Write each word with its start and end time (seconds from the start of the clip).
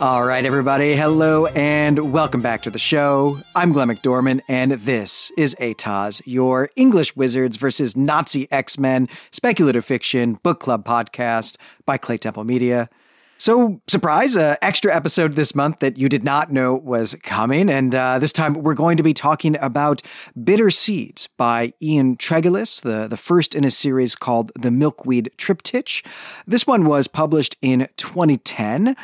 All 0.00 0.24
right, 0.24 0.46
everybody. 0.46 0.96
Hello 0.96 1.44
and 1.48 2.10
welcome 2.10 2.40
back 2.40 2.62
to 2.62 2.70
the 2.70 2.78
show. 2.78 3.38
I'm 3.54 3.70
Glenn 3.70 3.88
McDorman, 3.88 4.40
and 4.48 4.72
this 4.72 5.30
is 5.36 5.54
ATOS, 5.60 6.22
your 6.24 6.70
English 6.74 7.14
Wizards 7.16 7.58
versus 7.58 7.98
Nazi 7.98 8.50
X 8.50 8.78
Men 8.78 9.10
speculative 9.30 9.84
fiction 9.84 10.38
book 10.42 10.58
club 10.58 10.86
podcast 10.86 11.58
by 11.84 11.98
Clay 11.98 12.16
Temple 12.16 12.44
Media. 12.44 12.88
So, 13.36 13.82
surprise, 13.88 14.38
uh, 14.38 14.56
extra 14.62 14.94
episode 14.94 15.34
this 15.34 15.54
month 15.54 15.80
that 15.80 15.98
you 15.98 16.08
did 16.08 16.24
not 16.24 16.50
know 16.50 16.74
was 16.74 17.14
coming. 17.22 17.68
And 17.68 17.94
uh, 17.94 18.18
this 18.18 18.32
time 18.32 18.54
we're 18.54 18.72
going 18.72 18.96
to 18.96 19.02
be 19.02 19.12
talking 19.12 19.58
about 19.60 20.00
Bitter 20.42 20.70
Seeds 20.70 21.26
by 21.36 21.74
Ian 21.82 22.16
Tregillis, 22.16 22.80
the, 22.80 23.06
the 23.06 23.18
first 23.18 23.54
in 23.54 23.64
a 23.64 23.70
series 23.70 24.14
called 24.14 24.50
The 24.58 24.70
Milkweed 24.70 25.30
Triptych. 25.36 26.06
This 26.46 26.66
one 26.66 26.86
was 26.86 27.06
published 27.06 27.58
in 27.60 27.86
2010. 27.98 28.96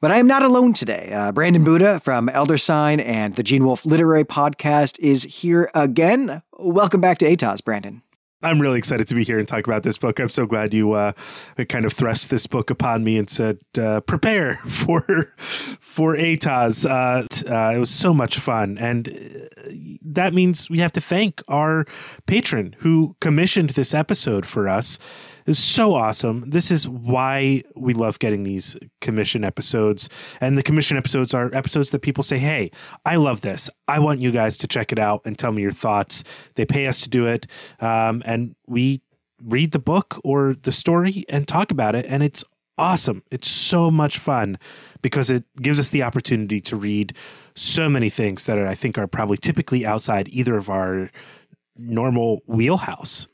But 0.00 0.10
I 0.10 0.18
am 0.18 0.26
not 0.26 0.42
alone 0.42 0.74
today. 0.74 1.12
Uh, 1.12 1.32
Brandon 1.32 1.64
Buddha 1.64 2.00
from 2.00 2.28
Elder 2.28 2.58
Sign 2.58 3.00
and 3.00 3.34
the 3.34 3.42
Gene 3.42 3.64
Wolfe 3.64 3.86
Literary 3.86 4.24
Podcast 4.24 4.98
is 4.98 5.22
here 5.22 5.70
again. 5.74 6.42
Welcome 6.58 7.00
back 7.00 7.18
to 7.18 7.26
ATOS, 7.26 7.64
Brandon. 7.64 8.02
I'm 8.42 8.60
really 8.60 8.78
excited 8.78 9.06
to 9.06 9.14
be 9.14 9.24
here 9.24 9.38
and 9.38 9.48
talk 9.48 9.66
about 9.66 9.82
this 9.82 9.96
book. 9.96 10.20
I'm 10.20 10.28
so 10.28 10.44
glad 10.44 10.74
you 10.74 10.92
uh, 10.92 11.12
kind 11.70 11.86
of 11.86 11.92
thrust 11.94 12.28
this 12.28 12.46
book 12.46 12.68
upon 12.68 13.02
me 13.02 13.16
and 13.16 13.30
said, 13.30 13.58
uh, 13.80 14.00
"Prepare 14.00 14.56
for 14.68 15.32
for 15.80 16.14
ATOS." 16.14 16.84
Uh, 16.84 17.26
uh, 17.50 17.74
it 17.74 17.78
was 17.78 17.90
so 17.90 18.12
much 18.12 18.38
fun, 18.38 18.76
and 18.76 19.08
uh, 19.08 19.70
that 20.02 20.34
means 20.34 20.68
we 20.68 20.80
have 20.80 20.92
to 20.92 21.00
thank 21.00 21.42
our 21.48 21.86
patron 22.26 22.76
who 22.80 23.16
commissioned 23.20 23.70
this 23.70 23.94
episode 23.94 24.44
for 24.44 24.68
us 24.68 24.98
is 25.46 25.58
so 25.58 25.94
awesome. 25.94 26.50
This 26.50 26.70
is 26.70 26.88
why 26.88 27.62
we 27.74 27.94
love 27.94 28.18
getting 28.18 28.42
these 28.42 28.76
commission 29.00 29.44
episodes. 29.44 30.08
And 30.40 30.58
the 30.58 30.62
commission 30.62 30.96
episodes 30.96 31.32
are 31.32 31.54
episodes 31.54 31.90
that 31.90 32.00
people 32.00 32.24
say, 32.24 32.38
Hey, 32.38 32.70
I 33.04 33.16
love 33.16 33.40
this. 33.40 33.70
I 33.88 33.98
want 34.00 34.20
you 34.20 34.30
guys 34.30 34.58
to 34.58 34.68
check 34.68 34.92
it 34.92 34.98
out 34.98 35.22
and 35.24 35.38
tell 35.38 35.52
me 35.52 35.62
your 35.62 35.72
thoughts. 35.72 36.24
They 36.56 36.64
pay 36.64 36.86
us 36.86 37.00
to 37.02 37.08
do 37.08 37.26
it. 37.26 37.46
Um, 37.80 38.22
and 38.26 38.54
we 38.66 39.02
read 39.42 39.72
the 39.72 39.78
book 39.78 40.20
or 40.24 40.56
the 40.62 40.72
story 40.72 41.24
and 41.28 41.46
talk 41.46 41.70
about 41.70 41.94
it. 41.94 42.06
And 42.08 42.22
it's 42.22 42.44
awesome. 42.78 43.22
It's 43.30 43.48
so 43.48 43.90
much 43.90 44.18
fun 44.18 44.58
because 45.02 45.30
it 45.30 45.44
gives 45.60 45.78
us 45.80 45.88
the 45.88 46.02
opportunity 46.02 46.60
to 46.62 46.76
read 46.76 47.14
so 47.54 47.88
many 47.88 48.10
things 48.10 48.44
that 48.44 48.58
I 48.58 48.74
think 48.74 48.98
are 48.98 49.06
probably 49.06 49.36
typically 49.36 49.86
outside 49.86 50.28
either 50.28 50.56
of 50.56 50.68
our 50.68 51.10
normal 51.76 52.42
wheelhouse. 52.46 53.28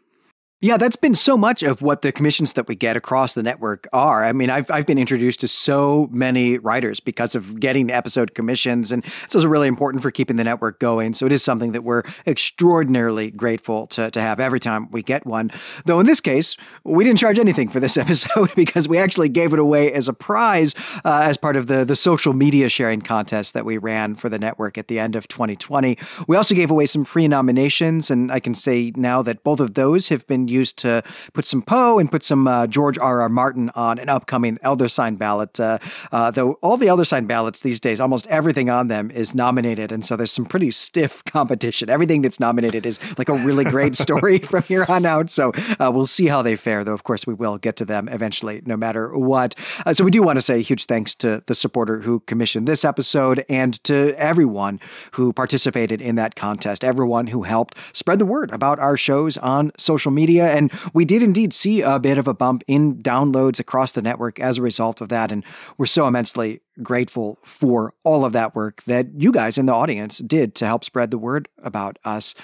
Yeah, 0.64 0.77
that's 0.77 0.94
been 0.94 1.16
so 1.16 1.36
much 1.36 1.64
of 1.64 1.82
what 1.82 2.02
the 2.02 2.12
commissions 2.12 2.52
that 2.52 2.68
we 2.68 2.77
get 2.77 2.96
across 2.96 3.34
the 3.34 3.42
network 3.42 3.88
are. 3.92 4.24
I 4.24 4.32
mean, 4.32 4.48
I've 4.48 4.70
I've 4.70 4.86
been 4.86 4.96
introduced 4.96 5.41
to 5.41 5.48
so 5.48 6.08
many 6.12 6.56
writers 6.56 7.00
because 7.00 7.34
of 7.34 7.58
getting 7.58 7.91
episode 7.91 8.36
commissions, 8.36 8.92
and 8.92 9.02
this 9.02 9.34
is 9.34 9.44
really 9.44 9.66
important 9.66 10.05
for 10.05 10.12
keeping 10.12 10.36
the 10.36 10.44
network 10.44 10.78
going. 10.78 11.14
So 11.14 11.27
it 11.27 11.33
is 11.33 11.42
something 11.42 11.72
that 11.72 11.83
we're 11.83 12.05
extraordinarily 12.28 13.33
grateful 13.33 13.88
to 13.88 14.08
to 14.12 14.20
have 14.20 14.38
every 14.38 14.60
time 14.60 14.88
we 14.92 15.02
get 15.02 15.27
one. 15.27 15.50
Though 15.84 15.98
in 15.98 16.06
this 16.06 16.20
case, 16.20 16.56
we 16.84 17.02
didn't 17.02 17.18
charge 17.18 17.40
anything 17.40 17.68
for 17.68 17.80
this 17.80 17.96
episode 18.05 18.55
because 18.55 18.86
we 18.86 18.98
actually 18.98 19.30
gave 19.30 19.52
it 19.52 19.58
away 19.58 19.92
as 19.92 20.06
a 20.06 20.12
prize 20.12 20.77
uh, 21.05 21.22
as 21.24 21.36
part 21.36 21.56
of 21.56 21.66
the 21.66 21.84
the 21.84 21.96
social 21.96 22.34
media 22.34 22.68
sharing 22.68 23.00
contest 23.00 23.52
that 23.55 23.64
we 23.64 23.78
ran 23.78 24.14
for 24.14 24.28
the 24.28 24.38
network 24.38 24.78
at 24.78 24.86
the 24.86 25.00
end 25.00 25.16
of 25.16 25.27
2020. 25.27 25.98
We 26.28 26.36
also 26.36 26.55
gave 26.55 26.70
away 26.70 26.86
some 26.86 27.05
free 27.05 27.27
nominations, 27.27 28.12
and 28.12 28.30
I 28.30 28.38
can 28.38 28.55
say 28.55 28.92
now 28.94 29.22
that 29.22 29.42
both 29.42 29.58
of 29.58 29.74
those 29.74 30.06
have 30.06 30.24
been 30.28 30.52
used 30.53 30.77
to 30.78 31.03
put 31.33 31.45
some 31.45 31.62
Poe 31.62 31.98
and 31.98 32.11
put 32.11 32.22
some 32.22 32.47
uh, 32.47 32.67
George 32.67 32.98
R. 32.98 33.22
R. 33.22 33.28
Martin 33.28 33.70
on 33.75 33.98
an 33.98 34.08
upcoming 34.08 34.58
Elder 34.62 34.89
Sign 34.89 35.17
ballot. 35.17 35.58
Uh, 35.58 35.78
uh, 36.12 36.31
though 36.31 36.53
all 36.62 36.77
the 36.77 36.89
Elder 36.89 37.05
Sign 37.05 37.27
ballots 37.27 37.61
these 37.61 37.80
days, 37.80 38.01
almost 38.01 38.27
everything 38.29 38.70
on 38.70 38.89
them 38.89 39.11
is 39.11 39.35
nominated, 39.35 39.90
and 39.92 40.05
so 40.05 40.17
there's 40.17 40.33
some 40.33 40.46
pretty 40.46 40.70
stiff 40.70 41.24
competition. 41.27 41.89
Everything 41.89 42.23
that's 42.23 42.40
nominated 42.40 42.86
is 42.86 43.01
like 43.18 43.29
a 43.29 43.35
really 43.35 43.64
great 43.64 43.96
story 43.96 44.39
from 44.52 44.63
here 44.64 44.85
on 44.89 45.07
out. 45.07 45.30
So 45.30 45.52
uh, 45.80 45.90
we'll 45.92 46.07
see 46.07 46.27
how 46.27 46.42
they 46.42 46.57
fare. 46.57 46.84
Though 46.84 46.92
of 46.92 47.05
course 47.05 47.27
we 47.27 47.34
will 47.34 47.58
get 47.58 47.77
to 47.77 47.84
them 47.84 48.08
eventually, 48.08 48.63
no 48.67 48.77
matter 48.77 49.17
what. 49.17 49.55
Uh, 49.86 49.92
so 49.92 50.05
we 50.05 50.11
do 50.11 50.23
want 50.23 50.36
to 50.36 50.42
say 50.42 50.61
huge 50.63 50.86
thanks 50.86 51.14
to 51.17 51.42
the 51.46 51.55
supporter 51.55 52.01
who 52.01 52.20
commissioned 52.20 52.69
this 52.69 52.84
episode 52.84 53.45
and 53.48 53.83
to 53.84 54.14
everyone 54.19 54.80
who 55.13 55.33
participated 55.33 56.01
in 56.01 56.17
that 56.17 56.34
contest. 56.34 56.84
Everyone 56.84 57.27
who 57.29 57.42
helped 57.42 57.77
spread 57.92 58.19
the 58.19 58.27
word 58.27 58.51
about 58.52 58.79
our 58.79 58.96
shows 58.96 59.36
on 59.39 59.73
social 59.79 60.11
media 60.11 60.42
media. 60.42 60.57
And 60.57 60.73
we 60.92 61.05
did 61.05 61.23
indeed 61.23 61.53
see 61.53 61.83
a 61.83 61.98
bit 61.98 62.19
of 62.19 62.29
a 62.29 62.35
bump 62.35 62.63
in 62.67 63.03
downloads 63.03 63.58
across 63.58 63.92
the 63.92 64.03
network 64.03 64.39
as 64.41 64.58
a 64.58 64.63
result 64.63 65.01
of 65.01 65.08
that. 65.08 65.33
And 65.33 65.45
we're 65.79 65.86
so 65.86 66.07
immensely 66.07 66.61
grateful 66.83 67.39
for 67.45 67.95
all 68.05 68.25
of 68.25 68.33
that 68.33 68.55
work 68.55 68.83
that 68.85 69.08
you 69.20 69.33
guys 69.33 69.58
in 69.58 69.67
the 69.67 69.75
audience 69.75 70.19
did 70.19 70.55
to 70.57 70.67
help 70.67 70.85
spread 70.85 71.11
the 71.11 71.19
word 71.19 71.48
about 71.63 71.98
us. 72.05 72.35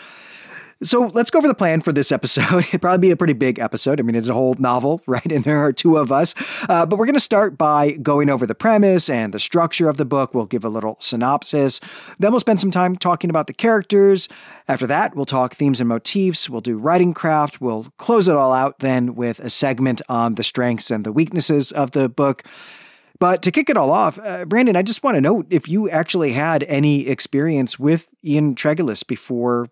So 0.80 1.10
let's 1.12 1.30
go 1.30 1.38
over 1.38 1.48
the 1.48 1.54
plan 1.54 1.80
for 1.80 1.92
this 1.92 2.12
episode. 2.12 2.64
It'd 2.68 2.80
probably 2.80 3.08
be 3.08 3.10
a 3.10 3.16
pretty 3.16 3.32
big 3.32 3.58
episode. 3.58 3.98
I 3.98 4.04
mean, 4.04 4.14
it's 4.14 4.28
a 4.28 4.34
whole 4.34 4.54
novel, 4.60 5.02
right? 5.06 5.30
And 5.30 5.42
there 5.42 5.58
are 5.58 5.72
two 5.72 5.96
of 5.96 6.12
us. 6.12 6.36
Uh, 6.68 6.86
but 6.86 6.98
we're 6.98 7.06
going 7.06 7.14
to 7.14 7.20
start 7.20 7.58
by 7.58 7.92
going 7.92 8.30
over 8.30 8.46
the 8.46 8.54
premise 8.54 9.10
and 9.10 9.34
the 9.34 9.40
structure 9.40 9.88
of 9.88 9.96
the 9.96 10.04
book. 10.04 10.34
We'll 10.34 10.46
give 10.46 10.64
a 10.64 10.68
little 10.68 10.96
synopsis. 11.00 11.80
Then 12.20 12.30
we'll 12.30 12.40
spend 12.40 12.60
some 12.60 12.70
time 12.70 12.94
talking 12.94 13.28
about 13.28 13.48
the 13.48 13.54
characters. 13.54 14.28
After 14.68 14.86
that, 14.86 15.16
we'll 15.16 15.24
talk 15.24 15.54
themes 15.54 15.80
and 15.80 15.88
motifs. 15.88 16.48
We'll 16.48 16.60
do 16.60 16.78
writing 16.78 17.12
craft. 17.12 17.60
We'll 17.60 17.92
close 17.98 18.28
it 18.28 18.36
all 18.36 18.52
out 18.52 18.78
then 18.78 19.16
with 19.16 19.40
a 19.40 19.50
segment 19.50 20.00
on 20.08 20.36
the 20.36 20.44
strengths 20.44 20.92
and 20.92 21.04
the 21.04 21.12
weaknesses 21.12 21.72
of 21.72 21.90
the 21.90 22.08
book. 22.08 22.44
But 23.18 23.42
to 23.42 23.50
kick 23.50 23.68
it 23.68 23.76
all 23.76 23.90
off, 23.90 24.16
uh, 24.20 24.44
Brandon, 24.44 24.76
I 24.76 24.82
just 24.82 25.02
want 25.02 25.16
to 25.16 25.20
know 25.20 25.42
if 25.50 25.68
you 25.68 25.90
actually 25.90 26.34
had 26.34 26.62
any 26.64 27.08
experience 27.08 27.76
with 27.76 28.08
Ian 28.24 28.54
Tregillis 28.54 29.04
before 29.04 29.66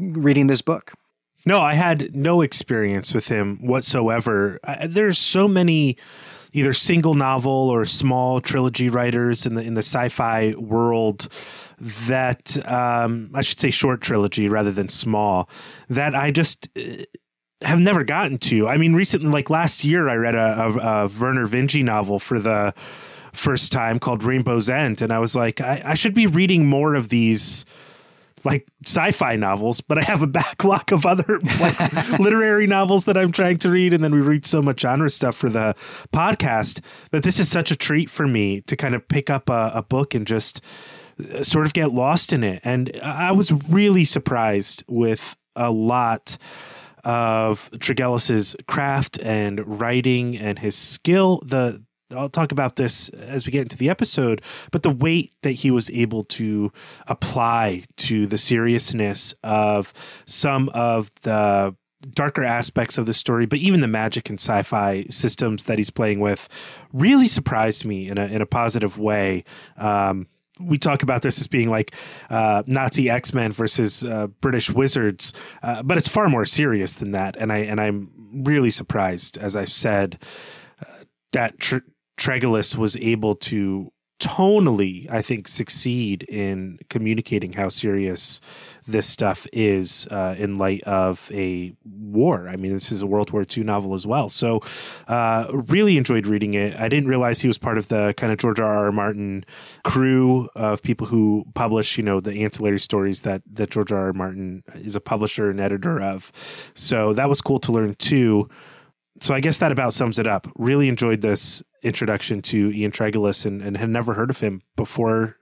reading 0.00 0.46
this 0.46 0.62
book? 0.62 0.92
No, 1.46 1.60
I 1.60 1.74
had 1.74 2.14
no 2.14 2.42
experience 2.42 3.14
with 3.14 3.28
him 3.28 3.58
whatsoever. 3.66 4.60
I, 4.64 4.86
there's 4.86 5.18
so 5.18 5.48
many 5.48 5.96
either 6.52 6.72
single 6.72 7.14
novel 7.14 7.70
or 7.70 7.84
small 7.84 8.40
trilogy 8.40 8.88
writers 8.88 9.46
in 9.46 9.54
the 9.54 9.62
in 9.62 9.74
the 9.74 9.82
sci-fi 9.82 10.54
world 10.58 11.28
that 11.78 12.56
um, 12.70 13.30
I 13.34 13.40
should 13.40 13.58
say 13.58 13.70
short 13.70 14.00
trilogy 14.00 14.48
rather 14.48 14.72
than 14.72 14.88
small 14.88 15.48
that 15.88 16.14
I 16.14 16.30
just 16.30 16.68
uh, 16.76 17.04
have 17.62 17.80
never 17.80 18.04
gotten 18.04 18.38
to. 18.38 18.68
I 18.68 18.76
mean, 18.76 18.94
recently, 18.94 19.30
like 19.30 19.48
last 19.48 19.84
year, 19.84 20.08
I 20.08 20.16
read 20.16 20.34
a, 20.34 20.60
a, 20.60 20.68
a 21.04 21.08
Vernor 21.08 21.46
Vinge 21.46 21.82
novel 21.82 22.18
for 22.18 22.38
the 22.38 22.74
first 23.32 23.72
time 23.72 23.98
called 23.98 24.24
Rainbow's 24.24 24.68
End, 24.68 25.00
and 25.00 25.12
I 25.12 25.18
was 25.18 25.34
like, 25.34 25.60
I, 25.60 25.82
I 25.84 25.94
should 25.94 26.14
be 26.14 26.26
reading 26.26 26.66
more 26.66 26.94
of 26.94 27.08
these 27.08 27.64
like 28.44 28.66
sci-fi 28.84 29.36
novels, 29.36 29.80
but 29.80 29.98
I 29.98 30.02
have 30.02 30.22
a 30.22 30.26
backlog 30.40 30.92
of 30.92 31.06
other 31.06 31.40
like 31.58 32.18
literary 32.18 32.66
novels 32.66 33.04
that 33.04 33.16
I'm 33.16 33.32
trying 33.32 33.58
to 33.58 33.70
read, 33.70 33.92
and 33.92 34.02
then 34.02 34.14
we 34.14 34.20
read 34.20 34.46
so 34.46 34.62
much 34.62 34.80
genre 34.80 35.10
stuff 35.10 35.36
for 35.36 35.48
the 35.48 35.74
podcast 36.12 36.80
that 37.10 37.22
this 37.22 37.38
is 37.38 37.50
such 37.50 37.70
a 37.70 37.76
treat 37.76 38.10
for 38.10 38.26
me 38.26 38.60
to 38.62 38.76
kind 38.76 38.94
of 38.94 39.06
pick 39.08 39.30
up 39.30 39.48
a, 39.48 39.72
a 39.74 39.82
book 39.82 40.14
and 40.14 40.26
just 40.26 40.60
uh, 41.34 41.42
sort 41.42 41.66
of 41.66 41.72
get 41.72 41.92
lost 41.92 42.32
in 42.32 42.44
it. 42.44 42.60
And 42.64 42.98
I 43.02 43.32
was 43.32 43.52
really 43.68 44.04
surprised 44.04 44.84
with 44.88 45.36
a 45.56 45.70
lot 45.70 46.38
of 47.04 47.70
Tregillis's 47.72 48.54
craft 48.68 49.18
and 49.20 49.80
writing 49.80 50.36
and 50.36 50.58
his 50.58 50.76
skill. 50.76 51.42
The 51.44 51.82
I'll 52.14 52.28
talk 52.28 52.52
about 52.52 52.76
this 52.76 53.08
as 53.10 53.46
we 53.46 53.52
get 53.52 53.62
into 53.62 53.76
the 53.76 53.88
episode, 53.88 54.42
but 54.70 54.82
the 54.82 54.90
weight 54.90 55.32
that 55.42 55.52
he 55.52 55.70
was 55.70 55.90
able 55.90 56.24
to 56.24 56.72
apply 57.06 57.84
to 57.98 58.26
the 58.26 58.38
seriousness 58.38 59.34
of 59.42 59.92
some 60.26 60.68
of 60.70 61.10
the 61.22 61.74
darker 62.12 62.42
aspects 62.42 62.98
of 62.98 63.06
the 63.06 63.12
story, 63.12 63.46
but 63.46 63.58
even 63.58 63.80
the 63.80 63.88
magic 63.88 64.30
and 64.30 64.38
sci-fi 64.38 65.04
systems 65.10 65.64
that 65.64 65.78
he's 65.78 65.90
playing 65.90 66.20
with 66.20 66.48
really 66.92 67.28
surprised 67.28 67.84
me 67.84 68.08
in 68.08 68.18
a 68.18 68.26
in 68.26 68.40
a 68.40 68.46
positive 68.46 68.98
way. 68.98 69.44
Um, 69.76 70.26
we 70.58 70.78
talk 70.78 71.02
about 71.02 71.22
this 71.22 71.40
as 71.40 71.48
being 71.48 71.70
like 71.70 71.94
uh, 72.28 72.62
Nazi 72.66 73.08
X 73.08 73.32
Men 73.32 73.52
versus 73.52 74.04
uh, 74.04 74.28
British 74.40 74.70
Wizards, 74.70 75.32
uh, 75.62 75.82
but 75.82 75.96
it's 75.98 76.08
far 76.08 76.28
more 76.28 76.44
serious 76.44 76.94
than 76.94 77.12
that. 77.12 77.36
And 77.36 77.52
I 77.52 77.58
and 77.58 77.80
I'm 77.80 78.10
really 78.32 78.70
surprised, 78.70 79.38
as 79.38 79.56
I've 79.56 79.72
said, 79.72 80.18
uh, 80.80 81.04
that 81.32 81.58
tr- 81.58 81.78
Tregillis 82.20 82.76
was 82.76 82.96
able 82.96 83.34
to 83.34 83.90
tonally, 84.20 85.10
I 85.10 85.22
think, 85.22 85.48
succeed 85.48 86.24
in 86.24 86.78
communicating 86.90 87.54
how 87.54 87.70
serious 87.70 88.42
this 88.86 89.06
stuff 89.06 89.46
is 89.54 90.06
uh, 90.10 90.34
in 90.36 90.58
light 90.58 90.82
of 90.82 91.30
a 91.32 91.72
war. 91.84 92.46
I 92.46 92.56
mean, 92.56 92.74
this 92.74 92.92
is 92.92 93.00
a 93.00 93.06
World 93.06 93.30
War 93.30 93.46
II 93.56 93.64
novel 93.64 93.94
as 93.94 94.06
well. 94.06 94.28
So, 94.28 94.60
uh, 95.08 95.46
really 95.50 95.96
enjoyed 95.96 96.26
reading 96.26 96.52
it. 96.52 96.78
I 96.78 96.88
didn't 96.88 97.08
realize 97.08 97.40
he 97.40 97.48
was 97.48 97.56
part 97.56 97.78
of 97.78 97.88
the 97.88 98.12
kind 98.18 98.30
of 98.30 98.38
George 98.38 98.60
R. 98.60 98.84
R. 98.84 98.92
Martin 98.92 99.46
crew 99.84 100.50
of 100.54 100.82
people 100.82 101.06
who 101.06 101.46
publish, 101.54 101.96
you 101.96 102.04
know, 102.04 102.20
the 102.20 102.44
ancillary 102.44 102.80
stories 102.80 103.22
that 103.22 103.42
that 103.50 103.70
George 103.70 103.92
R. 103.92 104.08
R. 104.08 104.12
Martin 104.12 104.62
is 104.74 104.94
a 104.94 105.00
publisher 105.00 105.48
and 105.48 105.58
editor 105.58 106.00
of. 106.00 106.30
So 106.74 107.14
that 107.14 107.30
was 107.30 107.40
cool 107.40 107.60
to 107.60 107.72
learn 107.72 107.94
too 107.94 108.50
so 109.20 109.34
I 109.34 109.40
guess 109.40 109.58
that 109.58 109.72
about 109.72 109.94
sums 109.94 110.18
it 110.18 110.26
up. 110.26 110.48
Really 110.56 110.88
enjoyed 110.88 111.20
this 111.20 111.62
introduction 111.82 112.42
to 112.42 112.70
Ian 112.72 112.90
Tregillis 112.90 113.44
and, 113.44 113.62
and 113.62 113.76
had 113.76 113.90
never 113.90 114.14
heard 114.14 114.30
of 114.30 114.38
him 114.38 114.62
before 114.76 115.36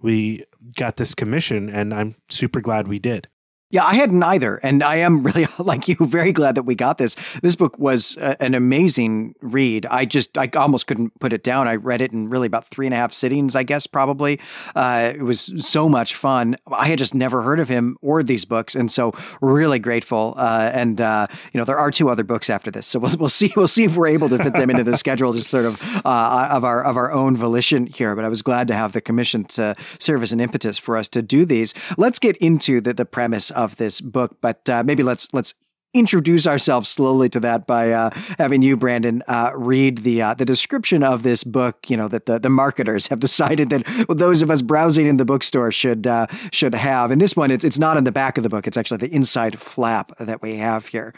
we 0.00 0.44
got 0.76 0.96
this 0.96 1.14
commission, 1.14 1.68
and 1.68 1.92
I'm 1.92 2.14
super 2.30 2.60
glad 2.60 2.88
we 2.88 2.98
did. 2.98 3.28
Yeah, 3.70 3.84
I 3.84 3.94
hadn't 3.94 4.22
either. 4.22 4.56
And 4.56 4.84
I 4.84 4.96
am 4.96 5.24
really, 5.24 5.48
like 5.58 5.88
you, 5.88 5.96
very 6.00 6.32
glad 6.32 6.54
that 6.54 6.62
we 6.62 6.74
got 6.74 6.98
this. 6.98 7.16
This 7.42 7.56
book 7.56 7.76
was 7.78 8.16
a, 8.18 8.40
an 8.40 8.54
amazing 8.54 9.34
read. 9.40 9.86
I 9.86 10.04
just, 10.04 10.38
I 10.38 10.48
almost 10.54 10.86
couldn't 10.86 11.18
put 11.18 11.32
it 11.32 11.42
down. 11.42 11.66
I 11.66 11.74
read 11.76 12.00
it 12.00 12.12
in 12.12 12.28
really 12.28 12.46
about 12.46 12.68
three 12.68 12.86
and 12.86 12.94
a 12.94 12.96
half 12.96 13.12
sittings, 13.12 13.56
I 13.56 13.64
guess, 13.64 13.86
probably. 13.88 14.38
Uh, 14.76 15.12
it 15.16 15.22
was 15.22 15.52
so 15.58 15.88
much 15.88 16.14
fun. 16.14 16.56
I 16.70 16.86
had 16.86 16.98
just 16.98 17.14
never 17.14 17.42
heard 17.42 17.58
of 17.58 17.68
him 17.68 17.96
or 18.00 18.22
these 18.22 18.44
books. 18.44 18.76
And 18.76 18.90
so 18.92 19.12
really 19.40 19.80
grateful. 19.80 20.34
Uh, 20.36 20.70
and, 20.72 21.00
uh, 21.00 21.26
you 21.52 21.58
know, 21.58 21.64
there 21.64 21.78
are 21.78 21.90
two 21.90 22.10
other 22.10 22.22
books 22.22 22.50
after 22.50 22.70
this. 22.70 22.86
So 22.86 23.00
we'll, 23.00 23.16
we'll 23.18 23.28
see, 23.28 23.52
we'll 23.56 23.66
see 23.66 23.84
if 23.84 23.96
we're 23.96 24.06
able 24.06 24.28
to 24.28 24.38
fit 24.38 24.52
them 24.52 24.70
into 24.70 24.84
the 24.84 24.96
schedule, 24.96 25.32
just 25.32 25.50
sort 25.50 25.64
of 25.64 25.80
uh, 26.04 26.48
of 26.52 26.64
our, 26.64 26.84
of 26.84 26.96
our 26.96 27.10
own 27.10 27.36
volition 27.36 27.86
here. 27.86 28.14
But 28.14 28.24
I 28.24 28.28
was 28.28 28.42
glad 28.42 28.68
to 28.68 28.74
have 28.74 28.92
the 28.92 29.00
commission 29.00 29.44
to 29.46 29.74
serve 29.98 30.22
as 30.22 30.32
an 30.32 30.38
impetus 30.38 30.78
for 30.78 30.96
us 30.96 31.08
to 31.08 31.22
do 31.22 31.44
these. 31.44 31.74
Let's 31.96 32.20
get 32.20 32.36
into 32.36 32.80
the, 32.80 32.94
the 32.94 33.04
premise 33.04 33.50
of 33.50 33.63
of 33.64 33.76
this 33.76 34.00
book. 34.00 34.36
But 34.40 34.68
uh, 34.68 34.82
maybe 34.84 35.02
let's 35.02 35.32
let's 35.32 35.54
introduce 35.94 36.46
ourselves 36.46 36.88
slowly 36.88 37.28
to 37.30 37.40
that 37.40 37.66
by 37.66 37.92
uh, 37.92 38.10
having 38.36 38.60
you, 38.60 38.76
Brandon, 38.76 39.22
uh, 39.28 39.52
read 39.54 39.98
the 39.98 40.20
uh, 40.20 40.34
the 40.34 40.44
description 40.44 41.02
of 41.02 41.22
this 41.22 41.44
book. 41.44 41.88
You 41.88 41.96
know 41.96 42.08
that 42.08 42.26
the, 42.26 42.38
the 42.38 42.50
marketers 42.50 43.06
have 43.06 43.20
decided 43.28 43.70
that 43.70 44.06
those 44.08 44.42
of 44.42 44.50
us 44.50 44.60
browsing 44.60 45.06
in 45.06 45.16
the 45.16 45.24
bookstore 45.24 45.72
should 45.72 46.06
uh, 46.06 46.26
should 46.52 46.74
have. 46.74 47.10
And 47.10 47.20
this 47.20 47.36
one, 47.36 47.50
it's 47.50 47.64
it's 47.64 47.78
not 47.78 47.96
in 47.96 48.04
the 48.04 48.12
back 48.12 48.36
of 48.36 48.42
the 48.42 48.50
book; 48.50 48.66
it's 48.66 48.76
actually 48.76 48.98
the 48.98 49.14
inside 49.14 49.58
flap 49.58 50.12
that 50.18 50.42
we 50.42 50.56
have 50.56 50.86
here. 50.86 51.14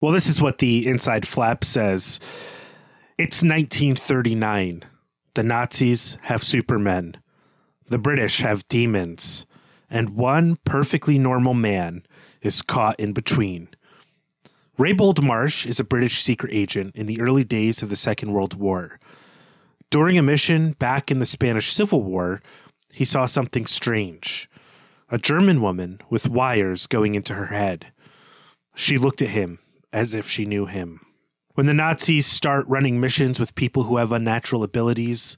Well, 0.00 0.12
this 0.12 0.28
is 0.28 0.40
what 0.40 0.58
the 0.58 0.86
inside 0.86 1.26
flap 1.26 1.64
says. 1.64 2.20
It's 3.18 3.42
1939. 3.42 4.82
The 5.34 5.42
Nazis 5.42 6.18
have 6.22 6.42
supermen. 6.42 7.16
The 7.86 7.98
British 7.98 8.40
have 8.40 8.66
demons 8.68 9.46
and 9.92 10.16
one 10.16 10.56
perfectly 10.64 11.18
normal 11.18 11.52
man 11.52 12.02
is 12.40 12.62
caught 12.62 12.98
in 12.98 13.12
between. 13.12 13.68
Raybould 14.78 15.22
Marsh 15.22 15.66
is 15.66 15.78
a 15.78 15.84
British 15.84 16.22
secret 16.22 16.52
agent 16.52 16.96
in 16.96 17.04
the 17.04 17.20
early 17.20 17.44
days 17.44 17.82
of 17.82 17.90
the 17.90 17.96
Second 17.96 18.32
World 18.32 18.54
War. 18.54 18.98
During 19.90 20.16
a 20.16 20.22
mission 20.22 20.72
back 20.72 21.10
in 21.10 21.18
the 21.18 21.26
Spanish 21.26 21.70
Civil 21.70 22.02
War, 22.02 22.40
he 22.90 23.04
saw 23.04 23.26
something 23.26 23.66
strange 23.66 24.48
a 25.10 25.18
German 25.18 25.60
woman 25.60 26.00
with 26.08 26.30
wires 26.30 26.86
going 26.86 27.14
into 27.14 27.34
her 27.34 27.46
head. 27.46 27.92
She 28.74 28.96
looked 28.96 29.20
at 29.20 29.28
him 29.28 29.58
as 29.92 30.14
if 30.14 30.26
she 30.26 30.46
knew 30.46 30.64
him. 30.64 31.02
When 31.52 31.66
the 31.66 31.74
Nazis 31.74 32.24
start 32.26 32.66
running 32.66 32.98
missions 32.98 33.38
with 33.38 33.54
people 33.54 33.82
who 33.82 33.98
have 33.98 34.10
unnatural 34.10 34.62
abilities, 34.62 35.36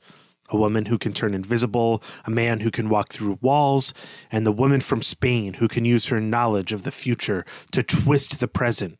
a 0.50 0.56
woman 0.56 0.86
who 0.86 0.98
can 0.98 1.12
turn 1.12 1.34
invisible, 1.34 2.02
a 2.24 2.30
man 2.30 2.60
who 2.60 2.70
can 2.70 2.88
walk 2.88 3.12
through 3.12 3.38
walls, 3.40 3.94
and 4.30 4.46
the 4.46 4.52
woman 4.52 4.80
from 4.80 5.02
Spain 5.02 5.54
who 5.54 5.68
can 5.68 5.84
use 5.84 6.06
her 6.06 6.20
knowledge 6.20 6.72
of 6.72 6.82
the 6.82 6.90
future 6.90 7.44
to 7.72 7.82
twist 7.82 8.40
the 8.40 8.48
present. 8.48 8.98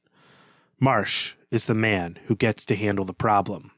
Marsh 0.81 1.35
is 1.50 1.67
the 1.67 1.75
man 1.75 2.19
who 2.26 2.35
gets 2.35 2.64
to 2.64 2.76
handle 2.76 3.05
the 3.05 3.12
problem. 3.12 3.70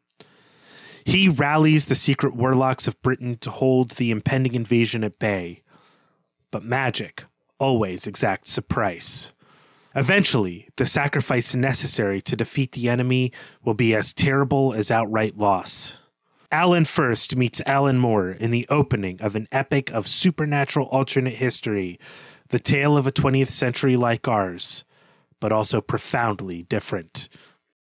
He 1.04 1.28
rallies 1.28 1.86
the 1.86 1.94
secret 1.94 2.34
warlocks 2.34 2.88
of 2.88 3.00
Britain 3.00 3.38
to 3.38 3.50
hold 3.50 3.92
the 3.92 4.10
impending 4.10 4.54
invasion 4.54 5.04
at 5.04 5.18
bay. 5.18 5.62
But 6.50 6.64
magic 6.64 7.24
always 7.58 8.06
exacts 8.06 8.58
a 8.58 8.62
price. 8.62 9.30
Eventually, 9.94 10.68
the 10.76 10.84
sacrifice 10.84 11.54
necessary 11.54 12.20
to 12.22 12.36
defeat 12.36 12.72
the 12.72 12.88
enemy 12.88 13.32
will 13.64 13.74
be 13.74 13.94
as 13.94 14.12
terrible 14.12 14.74
as 14.74 14.90
outright 14.90 15.38
loss. 15.38 15.98
Alan 16.56 16.86
Furst 16.86 17.36
meets 17.36 17.60
Alan 17.66 17.98
Moore 17.98 18.30
in 18.30 18.50
the 18.50 18.66
opening 18.70 19.20
of 19.20 19.36
an 19.36 19.46
epic 19.52 19.90
of 19.90 20.08
supernatural 20.08 20.86
alternate 20.86 21.34
history, 21.34 22.00
the 22.48 22.58
tale 22.58 22.96
of 22.96 23.06
a 23.06 23.12
20th 23.12 23.50
century 23.50 23.94
like 23.94 24.26
ours, 24.26 24.82
but 25.38 25.52
also 25.52 25.82
profoundly 25.82 26.62
different. 26.62 27.28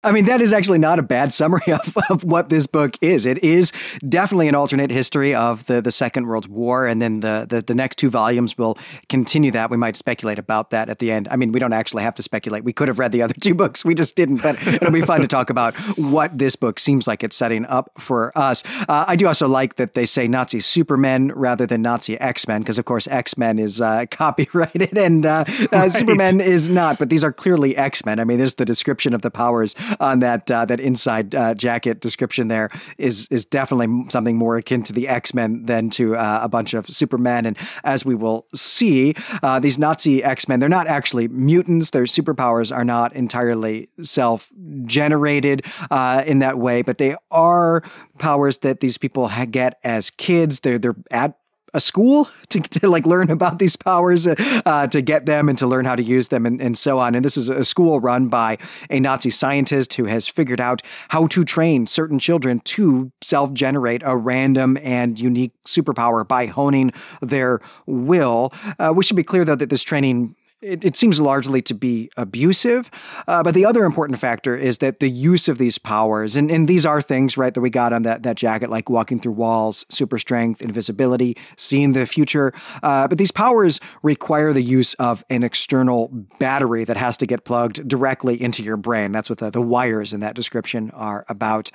I 0.05 0.13
mean, 0.13 0.27
that 0.27 0.41
is 0.41 0.53
actually 0.53 0.79
not 0.79 1.01
a 1.01 1.03
bad 1.03 1.33
summary 1.33 1.61
of, 1.73 1.97
of 2.09 2.23
what 2.23 2.51
this 2.51 2.69
book 2.69 2.95
is. 3.01 3.27
It 3.27 3.43
is 3.43 3.73
definitely 4.09 4.47
an 4.47 4.55
alternate 4.55 4.93
history 4.93 5.35
of 5.35 5.67
the, 5.67 5.83
the 5.83 5.91
Second 5.91 6.29
World 6.29 6.47
War. 6.47 6.87
And 6.87 7.03
then 7.03 7.19
the, 7.21 7.47
the, 7.49 7.63
the 7.63 7.75
next 7.75 7.97
two 7.97 8.09
volumes 8.09 8.57
will 8.57 8.79
continue 9.09 9.51
that. 9.51 9.71
We 9.71 9.77
might 9.77 9.97
speculate 9.97 10.39
about 10.39 10.71
that 10.71 10.89
at 10.89 11.01
the 11.01 11.11
end. 11.11 11.27
I 11.33 11.37
mean, 11.37 11.51
we 11.51 11.59
don't 11.59 11.73
actually 11.73 12.05
have 12.05 12.15
to 12.15 12.23
speculate. 12.23 12.63
We 12.63 12.73
could 12.73 12.87
have 12.87 13.01
read 13.01 13.11
the 13.11 13.23
other 13.23 13.35
two 13.41 13.55
books. 13.55 13.85
We 13.85 13.95
just 13.95 14.15
didn't. 14.15 14.41
But 14.41 14.65
it'll 14.67 14.93
be 14.93 15.03
fun 15.03 15.21
to 15.21 15.27
talk 15.27 15.51
about 15.51 15.75
what 15.99 16.37
this 16.37 16.55
book 16.55 16.79
seems 16.79 17.09
like 17.09 17.25
it's 17.25 17.35
setting 17.35 17.67
up 17.67 17.91
for 17.99 18.37
us. 18.39 18.63
Uh, 18.89 19.05
I 19.09 19.17
do 19.17 19.27
also 19.27 19.49
like 19.49 19.77
that 19.77 19.95
they 19.95 20.07
say 20.07 20.29
Nazi 20.29 20.61
Supermen 20.61 21.33
rather 21.33 21.67
than 21.67 21.83
Nazi 21.83 22.19
X 22.21 22.47
Men, 22.47 22.61
because, 22.63 22.79
of 22.79 22.85
course, 22.85 23.09
X 23.09 23.37
Men 23.37 23.59
is 23.59 23.81
uh, 23.81 24.07
copyrighted 24.13 24.97
and 24.97 25.27
uh, 25.27 25.45
uh 25.49 25.67
right. 25.73 25.93
Superman 25.93 26.41
is 26.41 26.71
not. 26.71 27.01
But 27.01 27.11
these 27.11 27.25
are 27.25 27.33
clearly 27.33 27.77
X 27.77 28.05
Men. 28.05 28.21
I 28.21 28.25
mean, 28.25 28.39
there's 28.39 28.55
the 28.55 28.65
description 28.65 29.13
of 29.13 29.23
the 29.23 29.31
powers 29.31 29.75
on 30.01 30.21
that 30.21 30.51
uh, 30.51 30.65
that 30.65 30.81
inside 30.81 31.35
uh, 31.35 31.55
jacket 31.55 32.01
description 32.01 32.49
there 32.49 32.71
is 32.99 33.29
is 33.31 33.45
definitely 33.45 34.05
something 34.11 34.37
more 34.37 34.57
akin 34.57 34.83
to 34.85 34.93
the 34.93 35.09
X 35.09 35.35
Men 35.35 35.65
than 35.67 35.91
to 35.91 36.17
uh, 36.17 36.41
a 36.43 36.49
bunch 36.49 36.75
of 36.75 36.87
Supermen. 36.87 37.47
And 37.47 37.57
as 37.85 38.05
we 38.05 38.15
will 38.15 38.47
see, 38.55 39.15
uh, 39.43 39.61
these 39.61 39.79
Nazi 39.79 40.23
X 40.23 40.49
Men 40.49 40.61
they're 40.61 40.69
not 40.69 40.87
actually 40.87 41.29
mutants. 41.29 41.91
Their 41.91 42.05
superpowers 42.05 42.75
are 42.75 42.85
not 42.85 43.13
entirely 43.15 43.89
self 44.03 44.51
generated 44.85 45.65
uh, 45.91 46.23
in 46.27 46.41
that 46.41 46.59
way, 46.59 46.83
but 46.83 46.99
they 46.99 47.17
are 47.31 47.83
powers 48.19 48.59
that 48.59 48.81
these 48.81 48.99
people 48.99 49.29
get 49.51 49.79
as 49.85 50.11
kids. 50.11 50.61
They're 50.61 50.79
they're 50.79 50.97
at 51.11 51.39
a 51.79 51.81
school 51.81 52.29
to, 52.49 52.61
to 52.81 52.89
like 52.89 53.07
learn 53.07 53.31
about 53.31 53.59
these 53.59 53.77
powers, 53.77 54.27
uh, 54.27 54.87
to 54.89 55.01
get 55.01 55.25
them 55.27 55.49
and 55.49 55.57
to 55.59 55.67
learn 55.67 55.85
how 55.85 55.95
to 55.95 56.03
use 56.03 56.29
them 56.29 56.45
and, 56.45 56.61
and 56.61 56.77
so 56.77 56.99
on. 56.99 57.15
And 57.15 57.25
this 57.25 57.37
is 57.37 57.49
a 57.49 57.65
school 57.65 58.01
run 58.01 58.27
by 58.29 58.59
a 58.91 59.01
Nazi 59.01 59.31
scientist 59.31 59.95
who 59.95 60.05
has 60.05 60.29
figured 60.29 60.61
out 60.61 60.83
how 61.09 61.29
to 61.29 61.45
train 61.45 61.87
certain 61.87 62.19
children 62.19 62.61
to 62.61 63.11
self 63.23 63.53
generate 63.53 64.03
a 64.05 64.17
random 64.17 64.77
and 64.83 65.19
unique 65.19 65.53
superpower 65.65 66.27
by 66.27 66.47
honing 66.47 66.93
their 67.23 67.61
will. 67.87 68.53
Uh, 68.79 68.93
we 68.95 69.05
should 69.05 69.17
be 69.17 69.23
clear, 69.23 69.45
though, 69.45 69.55
that 69.55 69.71
this 69.71 69.83
training 69.83 70.35
it, 70.61 70.85
it 70.85 70.97
seems 70.97 71.21
largely 71.21 71.63
to 71.63 71.75
be 71.75 72.11
abusive. 72.17 72.91
Uh, 73.27 73.43
but 73.43 73.55
the 73.55 73.65
other 73.65 73.85
important 73.85 74.19
factor 74.19 74.57
is 74.57 74.79
that 74.79 75.01
the 75.01 75.09
use 75.09 75.49
of 75.49 75.59
these 75.59 75.79
powers, 75.79 76.37
and, 76.37 76.51
and 76.51 76.69
these 76.69 76.85
are 76.85 77.01
things, 77.01 77.37
right, 77.37 77.55
that 77.55 77.61
we 77.61 77.71
got 77.71 77.93
on 77.93 78.03
that, 78.03 78.23
that 78.25 78.37
jacket, 78.37 78.71
like 78.71 78.91
walking 78.91 79.21
through 79.21 79.33
walls, 79.33 79.87
super 79.89 80.19
strength, 80.19 80.61
invisibility, 80.61 81.37
seeing 81.57 81.93
the 81.93 82.07
future. 82.07 82.53
Uh, 82.83 83.07
but 83.07 83.19
these 83.19 83.31
powers 83.31 83.81
require 84.03 84.53
the 84.53 84.63
use 84.63 84.95
of 84.95 85.25
an 85.31 85.43
external 85.43 86.09
battery 86.39 86.85
that 86.85 86.97
has 86.97 87.17
to 87.17 87.27
get 87.27 87.45
plugged 87.45 87.87
directly 87.87 88.41
into 88.41 88.63
your 88.63 88.77
brain. 88.77 89.13
That's 89.13 89.31
what 89.31 89.39
the, 89.39 89.51
the 89.51 89.63
wires 89.63 90.13
in 90.13 90.21
that 90.21 90.35
description 90.35 90.91
are 90.91 91.25
about. 91.29 91.71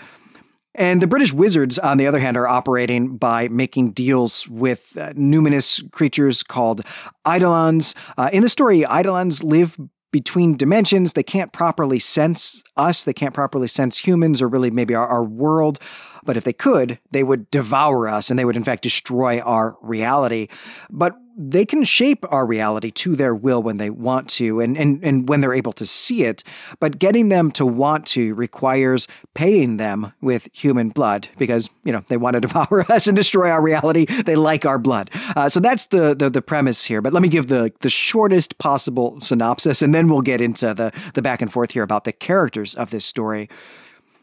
And 0.76 1.02
the 1.02 1.08
British 1.08 1.34
wizards, 1.34 1.78
on 1.78 1.98
the 1.98 2.08
other 2.08 2.20
hand, 2.20 2.36
are 2.36 2.48
operating 2.48 3.18
by 3.18 3.48
making 3.48 3.92
deals 3.92 4.48
with 4.48 4.98
uh, 4.98 5.14
numinous 5.14 5.90
creatures 5.92 6.42
called 6.42 6.82
Eidolons. 7.28 7.94
Uh, 8.18 8.30
in 8.34 8.42
the 8.42 8.50
story, 8.50 8.80
Eidolons 8.80 9.44
live 9.44 9.78
between 10.12 10.56
dimensions. 10.56 11.14
They 11.14 11.24
can't 11.24 11.52
properly 11.52 12.00
sense 12.00 12.64
us, 12.78 13.04
they 13.04 13.14
can't 13.14 13.34
properly 13.34 13.68
sense 13.68 13.98
humans 13.98 14.42
or 14.42 14.48
really 14.48 14.72
maybe 14.72 14.96
our, 14.96 15.08
our 15.08 15.24
world. 15.24 15.80
But 16.24 16.38
if 16.38 16.46
they 16.46 16.54
could, 16.54 17.00
they 17.12 17.24
would 17.24 17.52
devour 17.52 18.08
us 18.08 18.30
and 18.30 18.40
they 18.40 18.46
would, 18.46 18.56
in 18.56 18.64
fact, 18.64 18.84
destroy 18.84 19.40
our 19.42 19.76
reality. 19.82 20.48
But 20.90 21.16
they 21.36 21.66
can 21.66 21.84
shape 21.84 22.26
our 22.32 22.46
reality 22.46 22.92
to 22.92 23.16
their 23.16 23.34
will 23.34 23.62
when 23.62 23.78
they 23.78 23.90
want 23.90 24.30
to 24.30 24.60
and, 24.60 24.78
and, 24.78 25.04
and 25.04 25.28
when 25.28 25.42
they're 25.42 25.54
able 25.54 25.74
to 25.74 25.86
see 25.86 26.24
it. 26.24 26.44
But 26.80 27.00
getting 27.00 27.30
them 27.30 27.52
to 27.54 27.66
want 27.66 28.06
to 28.08 28.34
requires 28.36 29.08
paying 29.34 29.78
them 29.78 30.14
with 30.22 30.48
human 30.54 30.90
blood 30.90 31.28
because, 31.38 31.70
you 31.84 31.92
know, 31.92 32.04
they 32.08 32.18
want 32.18 32.36
to 32.36 32.40
devour 32.42 32.92
us 32.92 33.08
and 33.08 33.16
destroy 33.16 33.50
our 33.50 33.62
reality. 33.62 34.06
They 34.06 34.36
like 34.36 34.66
our 34.66 34.78
blood. 34.80 35.10
Uh, 35.36 35.50
so 35.50 35.60
that's 35.60 35.88
the, 35.88 36.16
the, 36.16 36.30
the 36.30 36.42
premise 36.42 36.84
here. 36.86 37.02
But 37.02 37.14
let 37.14 37.22
me 37.22 37.30
give 37.30 37.48
the, 37.48 37.72
the 37.80 37.90
shortest 37.90 38.58
possible 38.58 39.20
synopsis 39.20 39.82
and 39.82 39.94
then 39.94 40.10
we'll 40.10 40.22
get 40.22 40.42
into 40.42 40.74
the, 40.74 40.92
the 41.14 41.22
back 41.22 41.42
and 41.42 41.52
forth 41.52 41.72
here 41.72 41.84
about 41.84 42.04
the 42.04 42.14
characters 42.14 42.76
of 42.76 42.92
this 42.92 43.06
story. 43.06 43.50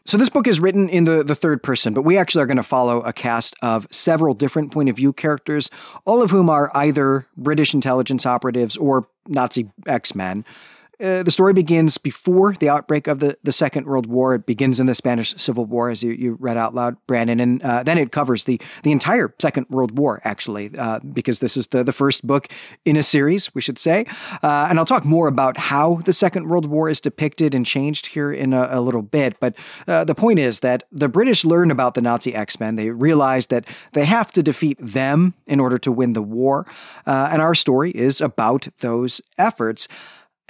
So 0.05 0.17
this 0.17 0.29
book 0.29 0.47
is 0.47 0.59
written 0.59 0.89
in 0.89 1.03
the, 1.03 1.23
the 1.23 1.35
third 1.35 1.61
person, 1.61 1.93
but 1.93 2.01
we 2.01 2.17
actually 2.17 2.43
are 2.43 2.47
going 2.47 2.57
to 2.57 2.63
follow 2.63 3.01
a 3.01 3.13
cast 3.13 3.55
of 3.61 3.87
several 3.91 4.33
different 4.33 4.71
point 4.71 4.89
of 4.89 4.95
view 4.95 5.13
characters, 5.13 5.69
all 6.05 6.21
of 6.21 6.31
whom 6.31 6.49
are 6.49 6.71
either 6.73 7.27
British 7.37 7.73
intelligence 7.73 8.25
operatives 8.25 8.75
or 8.77 9.07
Nazi 9.27 9.69
X 9.85 10.15
Men. 10.15 10.43
Uh, 11.01 11.23
the 11.23 11.31
story 11.31 11.53
begins 11.53 11.97
before 11.97 12.53
the 12.53 12.69
outbreak 12.69 13.07
of 13.07 13.19
the, 13.19 13.37
the 13.43 13.51
Second 13.51 13.85
World 13.85 14.05
War. 14.05 14.35
It 14.35 14.45
begins 14.45 14.79
in 14.79 14.85
the 14.85 14.95
Spanish 14.95 15.35
Civil 15.37 15.65
War, 15.65 15.89
as 15.89 16.03
you, 16.03 16.11
you 16.11 16.37
read 16.39 16.57
out 16.57 16.75
loud, 16.75 16.97
Brandon, 17.07 17.39
and 17.39 17.61
uh, 17.63 17.83
then 17.83 17.97
it 17.97 18.11
covers 18.11 18.45
the 18.45 18.59
the 18.83 18.91
entire 18.91 19.33
Second 19.39 19.67
World 19.69 19.97
War, 19.97 20.21
actually, 20.23 20.71
uh, 20.77 20.99
because 20.99 21.39
this 21.39 21.57
is 21.57 21.67
the, 21.67 21.83
the 21.83 21.93
first 21.93 22.25
book 22.25 22.47
in 22.85 22.95
a 22.95 23.03
series, 23.03 23.53
we 23.55 23.61
should 23.61 23.79
say. 23.79 24.05
Uh, 24.43 24.67
and 24.69 24.79
I'll 24.79 24.85
talk 24.85 25.05
more 25.05 25.27
about 25.27 25.57
how 25.57 25.95
the 26.05 26.13
Second 26.13 26.47
World 26.47 26.65
War 26.65 26.89
is 26.89 27.01
depicted 27.01 27.55
and 27.55 27.65
changed 27.65 28.07
here 28.07 28.31
in 28.31 28.53
a, 28.53 28.67
a 28.71 28.81
little 28.81 29.01
bit. 29.01 29.39
But 29.39 29.55
uh, 29.87 30.03
the 30.03 30.15
point 30.15 30.39
is 30.39 30.59
that 30.61 30.83
the 30.91 31.09
British 31.09 31.43
learn 31.43 31.71
about 31.71 31.93
the 31.93 32.01
Nazi 32.01 32.35
X 32.35 32.59
Men. 32.59 32.75
They 32.75 32.89
realize 32.89 33.47
that 33.47 33.65
they 33.93 34.05
have 34.05 34.31
to 34.33 34.43
defeat 34.43 34.77
them 34.79 35.33
in 35.47 35.59
order 35.59 35.77
to 35.79 35.91
win 35.91 36.13
the 36.13 36.21
war. 36.21 36.65
And 37.05 37.41
our 37.41 37.55
story 37.55 37.91
is 37.91 38.21
about 38.21 38.67
those 38.79 39.21
efforts. 39.37 39.87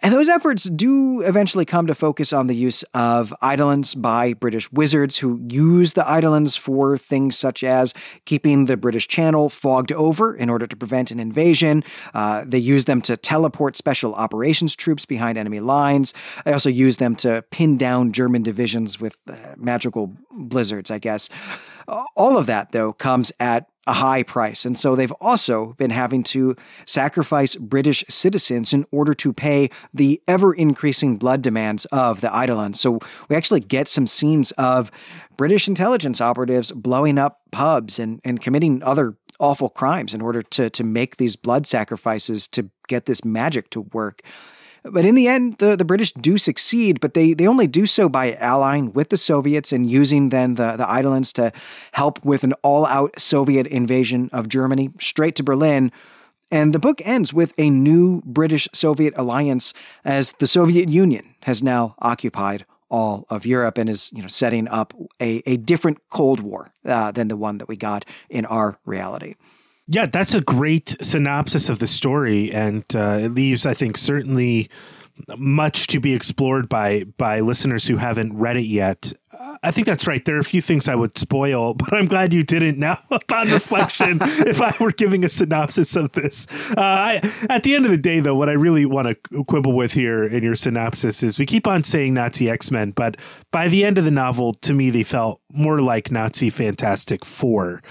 And 0.01 0.13
those 0.13 0.29
efforts 0.29 0.63
do 0.63 1.21
eventually 1.21 1.65
come 1.65 1.85
to 1.85 1.93
focus 1.93 2.33
on 2.33 2.47
the 2.47 2.55
use 2.55 2.81
of 2.95 3.33
eidolons 3.43 3.93
by 3.93 4.33
British 4.33 4.71
wizards 4.71 5.17
who 5.17 5.39
use 5.47 5.93
the 5.93 6.01
eidolons 6.01 6.55
for 6.55 6.97
things 6.97 7.37
such 7.37 7.63
as 7.63 7.93
keeping 8.25 8.65
the 8.65 8.77
British 8.77 9.07
Channel 9.07 9.49
fogged 9.49 9.91
over 9.91 10.35
in 10.35 10.49
order 10.49 10.65
to 10.65 10.75
prevent 10.75 11.11
an 11.11 11.19
invasion. 11.19 11.83
Uh, 12.15 12.43
they 12.47 12.57
use 12.57 12.85
them 12.85 13.01
to 13.03 13.15
teleport 13.15 13.75
special 13.75 14.15
operations 14.15 14.75
troops 14.75 15.05
behind 15.05 15.37
enemy 15.37 15.59
lines. 15.59 16.15
They 16.45 16.53
also 16.53 16.69
use 16.69 16.97
them 16.97 17.15
to 17.17 17.43
pin 17.51 17.77
down 17.77 18.11
German 18.11 18.41
divisions 18.41 18.99
with 18.99 19.17
uh, 19.27 19.35
magical 19.57 20.11
blizzards, 20.31 20.89
I 20.89 20.97
guess. 20.97 21.29
All 22.15 22.37
of 22.37 22.45
that, 22.45 22.71
though, 22.71 22.93
comes 22.93 23.31
at 23.39 23.67
a 23.87 23.93
high 23.93 24.21
price. 24.21 24.63
And 24.63 24.77
so 24.77 24.95
they've 24.95 25.11
also 25.13 25.73
been 25.73 25.89
having 25.89 26.23
to 26.23 26.55
sacrifice 26.85 27.55
British 27.55 28.03
citizens 28.09 28.73
in 28.73 28.85
order 28.91 29.13
to 29.15 29.33
pay 29.33 29.69
the 29.93 30.21
ever 30.27 30.53
increasing 30.53 31.17
blood 31.17 31.41
demands 31.41 31.85
of 31.85 32.21
the 32.21 32.27
Eidolons. 32.27 32.79
So 32.79 32.99
we 33.27 33.35
actually 33.35 33.61
get 33.61 33.87
some 33.87 34.05
scenes 34.05 34.51
of 34.51 34.91
British 35.35 35.67
intelligence 35.67 36.21
operatives 36.21 36.71
blowing 36.71 37.17
up 37.17 37.41
pubs 37.51 37.97
and, 37.97 38.21
and 38.23 38.39
committing 38.39 38.83
other 38.83 39.17
awful 39.39 39.69
crimes 39.69 40.13
in 40.13 40.21
order 40.21 40.43
to, 40.43 40.69
to 40.69 40.83
make 40.83 41.17
these 41.17 41.35
blood 41.35 41.65
sacrifices 41.65 42.47
to 42.49 42.69
get 42.87 43.07
this 43.07 43.25
magic 43.25 43.71
to 43.71 43.81
work. 43.81 44.21
But 44.83 45.05
in 45.05 45.15
the 45.15 45.27
end, 45.27 45.57
the, 45.59 45.75
the 45.75 45.85
British 45.85 46.11
do 46.13 46.37
succeed, 46.37 46.99
but 46.99 47.13
they, 47.13 47.33
they 47.33 47.47
only 47.47 47.67
do 47.67 47.85
so 47.85 48.09
by 48.09 48.33
allying 48.35 48.93
with 48.93 49.09
the 49.09 49.17
Soviets 49.17 49.71
and 49.71 49.89
using 49.89 50.29
then 50.29 50.55
the, 50.55 50.75
the 50.75 50.85
Eidolons 50.85 51.31
to 51.33 51.51
help 51.91 52.23
with 52.25 52.43
an 52.43 52.53
all 52.63 52.87
out 52.87 53.19
Soviet 53.19 53.67
invasion 53.67 54.29
of 54.33 54.49
Germany 54.49 54.89
straight 54.99 55.35
to 55.35 55.43
Berlin. 55.43 55.91
And 56.49 56.73
the 56.73 56.79
book 56.79 57.01
ends 57.05 57.31
with 57.31 57.53
a 57.57 57.69
new 57.69 58.21
British 58.25 58.67
Soviet 58.73 59.13
alliance 59.17 59.73
as 60.03 60.33
the 60.33 60.47
Soviet 60.47 60.89
Union 60.89 61.35
has 61.43 61.61
now 61.61 61.95
occupied 61.99 62.65
all 62.89 63.25
of 63.29 63.45
Europe 63.45 63.77
and 63.77 63.89
is 63.89 64.11
you 64.11 64.21
know 64.21 64.27
setting 64.27 64.67
up 64.67 64.93
a, 65.21 65.41
a 65.45 65.57
different 65.57 65.97
Cold 66.09 66.41
War 66.41 66.73
uh, 66.85 67.11
than 67.11 67.29
the 67.29 67.37
one 67.37 67.57
that 67.59 67.69
we 67.69 67.77
got 67.77 68.03
in 68.29 68.45
our 68.45 68.77
reality. 68.85 69.35
Yeah, 69.87 70.05
that's 70.05 70.33
a 70.33 70.41
great 70.41 70.95
synopsis 71.01 71.69
of 71.69 71.79
the 71.79 71.87
story, 71.87 72.51
and 72.51 72.83
uh, 72.95 73.19
it 73.21 73.29
leaves, 73.29 73.65
I 73.65 73.73
think, 73.73 73.97
certainly 73.97 74.69
much 75.37 75.87
to 75.87 75.99
be 75.99 76.13
explored 76.13 76.69
by 76.69 77.03
by 77.17 77.39
listeners 77.41 77.87
who 77.87 77.97
haven't 77.97 78.37
read 78.37 78.57
it 78.57 78.65
yet. 78.65 79.13
I 79.63 79.71
think 79.71 79.85
that's 79.85 80.07
right. 80.07 80.23
There 80.23 80.35
are 80.35 80.39
a 80.39 80.43
few 80.43 80.61
things 80.61 80.87
I 80.87 80.95
would 80.95 81.17
spoil, 81.17 81.73
but 81.75 81.93
I'm 81.93 82.05
glad 82.05 82.33
you 82.33 82.43
didn't 82.43 82.77
now 82.77 82.99
upon 83.11 83.51
reflection 83.51 84.19
if 84.21 84.61
I 84.61 84.75
were 84.79 84.91
giving 84.91 85.23
a 85.23 85.29
synopsis 85.29 85.95
of 85.95 86.11
this. 86.13 86.47
Uh, 86.71 86.75
I, 86.77 87.31
at 87.49 87.63
the 87.63 87.75
end 87.75 87.85
of 87.85 87.91
the 87.91 87.97
day, 87.97 88.19
though, 88.19 88.35
what 88.35 88.49
I 88.49 88.53
really 88.53 88.85
want 88.85 89.07
to 89.07 89.43
quibble 89.43 89.73
with 89.73 89.93
here 89.93 90.23
in 90.23 90.43
your 90.43 90.55
synopsis 90.55 91.23
is 91.23 91.39
we 91.39 91.45
keep 91.45 91.67
on 91.67 91.83
saying 91.83 92.13
Nazi 92.13 92.49
X 92.49 92.71
Men, 92.71 92.91
but 92.91 93.17
by 93.51 93.67
the 93.67 93.83
end 93.83 93.97
of 93.97 94.05
the 94.05 94.11
novel, 94.11 94.53
to 94.55 94.73
me, 94.73 94.89
they 94.89 95.03
felt 95.03 95.40
more 95.53 95.79
like 95.79 96.11
Nazi 96.11 96.49
Fantastic 96.49 97.25
Four 97.25 97.81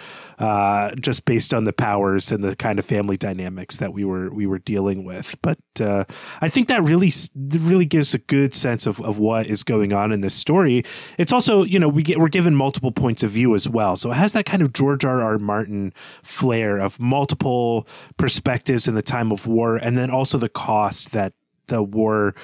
uh, 0.40 0.94
just 0.94 1.26
based 1.26 1.52
on 1.52 1.64
the 1.64 1.72
powers 1.72 2.32
and 2.32 2.42
the 2.42 2.56
kind 2.56 2.78
of 2.78 2.86
family 2.86 3.18
dynamics 3.18 3.76
that 3.76 3.92
we 3.92 4.04
were 4.04 4.32
we 4.32 4.46
were 4.46 4.58
dealing 4.58 5.04
with. 5.04 5.36
But 5.42 5.58
uh, 5.78 6.04
I 6.40 6.48
think 6.48 6.68
that 6.68 6.82
really 6.82 7.12
really 7.36 7.84
gives 7.84 8.14
a 8.14 8.18
good 8.18 8.54
sense 8.54 8.86
of, 8.86 9.00
of 9.02 9.18
what 9.18 9.46
is 9.46 9.62
going 9.62 9.92
on 9.92 10.12
in 10.12 10.22
this 10.22 10.34
story. 10.34 10.82
It's 11.18 11.32
also 11.32 11.62
you 11.62 11.78
know 11.78 11.88
we 11.88 12.02
get 12.02 12.18
we're 12.18 12.28
given 12.28 12.54
multiple 12.54 12.90
points 12.90 13.22
of 13.22 13.30
view 13.30 13.54
as 13.54 13.68
well, 13.68 13.96
so 13.96 14.10
it 14.10 14.14
has 14.14 14.32
that 14.32 14.46
kind 14.46 14.62
of 14.62 14.72
George 14.72 15.04
R. 15.04 15.20
R. 15.20 15.38
Martin 15.38 15.92
flair 16.22 16.78
of 16.78 16.98
multiple 16.98 17.86
perspectives 18.16 18.88
in 18.88 18.94
the 18.94 19.02
time 19.02 19.30
of 19.30 19.46
war, 19.46 19.76
and 19.76 19.98
then 19.98 20.10
also 20.10 20.38
the 20.38 20.48
cost 20.48 21.12
that 21.12 21.34
the 21.66 21.82
war 21.82 22.34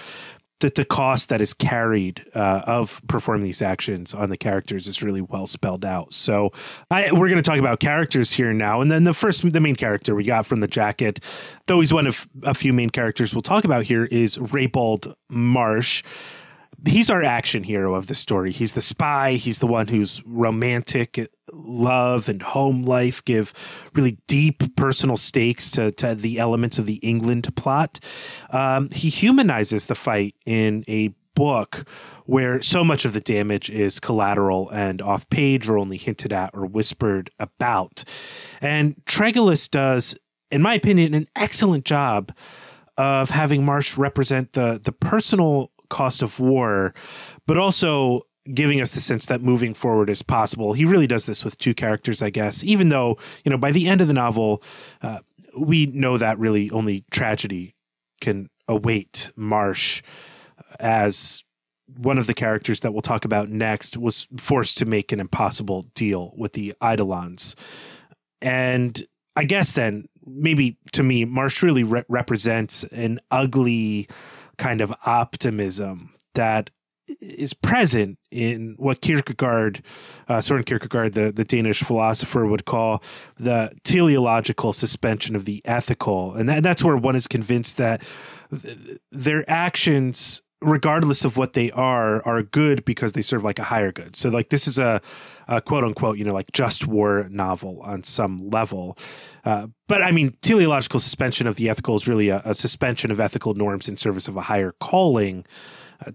that 0.61 0.75
the 0.75 0.85
cost 0.85 1.29
that 1.29 1.41
is 1.41 1.53
carried 1.53 2.25
uh, 2.35 2.63
of 2.67 3.03
performing 3.09 3.45
these 3.45 3.61
actions 3.61 4.15
on 4.15 4.31
the 4.31 4.37
characters 4.37 4.87
is 4.87 5.03
really 5.03 5.21
well 5.21 5.47
spelled 5.47 5.85
out. 5.85 6.13
So 6.13 6.51
I, 6.91 7.13
we're 7.13 7.29
going 7.29 7.43
to 7.43 7.49
talk 7.49 7.59
about 7.59 7.81
characters 7.81 8.33
here 8.33 8.53
now, 8.53 8.81
and 8.81 8.91
then 8.91 9.05
the 9.05 9.15
first, 9.15 9.51
the 9.51 9.61
main 9.61 9.77
character 9.77 10.15
we 10.15 10.25
got 10.25 10.47
from 10.47 10.61
the 10.61 10.69
jacket, 10.69 11.21
though 11.67 11.81
he's 11.81 11.93
one 11.93 12.07
of 12.07 12.27
a 12.43 12.55
few 12.55 12.73
main 12.73 12.91
characters 12.91 13.35
we'll 13.35 13.43
talk 13.43 13.65
about 13.65 13.85
here, 13.85 14.05
is 14.07 14.39
Raybould 14.39 15.15
Marsh 15.29 16.03
he's 16.85 17.11
our 17.11 17.23
action 17.23 17.63
hero 17.63 17.95
of 17.95 18.07
the 18.07 18.15
story. 18.15 18.53
He's 18.53 18.73
the 18.73 18.81
spy. 18.81 19.33
He's 19.33 19.61
the 19.61 19.67
one 19.67 19.89
who's 19.89 20.23
romantic 20.27 21.31
love 21.53 22.29
and 22.29 22.43
home 22.43 22.83
life 22.83 23.25
give 23.25 23.53
really 23.95 24.19
deep 24.27 24.77
personal 24.77 25.17
stakes 25.17 25.71
to, 25.73 25.91
to 25.93 26.15
the 26.15 26.39
elements 26.39 26.79
of 26.79 26.87
the 26.87 26.97
England 26.97 27.55
plot. 27.57 28.01
Um, 28.51 28.91
he 28.91 29.09
humanizes 29.09 29.87
the 29.87 29.95
fight 29.95 30.35
in 30.45 30.85
a 30.89 31.15
book 31.35 31.87
where 32.25 32.61
so 32.61 32.83
much 32.83 33.05
of 33.05 33.13
the 33.13 33.21
damage 33.21 33.71
is 33.71 34.01
collateral 34.01 34.69
and 34.71 35.01
off 35.01 35.29
page 35.31 35.69
or 35.69 35.79
only 35.79 35.97
hinted 35.99 36.33
at 36.33 36.51
or 36.55 36.67
whispered 36.67 37.31
about. 37.39 38.03
And 38.61 38.97
Tregillis 39.05 39.71
does, 39.71 40.17
in 40.51 40.63
my 40.63 40.75
opinion, 40.75 41.15
an 41.15 41.29
excellent 41.37 41.85
job 41.85 42.33
of 42.97 43.31
having 43.31 43.65
Marsh 43.65 43.97
represent 43.97 44.55
the 44.55 44.81
the 44.83 44.93
personal 44.93 45.71
cost 45.89 46.23
of 46.23 46.41
war, 46.41 46.95
but 47.47 47.59
also 47.59 48.23
giving 48.55 48.81
us 48.81 48.93
the 48.93 49.01
sense 49.01 49.27
that 49.27 49.43
moving 49.43 49.75
forward 49.75 50.11
is 50.11 50.23
possible. 50.23 50.73
He 50.73 50.85
really 50.85 51.07
does 51.07 51.27
this 51.27 51.45
with 51.45 51.59
two 51.59 51.75
characters, 51.75 52.23
I 52.23 52.31
guess, 52.31 52.63
even 52.65 52.89
though, 52.89 53.19
you 53.45 53.51
know, 53.51 53.59
by 53.59 53.73
the 53.73 53.89
end 53.89 54.01
of 54.01 54.09
the 54.09 54.15
novel, 54.15 54.63
uh, 55.03 55.19
we 55.57 55.87
know 55.87 56.19
that 56.19 56.39
really 56.39 56.71
only 56.71 57.05
tragedy 57.11 57.75
can 58.21 58.49
await 58.69 59.31
Marsh 59.37 60.03
as 60.79 61.45
one 61.97 62.19
of 62.19 62.27
the 62.27 62.35
characters 62.35 62.81
that 62.81 62.93
we'll 62.93 63.01
talk 63.01 63.25
about 63.25 63.49
next 63.49 63.97
was 63.97 64.27
forced 64.37 64.77
to 64.79 64.85
make 64.85 65.13
an 65.13 65.21
impossible 65.21 65.85
deal 65.95 66.35
with 66.37 66.53
the 66.53 66.75
Eidolons. 66.83 67.55
And 68.43 69.07
I 69.37 69.45
guess 69.45 69.73
then, 69.73 70.09
maybe 70.27 70.79
to 70.93 71.03
me, 71.03 71.25
Marsh 71.25 71.63
really 71.63 71.85
re- 71.85 72.05
represents 72.09 72.85
an 72.85 73.21
ugly 73.31 74.09
kind 74.59 74.81
of 74.81 74.93
optimism 75.05 76.15
that 76.35 76.71
is 77.21 77.55
present 77.55 78.19
in 78.31 78.75
what 78.79 79.01
Kierkegaard, 79.01 79.83
uh, 80.29 80.41
Soren 80.41 80.65
Kierkegaard, 80.65 81.15
the, 81.15 81.31
the 81.33 81.45
Danish 81.45 81.83
philosopher, 81.83 82.47
would 82.47 82.65
call 82.65 83.03
the 83.39 83.73
teleological 83.85 84.73
suspension 84.73 85.37
of 85.37 85.45
the 85.45 85.63
ethical. 85.65 86.35
And 86.35 86.49
that, 86.49 86.63
that's 86.63 86.83
where 86.83 86.97
one 86.97 87.17
is 87.17 87.27
convinced 87.27 87.77
that 87.77 88.03
their 89.13 89.49
actions 89.49 90.43
regardless 90.63 91.25
of 91.25 91.37
what 91.37 91.53
they 91.53 91.71
are, 91.73 92.27
are 92.27 92.43
good 92.43 92.85
because 92.85 93.13
they 93.13 93.23
serve 93.23 93.45
like 93.45 93.59
a 93.59 93.65
higher 93.65 93.93
good. 93.93 94.17
So 94.17 94.31
like 94.31 94.49
this 94.49 94.67
is 94.67 94.79
a, 94.79 95.01
a 95.49 95.61
quote 95.61 95.85
unquote, 95.85 96.17
you 96.19 96.25
know, 96.25 96.33
like 96.33 96.51
just 96.53 96.87
war 96.87 97.29
novel 97.31 97.81
on 97.83 98.03
some 98.03 98.51
level. 98.51 98.97
Uh, 99.45 99.69
but 99.87 100.03
I 100.03 100.11
mean, 100.13 100.35
teleological 100.41 100.99
suspension 100.99 101.47
of 101.47 101.57
the 101.57 101.69
ethical 101.69 101.97
is 101.97 102.09
really 102.09 102.31
a, 102.31 102.41
a 102.45 102.55
suspension 102.55 103.11
of 103.11 103.21
ethical 103.21 103.55
norms 103.55 103.89
in 103.89 103.97
service 103.97 104.29
of 104.29 104.37
a 104.37 104.43
higher 104.43 104.73
calling. 104.81 105.45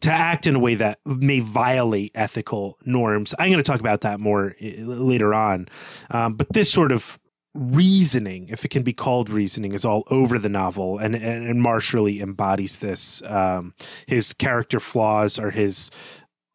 To 0.02 0.12
act 0.12 0.46
in 0.46 0.56
a 0.56 0.60
way 0.60 0.76
that 0.76 1.00
may 1.06 1.40
violate 1.40 2.12
ethical 2.14 2.78
norms. 2.86 3.34
I'm 3.40 3.50
going 3.50 3.64
to 3.64 3.64
talk 3.64 3.80
about 3.80 4.02
that 4.02 4.20
more 4.20 4.56
uh, 4.62 4.66
later 4.84 5.34
on. 5.34 5.68
Um, 6.12 6.36
but 6.36 6.54
this 6.54 6.72
sort 6.72 6.92
of 6.92 7.20
reasoning, 7.54 8.48
if 8.50 8.64
it 8.64 8.70
can 8.70 8.84
be 8.84 8.94
called 8.94 9.30
reasoning, 9.30 9.74
is 9.74 9.84
all 9.84 10.04
over 10.08 10.40
the 10.40 10.50
novel, 10.50 10.98
and 10.98 11.16
and, 11.16 11.48
and 11.48 11.62
Marsh 11.62 11.94
really 11.94 12.22
embodies 12.22 12.78
this. 12.78 13.22
Um, 13.24 13.74
his 14.08 14.34
character 14.34 14.80
flaws 14.80 15.40
are 15.40 15.52
his 15.52 15.92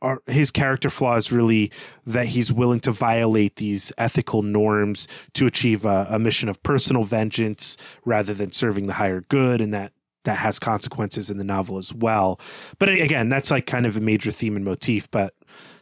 are 0.02 0.23
his 0.26 0.50
character 0.50 0.90
flaws 0.90 1.33
really 1.33 1.71
that 2.06 2.26
he's 2.26 2.52
willing 2.52 2.80
to 2.80 2.92
violate 2.92 3.56
these 3.56 3.92
ethical 3.99 4.42
norms 4.42 5.09
to 5.35 5.47
achieve 5.47 5.85
a, 5.85 6.06
a 6.11 6.18
mission 6.18 6.49
of 6.49 6.62
personal 6.62 7.02
vengeance 7.02 7.76
rather 8.04 8.35
than 8.35 8.52
serving 8.52 8.87
the 8.87 8.95
higher 8.95 9.23
good, 9.23 9.61
and 9.61 9.75
that 9.75 9.92
that 10.26 10.37
has 10.37 10.59
consequences 10.59 11.30
in 11.30 11.38
the 11.38 11.45
novel 11.45 11.78
as 11.78 11.95
well. 11.95 12.38
But 12.78 12.90
again, 12.90 13.28
that's 13.28 13.50
like 13.50 13.66
kind 13.66 13.87
of 13.87 13.97
a 13.97 14.00
major 14.00 14.30
theme 14.30 14.54
and 14.54 14.64
motif. 14.64 15.11
But 15.11 15.35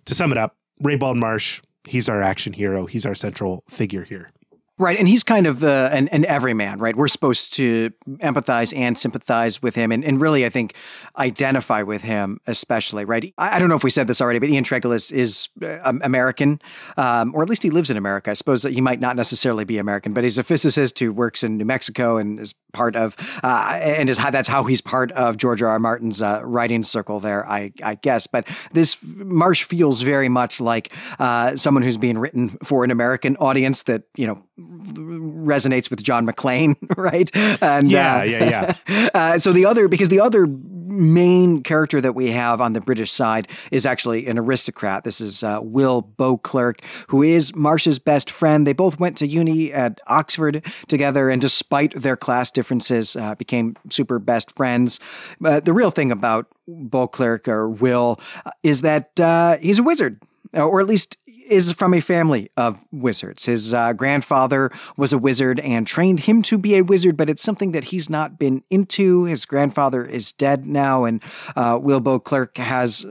to 0.05 0.15
sum 0.15 0.33
it 0.33 0.39
up, 0.39 0.57
Raybould 0.83 1.17
Marsh, 1.17 1.61
he's 1.87 2.09
our 2.09 2.23
action 2.23 2.53
hero. 2.53 2.87
He's 2.87 3.05
our 3.05 3.15
central 3.15 3.65
figure 3.69 4.05
here. 4.05 4.31
Right, 4.77 4.99
and 4.99 5.07
he's 5.07 5.23
kind 5.23 5.47
of 5.47 5.63
uh, 5.63 5.91
an, 5.93 6.09
an 6.09 6.25
everyman, 6.25 6.81
right? 6.81 6.97
We're 6.97 7.07
supposed 7.07 7.55
to 7.55 7.93
empathize 8.09 8.77
and 8.77 8.99
sympathize 8.99 9.63
with 9.63 9.77
him, 9.77 9.93
and, 9.93 10.05
and 10.05 10.21
really, 10.21 10.45
I 10.45 10.49
think, 10.49 10.75
identify 11.17 11.83
with 11.83 12.03
him, 12.03 12.41
especially, 12.49 13.05
right? 13.05 13.33
I, 13.39 13.55
I 13.55 13.59
don't 13.61 13.69
know 13.69 13.77
if 13.77 13.85
we 13.85 13.91
said 13.91 14.09
this 14.09 14.21
already, 14.21 14.41
but 14.41 14.49
Ian 14.49 14.65
Tregillis 14.65 15.13
is 15.13 15.49
uh, 15.63 15.93
American, 16.03 16.61
um, 16.97 17.33
or 17.37 17.45
at 17.45 17.49
least 17.49 17.63
he 17.63 17.71
lives 17.71 17.89
in 17.89 17.97
America. 17.97 18.33
I 18.33 18.35
suppose 18.35 18.63
that 18.65 18.73
he 18.73 18.81
might 18.81 18.99
not 18.99 19.15
necessarily 19.15 19.65
be 19.65 19.79
American, 19.79 20.13
but 20.13 20.25
he's 20.25 20.39
a 20.39 20.43
physicist 20.43 20.99
who 20.99 21.13
works 21.13 21.45
in 21.45 21.57
New 21.57 21.65
Mexico 21.65 22.17
and 22.17 22.41
is 22.41 22.57
part 22.73 22.97
of, 22.97 23.15
uh, 23.45 23.79
and 23.81 24.11
is 24.11 24.19
how, 24.19 24.33
that's 24.33 24.49
how 24.49 24.65
he's 24.65 24.81
part 24.81 25.13
of 25.13 25.37
George 25.37 25.63
R. 25.63 25.69
R. 25.69 25.79
Martin's 25.79 26.21
uh, 26.21 26.41
writing 26.43 26.83
circle 26.83 27.21
there, 27.21 27.49
I, 27.49 27.73
I 27.85 27.95
guess. 27.95 28.27
But 28.27 28.49
this 28.73 28.97
Marsh 29.05 29.63
feels 29.63 30.01
very 30.01 30.29
much 30.29 30.61
like 30.61 30.93
uh, 31.21 31.55
someone 31.55 31.85
who's 31.85 31.97
being 31.97 32.19
written 32.19 32.59
for 32.65 32.83
an 32.83 32.91
American 32.91 33.37
audience 33.37 33.85
that, 33.85 34.03
you 34.17 34.27
know, 34.27 34.43
resonates 34.59 35.91
with 35.91 36.03
John 36.03 36.27
McClane, 36.27 36.77
right? 36.97 37.31
And 37.63 37.91
yeah, 37.91 38.21
uh, 38.21 38.23
yeah, 38.23 38.75
yeah. 38.89 39.09
uh, 39.15 39.39
so 39.39 39.53
the 39.53 39.67
other, 39.67 39.89
because 39.89 40.09
the 40.09 40.21
other 40.21 40.47
main 40.47 41.63
character 41.63 42.01
that 42.01 42.15
we 42.15 42.31
have 42.31 42.61
on 42.61 42.73
the 42.73 42.81
British 42.81 43.11
side 43.11 43.49
is 43.73 43.85
actually 43.85 44.27
an 44.27 44.39
aristocrat. 44.39 45.05
This 45.05 45.21
is 45.21 45.43
uh, 45.43 45.59
Will 45.61 46.03
Beauclerk, 46.03 46.81
who 47.09 47.23
is 47.23 47.55
Marsh's 47.55 47.99
best 47.99 48.31
friend. 48.31 48.67
They 48.67 48.73
both 48.73 49.01
went 49.01 49.17
to 49.19 49.27
uni 49.27 49.73
at 49.73 50.01
Oxford 50.07 50.65
together, 50.87 51.31
and 51.31 51.43
despite 51.43 52.01
their 52.01 52.17
class 52.17 52.51
differences, 52.51 53.17
uh, 53.17 53.35
became 53.35 53.77
super 53.91 54.19
best 54.19 54.55
friends. 54.55 55.01
But 55.41 55.65
the 55.65 55.73
real 55.73 55.91
thing 55.91 56.13
about 56.13 56.47
Beauclerk 56.69 57.49
or 57.49 57.69
Will 57.69 58.21
uh, 58.47 58.51
is 58.63 58.83
that 58.83 59.19
uh, 59.19 59.59
he's 59.59 59.81
a 59.81 59.83
wizard, 59.83 60.23
or 60.53 60.81
at 60.81 60.87
least 60.87 61.17
is 61.49 61.73
from 61.73 61.95
a 61.95 62.01
family 62.01 62.51
of 62.57 62.79
wizards. 62.93 63.45
His 63.45 63.75
uh, 63.75 63.93
grandfather 63.93 64.71
was 64.97 65.13
a 65.13 65.19
wizard 65.19 65.61
and 65.61 65.87
trained 65.87 66.21
him 66.21 66.43
to 66.43 66.59
be 66.59 66.77
a 66.77 66.83
wizard, 66.83 67.17
but 67.17 67.31
it's 67.31 67.43
something 67.43 67.73
that 67.73 67.85
he's 67.85 68.09
not 68.09 68.39
been 68.39 68.63
into. 68.71 69.25
His 69.25 69.45
grandfather 69.45 70.05
is 70.05 70.33
dead 70.33 70.67
now, 70.67 71.05
and 71.05 71.23
uh, 71.57 71.79
Will 71.81 72.01
Beauclerk 72.01 72.57
has 72.59 73.07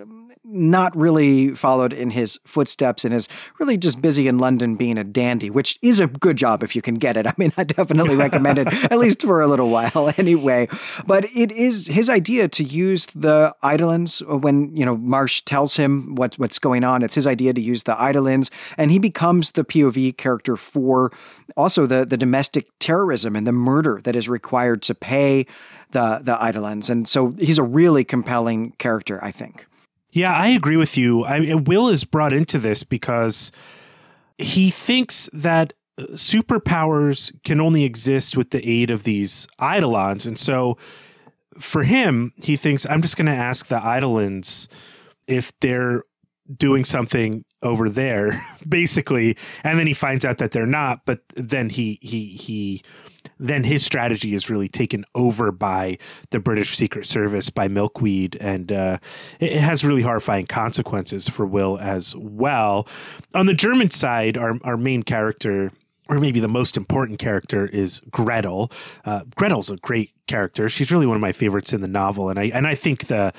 not 0.54 0.96
really 0.96 1.56
followed 1.56 1.92
in 1.92 2.12
his 2.12 2.40
footsteps 2.46 3.04
and 3.04 3.14
is 3.14 3.28
really 3.60 3.76
just 3.76 4.02
busy 4.02 4.28
in 4.28 4.38
London 4.38 4.76
being 4.76 4.98
a 4.98 5.04
dandy, 5.04 5.50
which 5.50 5.80
is 5.82 6.00
a 6.00 6.08
good 6.08 6.38
job 6.38 6.64
if 6.64 6.76
you 6.76 6.82
can 6.82 6.96
get 6.96 7.18
it. 7.18 7.26
I 7.26 7.34
mean, 7.38 7.52
I 7.58 7.64
definitely 7.64 8.16
recommend 8.16 8.60
it, 8.60 8.68
at 8.92 9.00
least 9.00 9.24
for 9.24 9.42
a 9.42 9.48
little 9.48 9.70
while 9.70 10.14
anyway. 10.18 10.68
But 11.06 11.26
it 11.36 11.52
is 11.52 11.88
his 11.88 12.10
idea 12.10 12.48
to 12.50 12.64
use 12.64 13.08
the 13.08 13.56
Eidolons 13.66 14.20
when, 14.20 14.76
you 14.76 14.86
know, 14.86 14.96
Marsh 14.98 15.42
tells 15.42 15.76
him 15.76 16.16
what, 16.16 16.36
what's 16.36 16.60
going 16.60 16.84
on. 16.84 17.02
It's 17.02 17.16
his 17.16 17.28
idea 17.28 17.54
to 17.54 17.62
use 17.62 17.84
the 17.84 17.98
Eidolons, 18.00 18.52
and 18.78 18.92
he 18.92 19.00
becomes 19.00 19.54
the 19.54 19.64
POV 19.64 20.18
character 20.18 20.56
for 20.56 21.12
also 21.58 21.86
the, 21.86 22.06
the 22.06 22.18
domestic 22.18 22.68
terrorism 22.80 23.36
and 23.36 23.48
the 23.48 23.52
murder 23.52 24.00
that 24.04 24.16
is 24.16 24.30
required 24.30 24.82
to 24.84 24.96
pay 24.96 25.46
the, 25.92 26.20
the 26.22 26.38
Eidolons. 26.46 26.90
And 26.90 27.08
so 27.08 27.32
he's 27.40 27.58
a 27.58 27.64
really 27.64 28.04
compelling 28.04 28.72
character, 28.78 29.20
I 29.24 29.32
think. 29.32 29.66
Yeah, 30.14 30.32
I 30.32 30.50
agree 30.50 30.78
with 30.78 30.96
you. 30.96 31.26
I, 31.26 31.56
Will 31.56 31.90
is 31.90 32.04
brought 32.04 32.34
into 32.34 32.60
this 32.60 32.84
because 32.84 33.52
he 34.38 34.70
thinks 34.70 35.28
that 35.34 35.74
uh, 35.98 36.04
superpowers 36.12 37.34
can 37.44 37.60
only 37.60 37.84
exist 37.84 38.38
with 38.38 38.52
the 38.52 38.68
aid 38.68 38.92
of 38.92 39.04
these 39.04 39.48
eidolons. 39.60 40.28
And 40.28 40.38
so 40.38 40.78
for 41.60 41.82
him, 41.82 42.32
he 42.44 42.56
thinks, 42.58 42.86
I'm 42.86 43.02
just 43.02 43.18
going 43.18 43.26
to 43.26 43.32
ask 43.32 43.68
the 43.68 43.80
eidolons 43.80 44.70
if 45.26 45.52
they're 45.62 46.04
doing 46.56 46.84
something 46.84 47.44
over 47.64 47.90
there, 47.90 48.46
basically. 48.70 49.36
And 49.64 49.80
then 49.80 49.88
he 49.88 49.96
finds 49.96 50.26
out 50.26 50.38
that 50.38 50.52
they're 50.52 50.68
not, 50.68 51.08
but 51.08 51.22
then 51.36 51.70
he, 51.70 51.98
he, 52.04 52.28
he, 52.28 52.84
then 53.40 53.64
his 53.64 53.84
strategy 53.84 54.34
is 54.34 54.50
really 54.50 54.68
taken 54.68 55.06
over 55.16 55.52
by 55.52 55.98
the 56.32 56.40
British 56.40 56.78
Secret 56.78 57.06
Service, 57.06 57.50
by 57.50 57.68
Milkweed, 57.68 58.38
and 58.40 58.72
uh, 58.72 58.98
it 59.40 59.58
has 59.58 59.84
really 59.84 60.02
horrifying 60.02 60.46
consequences 60.46 61.28
for 61.30 61.46
Will 61.46 61.78
as 61.80 62.16
well. 62.16 62.88
On 63.34 63.46
the 63.46 63.54
German 63.54 63.90
side, 63.90 64.38
our, 64.38 64.58
our 64.64 64.78
main 64.78 65.04
character 65.04 65.72
or 66.10 66.20
maybe 66.20 66.42
the 66.42 66.50
most 66.50 66.76
important 66.76 67.18
character 67.18 67.66
is 67.66 68.02
Gretel. 68.12 68.70
Uh, 69.06 69.24
Gretel's 69.36 69.70
a 69.70 69.78
great 69.78 70.12
character. 70.28 70.68
She's 70.68 70.92
really 70.92 71.08
one 71.08 71.16
of 71.16 71.22
my 71.22 71.32
favorites 71.32 71.72
in 71.72 71.82
the 71.82 71.88
novel, 71.88 72.30
and 72.30 72.38
I 72.38 72.46
and 72.54 72.68
I 72.68 72.76
think 72.76 73.08
the 73.08 73.34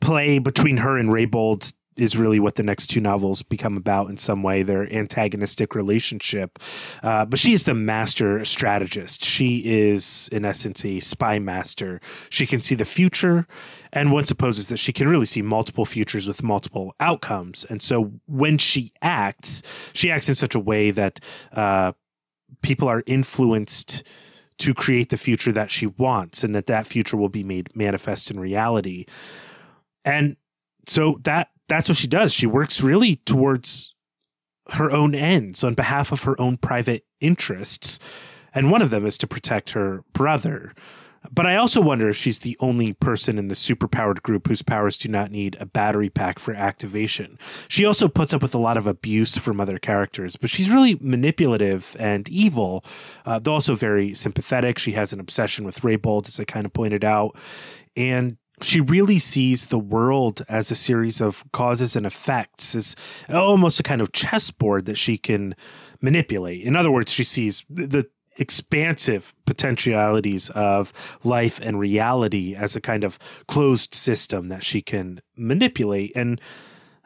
play 0.00 0.38
between 0.38 0.78
her 0.78 0.96
and 0.96 1.10
Raybould 1.12 1.72
is 1.96 2.16
really 2.16 2.38
what 2.38 2.56
the 2.56 2.62
next 2.62 2.88
two 2.88 3.00
novels 3.00 3.42
become 3.42 3.76
about 3.76 4.10
in 4.10 4.16
some 4.16 4.42
way 4.42 4.62
their 4.62 4.92
antagonistic 4.92 5.74
relationship. 5.74 6.58
Uh, 7.02 7.24
but 7.24 7.38
she 7.38 7.52
is 7.52 7.64
the 7.64 7.74
master 7.74 8.44
strategist. 8.44 9.24
She 9.24 9.58
is 9.64 10.28
in 10.32 10.44
essence 10.44 10.84
a 10.84 11.00
spy 11.00 11.38
master. 11.38 12.00
She 12.30 12.46
can 12.46 12.60
see 12.60 12.74
the 12.74 12.84
future 12.84 13.46
and 13.92 14.12
one 14.12 14.26
supposes 14.26 14.68
that 14.68 14.76
she 14.76 14.92
can 14.92 15.08
really 15.08 15.26
see 15.26 15.42
multiple 15.42 15.86
futures 15.86 16.28
with 16.28 16.42
multiple 16.42 16.94
outcomes. 17.00 17.64
And 17.64 17.82
so 17.82 18.12
when 18.26 18.58
she 18.58 18.92
acts 19.00 19.62
she 19.92 20.10
acts 20.10 20.28
in 20.28 20.34
such 20.34 20.54
a 20.54 20.60
way 20.60 20.90
that 20.90 21.20
uh, 21.52 21.92
people 22.62 22.88
are 22.88 23.02
influenced 23.06 24.02
to 24.58 24.74
create 24.74 25.10
the 25.10 25.16
future 25.16 25.52
that 25.52 25.70
she 25.70 25.86
wants 25.86 26.42
and 26.42 26.54
that 26.54 26.66
that 26.66 26.86
future 26.86 27.16
will 27.16 27.28
be 27.28 27.44
made 27.44 27.74
manifest 27.76 28.30
in 28.30 28.40
reality. 28.40 29.04
And 30.04 30.36
so 30.86 31.18
that 31.24 31.50
that's 31.68 31.88
what 31.88 31.98
she 31.98 32.06
does. 32.06 32.32
She 32.32 32.46
works 32.46 32.80
really 32.80 33.16
towards 33.16 33.94
her 34.70 34.90
own 34.90 35.14
ends 35.14 35.62
on 35.62 35.74
behalf 35.74 36.12
of 36.12 36.24
her 36.24 36.40
own 36.40 36.56
private 36.56 37.04
interests. 37.20 37.98
And 38.54 38.70
one 38.70 38.82
of 38.82 38.90
them 38.90 39.06
is 39.06 39.18
to 39.18 39.26
protect 39.26 39.72
her 39.72 40.02
brother. 40.12 40.72
But 41.32 41.46
I 41.46 41.56
also 41.56 41.80
wonder 41.80 42.08
if 42.08 42.16
she's 42.16 42.40
the 42.40 42.56
only 42.60 42.92
person 42.92 43.38
in 43.38 43.48
the 43.48 43.54
superpowered 43.54 44.22
group 44.22 44.46
whose 44.46 44.62
powers 44.62 44.96
do 44.96 45.08
not 45.08 45.30
need 45.30 45.56
a 45.58 45.66
battery 45.66 46.08
pack 46.08 46.38
for 46.38 46.54
activation. 46.54 47.38
She 47.68 47.84
also 47.84 48.08
puts 48.08 48.32
up 48.32 48.42
with 48.42 48.54
a 48.54 48.58
lot 48.58 48.76
of 48.76 48.86
abuse 48.86 49.36
from 49.36 49.60
other 49.60 49.78
characters, 49.78 50.36
but 50.36 50.50
she's 50.50 50.70
really 50.70 50.96
manipulative 51.00 51.96
and 51.98 52.28
evil, 52.28 52.84
uh, 53.24 53.38
though 53.38 53.54
also 53.54 53.74
very 53.74 54.14
sympathetic. 54.14 54.78
She 54.78 54.92
has 54.92 55.12
an 55.12 55.20
obsession 55.20 55.64
with 55.64 55.80
Raybould, 55.80 56.28
as 56.28 56.38
I 56.38 56.44
kind 56.44 56.66
of 56.66 56.72
pointed 56.72 57.04
out. 57.04 57.36
And 57.96 58.36
she 58.62 58.80
really 58.80 59.18
sees 59.18 59.66
the 59.66 59.78
world 59.78 60.42
as 60.48 60.70
a 60.70 60.74
series 60.74 61.20
of 61.20 61.44
causes 61.52 61.94
and 61.94 62.06
effects, 62.06 62.74
as 62.74 62.96
almost 63.28 63.80
a 63.80 63.82
kind 63.82 64.00
of 64.00 64.12
chessboard 64.12 64.86
that 64.86 64.96
she 64.96 65.18
can 65.18 65.54
manipulate. 66.00 66.62
In 66.62 66.76
other 66.76 66.90
words, 66.90 67.12
she 67.12 67.24
sees 67.24 67.64
the 67.68 68.08
expansive 68.38 69.34
potentialities 69.46 70.50
of 70.50 70.92
life 71.24 71.58
and 71.62 71.78
reality 71.78 72.54
as 72.54 72.76
a 72.76 72.80
kind 72.80 73.04
of 73.04 73.18
closed 73.48 73.94
system 73.94 74.48
that 74.48 74.62
she 74.62 74.82
can 74.82 75.20
manipulate. 75.36 76.12
And 76.14 76.40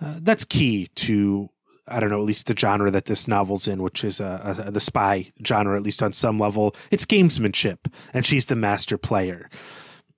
uh, 0.00 0.14
that's 0.18 0.44
key 0.44 0.88
to 0.96 1.50
I 1.92 1.98
don't 1.98 2.10
know, 2.10 2.20
at 2.20 2.26
least 2.26 2.46
the 2.46 2.56
genre 2.56 2.88
that 2.92 3.06
this 3.06 3.26
novel's 3.26 3.66
in, 3.66 3.82
which 3.82 4.04
is 4.04 4.20
uh, 4.20 4.68
the 4.70 4.78
spy 4.78 5.32
genre, 5.44 5.76
at 5.76 5.82
least 5.82 6.04
on 6.04 6.12
some 6.12 6.38
level. 6.38 6.76
It's 6.92 7.04
gamesmanship, 7.04 7.78
and 8.14 8.24
she's 8.24 8.46
the 8.46 8.54
master 8.54 8.96
player 8.96 9.50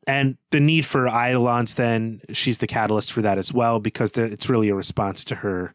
and 0.07 0.37
the 0.51 0.61
need 0.61 0.85
for 0.85 1.07
eidolons 1.07 1.75
then 1.75 2.21
she's 2.33 2.59
the 2.59 2.67
catalyst 2.67 3.13
for 3.13 3.23
that 3.23 3.39
as 3.39 3.53
well 3.53 3.79
because 3.79 4.13
it's 4.13 4.49
really 4.49 4.69
a 4.69 4.75
response 4.75 5.25
to 5.25 5.37
her 5.37 5.75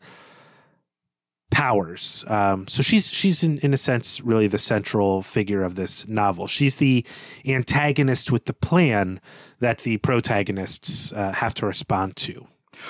powers. 1.49 2.25
Um, 2.27 2.67
so 2.67 2.83
she's 2.83 3.07
she's 3.07 3.43
in, 3.43 3.57
in 3.59 3.73
a 3.73 3.77
sense 3.77 4.21
really 4.21 4.47
the 4.47 4.57
central 4.57 5.21
figure 5.21 5.63
of 5.63 5.75
this 5.75 6.07
novel. 6.07 6.47
She's 6.47 6.75
the 6.75 7.05
antagonist 7.45 8.31
with 8.31 8.45
the 8.45 8.53
plan 8.53 9.21
that 9.59 9.79
the 9.79 9.97
protagonists 9.97 11.11
uh, 11.13 11.31
have 11.31 11.53
to 11.55 11.65
respond 11.65 12.15
to. 12.17 12.47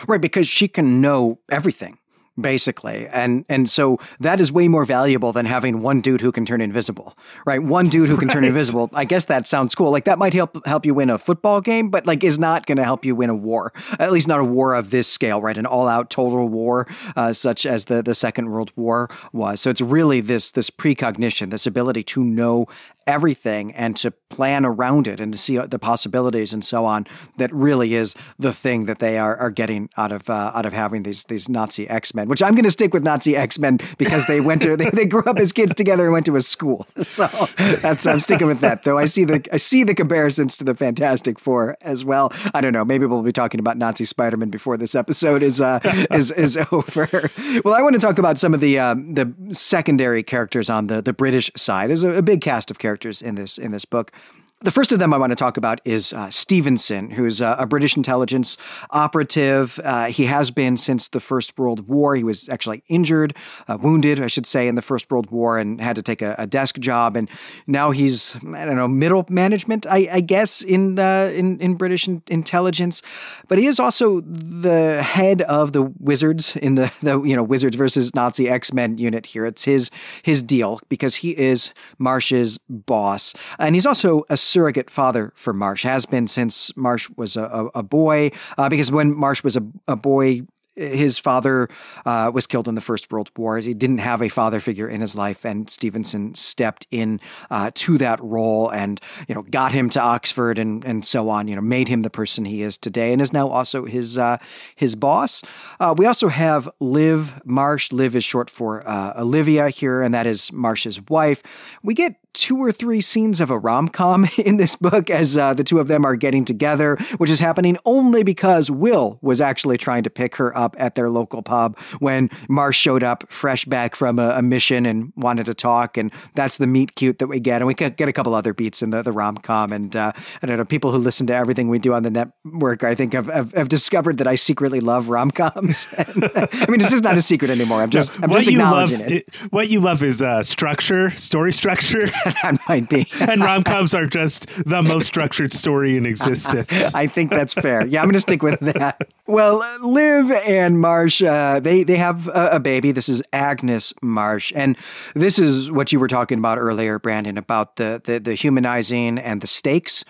Right 0.08 0.20
because 0.20 0.48
she 0.48 0.68
can 0.68 1.00
know 1.00 1.40
everything 1.50 1.98
basically. 2.40 3.08
And 3.08 3.46
and 3.50 3.70
so 3.70 4.00
that 4.20 4.40
is 4.40 4.52
way 4.52 4.68
more 4.68 4.86
valuable 4.86 5.32
than 5.32 5.46
having 5.46 5.82
one 5.82 6.02
dude 6.02 6.22
who 6.22 6.32
can 6.32 6.46
turn 6.46 6.62
invisible, 6.62 7.18
right? 7.46 7.62
One 7.62 7.90
dude 7.90 8.10
who 8.10 8.18
can 8.18 8.28
right. 8.28 8.34
turn 8.34 8.44
invisible. 8.44 8.90
I 8.94 9.06
guess 9.06 9.26
that 9.26 9.48
sounds 9.48 9.76
cool. 9.76 9.92
Like 9.92 10.06
that 10.06 10.20
might 10.20 10.34
help 10.34 10.66
help 10.66 10.86
you 10.86 10.94
win 10.94 11.10
a 11.10 11.18
football 11.18 11.62
game, 11.62 11.90
but 11.90 12.06
like 12.06 12.24
is 12.24 12.40
not 12.40 12.66
going 12.66 12.78
to 12.78 12.84
help 12.84 13.06
you 13.06 13.16
win 13.16 13.30
a 13.30 13.36
war. 13.36 13.74
At 14.00 14.12
least 14.12 14.28
not 14.28 14.40
a 14.40 14.44
war 14.44 14.74
of 14.74 14.90
this 14.90 15.08
scale, 15.08 15.42
right? 15.42 15.58
An 15.58 15.66
all-out 15.66 16.10
total 16.10 16.48
war 16.48 16.88
uh, 17.16 17.34
such 17.34 17.66
as 17.66 17.86
the 17.86 18.02
the 18.02 18.16
Second 18.16 18.50
World 18.50 18.72
War 18.76 19.10
was. 19.34 19.62
So 19.62 19.70
it's 19.70 19.82
really 19.82 20.22
this 20.22 20.52
this 20.52 20.70
precognition, 20.70 21.50
this 21.50 21.66
ability 21.66 22.04
to 22.04 22.24
know 22.24 22.68
everything 23.08 23.74
and 23.74 23.96
to 23.96 24.12
plan 24.30 24.66
around 24.66 25.08
it 25.08 25.20
and 25.20 25.32
to 25.32 25.40
see 25.40 25.58
the 25.58 25.80
possibilities 25.80 26.54
and 26.54 26.64
so 26.64 26.86
on 26.86 27.08
that 27.38 27.52
really 27.54 27.96
is 27.96 28.14
the 28.38 28.52
thing 28.52 28.86
that 28.86 29.00
they 29.00 29.18
are, 29.18 29.38
are 29.38 29.50
getting 29.50 29.90
out 29.98 30.12
of 30.12 30.30
uh, 30.30 30.52
out 30.54 30.66
of 30.66 30.74
having 30.74 31.04
these 31.04 31.24
these 31.26 31.48
Nazi 31.48 31.90
X 31.90 32.14
Men. 32.14 32.28
Which 32.28 32.44
I'm 32.44 32.54
going 32.54 32.66
to 32.66 32.72
stick 32.72 32.94
with 32.94 33.04
Nazi 33.04 33.36
X 33.36 33.58
Men 33.58 33.80
because 33.98 34.28
they 34.28 34.42
went 34.42 34.62
to 34.64 34.76
they, 34.78 34.90
they 34.90 35.06
grew 35.06 35.24
up 35.24 35.38
as 35.38 35.54
kids 35.54 35.74
together 35.74 36.04
and 36.04 36.14
went 36.14 36.26
to 36.26 36.36
a 36.36 36.42
school. 36.42 36.86
So 37.08 37.28
that's 37.58 38.06
I'm 38.06 38.20
sticking 38.20 38.48
with 38.48 38.60
that. 38.60 38.84
Though 38.84 38.98
I 38.98 39.06
see 39.06 39.24
the 39.24 39.44
I 39.52 39.58
see 39.58 39.84
the 39.84 39.96
comparisons 39.96 40.58
to 40.58 40.64
the 40.64 40.76
Fantastic 40.76 41.40
Four 41.40 41.78
as 41.82 42.04
well. 42.06 42.32
I 42.54 42.62
don't 42.62 42.74
know. 42.74 42.86
Maybe 42.86 43.06
we'll 43.06 43.24
be 43.24 43.32
talking 43.32 43.60
about 43.60 43.78
Nazi 43.78 44.06
Spider 44.06 44.38
Man 44.38 44.50
before 44.50 44.78
this 44.78 44.94
episode 44.94 45.42
is 45.42 45.62
uh, 45.62 45.80
is 46.12 46.30
is 46.32 46.58
over. 46.72 47.32
Well, 47.64 47.74
I 47.74 47.82
want 47.82 47.94
to 47.94 48.00
talk 48.00 48.20
about 48.20 48.38
some 48.38 48.54
of 48.54 48.60
the 48.60 48.78
um, 48.78 49.14
the 49.14 49.34
secondary 49.52 50.22
characters 50.22 50.70
on 50.70 50.88
the 50.88 51.02
the 51.02 51.14
British 51.14 51.50
side. 51.56 51.90
There's 51.90 52.04
a, 52.04 52.18
a 52.18 52.22
big 52.22 52.42
cast 52.42 52.70
of 52.70 52.78
characters 52.78 52.97
in 53.22 53.36
this 53.36 53.58
in 53.58 53.72
this 53.72 53.86
book. 53.86 54.12
The 54.62 54.72
first 54.72 54.92
of 54.92 54.98
them 54.98 55.14
I 55.14 55.20
want 55.20 55.30
to 55.30 55.36
talk 55.36 55.56
about 55.56 55.82
is 55.86 56.14
uh, 56.14 56.32
Stevenson, 56.32 57.12
who's 57.12 57.42
a, 57.42 57.56
a, 57.60 57.68
British 57.68 57.96
intelligence 57.96 58.58
operative. 58.90 59.80
Uh, 59.84 60.06
he 60.06 60.26
has 60.26 60.50
been 60.50 60.78
since 60.78 61.10
the 61.10 61.20
First 61.20 61.56
World 61.60 61.88
War. 61.88 62.16
He 62.16 62.24
was 62.24 62.50
actually 62.50 62.82
injured, 62.88 63.36
uh, 63.68 63.78
wounded, 63.80 64.20
I 64.20 64.26
should 64.26 64.48
say, 64.48 64.68
in 64.68 64.74
the 64.74 64.82
First 64.82 65.12
World 65.12 65.30
War 65.30 65.60
and 65.60 65.80
had 65.80 65.96
to 65.98 66.02
take 66.02 66.24
a, 66.24 66.34
a 66.40 66.48
desk 66.48 66.80
job. 66.80 67.16
And 67.16 67.30
now 67.68 67.92
he's, 67.92 68.36
I 68.36 68.66
don't 68.66 68.76
know, 68.76 68.88
middle 68.88 69.28
management, 69.30 69.86
I, 69.86 70.10
I 70.12 70.22
guess, 70.22 70.64
in, 70.64 70.98
uh, 70.98 71.32
in, 71.36 71.60
in 71.60 71.76
British 71.76 72.08
in, 72.08 72.24
intelligence. 72.28 73.04
But 73.48 73.60
he 73.60 73.68
is 73.68 73.80
also 73.80 74.22
the 74.22 75.04
head 75.04 75.44
of 75.44 75.74
the 75.74 75.84
Wizards 76.00 76.56
in 76.56 76.74
the, 76.74 76.92
the 77.04 77.22
you 77.22 77.36
know, 77.36 77.44
Wizards 77.44 77.76
versus 77.76 78.16
Nazi 78.16 78.50
X 78.50 78.74
Men 78.74 78.98
unit 78.98 79.28
here. 79.28 79.46
It's 79.46 79.66
his, 79.66 79.92
his 80.24 80.42
deal 80.42 80.82
because 80.90 81.14
he 81.14 81.38
is 81.38 81.76
Marsh's 82.00 82.58
boss. 82.68 83.36
And 83.60 83.76
he's 83.76 83.86
also 83.86 84.26
a 84.32 84.47
surrogate 84.48 84.90
father 84.90 85.34
for 85.36 85.54
Marsh, 85.54 85.84
has 85.84 86.06
been 86.06 86.28
since 86.28 86.76
Marsh 86.76 87.10
was 87.16 87.36
a, 87.36 87.44
a, 87.44 87.66
a 87.80 87.84
boy, 87.84 88.32
uh, 88.58 88.70
because 88.70 88.92
when 88.92 89.14
Marsh 89.16 89.44
was 89.44 89.56
a, 89.56 89.64
a 89.88 89.96
boy, 89.96 90.42
his 90.78 91.18
father 91.18 91.68
uh, 92.06 92.32
was 92.34 92.48
killed 92.48 92.68
in 92.68 92.76
the 92.76 92.82
First 92.82 93.12
World 93.12 93.32
War. 93.36 93.58
He 93.58 93.74
didn't 93.74 93.98
have 93.98 94.22
a 94.22 94.30
father 94.30 94.60
figure 94.60 94.88
in 94.88 95.02
his 95.02 95.16
life, 95.16 95.44
and 95.44 95.70
Stevenson 95.70 96.36
stepped 96.36 96.88
in 96.92 97.20
uh, 97.50 97.72
to 97.74 97.98
that 97.98 98.24
role 98.24 98.70
and 98.70 99.02
you 99.28 99.36
know 99.36 99.42
got 99.42 99.72
him 99.72 99.90
to 99.90 100.02
Oxford 100.02 100.60
and 100.60 100.86
and 100.86 101.06
so 101.06 101.30
on. 101.30 101.48
You 101.48 101.56
know, 101.56 101.62
made 101.62 101.88
him 101.88 102.04
the 102.04 102.10
person 102.10 102.46
he 102.46 102.62
is 102.62 102.78
today, 102.78 103.12
and 103.12 103.22
is 103.22 103.34
now 103.34 103.48
also 103.48 103.86
his 103.86 104.18
uh, 104.18 104.38
his 104.76 104.96
boss. 104.96 105.44
Uh, 105.80 105.94
we 105.98 106.06
also 106.06 106.28
have 106.28 106.70
Liv 106.80 107.34
Marsh. 107.44 107.92
Liv 107.92 108.16
is 108.16 108.24
short 108.24 108.50
for 108.50 108.88
uh, 108.88 109.14
Olivia 109.20 109.70
here, 109.70 110.04
and 110.04 110.14
that 110.14 110.28
is 110.28 110.52
Marsh's 110.52 111.02
wife. 111.10 111.42
We 111.84 111.96
get 111.96 112.16
two 112.34 112.58
or 112.58 112.72
three 112.72 113.02
scenes 113.02 113.42
of 113.42 113.50
a 113.50 113.58
rom 113.58 113.88
com 113.88 114.28
in 114.38 114.58
this 114.58 114.76
book 114.76 115.10
as 115.10 115.38
uh, 115.38 115.54
the 115.54 115.64
two 115.64 115.80
of 115.80 115.88
them 115.88 116.06
are 116.06 116.16
getting 116.16 116.46
together, 116.46 116.96
which 117.18 117.30
is 117.30 117.40
happening 117.40 117.78
only 117.86 118.24
because 118.24 118.70
Will 118.70 119.18
was 119.22 119.42
actually 119.42 119.78
trying 119.78 120.04
to 120.04 120.10
pick 120.10 120.36
her 120.36 120.56
up 120.58 120.76
at 120.80 120.96
their 120.96 121.10
local 121.10 121.42
pub 121.42 121.78
when 122.00 122.30
Marsh 122.48 122.78
showed 122.78 123.04
up 123.04 123.26
fresh 123.32 123.66
back 123.66 123.96
from 123.96 124.20
a, 124.20 124.30
a 124.32 124.42
mission 124.42 124.86
and 124.86 125.12
wanted 125.16 125.46
to 125.48 125.54
talk. 125.54 125.98
And 125.98 126.12
that's 126.36 126.58
the 126.58 126.68
meet 126.68 126.96
cute 126.96 127.20
that 127.20 127.28
we 127.28 127.40
get. 127.40 127.62
And 127.62 127.68
we 127.68 127.74
get 127.74 128.00
a 128.00 128.14
couple 128.14 128.36
other 128.36 128.54
beats 128.54 128.82
in 128.82 128.92
the, 128.92 129.02
the 129.02 129.12
rom 129.12 129.38
com. 129.38 129.74
And 129.74 129.96
uh, 129.96 130.12
I 130.42 130.46
don't 130.46 130.58
know, 130.58 130.66
people 130.66 130.92
who 130.92 130.98
listen 130.98 131.28
to 131.28 131.34
everything 131.34 131.70
we 131.70 131.80
do 131.80 131.94
on 131.94 132.04
the 132.04 132.12
network, 132.12 132.84
I 132.84 132.96
think, 132.96 133.14
have, 133.14 133.28
have, 133.28 133.54
have 133.54 133.70
discovered 133.70 134.18
that 134.20 134.28
I 134.28 134.36
secretly 134.36 134.80
love 134.80 135.10
rom 135.10 135.32
coms. 135.32 135.94
I 135.98 136.66
mean, 136.70 136.80
this 136.80 136.94
is 136.94 137.02
not 137.02 137.18
a 137.18 137.22
secret 137.22 137.50
anymore. 137.50 137.82
I'm 137.82 137.90
just, 137.90 138.22
I'm 138.22 138.32
just 138.32 138.48
acknowledging 138.48 139.00
love, 139.00 139.12
it. 139.12 139.28
it. 139.28 139.36
What 139.52 139.70
you 139.70 139.80
love 139.80 140.04
is 140.04 140.22
uh, 140.22 140.44
structure, 140.44 141.10
story 141.12 141.52
structure. 141.52 142.08
that 142.44 142.60
might 142.68 142.90
be. 142.90 143.08
and 143.22 143.42
rom 143.42 143.64
coms 143.64 143.94
are 143.94 144.06
just 144.06 144.48
the 144.66 144.82
most 144.82 145.08
structured 145.08 145.54
story 145.54 145.98
in 145.98 146.06
existence. 146.06 146.68
I 146.96 147.08
think 147.08 147.32
that's 147.32 147.54
fair. 147.54 147.86
Yeah, 147.86 148.02
I'm 148.02 148.06
going 148.06 148.14
to 148.14 148.22
stick 148.22 148.44
with 148.44 148.60
that. 148.62 149.10
Well, 149.26 149.64
Liv 149.82 150.32
and 150.32 150.80
Marsh, 150.80 151.22
uh, 151.22 151.60
they 151.60 151.84
they 151.84 151.98
have 151.98 152.28
a, 152.28 152.50
a, 152.54 152.60
baby. 152.60 152.92
This 152.92 153.10
is 153.10 153.22
Agnes 153.34 153.94
Marsh, 154.02 154.54
and 154.56 154.78
this 155.16 155.40
is 155.40 155.70
what 155.72 155.92
you 155.92 156.00
were 156.00 156.08
talking 156.08 156.40
about 156.40 156.58
earlier, 156.58 157.00
Brandon, 157.00 157.38
about 157.38 157.76
the 157.76 158.02
the, 158.04 158.20
the 158.20 158.34
humanizing 158.34 159.18
and 159.18 159.42
the 159.42 159.48
stakes. 159.48 160.04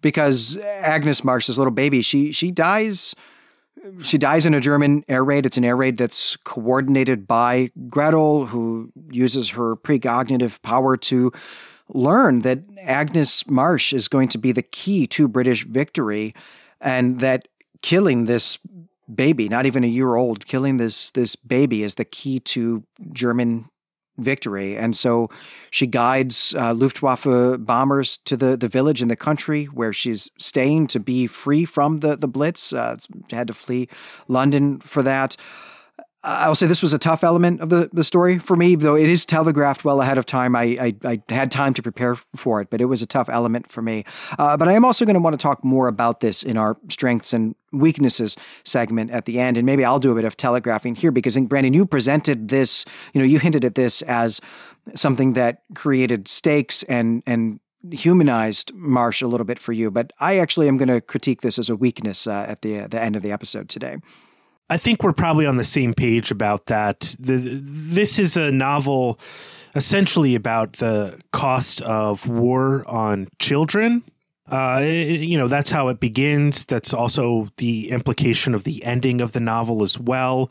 Because 0.00 0.58
Agnes 0.58 1.24
Marsh's 1.24 1.56
little 1.56 1.72
baby, 1.72 2.02
she 2.02 2.30
she 2.32 2.50
dies 2.50 3.14
she 4.00 4.18
dies 4.18 4.46
in 4.46 4.54
a 4.54 4.60
German 4.60 5.04
air 5.08 5.24
raid. 5.24 5.46
It's 5.46 5.56
an 5.56 5.64
air 5.64 5.76
raid 5.76 5.96
that's 5.96 6.36
coordinated 6.44 7.26
by 7.26 7.70
Gretel, 7.88 8.46
who 8.46 8.90
uses 9.10 9.50
her 9.50 9.76
precognitive 9.76 10.60
power 10.62 10.96
to 10.96 11.32
learn 11.88 12.40
that 12.40 12.60
Agnes 12.80 13.46
Marsh 13.46 13.92
is 13.92 14.08
going 14.08 14.28
to 14.28 14.38
be 14.38 14.52
the 14.52 14.62
key 14.62 15.06
to 15.08 15.28
British 15.28 15.64
victory, 15.64 16.34
and 16.80 17.20
that 17.20 17.48
killing 17.82 18.24
this 18.24 18.58
baby, 19.14 19.48
not 19.48 19.66
even 19.66 19.84
a 19.84 19.88
year 19.88 20.16
old, 20.16 20.46
killing 20.46 20.78
this 20.78 21.10
this 21.10 21.36
baby 21.36 21.82
is 21.82 21.96
the 21.96 22.04
key 22.04 22.40
to 22.40 22.82
German 23.12 23.68
victory. 24.18 24.76
And 24.76 24.94
so 24.94 25.30
she 25.70 25.86
guides 25.86 26.54
uh, 26.56 26.72
Luftwaffe 26.72 27.26
bombers 27.58 28.18
to 28.24 28.36
the, 28.36 28.56
the 28.56 28.68
village 28.68 29.02
in 29.02 29.08
the 29.08 29.16
country 29.16 29.64
where 29.66 29.92
she's 29.92 30.30
staying 30.38 30.86
to 30.88 31.00
be 31.00 31.26
free 31.26 31.64
from 31.64 32.00
the, 32.00 32.16
the 32.16 32.28
Blitz. 32.28 32.72
Uh, 32.72 32.96
had 33.30 33.48
to 33.48 33.54
flee 33.54 33.88
London 34.28 34.80
for 34.80 35.02
that. 35.02 35.36
I'll 36.24 36.54
say 36.54 36.66
this 36.66 36.80
was 36.80 36.94
a 36.94 36.98
tough 36.98 37.22
element 37.22 37.60
of 37.60 37.68
the, 37.68 37.90
the 37.92 38.02
story 38.02 38.38
for 38.38 38.56
me, 38.56 38.76
though 38.76 38.96
it 38.96 39.10
is 39.10 39.26
telegraphed 39.26 39.84
well 39.84 40.00
ahead 40.00 40.16
of 40.16 40.24
time. 40.24 40.56
I, 40.56 40.62
I, 40.80 40.94
I 41.04 41.22
had 41.28 41.50
time 41.50 41.74
to 41.74 41.82
prepare 41.82 42.16
for 42.34 42.62
it, 42.62 42.70
but 42.70 42.80
it 42.80 42.86
was 42.86 43.02
a 43.02 43.06
tough 43.06 43.28
element 43.28 43.70
for 43.70 43.82
me. 43.82 44.06
Uh, 44.38 44.56
but 44.56 44.66
I 44.66 44.72
am 44.72 44.86
also 44.86 45.04
going 45.04 45.14
to 45.14 45.20
want 45.20 45.34
to 45.34 45.42
talk 45.42 45.62
more 45.62 45.86
about 45.86 46.20
this 46.20 46.42
in 46.42 46.56
our 46.56 46.78
strengths 46.88 47.34
and 47.34 47.54
weaknesses 47.74 48.36
segment 48.64 49.10
at 49.10 49.24
the 49.24 49.38
end. 49.38 49.56
And 49.56 49.66
maybe 49.66 49.84
I'll 49.84 50.00
do 50.00 50.12
a 50.12 50.14
bit 50.14 50.24
of 50.24 50.36
telegraphing 50.36 50.94
here 50.94 51.10
because, 51.10 51.36
Brandon, 51.36 51.72
you 51.72 51.86
presented 51.86 52.48
this, 52.48 52.84
you 53.12 53.20
know, 53.20 53.26
you 53.26 53.38
hinted 53.38 53.64
at 53.64 53.74
this 53.74 54.02
as 54.02 54.40
something 54.94 55.32
that 55.34 55.62
created 55.74 56.28
stakes 56.28 56.82
and, 56.84 57.22
and 57.26 57.60
humanized 57.90 58.72
Marsh 58.74 59.22
a 59.22 59.26
little 59.26 59.44
bit 59.44 59.58
for 59.58 59.72
you. 59.72 59.90
But 59.90 60.12
I 60.20 60.38
actually 60.38 60.68
am 60.68 60.76
going 60.76 60.88
to 60.88 61.00
critique 61.00 61.42
this 61.42 61.58
as 61.58 61.68
a 61.68 61.76
weakness 61.76 62.26
uh, 62.26 62.46
at 62.48 62.62
the, 62.62 62.80
uh, 62.80 62.86
the 62.88 63.02
end 63.02 63.16
of 63.16 63.22
the 63.22 63.32
episode 63.32 63.68
today. 63.68 63.96
I 64.70 64.78
think 64.78 65.02
we're 65.02 65.12
probably 65.12 65.44
on 65.44 65.56
the 65.56 65.64
same 65.64 65.92
page 65.92 66.30
about 66.30 66.66
that. 66.66 67.14
The, 67.18 67.60
this 67.62 68.18
is 68.18 68.36
a 68.36 68.50
novel 68.50 69.20
essentially 69.74 70.34
about 70.34 70.74
the 70.74 71.20
cost 71.32 71.82
of 71.82 72.26
war 72.26 72.88
on 72.88 73.28
children. 73.38 74.04
Uh, 74.50 74.80
you 74.84 75.38
know, 75.38 75.48
that's 75.48 75.70
how 75.70 75.88
it 75.88 76.00
begins. 76.00 76.66
That's 76.66 76.92
also 76.92 77.48
the 77.56 77.90
implication 77.90 78.54
of 78.54 78.64
the 78.64 78.84
ending 78.84 79.20
of 79.20 79.32
the 79.32 79.40
novel 79.40 79.82
as 79.82 79.98
well. 79.98 80.50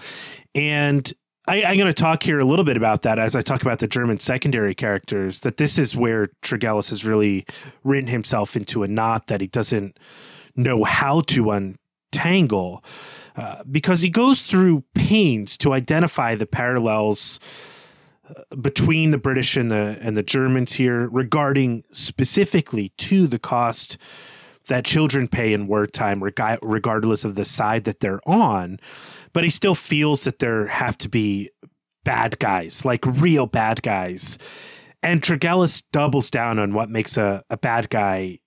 And 0.56 1.12
I, 1.48 1.58
am 1.58 1.78
going 1.78 1.88
to 1.88 1.94
talk 1.94 2.24
here 2.24 2.40
a 2.40 2.46
little 2.46 2.66
bit 2.66 2.78
about 2.78 3.04
that 3.04 3.20
as 3.20 3.36
I 3.36 3.42
talk 3.42 3.62
about 3.62 3.80
the 3.80 3.88
German 3.88 4.18
secondary 4.20 4.74
characters. 4.74 5.42
That 5.42 5.58
this 5.58 5.78
is 5.78 5.96
where 5.96 6.30
Tregillis 6.42 6.90
has 6.90 7.06
really 7.06 7.46
written 7.84 8.08
himself 8.08 8.56
into 8.56 8.84
a 8.84 8.88
knot 8.88 9.28
that 9.28 9.42
he 9.42 9.48
doesn't 9.48 10.00
know 10.56 10.84
how 10.84 11.22
to 11.22 11.52
untangle. 11.52 12.84
Uh, 13.36 13.64
because 13.70 14.02
he 14.02 14.10
goes 14.10 14.44
through 14.44 14.84
pains 14.94 15.58
to 15.58 15.74
identify 15.74 16.36
the 16.36 16.46
parallels 16.46 17.40
between 18.60 19.12
the 19.12 19.18
British 19.18 19.56
and 19.58 19.72
the 19.72 19.98
and 20.02 20.16
the 20.16 20.24
Germans 20.24 20.74
here 20.74 21.08
regarding 21.10 21.84
specifically 21.92 22.90
to 22.98 23.28
the 23.28 23.40
cost 23.40 23.98
that 24.68 24.86
children 24.86 25.28
pay 25.28 25.52
in 25.54 25.68
wartime 25.68 26.24
regardless 26.24 27.26
of 27.26 27.36
the 27.36 27.46
side 27.46 27.84
that 27.84 28.00
they're 28.00 28.28
on. 28.28 28.80
But 29.34 29.44
he 29.44 29.50
still 29.50 29.76
feels 29.76 30.24
that 30.24 30.40
there 30.40 30.68
have 30.68 30.98
to 31.00 31.10
be 31.10 31.50
bad 32.04 32.40
guys 32.40 32.86
like 32.86 33.06
real 33.06 33.46
bad 33.46 33.82
guys. 33.82 34.38
And 35.02 35.22
Tregillis 35.22 35.84
doubles 35.92 36.30
down 36.30 36.60
on 36.60 36.74
what 36.74 36.90
makes 36.90 37.18
a, 37.18 37.44
a 37.50 37.58
bad 37.58 37.90
guy 37.90 38.40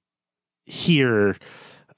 here 0.64 1.37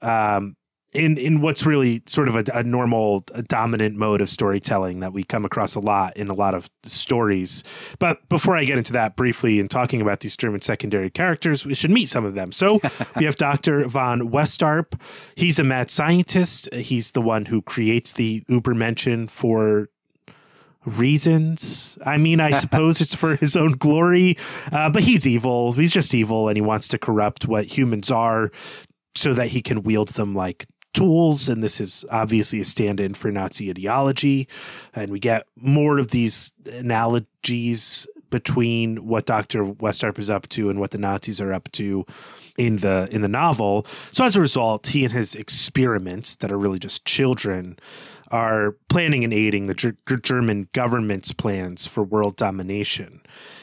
um, 0.01 0.55
in 0.93 1.17
in 1.17 1.41
what's 1.41 1.65
really 1.65 2.01
sort 2.07 2.27
of 2.27 2.35
a, 2.35 2.43
a 2.53 2.63
normal 2.63 3.23
a 3.33 3.43
dominant 3.43 3.95
mode 3.95 4.21
of 4.21 4.29
storytelling 4.29 4.99
that 5.01 5.13
we 5.13 5.23
come 5.23 5.45
across 5.45 5.75
a 5.75 5.79
lot 5.79 6.17
in 6.17 6.29
a 6.29 6.33
lot 6.33 6.55
of 6.55 6.69
stories. 6.83 7.63
But 7.99 8.27
before 8.29 8.57
I 8.57 8.63
get 8.63 8.77
into 8.77 8.93
that 8.93 9.15
briefly 9.15 9.59
and 9.59 9.69
talking 9.69 10.01
about 10.01 10.21
these 10.21 10.35
German 10.35 10.61
secondary 10.61 11.09
characters, 11.09 11.65
we 11.65 11.75
should 11.75 11.91
meet 11.91 12.09
some 12.09 12.25
of 12.25 12.33
them. 12.33 12.51
So 12.51 12.79
we 13.15 13.25
have 13.25 13.35
Dr. 13.35 13.87
von 13.87 14.29
Westarp. 14.29 14.99
He's 15.35 15.59
a 15.59 15.63
mad 15.63 15.91
scientist. 15.91 16.73
He's 16.73 17.11
the 17.11 17.21
one 17.21 17.45
who 17.45 17.61
creates 17.61 18.13
the 18.13 18.43
Übermenschen 18.49 19.29
for 19.29 19.89
reasons. 20.85 21.99
I 22.03 22.17
mean, 22.17 22.39
I 22.39 22.51
suppose 22.63 22.99
it's 22.99 23.13
for 23.13 23.35
his 23.35 23.55
own 23.55 23.73
glory, 23.73 24.37
uh, 24.71 24.89
but 24.89 25.03
he's 25.03 25.27
evil. 25.27 25.73
He's 25.73 25.91
just 25.91 26.15
evil 26.15 26.47
and 26.47 26.57
he 26.57 26.61
wants 26.61 26.87
to 26.89 26.97
corrupt 26.97 27.47
what 27.47 27.77
humans 27.77 28.09
are 28.09 28.49
so 29.15 29.33
that 29.33 29.49
he 29.49 29.61
can 29.61 29.83
wield 29.83 30.09
them 30.09 30.33
like 30.33 30.65
tools, 30.93 31.49
and 31.49 31.63
this 31.63 31.79
is 31.79 32.05
obviously 32.09 32.59
a 32.59 32.65
stand 32.65 32.99
in 32.99 33.13
for 33.13 33.31
Nazi 33.31 33.69
ideology. 33.69 34.47
And 34.93 35.11
we 35.11 35.19
get 35.19 35.45
more 35.55 35.97
of 35.97 36.09
these 36.09 36.53
analogies 36.65 38.07
between 38.29 39.07
what 39.07 39.25
Dr. 39.25 39.65
Westarp 39.65 40.19
is 40.19 40.29
up 40.29 40.47
to 40.49 40.69
and 40.69 40.79
what 40.79 40.91
the 40.91 40.97
Nazis 40.97 41.41
are 41.41 41.53
up 41.53 41.71
to 41.73 42.05
in 42.57 42.77
the 42.77 43.07
in 43.11 43.21
the 43.21 43.27
novel. 43.27 43.85
So 44.11 44.23
as 44.23 44.35
a 44.35 44.41
result, 44.41 44.87
he 44.87 45.03
and 45.03 45.13
his 45.13 45.35
experiments 45.35 46.35
that 46.35 46.51
are 46.51 46.57
really 46.57 46.79
just 46.79 47.05
children 47.05 47.77
are 48.31 48.77
planning 48.89 49.23
and 49.23 49.33
aiding 49.33 49.65
the 49.65 49.73
G- 49.73 49.91
German 50.21 50.69
government's 50.73 51.31
plans 51.33 51.87
for 51.87 52.03
world 52.03 52.35
domination. 52.35 53.21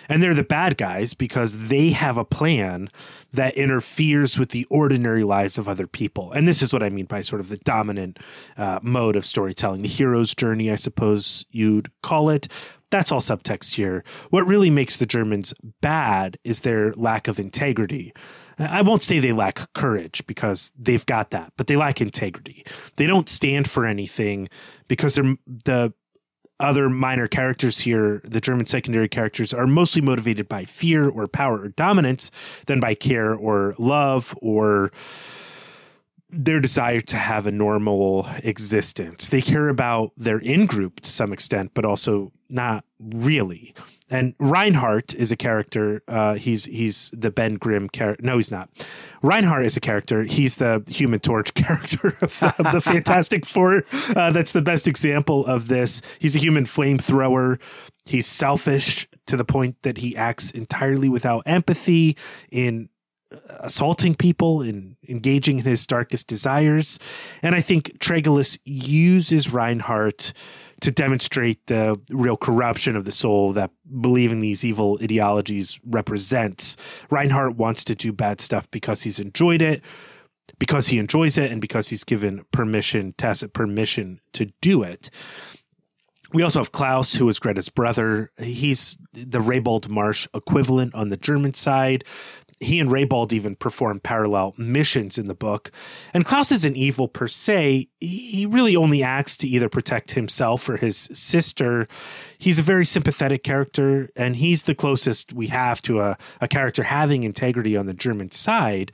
And 0.09 0.23
they're 0.23 0.35
the 0.35 0.43
bad 0.43 0.77
guys 0.77 1.15
because 1.15 1.69
they 1.69 1.91
have 1.91 2.17
a 2.17 2.25
plan 2.25 2.91
that 3.33 3.57
interferes 3.57 4.39
with 4.39 4.51
the 4.51 4.65
ordinary 4.71 5.25
lives 5.25 5.59
of 5.59 5.69
other 5.69 5.87
people. 5.87 6.33
And 6.33 6.47
this 6.47 6.63
is 6.63 6.73
what 6.73 6.83
I 6.83 6.91
mean 6.91 7.07
by 7.07 7.21
sort 7.23 7.41
of 7.41 7.49
the 7.49 7.57
dominant 7.59 8.19
uh, 8.57 8.79
mode 8.83 9.17
of 9.17 9.27
storytelling, 9.27 9.83
the 9.83 9.89
hero's 9.89 10.35
journey, 10.35 10.71
I 10.71 10.77
suppose 10.77 11.45
you'd 11.51 11.91
call 12.03 12.31
it. 12.31 12.49
That's 12.91 13.11
all 13.11 13.21
subtext 13.21 13.75
here. 13.75 14.05
What 14.31 14.47
really 14.47 14.71
makes 14.71 14.97
the 14.97 15.07
Germans 15.07 15.53
bad 15.81 16.39
is 16.45 16.61
their 16.61 16.93
lack 16.93 17.27
of 17.27 17.41
integrity. 17.41 18.13
I 18.59 18.83
won't 18.83 19.03
say 19.03 19.19
they 19.19 19.33
lack 19.33 19.73
courage 19.75 20.27
because 20.27 20.73
they've 20.79 21.05
got 21.05 21.31
that, 21.31 21.53
but 21.57 21.67
they 21.67 21.77
lack 21.77 22.01
integrity. 22.01 22.65
They 22.97 23.07
don't 23.07 23.29
stand 23.29 23.71
for 23.71 23.85
anything 23.85 24.49
because 24.89 25.15
they're 25.15 25.37
the 25.65 25.93
other 26.59 26.89
minor 26.89 27.29
characters 27.29 27.81
here, 27.81 28.23
the 28.25 28.41
German 28.41 28.67
secondary 28.67 29.09
characters, 29.09 29.53
are 29.53 29.67
mostly 29.67 30.01
motivated 30.01 30.49
by 30.49 30.65
fear 30.65 31.09
or 31.09 31.27
power 31.27 31.61
or 31.61 31.69
dominance 31.69 32.31
than 32.67 32.81
by 32.81 32.95
care 32.95 33.35
or 33.35 33.75
love 33.79 34.35
or 34.41 34.91
their 36.31 36.61
desire 36.61 37.01
to 37.01 37.17
have 37.17 37.47
a 37.47 37.53
normal 37.53 38.27
existence. 38.43 39.29
They 39.29 39.43
care 39.43 39.69
about 39.69 40.13
their 40.17 40.39
in 40.39 40.67
group 40.67 41.01
to 41.01 41.11
some 41.11 41.33
extent, 41.33 41.73
but 41.75 41.85
also 41.85 42.33
not 42.49 42.85
really. 43.01 43.75
And 44.09 44.35
Reinhardt 44.39 45.15
is 45.15 45.33
a 45.33 45.37
character. 45.37 46.03
Uh, 46.07 46.35
he's 46.35 46.67
he's 46.67 47.11
the 47.13 47.31
Ben 47.31 47.55
Grimm 47.55 47.89
character. 47.89 48.25
No, 48.25 48.37
he's 48.37 48.53
not. 48.53 48.69
Reinhardt 49.21 49.67
is 49.67 49.77
a 49.77 49.81
character. 49.81 50.23
He's 50.23 50.57
the 50.57 50.85
Human 50.89 51.19
Torch 51.19 51.55
character 51.55 52.17
of 52.21 52.39
the, 52.39 52.55
of 52.59 52.73
the 52.73 52.81
Fantastic 52.81 53.45
Four. 53.45 53.85
Uh, 54.15 54.31
that's 54.31 54.53
the 54.53 54.63
best 54.63 54.87
example 54.87 55.45
of 55.47 55.69
this. 55.69 56.03
He's 56.21 56.37
a 56.37 56.39
human 56.39 56.67
flamethrower. 56.67 57.59
He's 58.05 58.27
selfish 58.27 59.09
to 59.27 59.37
the 59.37 59.45
point 59.45 59.83
that 59.83 59.99
he 59.99 60.17
acts 60.17 60.53
entirely 60.53 61.09
without 61.09 61.43
empathy 61.45 62.17
in 62.53 62.89
assaulting 63.49 64.15
people 64.15 64.63
and 64.63 64.97
engaging 65.09 65.59
in 65.59 65.65
his 65.65 65.87
darkest 65.87 66.29
desires. 66.29 66.99
And 67.43 67.55
I 67.55 67.61
think 67.61 67.99
Tregillis 67.99 68.59
uses 68.65 69.53
Reinhardt 69.53 70.33
to 70.81 70.91
demonstrate 70.91 71.67
the 71.67 71.99
real 72.11 72.37
corruption 72.37 72.97
of 72.97 73.05
the 73.05 73.13
soul 73.13 73.53
that 73.53 73.71
believing 74.01 74.41
these 74.41 74.65
evil 74.65 74.99
ideologies 75.03 75.81
represents. 75.85 76.77
Reinhardt 77.11 77.57
wants 77.57 77.85
to 77.85 77.95
do 77.95 78.13
bad 78.13 78.41
stuff 78.41 78.71
because 78.71 79.03
he's 79.03 79.19
enjoyed 79.19 79.63
it, 79.63 79.83
because 80.59 80.89
he 80.89 80.99
enjoys 80.99 81.39
it, 81.39 81.51
and 81.51 81.61
because 81.61 81.89
he's 81.89 82.05
given 82.05 82.45
permission, 82.53 83.15
tacit 83.17 83.53
permission 83.53 84.21
to 84.33 84.47
do 84.61 84.83
it. 84.83 85.11
We 86.33 86.43
also 86.43 86.59
have 86.59 86.73
Klaus, 86.73 87.15
who 87.15 87.29
is 87.29 87.39
Greta's 87.39 87.69
brother. 87.69 88.33
He's 88.37 88.99
the 89.13 89.39
Raybould 89.39 89.89
Marsh 89.89 90.27
equivalent 90.35 90.95
on 90.95 91.09
the 91.09 91.17
German 91.17 91.55
side 91.55 92.05
he 92.59 92.81
and 92.81 92.91
Raybould 92.91 93.33
even 93.33 93.55
perform 93.55 94.01
parallel 94.01 94.55
missions 94.57 95.19
in 95.19 95.27
the 95.27 95.35
book. 95.35 95.71
And 96.15 96.25
Klaus 96.25 96.51
isn't 96.51 96.77
evil 96.77 97.07
per 97.07 97.29
se. 97.29 97.89
He 98.01 98.47
really 98.47 98.75
only 98.75 99.03
acts 99.03 99.37
to 99.39 99.49
either 99.49 99.69
protect 99.69 100.13
himself 100.13 100.69
or 100.69 100.79
his 100.79 101.09
sister. 101.13 101.87
He's 102.39 102.59
a 102.59 102.63
very 102.63 102.87
sympathetic 102.87 103.43
character, 103.43 104.11
and 104.17 104.37
he's 104.37 104.63
the 104.63 104.75
closest 104.75 105.33
we 105.33 105.49
have 105.49 105.83
to 105.83 106.01
a, 106.01 106.17
a 106.41 106.49
character 106.49 106.85
having 106.85 107.25
integrity 107.25 107.77
on 107.77 107.87
the 107.87 107.95
German 107.95 108.31
side. 108.31 108.91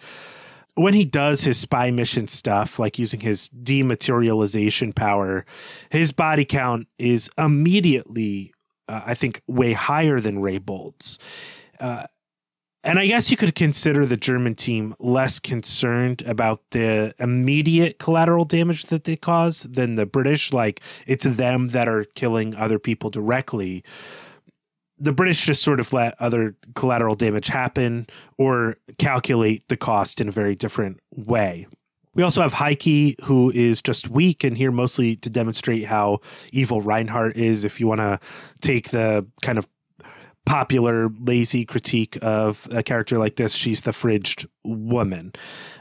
When 0.74 0.94
he 0.94 1.04
does 1.04 1.42
his 1.42 1.58
spy 1.58 1.90
mission 1.90 2.28
stuff, 2.28 2.78
like 2.78 2.98
using 2.98 3.20
his 3.20 3.48
dematerialization 3.50 4.94
power, 4.94 5.44
his 5.90 6.12
body 6.12 6.46
count 6.46 6.88
is 6.98 7.30
immediately, 7.36 8.54
uh, 8.88 9.02
I 9.04 9.14
think, 9.14 9.42
way 9.46 9.74
higher 9.74 10.18
than 10.18 10.40
Raybould's. 10.40 11.18
Uh, 11.78 12.06
and 12.84 12.98
I 12.98 13.06
guess 13.06 13.30
you 13.30 13.36
could 13.36 13.54
consider 13.54 14.06
the 14.06 14.16
German 14.16 14.54
team 14.54 14.94
less 14.98 15.38
concerned 15.38 16.22
about 16.22 16.62
the 16.70 17.14
immediate 17.18 17.98
collateral 17.98 18.44
damage 18.44 18.86
that 18.86 19.04
they 19.04 19.16
cause 19.16 19.62
than 19.62 19.94
the 19.94 20.06
British. 20.06 20.52
Like 20.52 20.80
it's 21.06 21.24
them 21.24 21.68
that 21.68 21.88
are 21.88 22.04
killing 22.04 22.54
other 22.54 22.78
people 22.78 23.10
directly. 23.10 23.84
The 24.98 25.12
British 25.12 25.44
just 25.46 25.62
sort 25.62 25.80
of 25.80 25.92
let 25.92 26.20
other 26.20 26.56
collateral 26.74 27.14
damage 27.14 27.48
happen 27.48 28.06
or 28.38 28.76
calculate 28.98 29.68
the 29.68 29.76
cost 29.76 30.20
in 30.20 30.28
a 30.28 30.32
very 30.32 30.54
different 30.54 31.00
way. 31.10 31.66
We 32.14 32.22
also 32.22 32.42
have 32.42 32.52
Heike, 32.52 33.18
who 33.24 33.50
is 33.54 33.80
just 33.80 34.08
weak 34.08 34.44
and 34.44 34.56
here 34.56 34.70
mostly 34.70 35.16
to 35.16 35.30
demonstrate 35.30 35.84
how 35.84 36.20
evil 36.52 36.82
Reinhardt 36.82 37.36
is. 37.36 37.64
If 37.64 37.80
you 37.80 37.86
want 37.86 38.00
to 38.00 38.20
take 38.60 38.90
the 38.90 39.26
kind 39.40 39.56
of 39.56 39.66
popular 40.44 41.08
lazy 41.20 41.64
critique 41.64 42.18
of 42.20 42.66
a 42.72 42.82
character 42.82 43.16
like 43.16 43.36
this 43.36 43.54
she's 43.54 43.82
the 43.82 43.92
fridged 43.92 44.46
woman. 44.64 45.32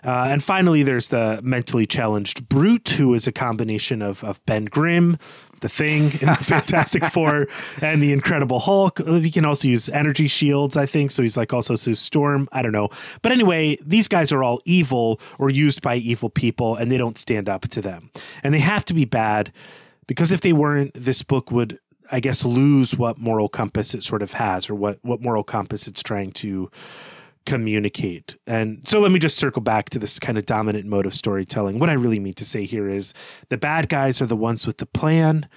Uh, 0.04 0.26
and 0.30 0.43
finally 0.43 0.84
there's 0.84 1.08
the 1.08 1.39
mentally 1.43 1.86
challenged 1.86 2.47
brute 2.47 2.89
who 2.89 3.13
is 3.13 3.28
a 3.28 3.32
combination 3.32 4.02
of, 4.02 4.24
of 4.24 4.43
ben 4.45 4.65
grimm 4.65 5.17
the 5.62 5.69
thing 5.69 6.12
in 6.13 6.28
the 6.28 6.36
fantastic 6.41 7.04
four 7.06 7.47
and 7.82 8.02
the 8.02 8.12
incredible 8.12 8.60
hulk. 8.60 9.00
He 9.08 9.32
can 9.32 9.45
also 9.45 9.67
use 9.67 9.89
energy 9.89 10.28
shields 10.28 10.78
i 10.78 10.86
think 10.86 11.12
so 11.12 11.21
he's 11.21 11.38
like 11.38 11.54
also 11.54 11.76
Sue 11.76 11.95
storm. 11.95 12.47
I 12.52 12.62
don't 12.62 12.71
know. 12.71 12.89
But 13.24 13.32
anyway 13.32 13.78
these 13.84 14.08
guys 14.08 14.32
are 14.32 14.43
all 14.43 14.62
evil 14.65 15.19
or 15.39 15.50
used 15.50 15.82
by 15.82 15.95
evil 15.95 16.30
people 16.30 16.76
and 16.76 16.91
they 16.91 16.97
don't 16.97 17.17
stand 17.17 17.50
up 17.50 17.67
to 17.69 17.82
them. 17.82 18.12
And 18.43 18.54
they 18.54 18.60
have 18.60 18.86
to 18.86 18.93
be 18.93 19.06
bad 19.06 19.52
because 20.06 20.32
if 20.32 20.41
they 20.41 20.54
weren't 20.54 20.91
this 20.93 21.24
book 21.24 21.52
would 21.52 21.80
I 22.12 22.19
guess, 22.19 22.45
lose 22.45 22.95
what 22.95 23.17
moral 23.17 23.50
compass 23.50 23.93
it 23.93 24.04
sort 24.04 24.21
of 24.21 24.34
has 24.34 24.69
or 24.69 24.76
what, 24.76 25.00
what 25.02 25.21
moral 25.21 25.43
compass 25.43 25.88
it's 25.88 26.04
trying 26.04 26.32
to 26.34 26.69
communicate. 27.45 28.36
And 28.45 28.88
so 28.88 29.00
let 29.00 29.12
me 29.12 29.19
just 29.19 29.38
circle 29.38 29.62
back 29.62 29.89
to 29.91 30.00
this 30.00 30.19
kind 30.19 30.38
of 30.38 30.45
dominant 30.45 30.86
mode 30.86 31.06
of 31.06 31.13
storytelling. 31.13 31.80
What 31.80 31.89
I 31.89 31.93
really 31.93 32.19
mean 32.19 32.36
to 32.36 32.45
say 32.45 32.65
here 32.65 32.88
is 32.88 33.13
the 33.50 33.58
bad 33.58 33.89
guys 33.89 34.21
are 34.21 34.28
the 34.28 34.36
ones 34.36 34.67
with 34.67 34.78
the 34.78 34.86
plan. 34.86 35.47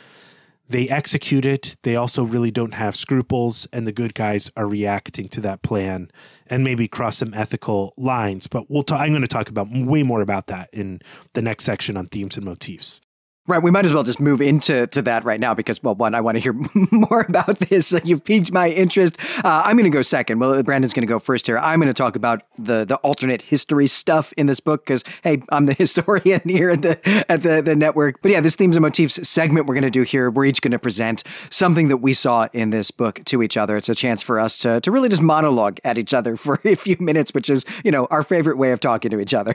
They 0.67 0.89
execute 0.89 1.45
it. 1.45 1.77
They 1.83 1.95
also 1.95 2.25
really 2.25 2.51
don't 2.51 2.73
have 2.73 2.97
scruples, 2.97 3.69
and 3.71 3.87
the 3.87 3.93
good 3.93 4.15
guys 4.15 4.51
are 4.57 4.67
reacting 4.67 5.29
to 5.29 5.41
that 5.43 5.61
plan 5.61 6.11
and 6.47 6.65
maybe 6.65 6.89
cross 6.89 7.19
some 7.19 7.35
ethical 7.35 7.93
lines. 7.99 8.47
But 8.47 8.71
we'll 8.71 8.83
talk, 8.83 9.01
I'm 9.01 9.11
going 9.11 9.21
to 9.21 9.29
talk 9.29 9.51
about 9.51 9.69
way 9.71 10.03
more 10.03 10.23
about 10.23 10.47
that 10.47 10.71
in 10.73 11.03
the 11.35 11.43
next 11.43 11.65
section 11.65 11.99
on 11.99 12.07
themes 12.07 12.37
and 12.37 12.47
motifs. 12.47 13.03
Right, 13.47 13.63
we 13.63 13.71
might 13.71 13.85
as 13.85 13.93
well 13.93 14.05
just 14.05 14.21
move 14.21 14.41
into 14.41 14.87
to 14.87 15.03
that 15.03 15.27
right 15.27 15.39
now 15.39 15.53
because, 15.53 15.83
well, 15.83 15.95
one, 15.95 16.15
I 16.15 16.23
want 16.23 16.37
to 16.37 16.41
hear 16.41 16.55
more 16.91 17.27
about 17.29 17.59
this. 17.59 17.95
You've 18.03 18.25
piqued 18.25 18.51
my 18.53 18.71
interest. 18.71 19.19
Uh, 19.45 19.61
I'm 19.67 19.77
going 19.77 19.85
to 19.85 19.91
go 19.91 20.01
second. 20.01 20.39
Well, 20.39 20.63
Brandon's 20.63 20.95
going 20.95 21.07
to 21.07 21.13
go 21.13 21.19
first 21.19 21.47
here. 21.47 21.59
I'm 21.59 21.79
going 21.79 21.89
to 21.89 21.93
talk 21.93 22.17
about 22.17 22.41
the 22.57 22.87
the 22.87 22.97
alternate 22.97 23.43
history 23.43 23.87
stuff 23.87 24.33
in 24.39 24.47
this 24.47 24.61
book 24.61 24.87
because, 24.87 25.05
hey, 25.23 25.43
I'm 25.51 25.67
the 25.67 25.75
historian 25.79 26.41
here 26.47 26.71
at 26.71 26.81
the 26.81 27.31
at 27.31 27.43
the 27.43 27.61
the 27.61 27.77
network. 27.77 28.23
But 28.23 28.31
yeah, 28.31 28.41
this 28.41 28.57
themes 28.57 28.77
and 28.77 28.83
motifs 28.83 29.21
segment 29.29 29.67
we're 29.67 29.75
going 29.75 29.83
to 29.83 29.91
do 29.91 30.05
here, 30.05 30.31
we're 30.31 30.47
each 30.47 30.63
going 30.63 30.73
to 30.73 30.79
present 30.79 31.23
something 31.51 31.89
that 31.89 31.99
we 31.99 32.15
saw 32.15 32.49
in 32.55 32.71
this 32.71 32.91
book 32.91 33.23
to 33.27 33.43
each 33.43 33.59
other. 33.59 33.77
It's 33.77 33.91
a 33.91 33.95
chance 33.95 34.23
for 34.23 34.41
us 34.41 34.57
to 34.61 34.81
to 34.81 34.91
really 34.91 35.11
just 35.11 35.21
monologue 35.21 35.81
at 35.85 35.99
each 35.99 36.15
other 36.15 36.37
for 36.39 36.61
a 36.65 36.77
few 36.77 36.97
minutes, 36.99 37.35
which 37.35 37.51
is 37.51 37.67
you 37.85 37.91
know 37.91 38.07
our 38.07 38.23
favorite 38.23 38.57
way 38.57 38.73
of 38.73 38.81
talking 38.81 39.11
to 39.11 39.21
each 39.21 39.35
other. 39.35 39.55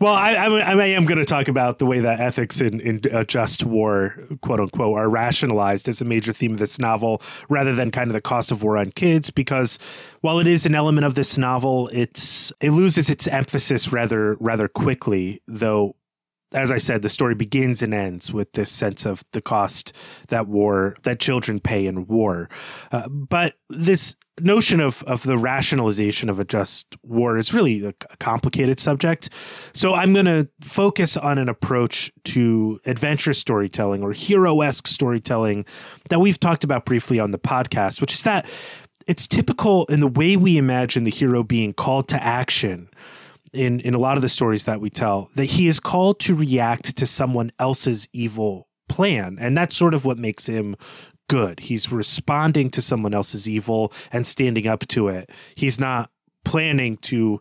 Well, 0.00 0.14
I, 0.14 0.34
I, 0.34 0.72
I 0.72 0.86
am 0.86 1.06
going 1.06 1.18
to 1.18 1.24
talk 1.24 1.48
about 1.48 1.78
the 1.78 1.86
way 1.86 2.00
that 2.00 2.20
ethics 2.20 2.60
in, 2.60 2.80
in 2.80 3.00
a 3.12 3.24
just 3.24 3.64
war, 3.64 4.16
quote 4.42 4.60
unquote, 4.60 4.98
are 4.98 5.08
rationalized 5.08 5.88
as 5.88 6.00
a 6.00 6.04
major 6.04 6.32
theme 6.32 6.52
of 6.52 6.58
this 6.58 6.78
novel, 6.78 7.22
rather 7.48 7.74
than 7.74 7.90
kind 7.90 8.08
of 8.08 8.12
the 8.12 8.20
cost 8.20 8.50
of 8.50 8.62
war 8.62 8.76
on 8.76 8.90
kids. 8.90 9.30
Because 9.30 9.78
while 10.20 10.38
it 10.38 10.46
is 10.46 10.66
an 10.66 10.74
element 10.74 11.06
of 11.06 11.14
this 11.14 11.38
novel, 11.38 11.88
it's 11.92 12.52
it 12.60 12.70
loses 12.70 13.10
its 13.10 13.26
emphasis 13.26 13.92
rather 13.92 14.34
rather 14.40 14.68
quickly. 14.68 15.40
Though 15.46 15.96
as 16.54 16.70
I 16.70 16.78
said, 16.78 17.02
the 17.02 17.08
story 17.08 17.34
begins 17.34 17.82
and 17.82 17.92
ends 17.92 18.32
with 18.32 18.52
this 18.52 18.70
sense 18.70 19.04
of 19.04 19.24
the 19.32 19.42
cost 19.42 19.92
that 20.28 20.46
war 20.46 20.96
that 21.02 21.18
children 21.18 21.58
pay 21.60 21.86
in 21.86 22.06
war. 22.06 22.48
Uh, 22.92 23.08
but 23.08 23.54
this 23.68 24.16
notion 24.40 24.80
of 24.80 25.02
of 25.04 25.22
the 25.22 25.38
rationalization 25.38 26.28
of 26.28 26.40
a 26.40 26.44
just 26.44 26.96
war 27.02 27.36
is 27.36 27.52
really 27.52 27.84
a 27.84 27.92
complicated 28.18 28.80
subject. 28.80 29.28
So 29.72 29.94
I'm 29.94 30.12
going 30.12 30.26
to 30.26 30.48
focus 30.62 31.16
on 31.16 31.38
an 31.38 31.48
approach 31.48 32.12
to 32.24 32.80
adventure 32.86 33.32
storytelling 33.32 34.02
or 34.02 34.12
hero-esque 34.12 34.86
storytelling 34.86 35.66
that 36.08 36.20
we've 36.20 36.40
talked 36.40 36.64
about 36.64 36.84
briefly 36.84 37.20
on 37.20 37.30
the 37.30 37.38
podcast, 37.38 38.00
which 38.00 38.14
is 38.14 38.22
that 38.24 38.46
it's 39.06 39.26
typical 39.26 39.84
in 39.86 40.00
the 40.00 40.08
way 40.08 40.36
we 40.36 40.56
imagine 40.56 41.04
the 41.04 41.10
hero 41.10 41.42
being 41.42 41.72
called 41.72 42.08
to 42.08 42.22
action 42.22 42.88
in 43.54 43.80
in 43.80 43.94
a 43.94 43.98
lot 43.98 44.16
of 44.16 44.22
the 44.22 44.28
stories 44.28 44.64
that 44.64 44.80
we 44.80 44.90
tell 44.90 45.30
that 45.34 45.46
he 45.46 45.68
is 45.68 45.80
called 45.80 46.20
to 46.20 46.34
react 46.34 46.96
to 46.96 47.06
someone 47.06 47.52
else's 47.58 48.08
evil 48.12 48.68
plan 48.88 49.38
and 49.40 49.56
that's 49.56 49.76
sort 49.76 49.94
of 49.94 50.04
what 50.04 50.18
makes 50.18 50.46
him 50.46 50.76
good. 51.28 51.60
He's 51.60 51.90
responding 51.90 52.70
to 52.70 52.82
someone 52.82 53.14
else's 53.14 53.48
evil 53.48 53.92
and 54.12 54.26
standing 54.26 54.66
up 54.66 54.86
to 54.88 55.08
it. 55.08 55.30
He's 55.54 55.80
not 55.80 56.10
planning 56.44 56.96
to 56.98 57.40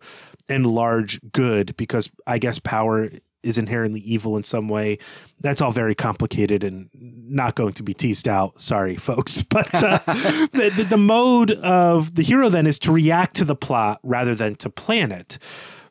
enlarge 0.50 1.20
good 1.32 1.76
because 1.78 2.10
I 2.26 2.38
guess 2.38 2.60
power 2.60 3.10
is 3.44 3.58
inherently 3.58 4.00
evil 4.00 4.38
in 4.38 4.44
some 4.44 4.70
way. 4.70 4.98
That's 5.42 5.62
all 5.62 5.72
very 5.72 5.96
complicated 5.96 6.64
and 6.64 6.90
not 6.94 7.56
going 7.56 7.74
to 7.74 7.84
be 7.84 7.94
teased 7.94 8.28
out. 8.28 8.62
Sorry, 8.62 8.96
folks. 8.98 9.44
But 9.44 9.84
uh, 9.84 10.00
the, 10.06 10.72
the, 10.78 10.84
the 10.86 10.98
mode 10.98 11.52
of 11.52 12.16
the 12.16 12.24
hero 12.24 12.50
then 12.50 12.66
is 12.66 12.80
to 12.80 12.92
react 12.92 13.36
to 13.36 13.46
the 13.46 13.56
plot 13.56 14.00
rather 14.04 14.34
than 14.34 14.56
to 14.56 14.70
plan 14.70 15.12
it 15.12 15.38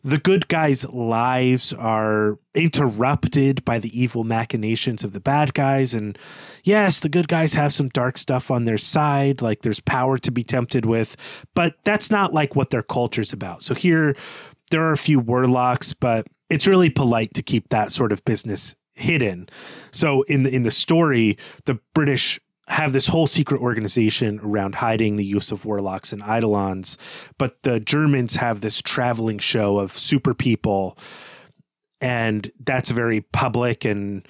the 0.04 0.18
good 0.18 0.48
guys' 0.48 0.84
lives 0.86 1.72
are 1.72 2.38
interrupted 2.54 3.64
by 3.64 3.78
the 3.78 4.00
evil 4.00 4.24
machinations 4.24 5.04
of 5.04 5.12
the 5.12 5.20
bad 5.20 5.54
guys. 5.54 5.94
And 5.94 6.18
yes, 6.64 7.00
the 7.00 7.08
good 7.08 7.28
guys 7.28 7.54
have 7.54 7.72
some 7.72 7.88
dark 7.88 8.18
stuff 8.18 8.50
on 8.50 8.64
their 8.64 8.78
side, 8.78 9.40
like 9.40 9.62
there's 9.62 9.80
power 9.80 10.18
to 10.18 10.30
be 10.30 10.42
tempted 10.42 10.84
with, 10.84 11.16
but 11.54 11.76
that's 11.84 12.10
not 12.10 12.34
like 12.34 12.56
what 12.56 12.70
their 12.70 12.82
culture's 12.82 13.32
about. 13.32 13.62
So 13.62 13.74
here, 13.74 14.16
there 14.70 14.82
are 14.82 14.92
a 14.92 14.98
few 14.98 15.20
warlocks, 15.20 15.92
but 15.92 16.26
it's 16.50 16.66
really 16.66 16.90
polite 16.90 17.34
to 17.34 17.42
keep 17.42 17.68
that 17.68 17.92
sort 17.92 18.10
of 18.10 18.24
business 18.24 18.74
hidden. 18.94 19.48
So 19.90 20.22
in 20.22 20.42
the 20.42 20.50
in 20.54 20.64
the 20.64 20.70
story, 20.70 21.38
the 21.64 21.78
British 21.94 22.40
have 22.72 22.92
this 22.92 23.06
whole 23.06 23.26
secret 23.26 23.60
organization 23.60 24.40
around 24.42 24.76
hiding 24.76 25.16
the 25.16 25.24
use 25.24 25.52
of 25.52 25.64
warlocks 25.64 26.12
and 26.12 26.22
eidolons, 26.22 26.96
but 27.38 27.62
the 27.62 27.78
Germans 27.78 28.36
have 28.36 28.60
this 28.60 28.80
traveling 28.80 29.38
show 29.38 29.78
of 29.78 29.96
super 29.96 30.32
people, 30.32 30.96
and 32.00 32.50
that's 32.64 32.90
very 32.90 33.20
public 33.20 33.84
and 33.84 34.26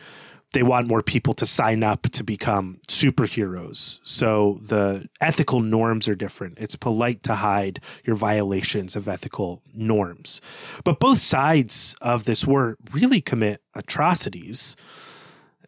they 0.53 0.63
want 0.63 0.87
more 0.87 1.03
people 1.03 1.35
to 1.35 1.47
sign 1.47 1.83
up 1.83 2.03
to 2.03 2.23
become 2.23 2.79
superheroes. 2.89 4.01
So 4.03 4.59
the 4.63 5.09
ethical 5.21 5.61
norms 5.61 6.09
are 6.09 6.15
different. 6.15 6.59
It's 6.59 6.77
polite 6.77 7.23
to 7.25 7.37
hide 7.37 7.81
your 8.05 8.17
violations 8.17 8.95
of 8.95 9.09
ethical 9.09 9.63
norms. 9.75 10.41
But 10.85 11.01
both 11.01 11.19
sides 11.19 11.97
of 12.03 12.25
this 12.25 12.47
war 12.47 12.77
really 12.93 13.21
commit 13.21 13.63
atrocities. 13.75 14.77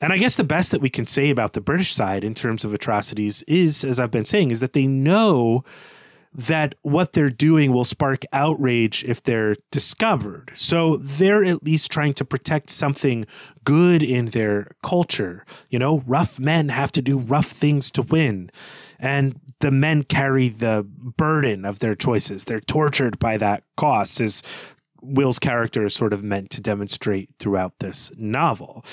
And 0.00 0.12
I 0.12 0.18
guess 0.18 0.36
the 0.36 0.44
best 0.44 0.70
that 0.72 0.80
we 0.80 0.90
can 0.90 1.06
say 1.06 1.30
about 1.30 1.52
the 1.52 1.60
British 1.60 1.94
side 1.94 2.24
in 2.24 2.34
terms 2.34 2.64
of 2.64 2.74
atrocities 2.74 3.42
is, 3.44 3.84
as 3.84 3.98
I've 3.98 4.10
been 4.10 4.24
saying, 4.24 4.50
is 4.50 4.60
that 4.60 4.72
they 4.72 4.86
know 4.86 5.64
that 6.36 6.74
what 6.82 7.12
they're 7.12 7.30
doing 7.30 7.72
will 7.72 7.84
spark 7.84 8.24
outrage 8.32 9.04
if 9.04 9.22
they're 9.22 9.54
discovered. 9.70 10.50
So 10.54 10.96
they're 10.96 11.44
at 11.44 11.62
least 11.62 11.92
trying 11.92 12.14
to 12.14 12.24
protect 12.24 12.70
something 12.70 13.24
good 13.62 14.02
in 14.02 14.26
their 14.26 14.72
culture. 14.82 15.46
You 15.70 15.78
know, 15.78 16.02
rough 16.06 16.40
men 16.40 16.70
have 16.70 16.90
to 16.92 17.02
do 17.02 17.20
rough 17.20 17.46
things 17.46 17.92
to 17.92 18.02
win. 18.02 18.50
And 18.98 19.40
the 19.60 19.70
men 19.70 20.02
carry 20.02 20.48
the 20.48 20.84
burden 20.88 21.64
of 21.64 21.78
their 21.78 21.94
choices. 21.94 22.44
They're 22.44 22.60
tortured 22.60 23.20
by 23.20 23.36
that 23.36 23.62
cost, 23.76 24.20
as 24.20 24.42
Will's 25.00 25.38
character 25.38 25.84
is 25.84 25.94
sort 25.94 26.12
of 26.12 26.24
meant 26.24 26.50
to 26.50 26.60
demonstrate 26.60 27.30
throughout 27.38 27.78
this 27.78 28.10
novel. 28.16 28.84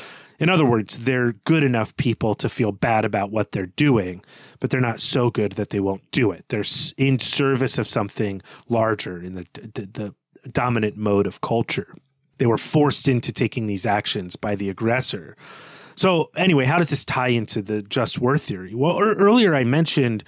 In 0.42 0.50
other 0.50 0.66
words, 0.66 0.98
they're 0.98 1.34
good 1.34 1.62
enough 1.62 1.96
people 1.98 2.34
to 2.34 2.50
feel 2.50 2.72
bad 2.72 3.06
about 3.06 3.30
what 3.30 3.52
they're 3.52 3.68
doing, 3.68 4.26
but 4.60 4.72
they're 4.72 4.82
not 4.82 5.00
so 5.00 5.30
good 5.30 5.52
that 5.52 5.70
they 5.70 5.80
won't 5.80 6.02
do 6.10 6.32
it. 6.32 6.46
They're 6.50 6.66
in 6.98 7.20
service 7.20 7.78
of 7.78 7.88
something 7.88 8.42
larger 8.68 9.22
in 9.22 9.36
the, 9.36 9.46
the, 9.54 9.86
the 9.86 10.50
dominant 10.50 10.98
mode 10.98 11.28
of 11.28 11.42
culture. 11.42 11.94
They 12.40 12.48
were 12.48 12.58
forced 12.58 13.08
into 13.08 13.32
taking 13.32 13.68
these 13.68 13.86
actions 13.86 14.36
by 14.36 14.56
the 14.56 14.68
aggressor. 14.68 15.38
So, 15.94 16.32
anyway, 16.36 16.66
how 16.66 16.80
does 16.80 16.90
this 16.90 17.06
tie 17.06 17.28
into 17.28 17.62
the 17.62 17.84
just 17.84 18.18
war 18.18 18.40
theory? 18.40 18.74
Well, 18.74 19.00
er- 19.00 19.14
earlier 19.14 19.54
I 19.54 19.64
mentioned 19.64 20.24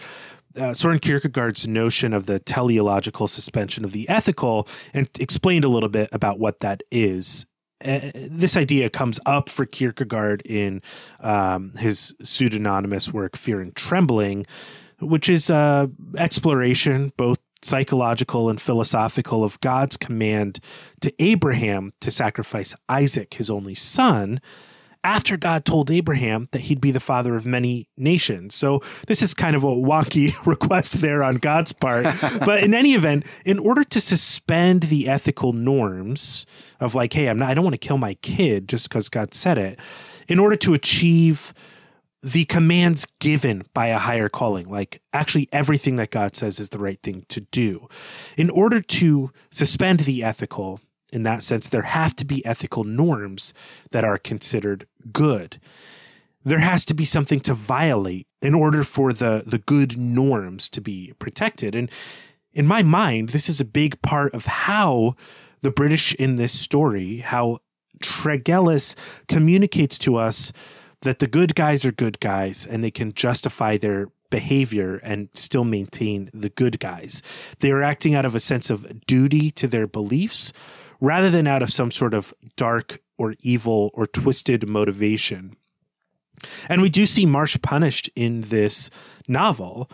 uh, 0.56 0.76
Soren 0.76 1.00
Kierkegaard's 1.00 1.68
notion 1.68 2.14
of 2.14 2.28
the 2.28 2.38
teleological 2.38 3.28
suspension 3.28 3.84
of 3.84 3.94
the 3.94 4.08
ethical 4.08 4.68
and 4.94 5.10
explained 5.20 5.66
a 5.66 5.70
little 5.70 5.90
bit 5.90 6.10
about 6.12 6.38
what 6.38 6.60
that 6.60 6.84
is 6.92 7.48
uh, 7.84 8.12
this 8.14 8.58
idea 8.58 8.90
comes 8.90 9.20
up 9.26 9.50
for 9.50 9.66
Kierkegaard 9.66 10.42
in 10.46 10.82
um, 11.20 11.74
his 11.78 12.16
pseudonymous 12.24 13.12
work 13.12 13.36
Fear 13.36 13.62
and 13.62 13.76
Trembling, 13.76 14.46
which 15.00 15.30
is 15.30 15.50
uh, 15.50 15.88
exploration 16.18 17.12
both 17.18 17.40
psychological 17.62 18.50
and 18.50 18.62
philosophical 18.62 19.44
of 19.44 19.60
God's 19.62 19.98
command 19.98 20.60
to 21.02 21.14
Abraham 21.20 21.94
to 22.02 22.12
sacrifice 22.12 22.76
Isaac, 22.90 23.36
his 23.36 23.50
only 23.50 23.76
son, 23.76 24.42
after 25.04 25.38
God 25.38 25.66
told 25.66 25.92
Abraham 25.92 26.48
that 26.52 26.62
he'd 26.62 26.82
be 26.82 26.92
the 26.92 27.00
father 27.00 27.36
of 27.36 27.46
many 27.46 27.88
nations. 27.98 28.56
So 28.56 28.82
this 29.08 29.22
is 29.22 29.34
kind 29.34 29.56
of 29.56 29.64
a 29.64 29.68
wonky 29.68 30.34
request 30.46 31.02
there 31.02 31.24
on 31.24 31.36
God's 31.36 31.74
part. 31.74 32.06
but 32.46 32.64
in 32.64 32.74
any 32.74 32.94
event, 32.94 33.26
in 33.46 33.60
order 33.60 33.84
to 33.84 34.02
suspend 34.02 34.84
the 34.84 35.10
ethical 35.10 35.54
norms 35.54 36.46
of 36.80 36.96
like, 36.96 37.14
hey, 37.14 37.28
I'm 37.28 37.40
not 37.40 37.50
I 37.50 37.54
don't 37.54 37.64
want 37.64 37.74
to 37.74 37.88
kill 37.88 37.98
my 37.98 38.16
kid 38.16 38.68
just 38.68 38.90
because 38.90 39.10
God 39.10 39.34
said 39.34 39.58
it, 39.58 39.80
in 40.28 40.40
order 40.40 40.56
to 40.58 40.74
achieve 40.74 41.54
the 42.24 42.46
commands 42.46 43.06
given 43.20 43.66
by 43.74 43.88
a 43.88 43.98
higher 43.98 44.30
calling, 44.30 44.70
like 44.70 45.02
actually 45.12 45.50
everything 45.52 45.98
that 45.98 46.10
God 46.10 46.36
says 46.38 46.60
is 46.60 46.70
the 46.70 46.80
right 46.80 47.02
thing 47.04 47.26
to 47.28 47.42
do. 47.42 47.90
In 48.38 48.50
order 48.50 48.82
to 48.82 49.32
suspend 49.52 50.02
the 50.02 50.24
ethical, 50.24 50.80
in 51.14 51.22
that 51.24 51.44
sense, 51.44 51.68
there 51.68 51.84
have 51.84 52.16
to 52.16 52.26
be 52.26 52.44
ethical 52.44 52.84
norms 52.84 53.54
that 53.92 54.04
are 54.04 54.18
considered 54.18 54.88
good. 55.12 55.62
There 56.44 56.60
has 56.60 56.86
to 56.86 56.96
be 56.96 57.06
something 57.06 57.40
to 57.42 57.54
violate 57.54 58.26
in 58.42 58.56
order 58.56 58.84
for 58.84 59.14
the, 59.14 59.44
the 59.46 59.60
good 59.60 59.96
norms 59.96 60.68
to 60.70 60.82
be 60.82 61.14
protected. 61.20 61.76
And 61.76 61.90
in 62.52 62.66
my 62.66 62.82
mind, 62.82 63.30
this 63.30 63.48
is 63.48 63.62
a 63.62 63.66
big 63.66 64.02
part 64.02 64.34
of 64.34 64.46
how 64.46 65.16
the 65.62 65.70
British 65.70 66.16
in 66.16 66.36
this 66.36 66.60
story, 66.60 67.18
how 67.20 67.60
Tregillis 68.02 68.96
communicates 69.28 70.00
to 70.00 70.18
us 70.18 70.52
that 71.02 71.20
the 71.20 71.28
good 71.28 71.54
guys 71.54 71.86
are 71.86 71.92
good 71.92 72.20
guys 72.20 72.66
and 72.66 72.84
they 72.84 72.92
can 72.92 73.14
justify 73.14 73.78
their 73.78 74.08
behavior 74.32 75.00
and 75.04 75.30
still 75.36 75.64
maintain 75.64 76.32
the 76.34 76.50
good 76.50 76.80
guys. 76.80 77.22
They 77.60 77.70
are 77.70 77.84
acting 77.84 78.16
out 78.16 78.26
of 78.26 78.34
a 78.34 78.40
sense 78.40 78.72
of 78.72 79.06
duty 79.06 79.52
to 79.52 79.68
their 79.68 79.86
beliefs 79.86 80.52
rather 81.04 81.30
than 81.30 81.48
out 81.48 81.62
of 81.62 81.74
some 81.74 81.92
sort 81.92 82.14
of 82.14 82.34
dark 82.56 83.02
or 83.18 83.36
evil 83.42 83.92
or 83.94 84.08
twisted 84.08 84.70
motivation. 84.70 85.54
And 86.70 86.82
we 86.82 86.90
do 86.90 87.06
see 87.06 87.26
Marsh 87.26 87.58
punished 87.62 88.10
in 88.16 88.44
this 88.44 88.90
novel, 89.28 89.92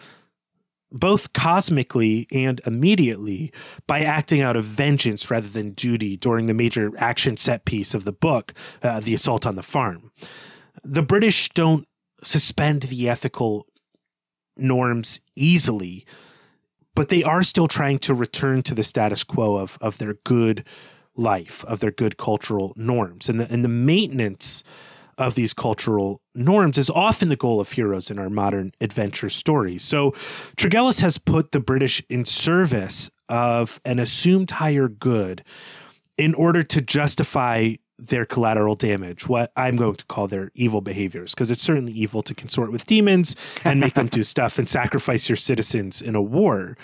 both 0.91 1.33
cosmically 1.33 2.27
and 2.31 2.61
immediately, 2.63 3.51
by 3.87 4.01
acting 4.01 4.41
out 4.41 4.55
of 4.55 4.65
vengeance 4.65 5.31
rather 5.31 5.47
than 5.47 5.71
duty 5.71 6.15
during 6.15 6.45
the 6.45 6.53
major 6.53 6.91
action 6.99 7.37
set 7.37 7.65
piece 7.65 7.95
of 7.95 8.05
the 8.05 8.13
book, 8.13 8.53
uh, 8.83 8.99
The 8.99 9.15
Assault 9.15 9.47
on 9.47 9.55
the 9.55 9.63
Farm. 9.63 10.11
The 10.83 11.01
British 11.01 11.49
don't 11.49 11.87
suspend 12.21 12.83
the 12.83 13.09
ethical 13.09 13.65
norms 14.55 15.21
easily, 15.35 16.05
but 16.93 17.09
they 17.09 17.23
are 17.23 17.41
still 17.41 17.67
trying 17.67 17.97
to 17.99 18.13
return 18.13 18.61
to 18.61 18.75
the 18.75 18.83
status 18.83 19.23
quo 19.23 19.55
of, 19.55 19.79
of 19.81 19.97
their 19.97 20.13
good 20.23 20.63
life, 21.19 21.63
of 21.65 21.79
their 21.79 21.91
good 21.91 22.17
cultural 22.17 22.73
norms. 22.75 23.29
And 23.29 23.39
the, 23.39 23.51
and 23.51 23.63
the 23.63 23.69
maintenance 23.69 24.63
of 25.17 25.35
these 25.35 25.53
cultural 25.53 26.21
norms 26.33 26.77
is 26.77 26.89
often 26.89 27.27
the 27.29 27.35
goal 27.35 27.59
of 27.59 27.73
heroes 27.73 28.09
in 28.09 28.17
our 28.17 28.29
modern 28.29 28.71
adventure 28.79 29.29
stories. 29.29 29.83
So 29.83 30.11
Tregillis 30.55 31.01
has 31.01 31.17
put 31.17 31.51
the 31.51 31.59
British 31.59 32.01
in 32.09 32.23
service 32.23 33.11
of 33.27 33.81
an 33.83 33.99
assumed 33.99 34.49
higher 34.51 34.87
good 34.87 35.43
in 36.17 36.33
order 36.33 36.63
to 36.63 36.81
justify 36.81 37.75
their 37.99 38.25
collateral 38.25 38.75
damage, 38.75 39.27
what 39.27 39.51
I'm 39.57 39.75
going 39.75 39.95
to 39.95 40.05
call 40.05 40.29
their 40.29 40.51
evil 40.55 40.79
behaviors, 40.79 41.33
because 41.33 41.51
it's 41.51 41.61
certainly 41.61 41.91
evil 41.91 42.21
to 42.21 42.33
consort 42.33 42.71
with 42.71 42.85
demons 42.85 43.35
and 43.65 43.81
make 43.81 43.95
them 43.95 44.07
do 44.07 44.23
stuff 44.23 44.57
and 44.57 44.69
sacrifice 44.69 45.27
your 45.27 45.35
citizens 45.35 46.01
in 46.01 46.15
a 46.15 46.21
war 46.21 46.77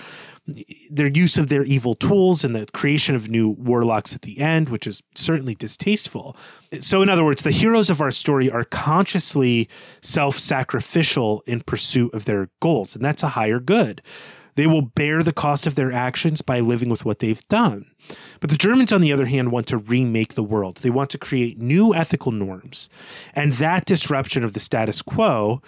their 0.90 1.08
use 1.08 1.38
of 1.38 1.50
their 1.50 1.64
evil 1.64 1.96
tools 1.96 2.44
and 2.44 2.56
the 2.56 2.68
creation 2.68 3.16
of 3.16 3.30
new 3.30 3.50
warlocks 3.50 4.14
at 4.14 4.22
the 4.22 4.40
end, 4.40 4.70
which 4.70 4.86
is 4.86 5.02
certainly 5.16 5.56
distasteful. 5.56 6.38
So, 6.80 7.02
in 7.02 7.10
other 7.10 7.24
words, 7.24 7.44
the 7.44 7.52
heroes 7.52 7.90
of 7.90 8.00
our 8.00 8.12
story 8.12 8.50
are 8.50 8.64
consciously 8.64 9.68
self 10.02 10.38
sacrificial 10.38 11.44
in 11.48 11.62
pursuit 11.62 12.14
of 12.14 12.26
their 12.26 12.50
goals, 12.60 12.96
and 12.96 13.04
that's 13.04 13.24
a 13.24 13.30
higher 13.30 13.60
good. 13.60 14.02
They 14.54 14.68
will 14.68 14.84
bear 14.84 15.22
the 15.22 15.34
cost 15.34 15.68
of 15.68 15.76
their 15.76 15.92
actions 15.92 16.42
by 16.42 16.62
living 16.62 16.90
with 16.90 17.04
what 17.04 17.20
they've 17.20 17.46
done. 17.50 17.88
But 18.40 18.50
the 18.50 18.56
Germans, 18.56 18.94
on 18.94 19.02
the 19.02 19.12
other 19.12 19.26
hand, 19.26 19.52
want 19.52 19.68
to 19.68 19.78
remake 19.78 20.36
the 20.36 20.44
world. 20.44 20.78
They 20.78 20.90
want 20.90 21.10
to 21.10 21.18
create 21.18 21.60
new 21.60 21.94
ethical 21.94 22.32
norms. 22.32 22.90
And 23.34 23.54
that 23.54 23.84
disruption 23.84 24.46
of 24.46 24.54
the 24.54 24.62
status 24.62 25.02
quo 25.02 25.62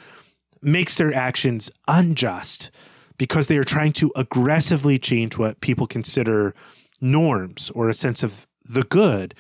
makes 0.62 0.96
their 0.96 1.14
actions 1.14 1.70
unjust 1.88 2.72
because 3.18 3.48
they 3.48 3.58
are 3.58 3.64
trying 3.64 3.94
to 3.94 4.12
aggressively 4.16 5.00
change 5.00 5.38
what 5.38 5.62
people 5.62 5.88
consider 5.88 6.54
norms 7.02 7.72
or 7.72 7.90
a 7.90 7.94
sense 7.94 8.24
of 8.24 8.48
the 8.64 8.84
good 8.84 9.34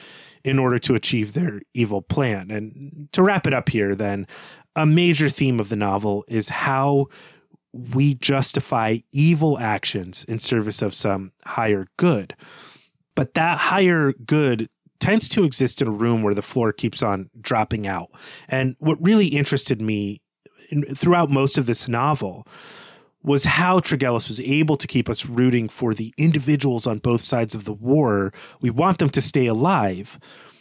in 0.43 0.59
order 0.59 0.79
to 0.79 0.95
achieve 0.95 1.33
their 1.33 1.61
evil 1.73 2.01
plan. 2.01 2.49
And 2.49 3.09
to 3.11 3.21
wrap 3.21 3.45
it 3.45 3.53
up 3.53 3.69
here, 3.69 3.95
then, 3.95 4.27
a 4.75 4.85
major 4.85 5.27
theme 5.27 5.59
of 5.59 5.69
the 5.69 5.75
novel 5.75 6.23
is 6.27 6.49
how 6.49 7.07
we 7.73 8.13
justify 8.15 8.99
evil 9.11 9.57
actions 9.59 10.23
in 10.25 10.39
service 10.39 10.81
of 10.81 10.93
some 10.93 11.31
higher 11.45 11.87
good. 11.97 12.35
But 13.15 13.33
that 13.33 13.57
higher 13.57 14.13
good 14.13 14.69
tends 14.99 15.27
to 15.29 15.43
exist 15.43 15.81
in 15.81 15.87
a 15.87 15.91
room 15.91 16.23
where 16.23 16.33
the 16.33 16.41
floor 16.41 16.71
keeps 16.71 17.03
on 17.03 17.29
dropping 17.41 17.87
out. 17.87 18.09
And 18.47 18.75
what 18.79 19.03
really 19.03 19.27
interested 19.27 19.81
me 19.81 20.21
in, 20.69 20.83
throughout 20.95 21.29
most 21.29 21.57
of 21.57 21.65
this 21.65 21.87
novel 21.87 22.47
was 23.27 23.43
how 23.43 23.81
Tregillis 23.81 24.29
was 24.29 24.39
able 24.39 24.77
to 24.77 24.87
keep 24.87 25.09
us 25.09 25.25
rooting 25.25 25.67
for 25.67 25.93
the 25.93 26.13
individuals 26.17 26.87
on 26.87 26.99
both 26.99 27.21
sides 27.21 27.53
of 27.53 27.65
the 27.65 27.73
war. 27.73 28.31
We 28.61 28.69
want 28.69 28.99
them 28.99 29.09
to 29.09 29.21
stay 29.21 29.47
alive 29.47 30.17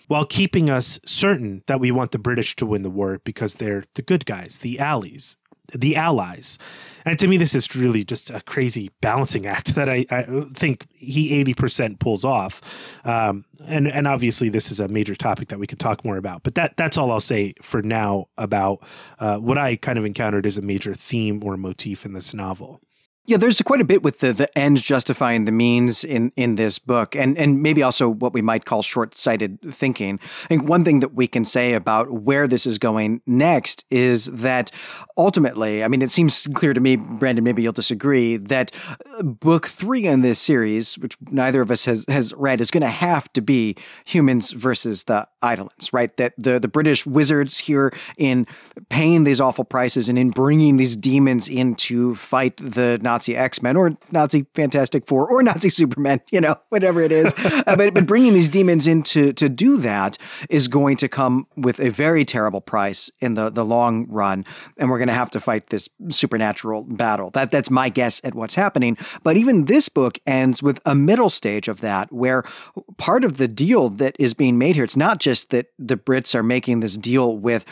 while 0.08 0.26
keeping 0.26 0.68
us 0.68 0.98
certain 1.06 1.62
that 1.68 1.78
we 1.78 1.92
want 1.92 2.10
the 2.10 2.18
British 2.18 2.56
to 2.56 2.66
win 2.66 2.82
the 2.82 2.90
war 2.90 3.20
because 3.22 3.54
they're 3.54 3.84
the 3.94 4.02
good 4.02 4.26
guys, 4.26 4.58
the 4.58 4.80
allies, 4.80 5.36
the 5.72 5.96
allies. 5.96 6.58
And 7.04 7.18
to 7.20 7.28
me, 7.28 7.36
this 7.36 7.54
is 7.54 7.74
really 7.76 8.04
just 8.04 8.30
a 8.30 8.40
crazy 8.40 8.90
balancing 9.00 9.46
act 9.46 9.74
that 9.76 9.88
I, 9.88 10.06
I 10.10 10.44
think 10.54 10.86
he 10.92 11.42
80% 11.44 11.98
pulls 11.98 12.24
off. 12.24 12.60
Um, 13.04 13.44
and, 13.66 13.88
and 13.88 14.06
obviously, 14.06 14.48
this 14.48 14.70
is 14.70 14.80
a 14.80 14.88
major 14.88 15.14
topic 15.14 15.48
that 15.48 15.58
we 15.58 15.66
could 15.66 15.80
talk 15.80 16.04
more 16.04 16.16
about. 16.16 16.42
But 16.42 16.56
that, 16.56 16.76
that's 16.76 16.98
all 16.98 17.10
I'll 17.10 17.20
say 17.20 17.54
for 17.62 17.82
now 17.82 18.28
about 18.36 18.82
uh, 19.18 19.38
what 19.38 19.58
I 19.58 19.76
kind 19.76 19.98
of 19.98 20.04
encountered 20.04 20.46
as 20.46 20.58
a 20.58 20.62
major 20.62 20.94
theme 20.94 21.42
or 21.44 21.56
motif 21.56 22.04
in 22.04 22.12
this 22.12 22.34
novel. 22.34 22.80
Yeah, 23.29 23.39
there's 23.39 23.61
quite 23.62 23.81
a 23.81 23.85
bit 23.85 24.05
with 24.05 24.20
the 24.20 24.33
the 24.33 24.57
ends 24.57 24.81
justifying 24.81 25.47
the 25.47 25.53
means 25.53 26.05
in 26.05 26.31
in 26.37 26.55
this 26.55 26.79
book, 26.79 27.16
and 27.16 27.37
and 27.37 27.61
maybe 27.61 27.83
also 27.83 28.09
what 28.09 28.33
we 28.33 28.41
might 28.41 28.66
call 28.66 28.83
short 28.83 29.16
sighted 29.16 29.59
thinking. 29.74 30.20
I 30.45 30.47
think 30.47 30.68
one 30.68 30.85
thing 30.85 31.01
that 31.01 31.14
we 31.14 31.27
can 31.27 31.45
say 31.45 31.72
about 31.74 32.09
where 32.11 32.47
this 32.47 32.66
is 32.66 32.79
going 32.79 33.20
next 33.27 33.85
is 33.91 34.27
that 34.27 34.70
ultimately, 35.16 35.83
I 35.83 35.89
mean, 35.89 36.03
it 36.03 36.12
seems 36.12 36.47
clear 36.55 36.72
to 36.72 36.81
me, 36.81 36.95
Brandon. 36.95 37.43
Maybe 37.43 37.62
you'll 37.62 37.72
disagree 37.72 38.37
that 38.37 38.70
uh, 39.18 39.24
book 39.24 39.66
three 39.66 40.07
in 40.07 40.20
this 40.20 40.39
series, 40.39 40.97
which 40.97 41.16
neither 41.29 41.61
of 41.61 41.72
us 41.72 41.85
has 41.85 42.05
has 42.09 42.33
read, 42.35 42.61
is 42.61 42.70
going 42.70 42.83
to 42.83 42.87
have 42.89 43.33
to 43.33 43.41
be 43.41 43.74
humans 44.05 44.53
versus 44.53 45.05
the 45.05 45.27
Eidolons, 45.45 45.93
right? 45.93 46.16
That 46.16 46.35
the 46.39 46.61
the 46.61 46.68
British 46.68 47.05
wizards 47.05 47.59
here 47.59 47.93
in 48.18 48.47
paying 48.89 49.24
these 49.24 49.41
awful 49.41 49.64
prices 49.64 50.09
and 50.09 50.16
in 50.16 50.31
bringing 50.31 50.77
these 50.77 50.95
demons 50.95 51.49
in 51.49 51.74
to 51.74 52.14
fight 52.14 52.57
the 52.59 53.01
Nazi 53.03 53.15
X 53.24 53.62
Men 53.62 53.76
or 53.76 53.96
Nazi 54.10 54.46
Fantastic 54.54 55.06
Four 55.06 55.30
or 55.30 55.42
Nazi 55.42 55.68
Superman, 55.68 56.20
you 56.30 56.40
know, 56.40 56.56
whatever 56.68 57.00
it 57.00 57.12
is. 57.12 57.32
uh, 57.38 57.76
but, 57.76 57.94
but 57.94 58.06
bringing 58.06 58.34
these 58.34 58.48
demons 58.48 58.86
in 58.86 59.02
to, 59.04 59.32
to 59.34 59.48
do 59.48 59.76
that 59.78 60.18
is 60.50 60.68
going 60.68 60.96
to 60.98 61.08
come 61.08 61.46
with 61.56 61.80
a 61.80 61.90
very 61.90 62.24
terrible 62.24 62.60
price 62.60 63.10
in 63.20 63.34
the, 63.34 63.50
the 63.50 63.64
long 63.64 64.06
run. 64.08 64.44
And 64.76 64.90
we're 64.90 64.98
going 64.98 65.08
to 65.08 65.14
have 65.14 65.30
to 65.32 65.40
fight 65.40 65.68
this 65.68 65.88
supernatural 66.08 66.82
battle. 66.82 67.30
That 67.30 67.50
That's 67.50 67.70
my 67.70 67.88
guess 67.88 68.20
at 68.24 68.34
what's 68.34 68.54
happening. 68.54 68.96
But 69.22 69.36
even 69.36 69.64
this 69.64 69.88
book 69.88 70.18
ends 70.26 70.62
with 70.62 70.80
a 70.84 70.94
middle 70.94 71.30
stage 71.30 71.68
of 71.68 71.80
that, 71.80 72.12
where 72.12 72.44
part 72.96 73.24
of 73.24 73.36
the 73.36 73.48
deal 73.48 73.88
that 73.90 74.16
is 74.18 74.34
being 74.34 74.58
made 74.58 74.76
here, 74.76 74.84
it's 74.84 74.96
not 74.96 75.18
just 75.18 75.50
that 75.50 75.72
the 75.78 75.96
Brits 75.96 76.34
are 76.34 76.42
making 76.42 76.80
this 76.80 76.96
deal 76.96 77.36
with 77.36 77.64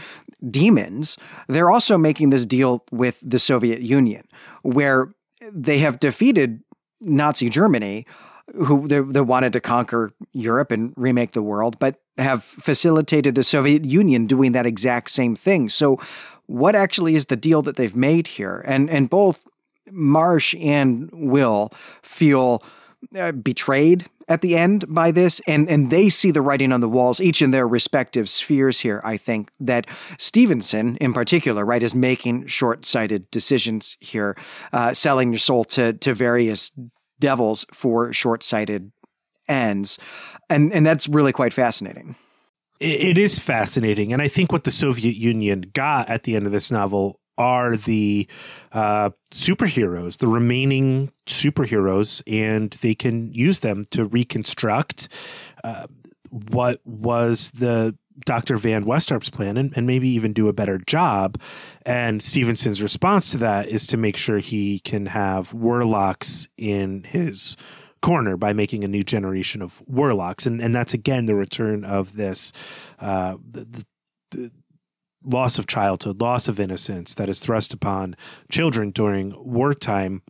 demons, 0.50 1.16
they're 1.48 1.70
also 1.70 1.98
making 1.98 2.30
this 2.30 2.46
deal 2.46 2.84
with 2.90 3.20
the 3.22 3.38
Soviet 3.38 3.80
Union, 3.80 4.26
where 4.62 5.12
they 5.52 5.78
have 5.78 6.00
defeated 6.00 6.60
Nazi 7.00 7.48
Germany, 7.48 8.06
who 8.54 8.86
they, 8.88 9.00
they, 9.00 9.20
wanted 9.20 9.52
to 9.54 9.60
conquer 9.60 10.12
Europe 10.32 10.70
and 10.70 10.92
remake 10.96 11.32
the 11.32 11.42
world, 11.42 11.78
but 11.78 12.00
have 12.18 12.44
facilitated 12.44 13.34
the 13.34 13.42
Soviet 13.42 13.84
Union 13.84 14.26
doing 14.26 14.52
that 14.52 14.66
exact 14.66 15.10
same 15.10 15.34
thing. 15.34 15.68
So, 15.68 15.98
what 16.46 16.74
actually 16.74 17.14
is 17.14 17.26
the 17.26 17.36
deal 17.36 17.62
that 17.62 17.76
they've 17.76 17.96
made 17.96 18.26
here? 18.26 18.62
And 18.66 18.90
and 18.90 19.08
both 19.08 19.46
Marsh 19.90 20.54
and 20.60 21.10
Will 21.12 21.72
feel 22.02 22.62
uh, 23.16 23.32
betrayed 23.32 24.06
at 24.28 24.40
the 24.40 24.56
end 24.56 24.84
by 24.88 25.10
this 25.10 25.40
and 25.46 25.68
and 25.68 25.90
they 25.90 26.08
see 26.08 26.30
the 26.30 26.40
writing 26.40 26.72
on 26.72 26.80
the 26.80 26.88
walls 26.88 27.20
each 27.20 27.42
in 27.42 27.50
their 27.50 27.68
respective 27.68 28.30
spheres 28.30 28.80
here 28.80 29.02
i 29.04 29.18
think 29.18 29.50
that 29.60 29.86
stevenson 30.18 30.96
in 30.96 31.12
particular 31.12 31.64
right 31.64 31.82
is 31.82 31.94
making 31.94 32.46
short-sighted 32.46 33.30
decisions 33.30 33.98
here 34.00 34.34
uh, 34.72 34.94
selling 34.94 35.30
your 35.30 35.38
soul 35.38 35.62
to 35.62 35.92
to 35.94 36.14
various 36.14 36.72
devils 37.20 37.66
for 37.72 38.12
short-sighted 38.12 38.90
ends. 39.48 39.98
And 40.50 40.72
and 40.72 40.84
that's 40.84 41.08
really 41.08 41.32
quite 41.32 41.52
fascinating. 41.52 42.16
It 42.80 43.18
is 43.18 43.38
fascinating. 43.38 44.12
And 44.12 44.20
i 44.20 44.28
think 44.28 44.52
what 44.52 44.64
the 44.64 44.70
soviet 44.70 45.14
union 45.14 45.70
got 45.72 46.08
at 46.08 46.24
the 46.24 46.36
end 46.36 46.46
of 46.46 46.52
this 46.52 46.70
novel 46.70 47.20
are 47.36 47.76
the 47.76 48.26
uh, 48.72 49.10
superheroes, 49.30 50.18
the 50.18 50.28
remaining 50.28 51.10
superheroes, 51.26 52.22
and 52.26 52.70
they 52.82 52.94
can 52.94 53.32
use 53.32 53.60
them 53.60 53.86
to 53.90 54.04
reconstruct 54.04 55.08
uh, 55.62 55.86
what 56.30 56.80
was 56.84 57.50
the 57.52 57.96
Dr. 58.24 58.56
Van 58.56 58.84
Westarp's 58.84 59.30
plan 59.30 59.56
and, 59.56 59.72
and, 59.76 59.86
maybe 59.86 60.08
even 60.08 60.32
do 60.32 60.48
a 60.48 60.52
better 60.52 60.78
job. 60.78 61.40
And 61.84 62.22
Stevenson's 62.22 62.80
response 62.80 63.32
to 63.32 63.38
that 63.38 63.68
is 63.68 63.86
to 63.88 63.96
make 63.96 64.16
sure 64.16 64.38
he 64.38 64.78
can 64.78 65.06
have 65.06 65.52
warlocks 65.52 66.46
in 66.56 67.04
his 67.04 67.56
corner 68.02 68.36
by 68.36 68.52
making 68.52 68.84
a 68.84 68.88
new 68.88 69.02
generation 69.02 69.62
of 69.62 69.82
warlocks. 69.86 70.46
And, 70.46 70.60
and 70.60 70.74
that's 70.74 70.94
again 70.94 71.24
the 71.24 71.34
return 71.34 71.84
of 71.84 72.14
this 72.14 72.52
uh, 73.00 73.36
the, 73.50 73.84
the, 74.30 74.50
loss 75.24 75.58
of 75.58 75.66
childhood, 75.66 76.20
loss 76.20 76.48
of 76.48 76.60
innocence 76.60 77.14
that 77.14 77.28
is 77.28 77.40
thrust 77.40 77.72
upon 77.72 78.16
children 78.50 78.90
during 78.90 79.34
wartime. 79.36 80.22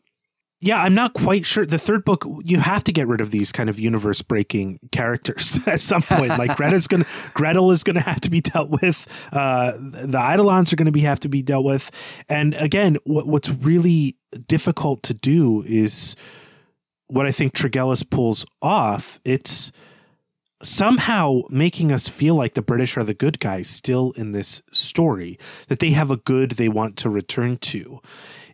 Yeah, 0.60 0.78
I'm 0.80 0.94
not 0.94 1.12
quite 1.12 1.44
sure. 1.44 1.66
The 1.66 1.76
third 1.76 2.06
book, 2.06 2.26
you 2.42 2.58
have 2.60 2.84
to 2.84 2.92
get 2.92 3.06
rid 3.06 3.20
of 3.20 3.30
these 3.30 3.52
kind 3.52 3.68
of 3.68 3.78
universe 3.78 4.22
breaking 4.22 4.78
characters 4.92 5.58
at 5.66 5.80
some 5.80 6.02
point. 6.02 6.30
Like 6.30 6.56
Greta's 6.56 6.88
gonna, 6.88 7.04
Gretel 7.34 7.70
is 7.70 7.84
gonna 7.84 8.00
have 8.00 8.20
to 8.20 8.30
be 8.30 8.40
dealt 8.40 8.70
with. 8.70 9.06
Uh, 9.30 9.72
the 9.78 10.18
Eidolons 10.18 10.72
are 10.72 10.76
gonna 10.76 10.90
be 10.90 11.00
have 11.00 11.20
to 11.20 11.28
be 11.28 11.42
dealt 11.42 11.64
with. 11.64 11.90
And 12.30 12.54
again, 12.54 12.96
what, 13.04 13.26
what's 13.26 13.50
really 13.50 14.16
difficult 14.48 15.02
to 15.02 15.14
do 15.14 15.62
is 15.66 16.16
what 17.08 17.26
I 17.26 17.30
think 17.30 17.52
Tregillis 17.52 18.08
pulls 18.08 18.46
off. 18.62 19.20
It's 19.24 19.70
somehow 20.64 21.42
making 21.48 21.92
us 21.92 22.08
feel 22.08 22.34
like 22.34 22.54
the 22.54 22.62
British 22.62 22.96
are 22.96 23.04
the 23.04 23.14
good 23.14 23.40
guys 23.40 23.68
still 23.68 24.12
in 24.12 24.32
this 24.32 24.62
story, 24.70 25.38
that 25.68 25.78
they 25.78 25.90
have 25.90 26.10
a 26.10 26.16
good 26.16 26.52
they 26.52 26.68
want 26.68 26.96
to 26.98 27.10
return 27.10 27.56
to. 27.58 28.00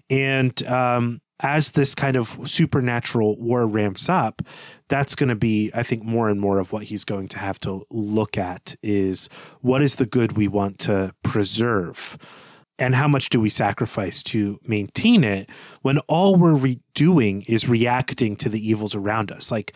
And 0.09 0.63
um, 0.67 1.21
as 1.41 1.71
this 1.71 1.95
kind 1.95 2.17
of 2.17 2.39
supernatural 2.45 3.39
war 3.39 3.67
ramps 3.67 4.09
up, 4.09 4.43
that's 4.89 5.15
going 5.15 5.29
to 5.29 5.35
be, 5.35 5.71
I 5.73 5.83
think, 5.83 6.03
more 6.03 6.29
and 6.29 6.41
more 6.41 6.59
of 6.59 6.73
what 6.73 6.85
he's 6.85 7.05
going 7.05 7.29
to 7.29 7.39
have 7.39 7.59
to 7.61 7.87
look 7.91 8.37
at 8.37 8.77
is 8.83 9.29
what 9.61 9.83
is 9.83 9.97
the 9.97 10.07
good 10.07 10.33
we 10.33 10.49
want 10.49 10.79
to 10.81 11.15
preserve? 11.23 12.19
And 12.79 12.95
how 12.95 13.09
much 13.09 13.29
do 13.29 13.41
we 13.41 13.51
sacrifice 13.51 14.23
to 14.25 14.59
maintain 14.65 15.23
it 15.23 15.51
when 15.83 15.99
all 16.01 16.37
we're 16.37 16.55
re- 16.55 16.81
doing 16.95 17.43
is 17.43 17.69
reacting 17.69 18.37
to 18.37 18.49
the 18.49 18.67
evils 18.67 18.95
around 18.95 19.31
us? 19.31 19.51
Like, 19.51 19.75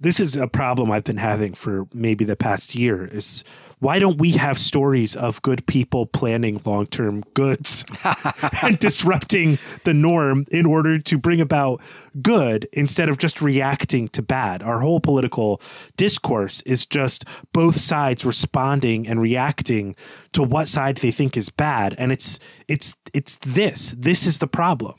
this 0.00 0.18
is 0.18 0.34
a 0.34 0.48
problem 0.48 0.90
I've 0.90 1.04
been 1.04 1.18
having 1.18 1.52
for 1.52 1.86
maybe 1.92 2.24
the 2.24 2.36
past 2.36 2.74
year 2.74 3.04
is 3.06 3.44
why 3.80 3.98
don't 3.98 4.18
we 4.18 4.32
have 4.32 4.58
stories 4.58 5.16
of 5.16 5.40
good 5.42 5.66
people 5.66 6.06
planning 6.06 6.60
long-term 6.64 7.24
goods 7.32 7.84
and 8.62 8.78
disrupting 8.78 9.58
the 9.84 9.94
norm 9.94 10.46
in 10.50 10.66
order 10.66 10.98
to 10.98 11.18
bring 11.18 11.40
about 11.40 11.80
good 12.20 12.68
instead 12.72 13.08
of 13.08 13.16
just 13.16 13.40
reacting 13.40 14.08
to 14.08 14.22
bad? 14.22 14.62
Our 14.62 14.80
whole 14.80 15.00
political 15.00 15.62
discourse 15.96 16.60
is 16.62 16.84
just 16.84 17.24
both 17.52 17.76
sides 17.76 18.24
responding 18.24 19.06
and 19.06 19.20
reacting 19.20 19.96
to 20.32 20.42
what 20.42 20.68
side 20.68 20.98
they 20.98 21.10
think 21.10 21.36
is 21.36 21.48
bad. 21.48 21.94
And 21.96 22.12
it's 22.12 22.38
it's 22.68 22.94
it's 23.14 23.38
this. 23.46 23.94
This 23.98 24.26
is 24.26 24.38
the 24.38 24.46
problem. 24.46 24.96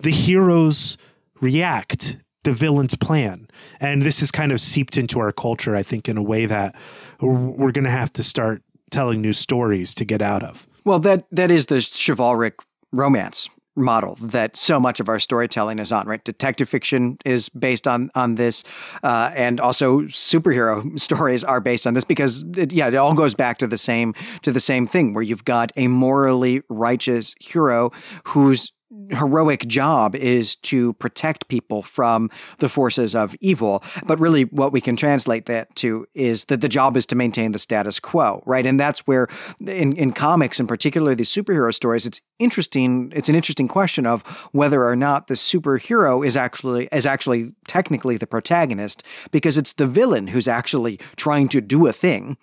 The 0.00 0.10
heroes 0.10 0.98
react 1.40 2.18
the 2.44 2.52
villain's 2.52 2.94
plan. 2.94 3.48
And 3.80 4.02
this 4.02 4.22
is 4.22 4.30
kind 4.30 4.52
of 4.52 4.60
seeped 4.60 4.96
into 4.96 5.18
our 5.20 5.32
culture, 5.32 5.74
I 5.76 5.82
think, 5.82 6.08
in 6.08 6.16
a 6.16 6.22
way 6.22 6.46
that 6.46 6.74
we're 7.20 7.72
going 7.72 7.84
to 7.84 7.90
have 7.90 8.12
to 8.14 8.22
start 8.22 8.62
telling 8.90 9.20
new 9.20 9.32
stories 9.32 9.94
to 9.94 10.04
get 10.04 10.22
out 10.22 10.42
of. 10.42 10.66
Well, 10.84 10.98
that 11.00 11.26
that 11.32 11.50
is 11.50 11.66
the 11.66 11.80
chivalric 11.80 12.54
romance 12.92 13.48
model 13.78 14.16
that 14.20 14.56
so 14.56 14.80
much 14.80 15.00
of 15.00 15.08
our 15.08 15.18
storytelling 15.18 15.78
is 15.78 15.92
on, 15.92 16.06
right? 16.06 16.22
Detective 16.24 16.68
fiction 16.68 17.16
is 17.24 17.48
based 17.48 17.86
on 17.86 18.10
on 18.14 18.34
this, 18.34 18.64
uh, 19.02 19.30
and 19.34 19.60
also 19.60 20.00
superhero 20.02 20.98
stories 21.00 21.44
are 21.44 21.60
based 21.60 21.86
on 21.86 21.94
this 21.94 22.04
because, 22.04 22.44
it, 22.56 22.72
yeah, 22.72 22.88
it 22.88 22.94
all 22.94 23.14
goes 23.14 23.34
back 23.34 23.58
to 23.58 23.66
the 23.66 23.78
same 23.78 24.14
to 24.42 24.52
the 24.52 24.60
same 24.60 24.86
thing 24.86 25.14
where 25.14 25.22
you've 25.22 25.44
got 25.44 25.72
a 25.76 25.86
morally 25.86 26.62
righteous 26.68 27.34
hero 27.40 27.92
who's 28.24 28.72
Mm-hmm. 28.90 29.16
heroic 29.16 29.66
job 29.66 30.14
is 30.14 30.56
to 30.56 30.94
protect 30.94 31.48
people 31.48 31.82
from 31.82 32.30
the 32.56 32.70
forces 32.70 33.14
of 33.14 33.36
evil. 33.42 33.84
But 34.06 34.14
mm-hmm. 34.14 34.22
really, 34.22 34.44
what 34.44 34.72
we 34.72 34.80
can 34.80 34.96
translate 34.96 35.44
that 35.44 35.76
to 35.76 36.06
is 36.14 36.46
that 36.46 36.62
the 36.62 36.70
job 36.70 36.96
is 36.96 37.04
to 37.06 37.14
maintain 37.14 37.52
the 37.52 37.58
status 37.58 38.00
quo, 38.00 38.42
right? 38.46 38.64
And 38.64 38.80
that's 38.80 39.00
where, 39.00 39.28
in, 39.60 39.94
in 39.96 40.12
comics, 40.12 40.58
and 40.58 40.66
particularly 40.66 41.14
these 41.14 41.28
superhero 41.28 41.74
stories, 41.74 42.06
it's 42.06 42.22
interesting. 42.38 43.12
It's 43.14 43.28
an 43.28 43.34
interesting 43.34 43.68
question 43.68 44.06
of 44.06 44.22
whether 44.52 44.82
or 44.82 44.96
not 44.96 45.26
the 45.26 45.34
superhero 45.34 46.26
is 46.26 46.34
actually 46.34 46.88
is 46.90 47.04
actually 47.04 47.54
technically 47.66 48.16
the 48.16 48.26
protagonist, 48.26 49.02
because 49.32 49.58
it's 49.58 49.74
the 49.74 49.86
villain 49.86 50.28
who's 50.28 50.48
actually 50.48 50.98
trying 51.16 51.50
to 51.50 51.60
do 51.60 51.86
a 51.86 51.92
thing 51.92 52.38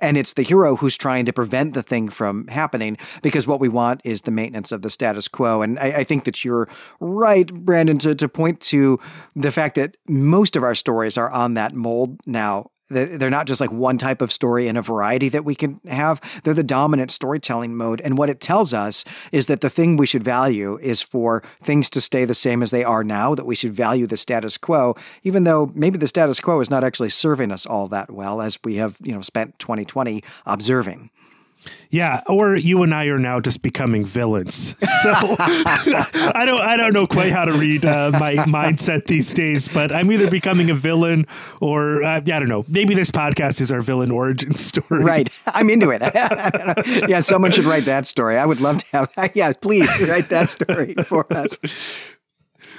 and 0.00 0.16
it's 0.16 0.34
the 0.34 0.42
hero 0.42 0.76
who's 0.76 0.96
trying 0.96 1.24
to 1.26 1.32
prevent 1.32 1.74
the 1.74 1.82
thing 1.82 2.08
from 2.08 2.46
happening 2.48 2.96
because 3.22 3.46
what 3.46 3.60
we 3.60 3.68
want 3.68 4.00
is 4.04 4.22
the 4.22 4.30
maintenance 4.30 4.72
of 4.72 4.82
the 4.82 4.90
status 4.90 5.28
quo. 5.28 5.62
And 5.62 5.78
I, 5.78 5.86
I, 5.86 6.04
think 6.04 6.24
that 6.24 6.44
you're 6.44 6.68
right, 7.00 7.52
Brandon, 7.52 7.98
to, 8.00 8.14
to 8.14 8.28
point 8.28 8.60
to 8.62 9.00
the 9.34 9.50
fact 9.50 9.74
that 9.76 9.96
most 10.06 10.56
of 10.56 10.62
our 10.62 10.74
stories 10.74 11.16
are 11.16 11.30
on 11.30 11.54
that 11.54 11.74
mold 11.74 12.20
now. 12.26 12.70
They're 12.90 13.30
not 13.30 13.46
just 13.46 13.60
like 13.60 13.72
one 13.72 13.98
type 13.98 14.22
of 14.22 14.32
story 14.32 14.68
in 14.68 14.76
a 14.76 14.82
variety 14.82 15.28
that 15.28 15.44
we 15.44 15.54
can 15.54 15.80
have. 15.88 16.20
They're 16.42 16.54
the 16.54 16.62
dominant 16.62 17.10
storytelling 17.10 17.76
mode. 17.76 18.00
And 18.00 18.16
what 18.16 18.30
it 18.30 18.40
tells 18.40 18.72
us 18.72 19.04
is 19.30 19.46
that 19.46 19.60
the 19.60 19.70
thing 19.70 19.96
we 19.96 20.06
should 20.06 20.24
value 20.24 20.78
is 20.80 21.02
for 21.02 21.42
things 21.62 21.90
to 21.90 22.00
stay 22.00 22.24
the 22.24 22.34
same 22.34 22.62
as 22.62 22.70
they 22.70 22.84
are 22.84 23.04
now, 23.04 23.34
that 23.34 23.46
we 23.46 23.54
should 23.54 23.74
value 23.74 24.06
the 24.06 24.16
status 24.16 24.56
quo, 24.56 24.96
even 25.22 25.44
though 25.44 25.70
maybe 25.74 25.98
the 25.98 26.08
status 26.08 26.40
quo 26.40 26.60
is 26.60 26.70
not 26.70 26.84
actually 26.84 27.10
serving 27.10 27.52
us 27.52 27.66
all 27.66 27.88
that 27.88 28.10
well 28.10 28.40
as 28.40 28.58
we 28.64 28.76
have, 28.76 28.96
you 29.02 29.12
know, 29.12 29.22
spent 29.22 29.58
2020 29.58 30.22
observing. 30.46 31.10
Yeah, 31.90 32.22
or 32.26 32.56
you 32.56 32.82
and 32.82 32.94
I 32.94 33.06
are 33.06 33.18
now 33.18 33.40
just 33.40 33.62
becoming 33.62 34.04
villains. 34.04 34.76
So 35.02 35.12
I 35.14 36.44
don't 36.46 36.60
I 36.60 36.76
don't 36.76 36.92
know 36.92 37.06
quite 37.06 37.32
how 37.32 37.44
to 37.44 37.52
read 37.52 37.84
uh, 37.86 38.10
my 38.12 38.34
mindset 38.34 39.06
these 39.06 39.32
days, 39.32 39.68
but 39.68 39.90
I'm 39.90 40.12
either 40.12 40.30
becoming 40.30 40.70
a 40.70 40.74
villain 40.74 41.26
or 41.60 42.04
uh, 42.04 42.16
I 42.16 42.20
don't 42.20 42.48
know. 42.48 42.64
Maybe 42.68 42.94
this 42.94 43.10
podcast 43.10 43.60
is 43.60 43.72
our 43.72 43.80
villain 43.80 44.10
origin 44.10 44.54
story. 44.56 45.02
Right. 45.02 45.30
I'm 45.46 45.70
into 45.70 45.90
it. 45.90 46.02
yeah, 47.08 47.20
someone 47.20 47.52
should 47.52 47.64
write 47.64 47.86
that 47.86 48.06
story. 48.06 48.36
I 48.36 48.44
would 48.44 48.60
love 48.60 48.78
to 48.78 48.86
have 48.92 49.32
yeah, 49.34 49.52
please 49.52 50.00
write 50.02 50.28
that 50.28 50.50
story 50.50 50.94
for 51.04 51.30
us. 51.32 51.58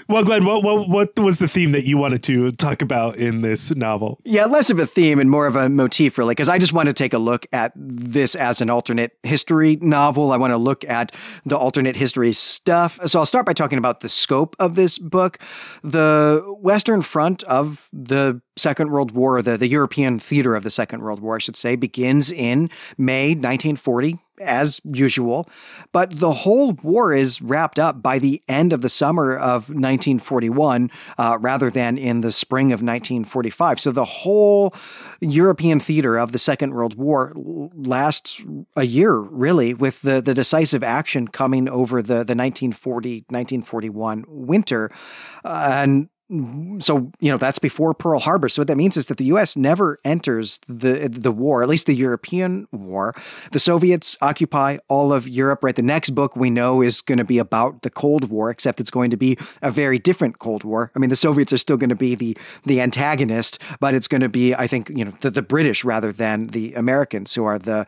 Well, 0.10 0.24
Glenn, 0.24 0.44
what, 0.44 0.64
what 0.64 0.90
what 0.90 1.20
was 1.20 1.38
the 1.38 1.48
theme 1.48 1.70
that 1.74 1.86
you 1.86 1.96
wanted 1.96 2.24
to 2.24 2.52
talk 2.54 2.82
about 2.82 3.18
in 3.18 3.42
this 3.42 3.76
novel? 3.76 4.20
Yeah, 4.26 4.46
less 4.46 4.72
of 4.72 4.80
a 4.80 4.88
theme 4.88 5.20
and 5.20 5.30
more 5.30 5.46
of 5.46 5.56
a 5.56 5.70
motif, 5.70 6.18
really, 6.18 6.32
because 6.32 6.50
I 6.50 6.58
just 6.58 6.74
want 6.74 6.88
to 6.88 6.94
take 6.94 7.14
a 7.14 7.20
look 7.20 7.46
at 7.54 7.74
this 7.76 8.34
as 8.34 8.60
an 8.60 8.72
alternate 8.72 9.12
history 9.22 9.78
novel. 9.82 10.32
I 10.32 10.38
want 10.38 10.52
to 10.52 10.58
look 10.58 10.84
at 10.86 11.12
the 11.46 11.56
alternate 11.56 11.96
history 11.96 12.34
stuff. 12.34 12.98
So 13.06 13.20
I'll 13.20 13.26
start 13.28 13.46
by 13.46 13.54
talking 13.54 13.78
about 13.78 14.00
the 14.00 14.10
scope 14.10 14.56
of 14.58 14.74
this 14.74 14.98
book. 14.98 15.38
The 15.84 16.44
Western 16.60 17.04
Front 17.04 17.44
of 17.44 17.88
the 17.94 18.42
Second 18.58 18.90
World 18.90 19.12
War, 19.12 19.44
the, 19.44 19.58
the 19.58 19.68
European 19.68 20.18
theater 20.18 20.56
of 20.56 20.64
the 20.64 20.72
Second 20.72 21.04
World 21.04 21.20
War, 21.20 21.36
I 21.36 21.40
should 21.40 21.56
say, 21.56 21.76
begins 21.76 22.32
in 22.32 22.72
May 22.98 23.36
1940 23.36 24.18
as 24.40 24.82
usual. 24.84 25.48
But 25.92 26.20
the 26.20 26.32
whole 26.32 26.74
war 26.74 27.14
is 27.14 27.42
wrapped 27.42 27.80
up 27.80 28.02
by 28.02 28.20
the 28.20 28.42
end 28.48 28.74
of 28.74 28.82
the 28.82 28.90
summer 28.90 29.36
of 29.36 29.70
1941 29.70 30.92
uh, 31.18 31.38
rather 31.40 31.70
than 31.70 31.98
in 31.98 32.22
the 32.22 32.32
spring 32.32 32.68
of 32.68 32.82
1945. 32.82 33.80
So 33.80 33.92
the 33.92 34.06
whole 34.06 34.74
European 35.22 35.80
theater 35.80 36.18
of 36.18 36.32
the 36.32 36.38
Second 36.38 36.74
World 36.74 36.96
War 36.96 37.34
lasts 37.36 38.42
a 38.76 38.86
year, 38.86 39.16
really, 39.16 39.74
with 39.74 40.02
the, 40.02 40.22
the 40.22 40.34
decisive 40.34 40.84
action 40.84 41.28
coming 41.28 41.68
over 41.68 42.02
the, 42.02 42.24
the 42.24 42.36
1940 42.36 43.26
1941 43.30 44.26
winter. 44.28 44.92
Uh, 45.44 45.70
and 45.72 46.10
Mm-hmm. 46.32 46.80
so 46.80 47.12
you 47.20 47.32
know 47.32 47.40
that's 47.40 47.58
before 47.58 47.96
Pearl 47.96 48.20
Harbor. 48.20 48.50
So 48.50 48.62
what 48.62 48.68
that 48.68 48.78
means 48.78 48.96
is 48.98 49.08
that 49.08 49.18
the 49.18 49.26
U.S. 49.26 49.58
never 49.58 49.98
enters 50.06 50.60
the 50.68 51.10
the 51.10 51.32
war, 51.32 51.64
at 51.64 51.70
least 51.70 51.88
the 51.88 51.96
European 51.96 52.68
war. 52.72 53.16
The 53.52 53.58
Soviets 53.58 54.16
occupy 54.22 54.78
all 54.90 55.12
of 55.12 55.28
Europe. 55.28 55.64
Right. 55.64 55.76
The 55.76 55.82
next 55.82 56.12
book 56.12 56.36
we 56.36 56.52
know 56.52 56.84
is 56.84 57.02
going 57.02 57.18
to 57.18 57.24
be 57.24 57.40
about 57.40 57.82
the 57.82 57.90
Cold 57.90 58.30
War, 58.30 58.52
except 58.52 58.80
it's 58.80 58.92
going 58.92 59.10
to 59.10 59.18
be 59.18 59.40
a 59.64 59.72
very 59.72 59.98
different 59.98 60.38
Cold 60.38 60.64
War. 60.64 60.92
I 60.96 61.00
mean, 61.00 61.10
the 61.10 61.16
Soviets 61.16 61.52
are 61.52 61.58
still 61.58 61.78
going 61.78 61.90
to 61.90 61.96
be 61.96 62.14
the 62.14 62.38
the 62.64 62.80
antagonist, 62.80 63.58
but 63.80 63.96
it's 63.96 64.08
going 64.08 64.22
to 64.22 64.30
be, 64.30 64.54
I 64.54 64.68
think, 64.68 64.92
you 64.92 65.06
know, 65.06 65.14
the, 65.22 65.32
the 65.32 65.42
British 65.42 65.84
rather 65.84 66.12
than 66.12 66.48
the 66.48 66.76
Americans 66.76 67.34
who 67.34 67.46
are 67.46 67.58
the 67.58 67.88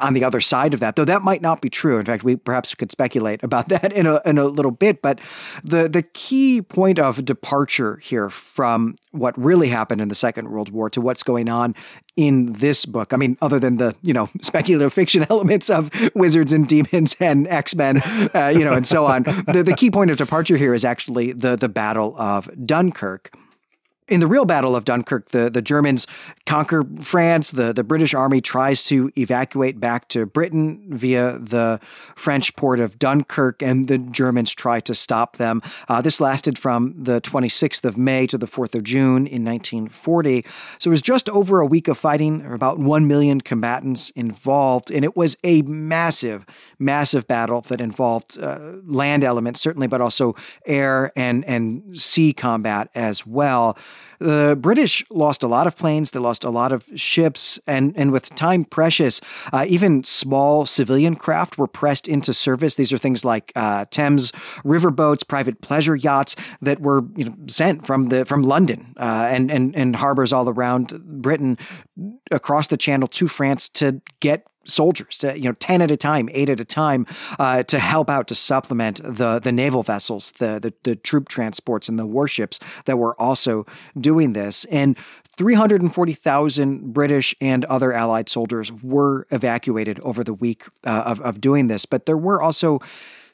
on 0.00 0.14
the 0.14 0.22
other 0.22 0.40
side 0.40 0.74
of 0.74 0.80
that. 0.80 0.94
Though 0.94 1.04
that 1.06 1.22
might 1.22 1.42
not 1.42 1.60
be 1.60 1.68
true. 1.68 1.98
In 1.98 2.06
fact, 2.06 2.22
we 2.22 2.36
perhaps 2.36 2.72
could 2.72 2.92
speculate 2.92 3.42
about 3.42 3.68
that 3.70 3.92
in 3.92 4.06
a 4.06 4.20
in 4.24 4.38
a 4.38 4.44
little 4.44 4.70
bit. 4.70 5.02
But 5.02 5.20
the 5.64 5.88
the 5.88 6.04
key 6.04 6.62
point 6.62 7.00
of 7.00 7.24
departure 7.24 7.79
departure 7.80 8.00
here 8.02 8.30
from 8.30 8.96
what 9.12 9.36
really 9.38 9.68
happened 9.68 10.00
in 10.00 10.08
the 10.08 10.14
Second 10.14 10.50
World 10.50 10.70
War 10.70 10.90
to 10.90 11.00
what's 11.00 11.22
going 11.22 11.48
on 11.48 11.74
in 12.16 12.52
this 12.52 12.84
book. 12.84 13.12
I 13.12 13.16
mean, 13.16 13.36
other 13.40 13.58
than 13.58 13.76
the 13.78 13.94
you 14.02 14.12
know 14.12 14.28
speculative 14.42 14.92
fiction 14.92 15.26
elements 15.30 15.70
of 15.70 15.90
wizards 16.14 16.52
and 16.52 16.66
demons 16.66 17.16
and 17.20 17.48
X 17.48 17.74
Men, 17.74 18.02
uh, 18.34 18.52
you 18.54 18.64
know, 18.64 18.72
and 18.72 18.86
so 18.86 19.06
on. 19.06 19.22
The, 19.52 19.62
the 19.64 19.74
key 19.74 19.90
point 19.90 20.10
of 20.10 20.16
departure 20.16 20.56
here 20.56 20.74
is 20.74 20.84
actually 20.84 21.32
the 21.32 21.56
the 21.56 21.68
Battle 21.68 22.14
of 22.18 22.48
Dunkirk 22.66 23.32
in 24.10 24.18
the 24.18 24.26
real 24.26 24.44
Battle 24.44 24.74
of 24.74 24.84
Dunkirk, 24.84 25.28
the, 25.28 25.48
the 25.48 25.62
Germans 25.62 26.06
conquer 26.44 26.84
France. 27.00 27.52
The, 27.52 27.72
the 27.72 27.84
British 27.84 28.12
army 28.12 28.40
tries 28.40 28.82
to 28.84 29.12
evacuate 29.16 29.78
back 29.78 30.08
to 30.08 30.26
Britain 30.26 30.82
via 30.88 31.38
the 31.38 31.78
French 32.16 32.54
port 32.56 32.80
of 32.80 32.98
Dunkirk, 32.98 33.62
and 33.62 33.86
the 33.86 33.98
Germans 33.98 34.52
try 34.52 34.80
to 34.80 34.94
stop 34.94 35.36
them. 35.36 35.62
Uh, 35.88 36.02
this 36.02 36.20
lasted 36.20 36.58
from 36.58 36.92
the 36.98 37.20
26th 37.20 37.84
of 37.84 37.96
May 37.96 38.26
to 38.26 38.36
the 38.36 38.48
4th 38.48 38.74
of 38.74 38.82
June 38.82 39.28
in 39.28 39.44
1940. 39.44 40.44
So 40.80 40.88
it 40.88 40.90
was 40.90 41.02
just 41.02 41.28
over 41.28 41.60
a 41.60 41.66
week 41.66 41.86
of 41.86 41.96
fighting, 41.96 42.44
about 42.44 42.80
1 42.80 43.06
million 43.06 43.40
combatants 43.40 44.10
involved, 44.10 44.90
and 44.90 45.04
it 45.04 45.16
was 45.16 45.36
a 45.44 45.62
massive, 45.62 46.44
massive 46.80 47.28
battle 47.28 47.60
that 47.68 47.80
involved 47.80 48.38
uh, 48.38 48.58
land 48.84 49.22
elements, 49.22 49.60
certainly, 49.60 49.86
but 49.86 50.00
also 50.00 50.34
air 50.66 51.12
and, 51.14 51.44
and 51.44 51.96
sea 51.96 52.32
combat 52.32 52.90
as 52.96 53.24
well. 53.24 53.78
The 54.20 54.56
British 54.60 55.02
lost 55.10 55.42
a 55.42 55.48
lot 55.48 55.66
of 55.66 55.76
planes, 55.76 56.10
they 56.10 56.18
lost 56.18 56.44
a 56.44 56.50
lot 56.50 56.72
of 56.72 56.84
ships, 56.94 57.58
and, 57.66 57.94
and 57.96 58.12
with 58.12 58.34
time 58.34 58.64
precious, 58.64 59.20
uh, 59.52 59.64
even 59.66 60.04
small 60.04 60.66
civilian 60.66 61.16
craft 61.16 61.56
were 61.56 61.66
pressed 61.66 62.06
into 62.06 62.34
service. 62.34 62.74
These 62.74 62.92
are 62.92 62.98
things 62.98 63.24
like 63.24 63.50
uh, 63.56 63.86
Thames 63.90 64.30
riverboats, 64.62 65.26
private 65.26 65.62
pleasure 65.62 65.96
yachts 65.96 66.36
that 66.60 66.80
were 66.80 67.02
you 67.16 67.24
know, 67.24 67.34
sent 67.46 67.86
from 67.86 68.10
the 68.10 68.26
from 68.26 68.42
London 68.42 68.94
uh, 68.98 69.28
and, 69.30 69.50
and, 69.50 69.74
and 69.74 69.96
harbors 69.96 70.32
all 70.34 70.48
around 70.48 71.02
Britain 71.22 71.56
across 72.30 72.68
the 72.68 72.76
channel 72.76 73.08
to 73.08 73.26
France 73.26 73.68
to 73.70 74.02
get 74.20 74.46
soldiers 74.66 75.18
to 75.18 75.38
you 75.38 75.44
know 75.44 75.54
10 75.54 75.80
at 75.82 75.90
a 75.90 75.96
time 75.96 76.28
8 76.32 76.50
at 76.50 76.60
a 76.60 76.64
time 76.64 77.06
uh, 77.38 77.62
to 77.62 77.78
help 77.78 78.10
out 78.10 78.28
to 78.28 78.34
supplement 78.34 79.00
the 79.02 79.38
the 79.38 79.52
naval 79.52 79.82
vessels 79.82 80.32
the, 80.38 80.60
the 80.60 80.72
the 80.82 80.96
troop 80.96 81.28
transports 81.28 81.88
and 81.88 81.98
the 81.98 82.06
warships 82.06 82.60
that 82.84 82.98
were 82.98 83.20
also 83.20 83.64
doing 83.98 84.34
this 84.34 84.66
and 84.66 84.96
340,000 85.40 86.92
British 86.92 87.34
and 87.40 87.64
other 87.64 87.94
Allied 87.94 88.28
soldiers 88.28 88.70
were 88.82 89.26
evacuated 89.30 89.98
over 90.00 90.22
the 90.22 90.34
week 90.34 90.66
uh, 90.84 91.02
of, 91.06 91.18
of 91.22 91.40
doing 91.40 91.68
this, 91.68 91.86
but 91.86 92.04
there 92.04 92.18
were 92.18 92.42
also 92.42 92.78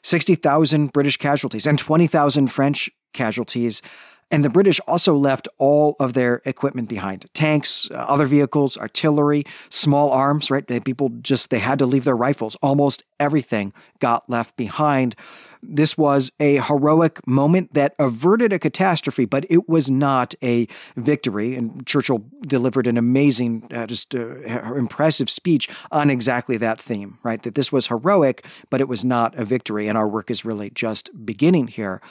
60,000 0.03 0.93
British 0.93 1.17
casualties 1.17 1.67
and 1.67 1.77
20,000 1.77 2.47
French 2.47 2.89
casualties. 3.11 3.81
And 4.29 4.43
the 4.43 4.49
British 4.49 4.81
also 4.87 5.15
left 5.15 5.47
all 5.57 5.95
of 5.99 6.11
their 6.11 6.41
equipment 6.43 6.89
behind 6.89 7.29
tanks, 7.33 7.89
uh, 7.91 7.95
other 7.95 8.25
vehicles, 8.25 8.77
artillery, 8.77 9.45
small 9.69 10.11
arms, 10.11 10.51
right? 10.51 10.67
People 10.83 11.09
just, 11.21 11.49
they 11.49 11.59
had 11.59 11.79
to 11.79 11.85
leave 11.85 12.03
their 12.03 12.15
rifles. 12.15 12.57
Almost 12.61 13.05
everything 13.21 13.71
got 13.99 14.29
left 14.29 14.57
behind. 14.57 15.15
This 15.63 15.97
was 15.97 16.29
a 16.41 16.57
heroic 16.57 17.25
moment 17.25 17.73
that 17.73 17.95
averted 17.99 18.51
a 18.51 18.59
catastrophe, 18.59 19.23
but 19.23 19.45
it 19.49 19.69
was 19.69 19.89
not 19.89 20.35
a 20.43 20.67
victory. 20.97 21.55
And 21.55 21.85
Churchill 21.87 22.25
delivered 22.41 22.85
an 22.85 22.97
amazing, 22.97 23.67
uh, 23.73 23.87
just 23.87 24.13
uh, 24.13 24.41
impressive 24.75 25.29
speech 25.29 25.69
on 25.89 26.09
exactly 26.09 26.57
that 26.57 26.81
theme, 26.81 27.17
right? 27.23 27.41
That 27.43 27.55
this 27.55 27.71
was 27.71 27.87
heroic, 27.87 28.45
but 28.69 28.81
it 28.81 28.89
was 28.89 29.05
not 29.05 29.35
a 29.35 29.45
victory. 29.45 29.87
And 29.87 29.97
our 29.97 30.07
work 30.07 30.29
is 30.29 30.43
really 30.43 30.69
just 30.69 31.09
beginning 31.25 31.67
here. 31.67 32.01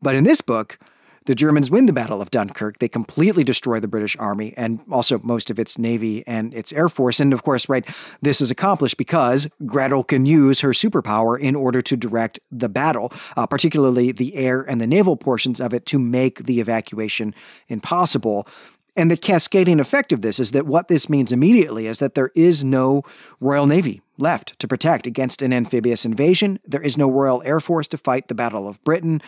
But 0.00 0.14
in 0.14 0.24
this 0.24 0.40
book, 0.40 0.78
the 1.26 1.34
Germans 1.34 1.70
win 1.70 1.86
the 1.86 1.92
Battle 1.92 2.20
of 2.20 2.30
Dunkirk. 2.30 2.78
They 2.78 2.88
completely 2.88 3.44
destroy 3.44 3.80
the 3.80 3.88
British 3.88 4.16
Army 4.18 4.52
and 4.56 4.80
also 4.90 5.18
most 5.22 5.50
of 5.50 5.58
its 5.58 5.78
Navy 5.78 6.22
and 6.26 6.52
its 6.54 6.72
Air 6.72 6.88
Force. 6.88 7.20
And 7.20 7.32
of 7.32 7.42
course, 7.42 7.68
right, 7.68 7.84
this 8.20 8.40
is 8.40 8.50
accomplished 8.50 8.96
because 8.96 9.48
Gretel 9.64 10.04
can 10.04 10.26
use 10.26 10.60
her 10.60 10.70
superpower 10.70 11.38
in 11.38 11.54
order 11.56 11.80
to 11.80 11.96
direct 11.96 12.40
the 12.50 12.68
battle, 12.68 13.12
uh, 13.36 13.46
particularly 13.46 14.12
the 14.12 14.34
air 14.34 14.62
and 14.62 14.80
the 14.80 14.86
naval 14.86 15.16
portions 15.16 15.60
of 15.60 15.72
it, 15.72 15.86
to 15.86 15.98
make 15.98 16.44
the 16.44 16.60
evacuation 16.60 17.34
impossible. 17.68 18.46
And 18.96 19.10
the 19.10 19.16
cascading 19.16 19.80
effect 19.80 20.12
of 20.12 20.22
this 20.22 20.38
is 20.38 20.52
that 20.52 20.66
what 20.66 20.88
this 20.88 21.08
means 21.08 21.32
immediately 21.32 21.86
is 21.86 21.98
that 21.98 22.14
there 22.14 22.30
is 22.34 22.62
no 22.62 23.02
Royal 23.40 23.66
Navy 23.66 24.02
left 24.18 24.56
to 24.60 24.68
protect 24.68 25.06
against 25.06 25.42
an 25.42 25.52
amphibious 25.52 26.04
invasion. 26.04 26.60
There 26.64 26.82
is 26.82 26.96
no 26.96 27.10
Royal 27.10 27.42
Air 27.44 27.58
Force 27.58 27.88
to 27.88 27.98
fight 27.98 28.28
the 28.28 28.34
Battle 28.34 28.68
of 28.68 28.82
Britain. 28.84 29.20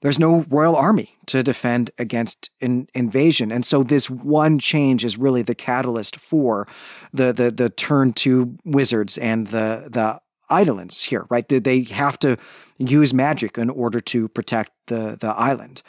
There's 0.00 0.18
no 0.18 0.44
Royal 0.48 0.76
Army 0.76 1.16
to 1.26 1.42
defend 1.42 1.90
against 1.98 2.50
an 2.60 2.88
invasion. 2.94 3.50
And 3.50 3.66
so 3.66 3.82
this 3.82 4.08
one 4.08 4.58
change 4.58 5.04
is 5.04 5.16
really 5.16 5.42
the 5.42 5.54
catalyst 5.54 6.16
for 6.16 6.68
the 7.12 7.32
the 7.32 7.50
the 7.50 7.70
turn 7.70 8.12
to 8.14 8.56
wizards 8.64 9.18
and 9.18 9.48
the 9.48 9.88
the 9.88 10.20
Eidolons 10.50 11.02
here, 11.02 11.26
right? 11.28 11.46
They 11.48 11.82
have 11.84 12.18
to 12.20 12.38
use 12.78 13.12
magic 13.12 13.58
in 13.58 13.70
order 13.70 14.00
to 14.00 14.28
protect 14.28 14.70
the 14.86 15.16
the 15.20 15.28
island. 15.28 15.82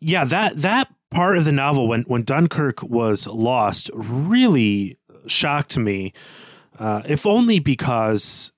Yeah, 0.00 0.24
that 0.24 0.60
that 0.60 0.88
part 1.10 1.38
of 1.38 1.44
the 1.44 1.52
novel 1.52 1.88
when 1.88 2.02
when 2.02 2.22
Dunkirk 2.22 2.82
was 2.82 3.26
lost 3.26 3.90
really 3.94 4.98
shocked 5.26 5.78
me, 5.78 6.12
uh, 6.78 7.02
if 7.06 7.26
only 7.26 7.58
because 7.58 8.52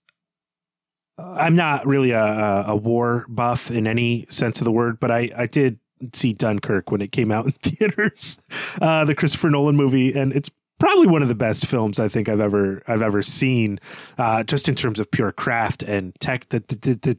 I'm 1.19 1.57
not 1.57 1.87
really 1.87 2.13
a, 2.13 2.65
a 2.69 2.77
war 2.77 3.27
buff 3.29 3.71
in 3.71 3.87
any 3.87 4.27
sense 4.29 4.61
of 4.61 4.65
the 4.65 4.73
word, 4.73 5.01
but 5.01 5.11
I 5.11 5.31
I 5.37 5.47
did 5.47 5.79
see 6.13 6.33
Dunkirk 6.33 6.91
when 6.91 7.01
it 7.01 7.13
came 7.13 7.31
out 7.31 7.47
in 7.47 7.53
theaters, 7.63 8.39
uh, 8.81 9.05
the 9.05 9.15
Christopher 9.15 9.51
Nolan 9.51 9.77
movie, 9.77 10.13
and 10.17 10.33
it's 10.33 10.51
probably 10.79 11.09
one 11.09 11.23
of 11.23 11.29
the 11.29 11.35
best 11.35 11.67
films 11.67 11.99
I 11.99 12.09
think 12.09 12.29
I've 12.29 12.41
ever 12.41 12.83
I've 12.87 13.03
ever 13.03 13.23
seen, 13.23 13.81
uh, 14.17 14.45
just 14.45 14.69
in 14.69 14.75
terms 14.75 15.01
of 15.01 15.11
pure 15.11 15.33
craft 15.33 15.83
and 15.83 16.15
tech. 16.21 16.49
The, 16.51 16.61
the, 16.69 16.95
the, 16.95 17.19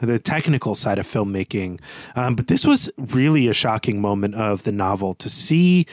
the 0.00 0.18
technical 0.18 0.74
side 0.74 0.98
of 0.98 1.06
filmmaking. 1.06 1.80
Um, 2.16 2.34
but 2.34 2.48
this 2.48 2.66
was 2.66 2.90
really 2.96 3.46
a 3.46 3.52
shocking 3.52 4.00
moment 4.00 4.34
of 4.34 4.64
the 4.64 4.72
novel 4.72 5.14
to 5.14 5.28
see 5.28 5.86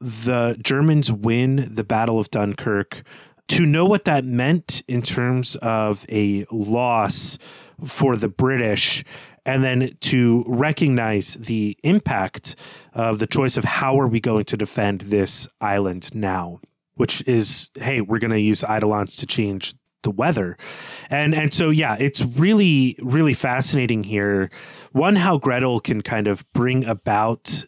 the 0.00 0.56
Germans 0.62 1.12
win 1.12 1.68
the 1.70 1.84
Battle 1.84 2.18
of 2.18 2.30
Dunkirk, 2.30 3.02
to 3.50 3.66
know 3.66 3.84
what 3.84 4.04
that 4.04 4.24
meant 4.24 4.82
in 4.88 5.02
terms 5.02 5.56
of 5.56 6.04
a 6.08 6.46
loss 6.50 7.38
for 7.84 8.16
the 8.16 8.28
British, 8.28 9.04
and 9.46 9.64
then 9.64 9.96
to 10.00 10.44
recognize 10.46 11.34
the 11.34 11.76
impact 11.82 12.56
of 12.92 13.18
the 13.18 13.26
choice 13.26 13.56
of 13.56 13.64
how 13.64 13.98
are 13.98 14.08
we 14.08 14.20
going 14.20 14.44
to 14.44 14.56
defend 14.56 15.02
this 15.02 15.48
island 15.60 16.14
now 16.14 16.60
which 16.94 17.26
is 17.26 17.70
hey 17.76 18.02
we're 18.02 18.18
going 18.18 18.30
to 18.30 18.38
use 18.38 18.62
eidolons 18.64 19.16
to 19.16 19.26
change 19.26 19.74
the 20.02 20.10
weather. 20.10 20.56
And 21.08 21.34
and 21.34 21.52
so 21.52 21.70
yeah, 21.70 21.96
it's 21.98 22.22
really 22.22 22.98
really 23.00 23.34
fascinating 23.34 24.04
here. 24.04 24.50
One 24.92 25.16
how 25.16 25.38
Gretel 25.38 25.80
can 25.80 26.02
kind 26.02 26.26
of 26.26 26.50
bring 26.52 26.84
about 26.84 27.64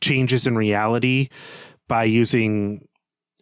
changes 0.00 0.46
in 0.46 0.56
reality 0.56 1.28
by 1.86 2.04
using 2.04 2.87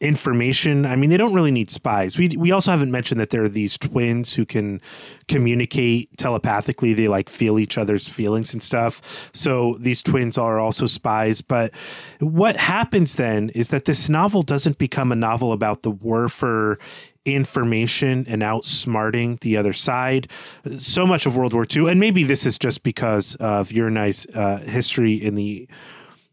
information. 0.01 0.85
I 0.85 0.95
mean, 0.95 1.09
they 1.09 1.17
don't 1.17 1.33
really 1.33 1.51
need 1.51 1.71
spies. 1.71 2.19
We 2.19 2.29
we 2.37 2.51
also 2.51 2.71
haven't 2.71 2.91
mentioned 2.91 3.21
that 3.21 3.31
there 3.31 3.43
are 3.43 3.49
these 3.49 3.79
twins 3.79 4.35
who 4.35 4.45
can 4.45 4.81
communicate 5.27 6.17
telepathically. 6.19 6.93
They 6.93 7.09
like 7.09 7.29
feel 7.29 7.59
each 7.59 7.79
other's 7.79 8.09
feelings 8.09 8.53
and 8.53 8.63
stuff. 8.63 9.31
So 9.33 9.77
these 9.81 10.03
twins 10.03 10.37
are 10.37 10.59
also 10.59 10.87
spies. 10.87 11.41
But 11.41 11.73
what 12.21 12.57
happens 12.57 13.15
then 13.15 13.49
is 13.51 13.69
that 13.69 13.87
this 13.87 14.09
novel 14.09 14.43
doesn't 14.43 14.79
become 14.79 15.13
a 15.13 15.17
novel 15.17 15.53
about 15.53 15.83
the 15.83 15.91
war 15.91 16.29
for 16.29 16.79
information 17.25 18.25
and 18.29 18.43
outsmarting 18.43 19.41
the 19.41 19.57
other 19.57 19.73
side. 19.73 20.29
So 20.79 21.07
much 21.07 21.27
of 21.27 21.37
World 21.37 21.55
War 21.55 21.67
II, 21.69 21.91
and 21.91 21.99
maybe 21.99 22.23
this 22.23 22.47
is 22.47 22.57
just 22.57 22.83
because 22.83 23.35
of 23.37 23.73
your 23.73 23.91
nice 23.91 24.27
uh, 24.35 24.59
history 24.59 25.15
in 25.15 25.35
the 25.35 25.69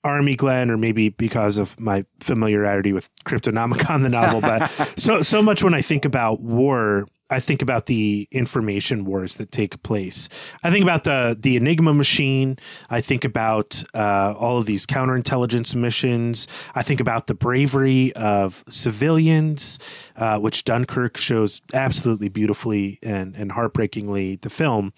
Army 0.03 0.35
Glenn, 0.35 0.69
or 0.69 0.77
maybe 0.77 1.09
because 1.09 1.57
of 1.57 1.79
my 1.79 2.05
familiarity 2.19 2.93
with 2.93 3.09
Cryptonomicon, 3.25 4.03
the 4.03 4.09
novel. 4.09 4.41
But 4.41 4.67
so 4.97 5.21
so 5.21 5.41
much 5.41 5.63
when 5.63 5.73
I 5.73 5.81
think 5.81 6.05
about 6.05 6.41
war, 6.41 7.05
I 7.29 7.39
think 7.39 7.61
about 7.61 7.87
the 7.87 8.27
information 8.31 9.05
wars 9.05 9.35
that 9.35 9.51
take 9.51 9.81
place. 9.81 10.29
I 10.63 10.71
think 10.71 10.83
about 10.83 11.03
the 11.03 11.37
the 11.39 11.55
Enigma 11.55 11.93
machine. 11.93 12.57
I 12.89 13.01
think 13.01 13.25
about 13.25 13.83
uh, 13.93 14.33
all 14.37 14.57
of 14.57 14.65
these 14.65 14.85
counterintelligence 14.85 15.73
missions. 15.73 16.47
I 16.75 16.83
think 16.83 16.99
about 16.99 17.27
the 17.27 17.33
bravery 17.33 18.13
of 18.13 18.63
civilians, 18.69 19.79
uh, 20.15 20.37
which 20.39 20.63
Dunkirk 20.63 21.17
shows 21.17 21.61
absolutely 21.73 22.29
beautifully 22.29 22.99
and 23.01 23.35
and 23.35 23.53
heartbreakingly. 23.53 24.35
The 24.37 24.49
film 24.49 24.93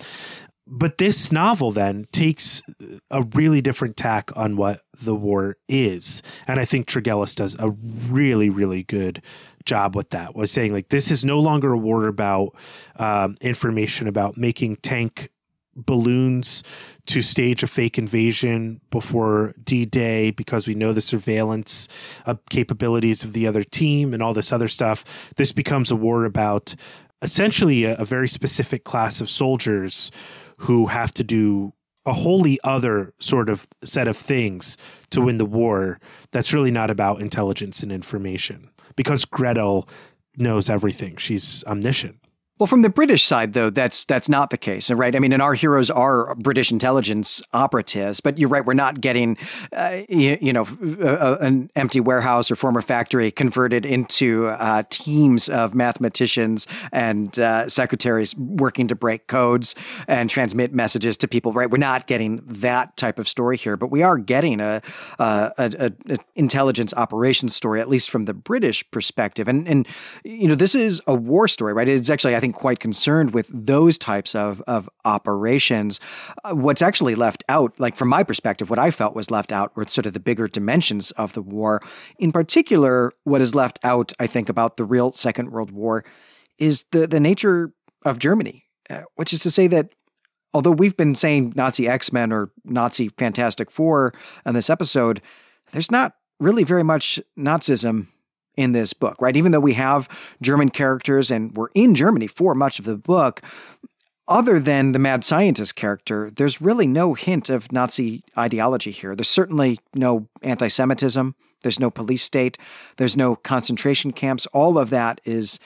but 0.68 0.98
this 0.98 1.32
novel 1.32 1.72
then 1.72 2.06
takes 2.12 2.64
a 3.12 3.22
really 3.34 3.62
different 3.62 3.98
tack 3.98 4.32
on 4.36 4.58
what 4.58 4.82
the 5.00 5.16
war 5.16 5.58
is. 5.68 6.22
And 6.48 6.60
i 6.60 6.66
think 6.66 6.88
Tregillis 6.88 7.36
does 7.36 7.56
a 7.60 7.70
really 7.70 8.50
really 8.50 8.84
good 8.84 9.22
job 9.66 9.96
with 9.96 10.12
that 10.12 10.36
was 10.36 10.52
saying 10.52 10.74
like 10.74 10.90
this 10.90 11.10
is 11.10 11.26
no 11.26 11.40
longer 11.40 11.74
a 11.74 11.78
war 11.78 12.08
about 12.08 12.56
um, 12.98 13.36
information 13.42 14.08
about 14.08 14.38
making 14.38 14.78
tank 14.78 15.30
balloons 15.76 16.64
to 17.06 17.22
stage 17.22 17.62
a 17.62 17.68
fake 17.68 17.98
invasion 17.98 18.80
before 18.92 19.54
d-day 19.62 20.32
because 20.32 20.68
we 20.68 20.74
know 20.74 20.94
the 20.94 21.02
surveillance 21.02 21.88
uh, 22.26 22.36
capabilities 22.50 23.24
of 23.24 23.34
the 23.34 23.46
other 23.46 23.64
team 23.64 24.14
and 24.14 24.24
all 24.24 24.34
this 24.34 24.54
other 24.54 24.70
stuff. 24.70 25.04
This 25.36 25.52
becomes 25.52 25.92
a 25.92 25.96
war 25.96 26.24
about 26.24 26.76
essentially 27.22 27.84
a, 27.84 27.96
a 27.96 28.06
very 28.06 28.28
specific 28.28 28.86
class 28.86 29.20
of 29.20 29.30
soldiers 29.30 30.12
who 30.58 30.88
have 30.88 31.12
to 31.14 31.24
do 31.24 31.74
a 32.06 32.14
wholly 32.14 32.60
other 32.64 33.14
sort 33.20 33.50
of 33.50 33.68
set 33.84 34.08
of 34.08 34.16
things 34.16 34.78
to 35.10 35.22
win 35.22 35.38
the 35.38 35.46
war 35.46 36.00
that's 36.32 36.54
really 36.54 36.72
not 36.72 36.92
about 36.92 37.20
intelligence 37.20 37.82
and 37.82 37.92
information 37.92 38.70
because 38.96 39.26
Gretel 39.26 39.90
knows 40.38 40.70
everything. 40.70 41.16
She's 41.18 41.64
omniscient. 41.66 42.20
Well, 42.58 42.68
from 42.68 42.84
the 42.84 42.90
British 42.90 43.26
side, 43.26 43.52
though, 43.52 43.70
that's 43.70 44.06
that's 44.06 44.30
not 44.30 44.50
the 44.50 44.58
case, 44.58 44.90
right? 44.90 45.14
I 45.14 45.20
mean, 45.20 45.34
and 45.34 45.42
our 45.42 45.56
heroes 45.56 45.90
are 45.90 46.34
British 46.36 46.72
intelligence 46.72 47.42
operatives, 47.52 48.22
but 48.22 48.38
you're 48.38 48.48
right. 48.48 48.66
We're 48.66 48.74
not 48.74 49.02
getting, 49.02 49.38
uh, 49.74 50.04
you, 50.08 50.38
you, 50.40 50.54
know, 50.54 50.66
a, 51.02 51.34
an 51.42 51.70
empty 51.76 52.00
warehouse 52.00 52.50
or 52.50 52.56
former 52.56 52.82
factory 52.82 53.30
converted 53.30 53.86
into 53.86 54.48
uh, 54.48 54.84
teams 54.90 55.50
of 55.50 55.76
mathematicians 55.76 56.66
and 56.94 57.38
uh, 57.40 57.68
secretaries 57.68 58.34
working 58.38 58.88
to 58.88 58.96
break 58.96 59.28
codes 59.28 59.76
and 60.08 60.30
transmit 60.30 60.74
messages 60.74 61.18
to 61.18 61.28
people, 61.28 61.52
right? 61.52 61.70
We're 61.70 61.78
not 61.78 62.08
getting 62.08 62.42
that 62.46 62.96
type 62.96 63.20
of 63.20 63.28
story 63.28 63.58
here, 63.58 63.76
but 63.76 63.88
we 63.88 64.02
are 64.02 64.18
getting 64.18 64.62
a, 64.62 64.82
a, 65.20 65.52
a, 65.58 65.92
a 66.10 66.18
intelligence 66.36 66.94
operations 66.96 67.54
story, 67.54 67.82
at 67.82 67.90
least 67.90 68.10
from 68.10 68.24
the 68.24 68.34
British 68.34 68.90
perspective. 68.92 69.50
And 69.50 69.68
and 69.68 69.86
you 70.24 70.48
know, 70.48 70.56
this 70.56 70.74
is 70.74 71.02
a 71.06 71.14
war 71.14 71.50
story, 71.50 71.74
right? 71.74 71.90
It's 71.90 72.10
actually, 72.10 72.34
I 72.34 72.40
think, 72.40 72.45
quite 72.54 72.80
concerned 72.80 73.34
with 73.34 73.48
those 73.52 73.98
types 73.98 74.36
of, 74.36 74.62
of 74.68 74.90
operations. 75.04 76.00
Uh, 76.44 76.56
what's 76.56 76.82
actually 76.82 77.16
left 77.16 77.44
out, 77.50 77.74
like 77.80 77.96
from 77.96 78.10
my 78.10 78.24
perspective, 78.24 78.70
what 78.70 78.80
I 78.80 78.92
felt 78.92 79.16
was 79.16 79.32
left 79.32 79.52
out 79.52 79.76
were 79.76 79.86
sort 79.86 80.06
of 80.06 80.14
the 80.14 80.20
bigger 80.20 80.48
dimensions 80.48 81.12
of 81.12 81.34
the 81.34 81.42
war. 81.42 81.82
In 82.20 82.32
particular, 82.32 83.12
what 83.24 83.42
is 83.42 83.56
left 83.56 83.80
out, 83.84 84.12
I 84.20 84.28
think, 84.28 84.50
about 84.50 84.78
the 84.78 84.86
real 84.86 85.12
Second 85.12 85.52
World 85.52 85.72
War 85.72 86.06
is 86.58 86.86
the, 86.92 87.08
the 87.08 87.20
nature 87.20 87.74
of 88.04 88.20
Germany, 88.20 88.66
uh, 88.90 89.04
which 89.16 89.34
is 89.34 89.40
to 89.42 89.52
say 89.52 89.68
that 89.68 89.90
although 90.54 90.72
we've 90.72 90.98
been 90.98 91.16
saying 91.16 91.54
Nazi 91.56 91.88
X 91.88 92.14
Men 92.14 92.32
or 92.32 92.52
Nazi 92.64 93.10
Fantastic 93.10 93.72
Four 93.72 94.14
on 94.46 94.54
this 94.54 94.70
episode, 94.70 95.22
there's 95.72 95.92
not 95.92 96.14
really 96.40 96.64
very 96.64 96.84
much 96.84 97.20
Nazism 97.38 98.08
in 98.58 98.72
this 98.72 98.94
book, 98.94 99.22
right? 99.22 99.36
Even 99.36 99.52
though 99.52 99.60
we 99.60 99.74
have 99.74 100.08
German 100.42 100.70
characters 100.70 101.32
and 101.32 101.56
we're 101.56 101.70
in 101.74 101.96
Germany 101.96 102.28
for 102.28 102.56
much 102.56 102.80
of 102.80 102.86
the 102.86 102.98
book, 102.98 103.42
other 104.28 104.60
than 104.60 104.92
the 104.92 105.00
mad 105.00 105.24
scientist 105.24 105.76
character, 105.76 106.32
there's 106.32 106.62
really 106.62 106.88
no 106.88 107.14
hint 107.14 107.50
of 107.50 107.72
Nazi 107.72 108.24
ideology 108.38 108.92
here. 108.92 109.16
There's 109.16 109.30
certainly 109.30 109.80
no 109.94 110.28
anti 110.42 110.68
Semitism, 110.68 111.36
there's 111.62 111.80
no 111.80 111.92
police 111.92 112.24
state, 112.24 112.58
there's 112.98 113.16
no 113.16 113.36
concentration 113.36 114.12
camps. 114.12 114.46
All 114.48 114.78
of 114.78 114.90
that 114.90 115.22
is 115.26 115.60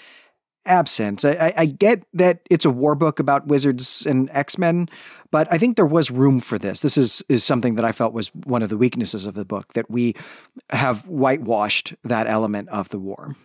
absent. 0.66 1.24
I, 1.24 1.54
I, 1.58 1.66
get 1.66 2.04
that 2.14 2.42
it's 2.50 2.66
a 2.66 2.70
war 2.70 2.94
book 2.94 3.20
about 3.20 3.48
wizards 3.48 4.06
and 4.06 4.30
X 4.34 4.58
Men, 4.58 4.90
but 5.32 5.48
I 5.52 5.58
think 5.58 5.76
there 5.76 5.86
was 5.86 6.10
room 6.12 6.40
for 6.40 6.58
this. 6.58 6.82
This 6.82 6.98
is 6.98 7.24
is 7.30 7.44
something 7.44 7.76
that 7.76 7.86
I 7.86 7.92
felt 7.92 8.14
was 8.14 8.30
one 8.30 8.62
of 8.62 8.70
the 8.70 8.78
weaknesses 8.78 9.26
of 9.26 9.36
the 9.36 9.46
book 9.46 9.74
that 9.74 9.90
we 9.90 10.16
have 10.70 11.08
whitewashed 11.08 11.94
that 12.04 12.28
element 12.28 12.70
of 12.70 12.90
the 12.90 13.00
war. 13.00 13.36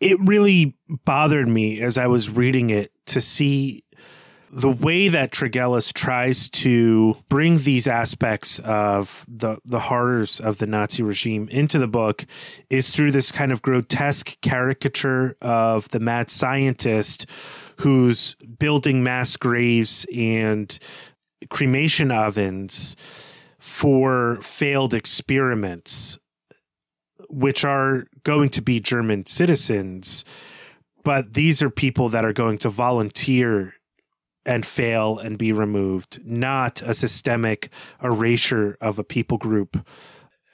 It 0.00 0.18
really 0.20 0.76
bothered 1.04 1.48
me 1.48 1.80
as 1.80 1.96
I 1.96 2.06
was 2.06 2.28
reading 2.28 2.70
it 2.70 2.92
to 3.06 3.20
see 3.20 3.84
the 4.50 4.70
way 4.70 5.08
that 5.08 5.32
Tregillis 5.32 5.92
tries 5.92 6.48
to 6.50 7.16
bring 7.28 7.58
these 7.58 7.86
aspects 7.86 8.58
of 8.60 9.24
the 9.28 9.58
the 9.64 9.80
horrors 9.80 10.40
of 10.40 10.58
the 10.58 10.66
Nazi 10.66 11.02
regime 11.02 11.48
into 11.50 11.78
the 11.78 11.88
book 11.88 12.24
is 12.70 12.90
through 12.90 13.12
this 13.12 13.30
kind 13.30 13.52
of 13.52 13.62
grotesque 13.62 14.40
caricature 14.40 15.36
of 15.42 15.88
the 15.90 16.00
mad 16.00 16.30
scientist 16.30 17.26
who's 17.80 18.34
building 18.58 19.02
mass 19.02 19.36
graves 19.36 20.06
and 20.14 20.78
cremation 21.50 22.10
ovens 22.10 22.96
for 23.58 24.38
failed 24.40 24.94
experiments 24.94 26.18
which 27.28 27.64
are 27.64 28.06
going 28.24 28.48
to 28.48 28.62
be 28.62 28.80
German 28.80 29.26
citizens, 29.26 30.24
but 31.04 31.34
these 31.34 31.62
are 31.62 31.70
people 31.70 32.08
that 32.08 32.24
are 32.24 32.32
going 32.32 32.58
to 32.58 32.70
volunteer 32.70 33.74
and 34.48 34.64
fail 34.64 35.18
and 35.18 35.36
be 35.36 35.52
removed, 35.52 36.20
not 36.24 36.80
a 36.80 36.94
systemic 36.94 37.68
erasure 38.02 38.78
of 38.80 38.98
a 38.98 39.04
people 39.04 39.36
group 39.36 39.86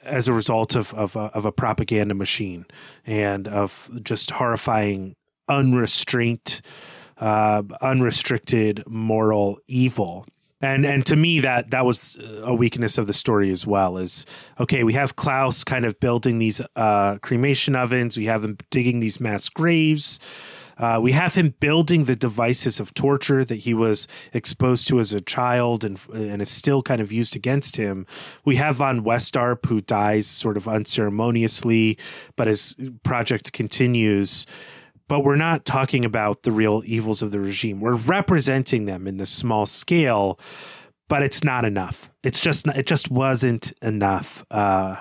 as 0.03 0.27
a 0.27 0.33
result 0.33 0.75
of 0.75 0.93
of 0.93 1.15
a, 1.15 1.31
of 1.33 1.45
a 1.45 1.51
propaganda 1.51 2.13
machine 2.13 2.65
and 3.05 3.47
of 3.47 3.89
just 4.03 4.31
horrifying 4.31 5.15
unrestrained 5.47 6.61
uh, 7.17 7.63
unrestricted 7.81 8.83
moral 8.85 9.59
evil. 9.67 10.25
And 10.59 10.85
and 10.85 11.05
to 11.05 11.15
me 11.15 11.39
that 11.39 11.71
that 11.71 11.85
was 11.85 12.17
a 12.43 12.53
weakness 12.53 12.97
of 12.97 13.07
the 13.07 13.13
story 13.13 13.49
as 13.49 13.65
well 13.65 13.97
is 13.97 14.25
okay 14.59 14.83
we 14.83 14.93
have 14.93 15.15
klaus 15.15 15.63
kind 15.63 15.85
of 15.85 15.99
building 16.01 16.39
these 16.39 16.61
uh, 16.75 17.17
cremation 17.19 17.77
ovens. 17.77 18.17
We 18.17 18.25
have 18.25 18.43
him 18.43 18.57
digging 18.71 18.99
these 18.99 19.21
mass 19.21 19.47
graves 19.47 20.19
uh, 20.77 20.99
we 21.01 21.13
have 21.13 21.35
him 21.35 21.55
building 21.59 22.05
the 22.05 22.15
devices 22.15 22.79
of 22.79 22.93
torture 22.93 23.45
that 23.45 23.57
he 23.57 23.73
was 23.73 24.07
exposed 24.33 24.87
to 24.87 24.99
as 24.99 25.13
a 25.13 25.21
child 25.21 25.83
and 25.83 25.99
and 26.13 26.41
is 26.41 26.49
still 26.49 26.81
kind 26.81 27.01
of 27.01 27.11
used 27.11 27.35
against 27.35 27.77
him. 27.77 28.05
We 28.43 28.57
have 28.57 28.77
von 28.77 29.03
Westarp 29.03 29.65
who 29.65 29.81
dies 29.81 30.27
sort 30.27 30.57
of 30.57 30.67
unceremoniously, 30.67 31.97
but 32.35 32.47
his 32.47 32.75
project 33.03 33.53
continues 33.53 34.45
but 35.07 35.23
we're 35.23 35.35
not 35.35 35.65
talking 35.65 36.03
about 36.03 36.43
the 36.43 36.51
real 36.51 36.81
evils 36.85 37.21
of 37.21 37.31
the 37.31 37.39
regime. 37.39 37.79
We're 37.79 37.93
representing 37.93 38.85
them 38.85 39.07
in 39.07 39.17
the 39.17 39.27
small 39.27 39.67
scale, 39.67 40.39
but 41.07 41.21
it's 41.21 41.43
not 41.43 41.63
enough. 41.63 42.11
It's 42.23 42.39
just 42.39 42.67
it 42.67 42.87
just 42.87 43.11
wasn't 43.11 43.71
enough. 43.81 44.45
Uh, 44.49 44.97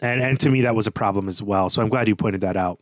and 0.00 0.22
and 0.22 0.40
to 0.40 0.50
me 0.50 0.62
that 0.62 0.74
was 0.74 0.86
a 0.86 0.90
problem 0.90 1.28
as 1.28 1.42
well. 1.42 1.68
So 1.68 1.82
I'm 1.82 1.88
glad 1.88 2.08
you 2.08 2.16
pointed 2.16 2.40
that 2.40 2.56
out 2.56 2.80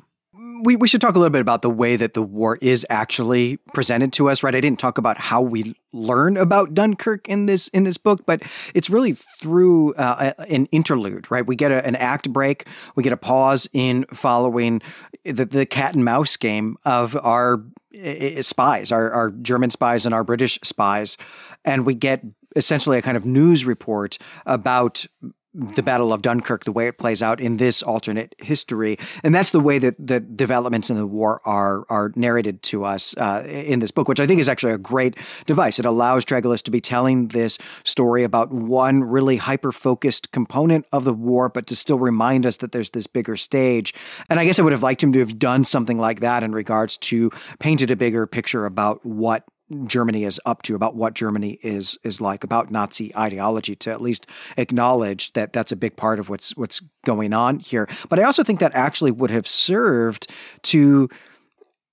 we, 0.63 0.77
we 0.77 0.89
should 0.89 1.01
talk 1.01 1.15
a 1.15 1.19
little 1.19 1.33
bit 1.33 1.41
about 1.41 1.63
the 1.63 1.71
way 1.71 1.97
that 1.97 2.15
the 2.15 2.23
war 2.23 2.59
is 2.61 2.87
actually 2.91 3.57
presented 3.73 4.13
to 4.15 4.29
us, 4.29 4.43
right? 4.43 4.55
I 4.55 4.61
didn't 4.61 4.79
talk 4.79 4.99
about 4.99 5.19
how 5.19 5.41
we 5.41 5.75
learn 5.93 6.37
about 6.37 6.75
Dunkirk 6.75 7.29
in 7.29 7.47
this 7.47 7.69
in 7.69 7.85
this 7.85 7.97
book, 7.97 8.25
but 8.27 8.43
it's 8.75 8.91
really 8.91 9.15
through 9.41 9.95
uh, 9.95 10.33
an 10.49 10.67
interlude, 10.67 11.31
right? 11.31 11.47
We 11.47 11.57
get 11.57 11.73
a, 11.73 11.85
an 11.87 11.97
act 11.97 12.33
break, 12.33 12.67
we 12.95 13.03
get 13.03 13.13
a 13.13 13.17
pause 13.17 13.69
in 13.73 14.05
following 14.13 14.83
the, 15.25 15.45
the 15.45 15.67
cat 15.67 15.95
and 15.95 16.05
mouse 16.05 16.37
game 16.37 16.77
of 16.85 17.17
our 17.17 17.63
uh, 18.05 18.43
spies, 18.43 18.93
our, 18.93 19.11
our 19.11 19.31
German 19.31 19.71
spies 19.71 20.07
and 20.07 20.15
our 20.15 20.25
British 20.25 20.59
spies, 20.63 21.17
and 21.65 21.87
we 21.87 21.95
get 21.95 22.23
essentially 22.57 22.99
a 22.99 23.03
kind 23.03 23.17
of 23.17 23.25
news 23.25 23.65
report 23.65 24.19
about 24.47 25.07
the 25.55 25.83
Battle 25.83 26.13
of 26.13 26.23
Dunkirk, 26.23 26.65
the 26.65 26.73
way 26.73 26.87
it 26.87 26.99
plays 26.99 27.23
out 27.23 27.41
in 27.41 27.57
this 27.57 27.83
alternate 27.83 28.35
history, 28.39 28.99
and 29.23 29.35
that's 29.35 29.51
the 29.51 29.61
way 29.61 29.79
that 29.79 29.95
the 29.99 30.21
developments 30.21 30.91
in 30.91 30.97
the 30.97 31.07
war 31.07 31.41
are 31.45 31.85
are 31.89 32.13
narrated 32.17 32.63
to 32.65 32.85
us 32.85 33.17
uh, 33.17 33.45
in 33.47 33.81
this 33.81 33.91
book, 33.91 34.09
which 34.09 34.21
I 34.21 34.27
think 34.27 34.41
is 34.41 34.49
actually 34.49 34.73
a 34.73 34.79
great 34.79 35.17
device. 35.47 35.79
It 35.79 35.87
allows 35.87 36.25
Tregillis 36.25 36.63
to 36.63 36.71
be 36.71 36.81
telling 36.81 37.29
this 37.29 37.59
story 37.85 38.25
about 38.25 38.53
one 38.53 39.03
really 39.03 39.37
hyper 39.37 39.73
focused 39.73 40.33
component 40.33 40.87
of 40.93 41.05
the 41.05 41.15
war, 41.15 41.49
but 41.49 41.67
to 41.69 41.77
still 41.77 41.99
remind 41.99 42.45
us 42.47 42.59
that 42.59 42.73
there's 42.73 42.91
this 42.91 43.07
bigger 43.07 43.37
stage. 43.37 43.95
And 44.29 44.39
I 44.39 44.45
guess 44.45 44.59
I 44.59 44.63
would 44.63 44.73
have 44.73 44.83
liked 44.83 45.03
him 45.03 45.13
to 45.13 45.19
have 45.21 45.39
done 45.39 45.65
something 45.65 45.99
like 45.99 46.21
that 46.21 46.45
in 46.45 46.53
regards 46.53 46.97
to 46.99 47.31
painted 47.59 47.91
a 47.91 47.97
bigger 47.97 48.27
picture 48.27 48.67
about 48.67 49.05
what 49.05 49.45
Germany 49.87 50.25
is 50.25 50.41
up 50.47 50.63
to, 50.63 50.75
about 50.75 50.97
what 50.97 51.15
Germany 51.15 51.59
is 51.63 51.99
is 52.03 52.21
like, 52.21 52.43
about 52.45 52.71
Nazi 52.71 53.15
ideology, 53.17 53.77
to 53.77 53.91
at 53.91 54.01
least 54.01 54.27
acknowledge 54.57 55.33
that 55.35 55.53
that's 55.53 55.73
a 55.73 55.77
big 55.77 55.97
part 55.97 56.19
of 56.19 56.29
what's 56.29 56.57
what's 56.57 56.81
going 57.05 57.33
on 57.33 57.59
here. 57.59 57.89
But 58.09 58.19
I 58.19 58.23
also 58.23 58.43
think 58.43 58.61
that 58.61 58.75
actually 58.75 59.11
would 59.11 59.31
have 59.31 59.47
served 59.47 60.31
to 60.65 61.09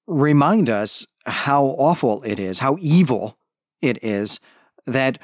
remind 0.08 0.70
us 0.70 1.06
how 1.26 1.66
awful 1.66 2.22
it 2.24 2.40
is, 2.40 2.60
how 2.60 2.78
evil 2.80 3.38
it 3.82 4.04
is 4.04 4.40
that 4.86 5.20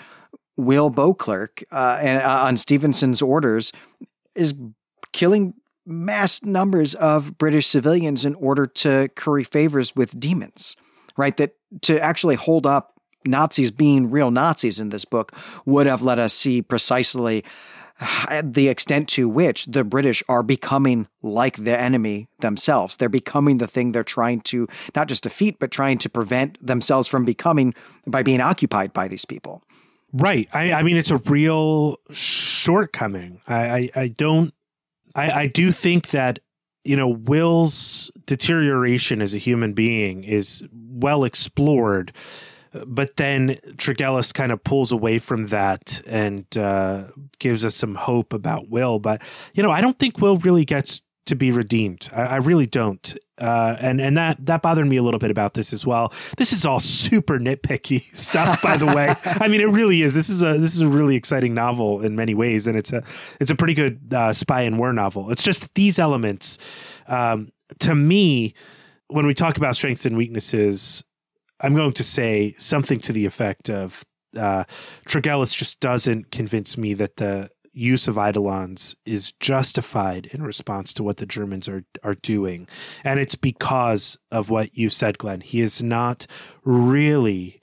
Will 0.58 0.92
Beauclerk, 0.92 1.64
uh, 1.72 2.00
and, 2.02 2.22
uh, 2.22 2.44
on 2.46 2.58
Stevenson's 2.58 3.22
orders, 3.22 3.72
is 4.36 4.54
killing 5.14 5.54
mass 5.86 6.44
numbers 6.44 6.96
of 6.96 7.38
British 7.38 7.68
civilians 7.68 8.26
in 8.26 8.36
order 8.36 8.66
to 8.66 9.10
curry 9.16 9.44
favors 9.44 9.96
with 9.96 10.20
demons 10.20 10.76
right? 11.18 11.36
That 11.38 11.56
to 11.82 12.02
actually 12.02 12.36
hold 12.36 12.66
up 12.66 13.00
Nazis 13.26 13.72
being 13.72 14.10
real 14.10 14.32
Nazis 14.32 14.80
in 14.80 14.90
this 14.90 15.06
book 15.06 15.34
would 15.66 15.86
have 15.86 16.02
let 16.02 16.20
us 16.20 16.34
see 16.34 16.62
precisely 16.62 17.44
uh, 18.00 18.42
the 18.44 18.68
extent 18.68 19.08
to 19.10 19.30
which 19.30 19.68
the 19.68 19.84
British 19.84 20.24
are 20.28 20.42
becoming 20.42 21.08
like 21.22 21.58
the 21.58 21.80
enemy 21.80 22.28
themselves. 22.40 22.98
They're 22.98 23.10
becoming 23.10 23.60
the 23.60 23.68
thing 23.68 23.92
they're 23.92 24.04
trying 24.04 24.42
to 24.42 24.68
not 24.96 25.08
just 25.08 25.24
defeat, 25.24 25.60
but 25.60 25.70
trying 25.70 26.00
to 26.00 26.10
prevent 26.10 26.66
themselves 26.66 27.08
from 27.08 27.26
becoming 27.26 27.76
by 28.08 28.24
being 28.24 28.42
occupied 28.42 28.92
by 28.92 29.08
these 29.08 29.26
people. 29.26 29.62
Right. 30.14 30.50
I, 30.52 30.74
I 30.74 30.84
mean, 30.84 30.98
it's 30.98 31.12
a 31.12 31.18
real 31.18 31.98
shortcoming. 32.10 33.40
I, 33.48 33.70
I, 33.70 33.90
I 33.96 34.08
don't, 34.08 34.54
I, 35.14 35.32
I 35.32 35.48
do 35.48 35.72
think 35.72 36.10
that 36.10 36.40
you 36.84 36.96
know, 36.96 37.08
Will's 37.08 38.12
deterioration 38.26 39.22
as 39.22 39.34
a 39.34 39.38
human 39.38 39.74
being 39.74 40.24
is 40.24 40.64
well 40.74 41.24
explored, 41.24 42.12
but 42.86 43.18
then 43.18 43.58
Tregillis 43.76 44.34
kind 44.34 44.52
of 44.52 44.64
pulls 44.64 44.92
away 44.92 45.20
from 45.20 45.48
that 45.48 46.02
and 46.06 46.46
uh, 46.58 47.06
gives 47.40 47.66
us 47.66 47.76
some 47.76 47.96
hope 47.96 48.34
about 48.34 48.70
Will. 48.70 49.00
But 49.00 49.22
you 49.54 49.62
know, 49.62 49.72
I 49.72 49.82
don't 49.82 50.00
think 50.00 50.20
Will 50.20 50.38
really 50.38 50.66
gets 50.66 51.02
to 51.26 51.36
be 51.36 51.52
redeemed. 51.52 52.10
I, 52.14 52.22
I 52.22 52.36
really 52.38 52.66
don't. 52.66 53.18
Uh, 53.38 53.76
and 53.80 54.00
and 54.00 54.16
that 54.18 54.46
that 54.46 54.62
bothered 54.62 54.88
me 54.88 54.98
a 54.98 55.04
little 55.04 55.20
bit 55.20 55.32
about 55.32 55.56
this 55.56 55.74
as 55.74 55.86
well. 55.86 56.14
This 56.38 56.54
is 56.54 56.66
all 56.66 56.80
super 56.80 57.40
nitpicky 57.40 58.16
stuff, 58.16 58.62
by 58.62 58.78
the 58.78 58.86
way. 58.86 59.16
I 59.26 59.48
mean, 59.48 59.62
it 59.62 59.70
really 59.70 60.04
is. 60.04 60.14
This 60.14 60.30
is 60.30 60.44
a 60.44 60.58
this 60.58 60.74
is 60.74 60.82
a 60.82 60.88
really 60.88 61.16
exciting 61.16 61.54
novel 61.54 62.02
in 62.02 62.16
many 62.16 62.36
ways, 62.36 62.68
and 62.68 62.78
it's 62.78 62.94
a 62.94 63.04
it's 63.40 63.50
a 63.50 63.56
pretty 63.56 63.74
good 63.74 64.14
uh, 64.14 64.34
spy 64.34 64.62
and 64.62 64.78
war 64.78 64.94
novel. 64.94 65.32
It's 65.32 65.44
just 65.44 65.74
these 65.74 65.98
elements, 65.98 66.60
um, 67.08 67.52
to 67.80 67.96
me, 67.96 68.54
when 69.08 69.26
we 69.26 69.34
talk 69.34 69.58
about 69.58 69.76
strengths 69.76 70.06
and 70.06 70.16
weaknesses, 70.16 71.04
I'm 71.60 71.74
going 71.74 71.94
to 71.94 72.04
say 72.04 72.54
something 72.58 73.00
to 73.00 73.14
the 73.14 73.26
effect 73.26 73.70
of 73.70 74.04
uh, 74.38 74.64
Tregillis 75.08 75.56
just 75.56 75.80
doesn't 75.80 76.32
convince 76.32 76.78
me 76.78 76.94
that 76.96 77.18
the 77.18 77.50
use 77.74 78.08
of 78.08 78.18
eidolons 78.18 78.96
is 79.06 79.32
justified 79.34 80.28
in 80.28 80.44
response 80.44 80.94
to 80.94 81.04
what 81.04 81.18
the 81.18 81.26
Germans 81.26 81.68
are 81.68 81.84
are 82.04 82.16
doing, 82.16 82.68
and 83.04 83.20
it's 83.20 83.36
because 83.36 84.18
of 84.32 84.50
what 84.50 84.78
you 84.78 84.90
said, 84.90 85.18
Glenn. 85.18 85.42
He 85.42 85.62
is 85.62 85.82
not 85.82 86.28
really 86.64 87.62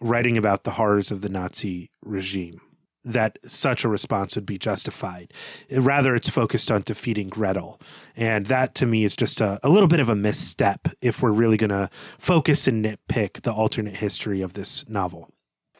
writing 0.00 0.36
about 0.36 0.64
the 0.64 0.72
horrors 0.72 1.10
of 1.10 1.20
the 1.20 1.28
Nazi 1.28 1.90
regime. 2.02 2.60
That 3.04 3.38
such 3.46 3.84
a 3.84 3.88
response 3.88 4.34
would 4.34 4.44
be 4.44 4.58
justified. 4.58 5.32
Rather, 5.70 6.14
it's 6.14 6.28
focused 6.28 6.70
on 6.70 6.82
defeating 6.82 7.28
Gretel. 7.28 7.80
And 8.16 8.46
that 8.46 8.74
to 8.76 8.86
me 8.86 9.04
is 9.04 9.16
just 9.16 9.40
a, 9.40 9.58
a 9.62 9.68
little 9.68 9.88
bit 9.88 10.00
of 10.00 10.08
a 10.08 10.16
misstep 10.16 10.88
if 11.00 11.22
we're 11.22 11.30
really 11.30 11.56
going 11.56 11.70
to 11.70 11.88
focus 12.18 12.68
and 12.68 12.84
nitpick 12.84 13.42
the 13.42 13.52
alternate 13.52 13.96
history 13.96 14.42
of 14.42 14.52
this 14.52 14.86
novel. 14.88 15.30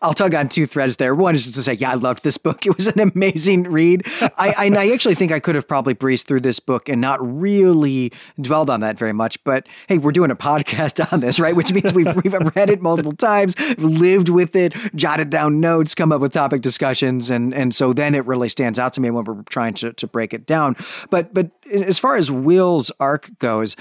I'll 0.03 0.15
tug 0.15 0.35
on 0.35 0.49
two 0.49 0.67
threads 0.67 0.97
there. 0.97 1.15
One 1.15 1.35
is 1.35 1.51
to 1.51 1.63
say, 1.63 1.75
yeah, 1.75 1.93
I 1.93 1.95
loved 1.95 2.25
this 2.25 2.39
book. 2.39 2.59
It 2.69 2.77
was 2.77 2.87
an 2.87 3.01
amazing 3.01 3.63
read. 3.63 4.03
I, 4.21 4.53
I, 4.59 4.71
I, 4.77 4.91
actually 4.91 5.15
think 5.15 5.33
I 5.33 5.41
could 5.41 5.55
have 5.55 5.67
probably 5.67 5.95
breezed 5.95 6.27
through 6.27 6.41
this 6.41 6.61
book 6.61 6.87
and 6.91 7.01
not 7.01 7.19
really 7.23 8.13
dwelled 8.39 8.69
on 8.69 8.81
that 8.81 8.99
very 8.99 9.15
much. 9.15 9.43
But 9.43 9.67
hey, 9.87 9.97
we're 9.97 10.13
doing 10.13 10.31
a 10.31 10.37
podcast 10.37 11.01
on 11.13 11.21
this, 11.21 11.41
right? 11.41 11.57
Which 11.57 11.73
means 11.73 11.95
we've, 11.95 12.15
we've 12.23 12.35
read 12.55 12.69
it 12.69 12.83
multiple 12.83 13.15
times, 13.15 13.59
lived 13.79 14.29
with 14.29 14.55
it, 14.55 14.75
jotted 14.95 15.31
down 15.31 15.61
notes, 15.61 15.95
come 15.95 16.13
up 16.13 16.21
with 16.21 16.35
topic 16.35 16.61
discussions. 16.61 17.31
And, 17.31 17.55
and 17.55 17.75
so 17.75 17.95
then 17.95 18.15
it 18.15 18.27
really 18.27 18.51
stands 18.51 18.79
out 18.79 18.93
to 18.95 19.01
me 19.01 19.11
when 19.11 19.25
we're 19.25 19.43
trying 19.45 19.73
to, 19.75 19.95
to 19.95 20.07
break 20.07 20.35
it 20.35 20.45
down. 20.45 20.77
But, 21.09 21.33
but 21.33 21.51
as 21.73 21.99
far 21.99 22.17
as 22.17 22.31
Will's 22.31 22.91
arc 23.01 23.31
goes, 23.39 23.77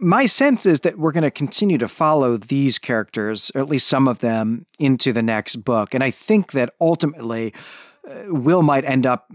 my 0.00 0.26
sense 0.26 0.66
is 0.66 0.80
that 0.80 0.98
we're 0.98 1.12
going 1.12 1.22
to 1.22 1.30
continue 1.30 1.78
to 1.78 1.88
follow 1.88 2.36
these 2.36 2.78
characters, 2.78 3.50
or 3.54 3.60
at 3.60 3.68
least 3.68 3.86
some 3.86 4.08
of 4.08 4.20
them, 4.20 4.66
into 4.78 5.12
the 5.12 5.22
next 5.22 5.56
book. 5.56 5.94
And 5.94 6.02
I 6.02 6.10
think 6.10 6.52
that 6.52 6.74
ultimately, 6.80 7.54
uh, 8.08 8.24
Will 8.28 8.62
might 8.62 8.84
end 8.84 9.06
up 9.06 9.30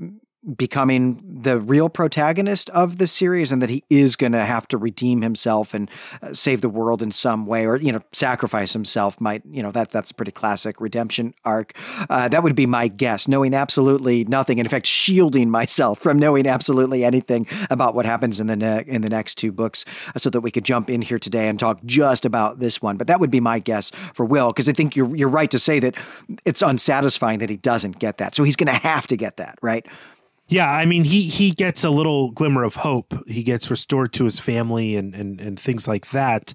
becoming 0.55 1.21
the 1.23 1.59
real 1.59 1.89
protagonist 1.89 2.69
of 2.69 2.97
the 2.97 3.07
series 3.07 3.51
and 3.51 3.61
that 3.61 3.69
he 3.69 3.83
is 3.89 4.15
going 4.15 4.31
to 4.31 4.45
have 4.45 4.67
to 4.67 4.77
redeem 4.77 5.21
himself 5.21 5.73
and 5.73 5.89
uh, 6.21 6.33
save 6.33 6.61
the 6.61 6.69
world 6.69 7.01
in 7.01 7.11
some 7.11 7.47
way 7.47 7.65
or 7.65 7.77
you 7.77 7.91
know 7.91 8.01
sacrifice 8.11 8.73
himself 8.73 9.19
might 9.19 9.41
you 9.49 9.63
know 9.63 9.71
that 9.71 9.89
that's 9.89 10.11
a 10.11 10.13
pretty 10.13 10.31
classic 10.31 10.79
redemption 10.79 11.33
arc. 11.45 11.73
Uh, 12.09 12.27
that 12.27 12.43
would 12.43 12.55
be 12.55 12.65
my 12.65 12.87
guess 12.87 13.27
knowing 13.27 13.53
absolutely 13.53 14.23
nothing 14.25 14.59
in 14.59 14.67
fact 14.67 14.85
shielding 14.85 15.49
myself 15.49 15.99
from 15.99 16.19
knowing 16.19 16.45
absolutely 16.45 17.03
anything 17.03 17.47
about 17.69 17.95
what 17.95 18.05
happens 18.05 18.39
in 18.39 18.47
the 18.47 18.55
ne- 18.55 18.83
in 18.85 19.01
the 19.01 19.09
next 19.09 19.35
two 19.35 19.51
books 19.51 19.83
uh, 20.15 20.19
so 20.19 20.29
that 20.29 20.41
we 20.41 20.51
could 20.51 20.63
jump 20.65 20.89
in 20.89 21.01
here 21.01 21.19
today 21.19 21.47
and 21.47 21.59
talk 21.59 21.79
just 21.85 22.25
about 22.25 22.59
this 22.59 22.81
one. 22.81 22.97
But 22.97 23.07
that 23.07 23.19
would 23.19 23.31
be 23.31 23.39
my 23.39 23.57
guess 23.59 23.91
for 24.13 24.25
Will 24.25 24.51
because 24.51 24.69
I 24.69 24.73
think 24.73 24.95
you're 24.95 25.15
you're 25.15 25.29
right 25.29 25.49
to 25.49 25.59
say 25.59 25.79
that 25.79 25.95
it's 26.45 26.61
unsatisfying 26.61 27.39
that 27.39 27.49
he 27.49 27.57
doesn't 27.57 27.97
get 27.97 28.19
that. 28.19 28.35
So 28.35 28.43
he's 28.43 28.55
going 28.55 28.67
to 28.67 28.73
have 28.73 29.07
to 29.07 29.17
get 29.17 29.37
that 29.37 29.57
right 29.61 29.85
Yeah, 30.47 30.69
I 30.71 30.85
mean 30.85 31.05
he 31.05 31.23
he 31.23 31.49
gets 31.49 31.83
a 31.83 31.89
little 31.89 32.29
glimmer 32.29 32.63
of 32.63 32.75
hope. 32.75 33.15
He 33.27 33.41
gets 33.41 33.71
restored 33.71 34.13
to 34.13 34.25
his 34.25 34.37
family 34.39 34.95
and 34.95 35.15
and, 35.15 35.41
and 35.41 35.59
things 35.59 35.87
like 35.87 36.11
that. 36.11 36.53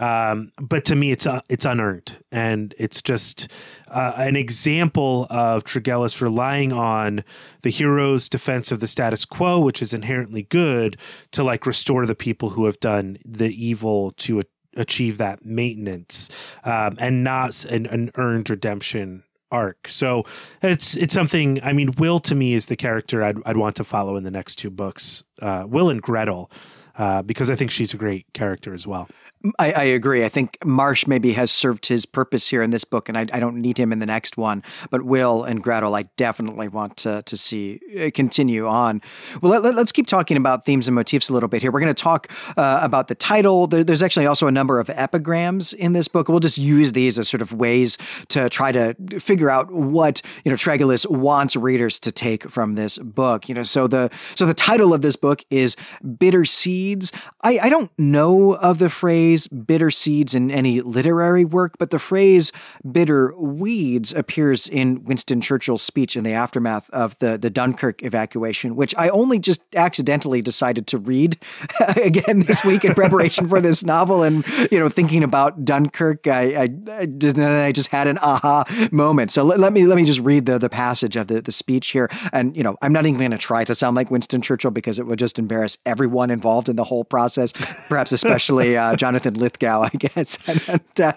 Um, 0.00 0.50
but 0.60 0.84
to 0.86 0.96
me, 0.96 1.12
it's 1.12 1.24
uh, 1.24 1.42
it's 1.48 1.64
unearned, 1.64 2.18
and 2.32 2.74
it's 2.78 3.00
just 3.00 3.48
uh, 3.86 4.14
an 4.16 4.34
example 4.34 5.28
of 5.30 5.62
Tregillis 5.62 6.20
relying 6.20 6.72
on 6.72 7.22
the 7.62 7.70
hero's 7.70 8.28
defense 8.28 8.72
of 8.72 8.80
the 8.80 8.88
status 8.88 9.24
quo, 9.24 9.60
which 9.60 9.80
is 9.82 9.94
inherently 9.94 10.42
good, 10.42 10.96
to 11.30 11.44
like 11.44 11.64
restore 11.64 12.06
the 12.06 12.16
people 12.16 12.50
who 12.50 12.64
have 12.64 12.80
done 12.80 13.18
the 13.24 13.50
evil 13.50 14.10
to 14.12 14.40
a, 14.40 14.42
achieve 14.74 15.16
that 15.18 15.44
maintenance, 15.44 16.28
um, 16.64 16.96
and 16.98 17.22
not 17.22 17.64
an, 17.66 17.86
an 17.86 18.10
earned 18.16 18.50
redemption 18.50 19.22
arc. 19.50 19.88
So 19.88 20.24
it's 20.62 20.96
it's 20.96 21.14
something. 21.14 21.62
I 21.62 21.72
mean, 21.72 21.92
Will 21.98 22.20
to 22.20 22.34
me 22.34 22.54
is 22.54 22.66
the 22.66 22.76
character 22.76 23.22
I'd 23.22 23.38
I'd 23.44 23.56
want 23.56 23.76
to 23.76 23.84
follow 23.84 24.16
in 24.16 24.24
the 24.24 24.30
next 24.30 24.56
two 24.56 24.70
books. 24.70 25.24
Uh, 25.40 25.64
Will 25.66 25.90
and 25.90 26.02
Gretel, 26.02 26.50
uh, 26.96 27.22
because 27.22 27.50
I 27.50 27.56
think 27.56 27.70
she's 27.70 27.94
a 27.94 27.96
great 27.96 28.26
character 28.32 28.74
as 28.74 28.86
well. 28.86 29.08
I, 29.58 29.72
I, 29.72 29.82
agree. 29.84 30.24
I 30.24 30.28
think 30.28 30.58
Marsh 30.64 31.06
maybe 31.06 31.32
has 31.32 31.52
served 31.52 31.86
his 31.86 32.04
purpose 32.04 32.48
here 32.48 32.60
in 32.60 32.70
this 32.70 32.82
book, 32.82 33.08
and 33.08 33.16
I, 33.16 33.26
I, 33.32 33.38
don't 33.38 33.56
need 33.56 33.78
him 33.78 33.92
in 33.92 34.00
the 34.00 34.06
next 34.06 34.36
one. 34.36 34.64
But 34.90 35.04
Will 35.04 35.44
and 35.44 35.62
Gretel, 35.62 35.94
I 35.94 36.04
definitely 36.16 36.66
want 36.66 36.96
to 36.98 37.22
to 37.22 37.36
see 37.36 37.80
uh, 38.00 38.10
continue 38.12 38.66
on. 38.66 39.00
Well, 39.40 39.60
let, 39.60 39.78
us 39.78 39.92
keep 39.92 40.08
talking 40.08 40.36
about 40.36 40.64
themes 40.64 40.88
and 40.88 40.94
motifs 40.96 41.28
a 41.28 41.32
little 41.32 41.48
bit 41.48 41.62
here. 41.62 41.70
We're 41.70 41.78
going 41.80 41.94
to 41.94 42.02
talk 42.02 42.32
uh, 42.56 42.80
about 42.82 43.06
the 43.06 43.14
title. 43.14 43.68
There, 43.68 43.84
there's 43.84 44.02
actually 44.02 44.26
also 44.26 44.48
a 44.48 44.50
number 44.50 44.80
of 44.80 44.90
epigrams 44.90 45.72
in 45.72 45.92
this 45.92 46.08
book. 46.08 46.28
We'll 46.28 46.40
just 46.40 46.58
use 46.58 46.90
these 46.92 47.16
as 47.16 47.28
sort 47.28 47.42
of 47.42 47.52
ways 47.52 47.96
to 48.28 48.50
try 48.50 48.72
to 48.72 48.96
figure 49.20 49.50
out 49.50 49.70
what 49.70 50.20
you 50.44 50.50
know 50.50 50.56
Tregillis 50.56 51.08
wants 51.08 51.54
readers 51.54 52.00
to 52.00 52.10
take 52.10 52.50
from 52.50 52.74
this 52.74 52.98
book. 52.98 53.48
You 53.48 53.54
know, 53.54 53.62
so 53.62 53.86
the 53.86 54.10
so 54.34 54.46
the 54.46 54.54
title 54.54 54.92
of 54.92 55.02
this 55.02 55.14
book 55.14 55.44
is 55.48 55.76
Bitter 56.18 56.44
Seeds. 56.44 57.12
I, 57.42 57.60
I 57.60 57.68
don't 57.68 57.96
know 57.96 58.54
of 58.54 58.78
the 58.78 58.88
phrase 58.88 59.27
phrase 59.28 59.46
bitter 59.48 59.90
seeds 59.90 60.34
in 60.34 60.50
any 60.50 60.80
literary 60.80 61.44
work, 61.44 61.76
but 61.78 61.90
the 61.90 61.98
phrase 61.98 62.50
bitter 62.90 63.34
weeds 63.36 64.10
appears 64.14 64.66
in 64.66 65.04
Winston 65.04 65.42
Churchill's 65.42 65.82
speech 65.82 66.16
in 66.16 66.24
the 66.24 66.32
aftermath 66.32 66.88
of 66.90 67.18
the, 67.18 67.36
the 67.36 67.50
Dunkirk 67.50 68.02
evacuation, 68.02 68.74
which 68.74 68.94
I 68.96 69.10
only 69.10 69.38
just 69.38 69.62
accidentally 69.74 70.40
decided 70.40 70.86
to 70.88 70.98
read 70.98 71.36
again 71.96 72.40
this 72.40 72.64
week 72.64 72.86
in 72.86 72.94
preparation 72.94 73.48
for 73.50 73.60
this 73.60 73.84
novel. 73.84 74.22
And, 74.22 74.46
you 74.72 74.78
know, 74.78 74.88
thinking 74.88 75.22
about 75.22 75.62
Dunkirk, 75.62 76.26
I, 76.26 76.54
I, 76.54 76.68
I, 76.90 77.06
just, 77.06 77.38
I 77.38 77.72
just 77.72 77.90
had 77.90 78.06
an 78.06 78.16
aha 78.18 78.64
moment. 78.90 79.30
So 79.30 79.44
let, 79.44 79.58
let, 79.58 79.74
me 79.74 79.84
let 79.84 79.96
me 79.96 80.06
just 80.06 80.20
read 80.20 80.46
the, 80.46 80.58
the 80.58 80.70
passage 80.70 81.16
of 81.16 81.26
the, 81.26 81.42
the 81.42 81.52
speech 81.52 81.88
here. 81.88 82.08
And, 82.32 82.56
you 82.56 82.62
know, 82.62 82.78
I'm 82.80 82.94
not 82.94 83.04
even 83.04 83.18
going 83.18 83.30
to 83.32 83.38
try 83.38 83.64
to 83.64 83.74
sound 83.74 83.94
like 83.94 84.10
Winston 84.10 84.40
Churchill 84.40 84.70
because 84.70 84.98
it 84.98 85.06
would 85.06 85.18
just 85.18 85.38
embarrass 85.38 85.76
everyone 85.84 86.30
involved 86.30 86.70
in 86.70 86.76
the 86.76 86.84
whole 86.84 87.04
process, 87.04 87.52
perhaps 87.88 88.12
especially 88.12 88.74
uh, 88.74 88.96
Jonathan. 88.96 89.17
Jonathan 89.18 89.40
Lithgow, 89.40 89.82
I 89.92 89.96
guess. 89.96 90.38
and, 90.46 91.00
uh, 91.00 91.12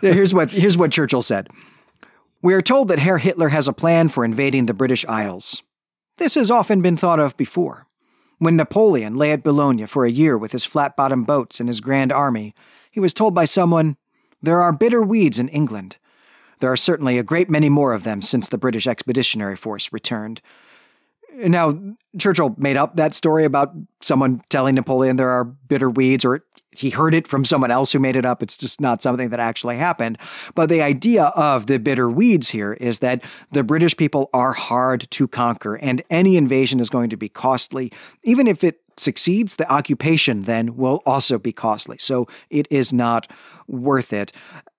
here's 0.00 0.32
what 0.32 0.52
here's 0.52 0.78
what 0.78 0.92
Churchill 0.92 1.22
said. 1.22 1.48
We 2.40 2.54
are 2.54 2.62
told 2.62 2.88
that 2.88 2.98
Herr 2.98 3.18
Hitler 3.18 3.48
has 3.50 3.68
a 3.68 3.72
plan 3.72 4.08
for 4.08 4.24
invading 4.24 4.66
the 4.66 4.74
British 4.74 5.04
Isles. 5.06 5.62
This 6.18 6.34
has 6.34 6.50
often 6.50 6.82
been 6.82 6.96
thought 6.96 7.20
of 7.20 7.36
before. 7.36 7.86
When 8.38 8.56
Napoleon 8.56 9.14
lay 9.14 9.30
at 9.30 9.44
Boulogne 9.44 9.86
for 9.86 10.04
a 10.04 10.10
year 10.10 10.36
with 10.36 10.50
his 10.50 10.64
flat 10.64 10.96
bottomed 10.96 11.26
boats 11.26 11.60
and 11.60 11.68
his 11.68 11.80
grand 11.80 12.12
army, 12.12 12.54
he 12.90 12.98
was 12.98 13.14
told 13.14 13.34
by 13.34 13.44
someone, 13.44 13.96
There 14.42 14.60
are 14.60 14.72
bitter 14.72 15.02
weeds 15.02 15.38
in 15.38 15.48
England. 15.48 15.96
There 16.58 16.70
are 16.70 16.76
certainly 16.76 17.18
a 17.18 17.24
great 17.24 17.48
many 17.48 17.68
more 17.68 17.92
of 17.92 18.02
them 18.02 18.20
since 18.22 18.48
the 18.48 18.58
British 18.58 18.86
Expeditionary 18.86 19.56
Force 19.56 19.92
returned. 19.92 20.40
Now, 21.34 21.78
Churchill 22.18 22.54
made 22.58 22.76
up 22.76 22.96
that 22.96 23.14
story 23.14 23.44
about 23.44 23.72
someone 24.00 24.42
telling 24.48 24.74
Napoleon 24.74 25.16
there 25.16 25.30
are 25.30 25.44
bitter 25.44 25.88
weeds, 25.88 26.24
or 26.24 26.44
he 26.70 26.90
heard 26.90 27.14
it 27.14 27.26
from 27.26 27.44
someone 27.44 27.70
else 27.70 27.92
who 27.92 27.98
made 27.98 28.16
it 28.16 28.24
up. 28.24 28.42
It's 28.42 28.56
just 28.56 28.80
not 28.80 29.02
something 29.02 29.30
that 29.30 29.40
actually 29.40 29.76
happened. 29.76 30.18
But 30.54 30.68
the 30.68 30.82
idea 30.82 31.24
of 31.24 31.66
the 31.66 31.78
bitter 31.78 32.08
weeds 32.08 32.50
here 32.50 32.74
is 32.74 33.00
that 33.00 33.22
the 33.50 33.62
British 33.62 33.96
people 33.96 34.30
are 34.32 34.52
hard 34.52 35.10
to 35.12 35.28
conquer, 35.28 35.76
and 35.76 36.02
any 36.10 36.36
invasion 36.36 36.80
is 36.80 36.90
going 36.90 37.10
to 37.10 37.16
be 37.16 37.28
costly. 37.28 37.92
Even 38.24 38.46
if 38.46 38.62
it 38.64 38.80
succeeds, 38.96 39.56
the 39.56 39.70
occupation 39.70 40.42
then 40.42 40.76
will 40.76 41.02
also 41.06 41.38
be 41.38 41.52
costly. 41.52 41.96
So 41.98 42.28
it 42.50 42.66
is 42.70 42.92
not 42.92 43.30
worth 43.66 44.12
it. 44.12 44.32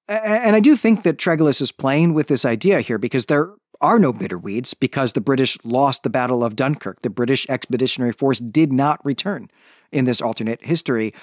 And 0.07 0.55
I 0.55 0.59
do 0.59 0.75
think 0.75 1.03
that 1.03 1.17
Tregillis 1.17 1.61
is 1.61 1.71
playing 1.71 2.13
with 2.13 2.27
this 2.27 2.45
idea 2.45 2.81
here 2.81 2.97
because 2.97 3.27
there 3.27 3.53
are 3.83 3.99
no 3.99 4.13
bitter 4.13 4.37
weeds 4.37 4.73
because 4.73 5.13
the 5.13 5.21
British 5.21 5.57
lost 5.63 6.03
the 6.03 6.09
Battle 6.09 6.43
of 6.43 6.55
Dunkirk. 6.55 7.01
The 7.01 7.09
British 7.09 7.45
Expeditionary 7.49 8.13
Force 8.13 8.39
did 8.39 8.71
not 8.71 9.05
return 9.05 9.51
in 9.91 10.05
this 10.05 10.21
alternate 10.21 10.63
history. 10.63 11.13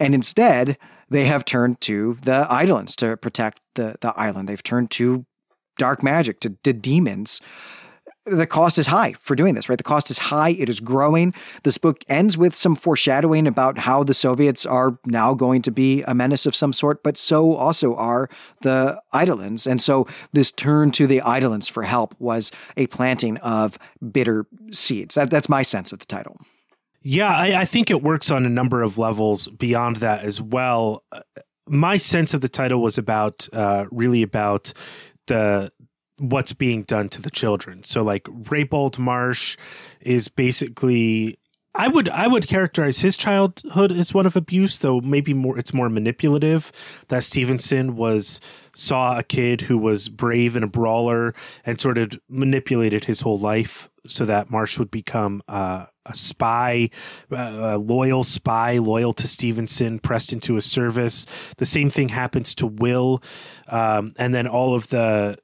And 0.00 0.14
instead, 0.14 0.78
they 1.10 1.26
have 1.26 1.44
turned 1.44 1.80
to 1.82 2.16
the 2.22 2.46
Eidolons 2.50 2.96
to 2.96 3.16
protect 3.18 3.60
the, 3.74 3.96
the 4.00 4.18
island. 4.18 4.48
They've 4.48 4.62
turned 4.62 4.90
to 4.92 5.26
dark 5.76 6.02
magic, 6.02 6.40
to, 6.40 6.50
to 6.64 6.72
demons. 6.72 7.40
The 8.30 8.46
cost 8.46 8.78
is 8.78 8.86
high 8.86 9.14
for 9.20 9.34
doing 9.34 9.54
this, 9.54 9.68
right? 9.68 9.78
The 9.78 9.84
cost 9.84 10.10
is 10.10 10.18
high. 10.18 10.50
It 10.50 10.68
is 10.68 10.80
growing. 10.80 11.34
This 11.62 11.78
book 11.78 12.04
ends 12.08 12.36
with 12.36 12.54
some 12.54 12.76
foreshadowing 12.76 13.46
about 13.46 13.78
how 13.78 14.02
the 14.02 14.14
Soviets 14.14 14.66
are 14.66 14.98
now 15.06 15.34
going 15.34 15.62
to 15.62 15.70
be 15.70 16.02
a 16.02 16.14
menace 16.14 16.46
of 16.46 16.54
some 16.54 16.72
sort, 16.72 17.02
but 17.02 17.16
so 17.16 17.54
also 17.54 17.94
are 17.96 18.28
the 18.62 19.00
Eidolons. 19.14 19.66
And 19.66 19.80
so 19.80 20.06
this 20.32 20.52
turn 20.52 20.90
to 20.92 21.06
the 21.06 21.22
Eidolons 21.26 21.68
for 21.68 21.82
help 21.82 22.14
was 22.18 22.50
a 22.76 22.86
planting 22.88 23.36
of 23.38 23.78
bitter 24.12 24.46
seeds. 24.70 25.14
That, 25.14 25.30
that's 25.30 25.48
my 25.48 25.62
sense 25.62 25.92
of 25.92 25.98
the 25.98 26.06
title. 26.06 26.38
Yeah, 27.02 27.34
I, 27.34 27.60
I, 27.60 27.64
think 27.64 27.90
it 27.90 28.02
works 28.02 28.30
on 28.30 28.44
a 28.44 28.48
number 28.48 28.82
of 28.82 28.98
levels 28.98 29.48
beyond 29.48 29.96
that 29.96 30.24
as 30.24 30.42
well. 30.42 31.04
My 31.66 31.96
sense 31.96 32.34
of 32.34 32.40
the 32.40 32.48
title 32.48 32.82
was 32.82 32.98
about 32.98 33.48
uh, 33.52 33.86
really 33.90 34.22
about 34.22 34.72
the 35.26 35.70
what's 36.18 36.52
being 36.52 36.82
done 36.82 37.08
to 37.10 37.22
the 37.22 37.30
children. 37.30 37.84
So 37.84 38.02
like 38.02 38.24
Raybould 38.24 38.98
Marsh 38.98 39.56
is 40.00 40.28
basically 40.28 41.38
I 41.74 41.86
would 41.86 42.08
I 42.08 42.26
would 42.26 42.48
characterize 42.48 43.00
his 43.00 43.16
childhood 43.16 43.92
as 43.92 44.12
one 44.12 44.26
of 44.26 44.34
abuse, 44.34 44.78
though 44.78 45.00
maybe 45.00 45.32
more 45.32 45.56
it's 45.56 45.72
more 45.72 45.88
manipulative. 45.88 46.72
That 47.06 47.22
Stevenson 47.22 47.94
was 47.94 48.40
saw 48.74 49.16
a 49.18 49.22
kid 49.22 49.62
who 49.62 49.78
was 49.78 50.08
brave 50.08 50.56
and 50.56 50.64
a 50.64 50.68
brawler 50.68 51.34
and 51.64 51.80
sort 51.80 51.98
of 51.98 52.12
manipulated 52.28 53.04
his 53.04 53.20
whole 53.20 53.38
life 53.38 53.88
so 54.08 54.24
that 54.24 54.50
Marsh 54.50 54.78
would 54.78 54.90
become 54.90 55.42
uh, 55.46 55.86
a 56.06 56.14
spy, 56.14 56.90
uh, 57.30 57.36
a 57.36 57.78
loyal 57.78 58.24
spy, 58.24 58.78
loyal 58.78 59.12
to 59.12 59.28
Stevenson, 59.28 59.98
pressed 60.00 60.32
into 60.32 60.54
his 60.54 60.64
service. 60.64 61.26
The 61.58 61.66
same 61.66 61.90
thing 61.90 62.08
happens 62.08 62.54
to 62.56 62.66
Will, 62.66 63.22
um, 63.68 64.14
and 64.16 64.34
then 64.34 64.48
all 64.48 64.74
of 64.74 64.88
the 64.88 65.38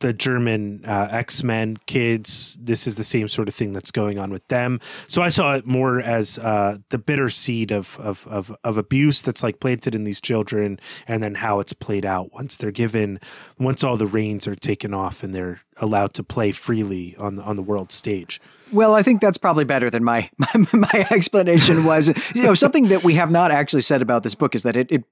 the 0.00 0.12
German 0.12 0.84
uh, 0.86 1.08
X 1.10 1.42
Men 1.42 1.78
kids. 1.86 2.58
This 2.60 2.86
is 2.86 2.96
the 2.96 3.04
same 3.04 3.28
sort 3.28 3.48
of 3.48 3.54
thing 3.54 3.72
that's 3.72 3.90
going 3.90 4.18
on 4.18 4.30
with 4.30 4.46
them. 4.48 4.80
So 5.06 5.22
I 5.22 5.28
saw 5.28 5.54
it 5.54 5.66
more 5.66 6.00
as 6.00 6.38
uh, 6.38 6.78
the 6.90 6.98
bitter 6.98 7.28
seed 7.28 7.70
of, 7.70 7.98
of, 8.00 8.26
of 8.26 8.54
of 8.64 8.76
abuse 8.76 9.22
that's 9.22 9.42
like 9.42 9.60
planted 9.60 9.94
in 9.94 10.04
these 10.04 10.20
children, 10.20 10.78
and 11.06 11.22
then 11.22 11.36
how 11.36 11.60
it's 11.60 11.72
played 11.72 12.06
out 12.06 12.32
once 12.32 12.56
they're 12.56 12.70
given, 12.70 13.20
once 13.58 13.82
all 13.82 13.96
the 13.96 14.06
reins 14.06 14.46
are 14.46 14.54
taken 14.54 14.94
off 14.94 15.22
and 15.22 15.34
they're 15.34 15.60
allowed 15.80 16.14
to 16.14 16.22
play 16.22 16.52
freely 16.52 17.16
on 17.16 17.36
the, 17.36 17.42
on 17.42 17.56
the 17.56 17.62
world 17.62 17.92
stage. 17.92 18.40
Well, 18.72 18.94
I 18.94 19.02
think 19.02 19.20
that's 19.20 19.38
probably 19.38 19.64
better 19.64 19.88
than 19.88 20.04
my, 20.04 20.28
my, 20.38 20.66
my 20.72 21.06
explanation 21.10 21.84
was. 21.84 22.08
You 22.34 22.42
know, 22.42 22.54
something 22.54 22.88
that 22.88 23.04
we 23.04 23.14
have 23.14 23.30
not 23.30 23.50
actually 23.50 23.82
said 23.82 24.02
about 24.02 24.22
this 24.22 24.34
book 24.34 24.54
is 24.54 24.62
that 24.64 24.76
it, 24.76 24.90
it 24.90 25.04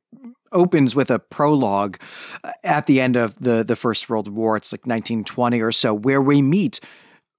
opens 0.57 0.97
with 0.97 1.11
a 1.11 1.19
prologue 1.19 1.99
uh, 2.43 2.51
at 2.65 2.87
the 2.87 3.01
end 3.01 3.17
of 3.17 3.39
the 3.39 3.63
the 3.63 3.77
First 3.77 4.09
World 4.09 4.29
War. 4.29 4.57
It's 4.57 4.73
like 4.73 4.87
1920 4.87 5.61
or 5.61 5.71
so, 5.71 5.95
where 5.95 6.21
we 6.21 6.43
meet 6.43 6.81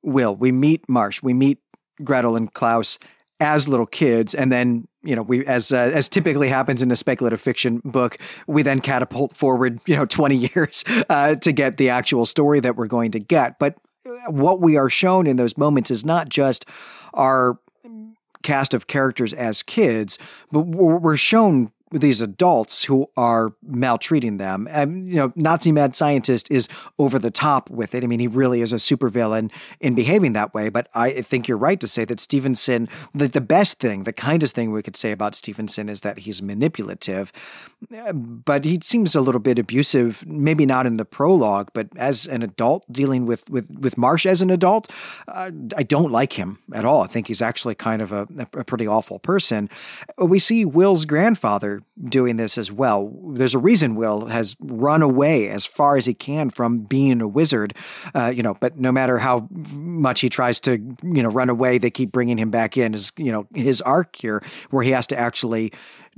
Will, 0.03 0.35
we 0.35 0.51
meet 0.51 0.87
Marsh, 0.87 1.21
we 1.21 1.33
meet 1.33 1.57
Gretel 2.03 2.37
and 2.37 2.53
Klaus 2.53 2.99
as 3.39 3.67
little 3.67 3.85
kids, 3.85 4.33
and 4.33 4.51
then 4.51 4.87
you 5.03 5.15
know 5.15 5.21
we 5.21 5.45
as 5.45 5.71
uh, 5.71 5.91
as 5.93 6.07
typically 6.07 6.49
happens 6.49 6.81
in 6.81 6.91
a 6.91 6.95
speculative 6.95 7.41
fiction 7.41 7.81
book, 7.83 8.17
we 8.45 8.61
then 8.61 8.79
catapult 8.79 9.35
forward 9.35 9.79
you 9.85 9.95
know 9.95 10.05
20 10.05 10.49
years 10.55 10.83
uh, 11.09 11.35
to 11.35 11.51
get 11.51 11.77
the 11.77 11.89
actual 11.89 12.25
story 12.25 12.59
that 12.59 12.75
we're 12.75 12.87
going 12.87 13.11
to 13.11 13.19
get. 13.19 13.59
But 13.59 13.75
uh, 14.05 14.31
what 14.31 14.61
we 14.61 14.77
are 14.77 14.89
shown 14.89 15.27
in 15.27 15.35
those 15.35 15.57
moments 15.57 15.91
is 15.91 16.05
not 16.05 16.29
just 16.29 16.65
our 17.13 17.59
cast 18.43 18.73
of 18.73 18.87
characters 18.87 19.33
as 19.33 19.63
kids, 19.63 20.17
but 20.51 20.61
we're 20.61 21.17
shown 21.17 21.71
these 21.91 22.21
adults 22.21 22.83
who 22.83 23.09
are 23.15 23.53
maltreating 23.63 24.37
them. 24.37 24.67
And, 24.69 25.07
you 25.07 25.15
know, 25.15 25.31
Nazi 25.35 25.71
mad 25.71 25.95
scientist 25.95 26.51
is 26.51 26.67
over 26.99 27.17
the 27.17 27.31
top 27.31 27.69
with 27.69 27.95
it. 27.95 28.03
I 28.03 28.07
mean, 28.07 28.19
he 28.19 28.27
really 28.27 28.61
is 28.61 28.73
a 28.73 28.77
supervillain 28.77 29.51
in 29.79 29.95
behaving 29.95 30.33
that 30.33 30.53
way. 30.53 30.69
But 30.69 30.89
I 30.93 31.21
think 31.21 31.47
you're 31.47 31.57
right 31.57 31.79
to 31.79 31.87
say 31.87 32.05
that 32.05 32.19
Stevenson, 32.19 32.89
the, 33.13 33.27
the 33.27 33.41
best 33.41 33.79
thing, 33.79 34.03
the 34.03 34.13
kindest 34.13 34.55
thing 34.55 34.71
we 34.71 34.83
could 34.83 34.95
say 34.95 35.11
about 35.11 35.35
Stevenson 35.35 35.89
is 35.89 36.01
that 36.01 36.19
he's 36.19 36.41
manipulative. 36.41 37.31
But 38.13 38.65
he 38.65 38.79
seems 38.81 39.15
a 39.15 39.21
little 39.21 39.39
bit 39.39 39.59
abusive, 39.59 40.25
maybe 40.27 40.65
not 40.65 40.85
in 40.85 40.97
the 40.97 41.05
prologue, 41.05 41.69
but 41.73 41.87
as 41.95 42.25
an 42.25 42.41
adult 42.41 42.85
dealing 42.91 43.25
with 43.25 43.47
with 43.49 43.69
with 43.69 43.97
Marsh 43.97 44.25
as 44.25 44.41
an 44.41 44.49
adult, 44.49 44.89
uh, 45.27 45.51
I 45.75 45.83
don't 45.83 46.11
like 46.11 46.33
him 46.33 46.59
at 46.73 46.85
all. 46.85 47.03
I 47.03 47.07
think 47.07 47.27
he's 47.27 47.41
actually 47.41 47.75
kind 47.75 48.01
of 48.01 48.11
a, 48.11 48.27
a 48.53 48.63
pretty 48.63 48.87
awful 48.87 49.19
person. 49.19 49.69
We 50.17 50.39
see 50.39 50.65
Will's 50.65 51.05
grandfather 51.05 51.76
doing 52.05 52.37
this 52.37 52.57
as 52.57 52.71
well. 52.71 53.13
There's 53.33 53.55
a 53.55 53.59
reason 53.59 53.95
Will 53.95 54.27
has 54.27 54.55
run 54.59 55.01
away 55.01 55.49
as 55.49 55.65
far 55.65 55.97
as 55.97 56.05
he 56.05 56.13
can 56.13 56.49
from 56.49 56.79
being 56.79 57.21
a 57.21 57.27
wizard, 57.27 57.73
uh, 58.15 58.27
you 58.27 58.43
know. 58.43 58.55
But 58.59 58.77
no 58.77 58.91
matter 58.91 59.17
how 59.17 59.47
much 59.51 60.21
he 60.21 60.29
tries 60.29 60.59
to, 60.61 60.73
you 60.73 61.23
know, 61.23 61.29
run 61.29 61.49
away, 61.49 61.77
they 61.77 61.91
keep 61.91 62.11
bringing 62.11 62.37
him 62.37 62.51
back 62.51 62.77
in. 62.77 62.93
Is 62.93 63.11
you 63.17 63.31
know 63.31 63.47
his 63.53 63.81
arc 63.81 64.15
here, 64.15 64.43
where 64.69 64.83
he 64.83 64.91
has 64.91 65.07
to 65.07 65.17
actually 65.17 65.73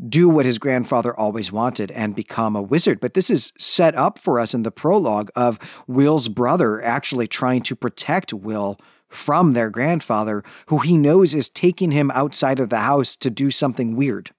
do 0.07 0.29
what 0.29 0.45
his 0.45 0.57
grandfather 0.57 1.17
always 1.19 1.51
wanted 1.51 1.91
and 1.91 2.15
become 2.15 2.55
a 2.55 2.61
wizard. 2.61 2.99
But 2.99 3.13
this 3.13 3.29
is 3.29 3.51
set 3.57 3.95
up 3.95 4.17
for 4.17 4.39
us 4.39 4.53
in 4.53 4.63
the 4.63 4.71
prologue 4.71 5.29
of 5.35 5.59
Will's 5.87 6.29
brother 6.29 6.81
actually 6.81 7.27
trying 7.27 7.63
to 7.63 7.75
protect 7.75 8.33
Will 8.33 8.79
from 9.09 9.53
their 9.53 9.69
grandfather, 9.69 10.43
who 10.67 10.79
he 10.79 10.97
knows 10.97 11.33
is 11.33 11.49
taking 11.49 11.91
him 11.91 12.11
outside 12.11 12.59
of 12.59 12.69
the 12.69 12.77
house 12.77 13.15
to 13.17 13.29
do 13.29 13.51
something 13.51 13.95
weird. 13.95 14.31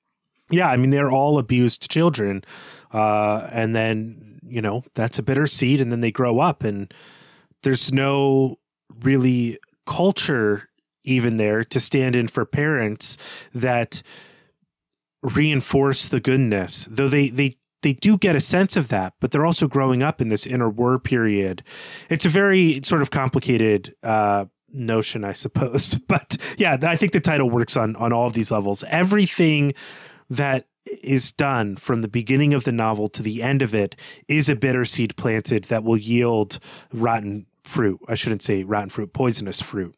Yeah, 0.50 0.68
I 0.68 0.76
mean, 0.76 0.90
they're 0.90 1.10
all 1.10 1.38
abused 1.38 1.90
children. 1.90 2.44
Uh, 2.92 3.48
and 3.52 3.74
then, 3.74 4.40
you 4.46 4.60
know, 4.60 4.82
that's 4.94 5.18
a 5.18 5.22
bitter 5.22 5.46
seed. 5.46 5.80
And 5.80 5.92
then 5.92 6.00
they 6.00 6.10
grow 6.10 6.40
up, 6.40 6.64
and 6.64 6.92
there's 7.62 7.92
no 7.92 8.58
really 9.02 9.58
culture 9.86 10.68
even 11.04 11.36
there 11.36 11.64
to 11.64 11.80
stand 11.80 12.14
in 12.14 12.28
for 12.28 12.44
parents 12.44 13.16
that 13.54 14.02
reinforce 15.22 16.06
the 16.06 16.20
goodness, 16.20 16.86
though 16.90 17.08
they, 17.08 17.28
they, 17.28 17.56
they 17.82 17.92
do 17.94 18.18
get 18.18 18.36
a 18.36 18.40
sense 18.40 18.76
of 18.76 18.88
that, 18.88 19.14
but 19.20 19.30
they're 19.30 19.46
also 19.46 19.66
growing 19.66 20.02
up 20.02 20.20
in 20.20 20.28
this 20.28 20.46
interwar 20.46 21.02
period. 21.02 21.62
It's 22.08 22.26
a 22.26 22.28
very 22.28 22.80
sort 22.84 23.02
of 23.02 23.10
complicated 23.10 23.94
uh, 24.02 24.46
notion, 24.72 25.24
I 25.24 25.32
suppose. 25.32 25.98
But 26.08 26.36
yeah, 26.58 26.76
I 26.82 26.96
think 26.96 27.12
the 27.12 27.20
title 27.20 27.48
works 27.48 27.76
on 27.76 27.96
on 27.96 28.12
all 28.12 28.26
of 28.26 28.32
these 28.32 28.50
levels. 28.50 28.84
Everything 28.88 29.74
that 30.30 30.66
is 31.02 31.32
done 31.32 31.76
from 31.76 32.00
the 32.00 32.08
beginning 32.08 32.54
of 32.54 32.64
the 32.64 32.72
novel 32.72 33.08
to 33.08 33.22
the 33.22 33.42
end 33.42 33.60
of 33.60 33.74
it 33.74 33.96
is 34.28 34.48
a 34.48 34.56
bitter 34.56 34.84
seed 34.84 35.16
planted 35.16 35.64
that 35.64 35.84
will 35.84 35.96
yield 35.98 36.58
rotten 36.92 37.46
fruit. 37.64 38.00
I 38.08 38.14
shouldn't 38.14 38.42
say 38.42 38.62
rotten 38.62 38.88
fruit, 38.88 39.12
poisonous 39.12 39.60
fruit. 39.60 39.94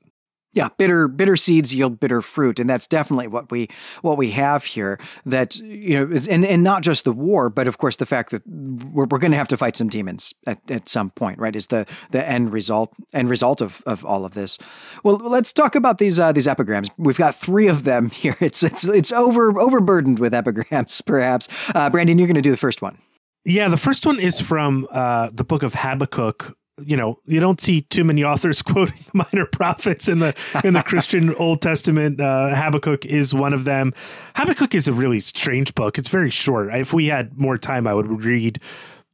Yeah, 0.55 0.69
bitter 0.77 1.09
bitter 1.09 1.37
seeds 1.37 1.75
yield 1.75 1.99
bitter 1.99 2.21
fruit, 2.21 2.61
and 2.61 2.69
that's 2.69 2.87
definitely 2.87 3.27
what 3.27 3.51
we 3.51 3.69
what 4.03 4.19
we 4.19 4.31
have 4.33 4.65
here. 4.65 5.01
That 5.25 5.57
you 5.57 6.07
know, 6.07 6.21
and 6.29 6.45
and 6.45 6.63
not 6.63 6.83
just 6.83 7.05
the 7.05 7.13
war, 7.13 7.49
but 7.49 7.67
of 7.67 7.79
course 7.79 7.97
the 7.97 8.07
fact 8.07 8.31
that 8.33 8.43
we're, 8.47 9.07
we're 9.07 9.19
going 9.19 9.31
to 9.31 9.39
have 9.39 9.49
to 9.49 9.57
fight 9.57 9.77
some 9.77 9.89
demons 9.89 10.35
at, 10.47 10.59
at 10.71 10.89
some 10.89 11.11
point, 11.11 11.39
right? 11.39 11.57
Is 11.57 11.69
the 11.69 11.87
the 12.11 12.27
end 12.27 12.53
result 12.53 12.93
end 13.15 13.31
result 13.31 13.61
of, 13.61 13.83
of 13.87 14.05
all 14.05 14.25
of 14.25 14.35
this. 14.35 14.59
Well, 15.03 15.17
let's 15.17 15.53
talk 15.53 15.75
about 15.75 15.99
these 15.99 16.21
uh, 16.21 16.33
these 16.33 16.47
epigrams. 16.47 16.91
We've 16.99 17.17
got 17.17 17.35
three 17.35 17.69
of 17.69 17.85
them 17.85 18.11
here. 18.23 18.37
It's 18.41 18.63
it's 18.63 18.85
it's 18.85 19.13
over 19.13 19.59
overburdened 19.59 20.19
with 20.19 20.35
epigrams, 20.35 21.01
perhaps. 21.07 21.49
Uh, 21.75 21.89
Brandon, 21.91 22.19
you're 22.19 22.29
going 22.29 22.35
to 22.35 22.43
do 22.43 22.51
the 22.51 22.57
first 22.57 22.83
one. 22.83 22.99
Yeah, 23.45 23.69
the 23.69 23.77
first 23.77 24.07
one 24.07 24.21
is 24.21 24.41
from 24.41 24.87
uh, 24.91 25.31
the 25.33 25.43
book 25.43 25.65
of 25.65 25.75
Habakkuk, 25.75 26.57
you 26.85 26.97
know 26.97 27.19
you 27.27 27.41
don't 27.41 27.61
see 27.61 27.83
too 27.83 28.05
many 28.05 28.25
authors 28.25 28.63
quoting 28.63 29.05
the 29.13 29.27
minor 29.33 29.47
prophets 29.47 30.09
in 30.09 30.19
the 30.21 30.35
in 30.65 30.75
the 30.75 30.83
Christian 30.87 31.35
Old 31.35 31.63
Testament. 31.63 32.21
Uh, 32.21 32.55
Habakkuk 32.55 33.05
is 33.05 33.35
one 33.35 33.53
of 33.53 33.65
them. 33.65 33.93
Habakkuk 34.37 34.75
is 34.75 34.89
a 34.89 34.93
really 34.93 35.21
strange 35.21 35.75
book. 35.75 35.99
It's 35.99 36.09
very 36.09 36.31
short. 36.31 36.75
If 36.75 36.93
we 36.93 37.07
had 37.07 37.39
more 37.39 37.59
time, 37.59 37.87
I 37.87 37.95
would 37.95 38.25
read 38.25 38.61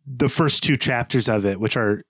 the 0.06 0.28
first 0.28 0.62
two 0.62 0.76
chapters 0.76 1.28
of 1.28 1.44
it, 1.44 1.60
which 1.60 1.76
are 1.76 2.02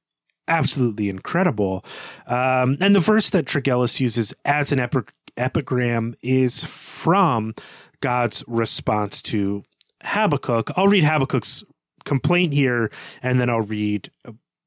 absolutely 0.46 1.08
incredible. 1.08 1.84
Um, 2.26 2.76
and 2.80 2.94
the 2.94 3.00
verse 3.00 3.30
that 3.30 3.44
Tregillis 3.44 4.00
uses 4.00 4.32
as 4.44 4.72
an 4.72 4.78
epi- 4.78 5.00
epigram 5.36 6.14
is 6.22 6.64
from 6.64 7.54
God's 8.00 8.44
response 8.46 9.20
to 9.22 9.64
Habakkuk. 10.02 10.70
I'll 10.76 10.88
read 10.88 11.04
Habakkuk's 11.04 11.64
complaint 12.04 12.54
here, 12.54 12.90
and 13.22 13.40
then 13.40 13.50
I'll 13.50 13.60
read 13.60 14.10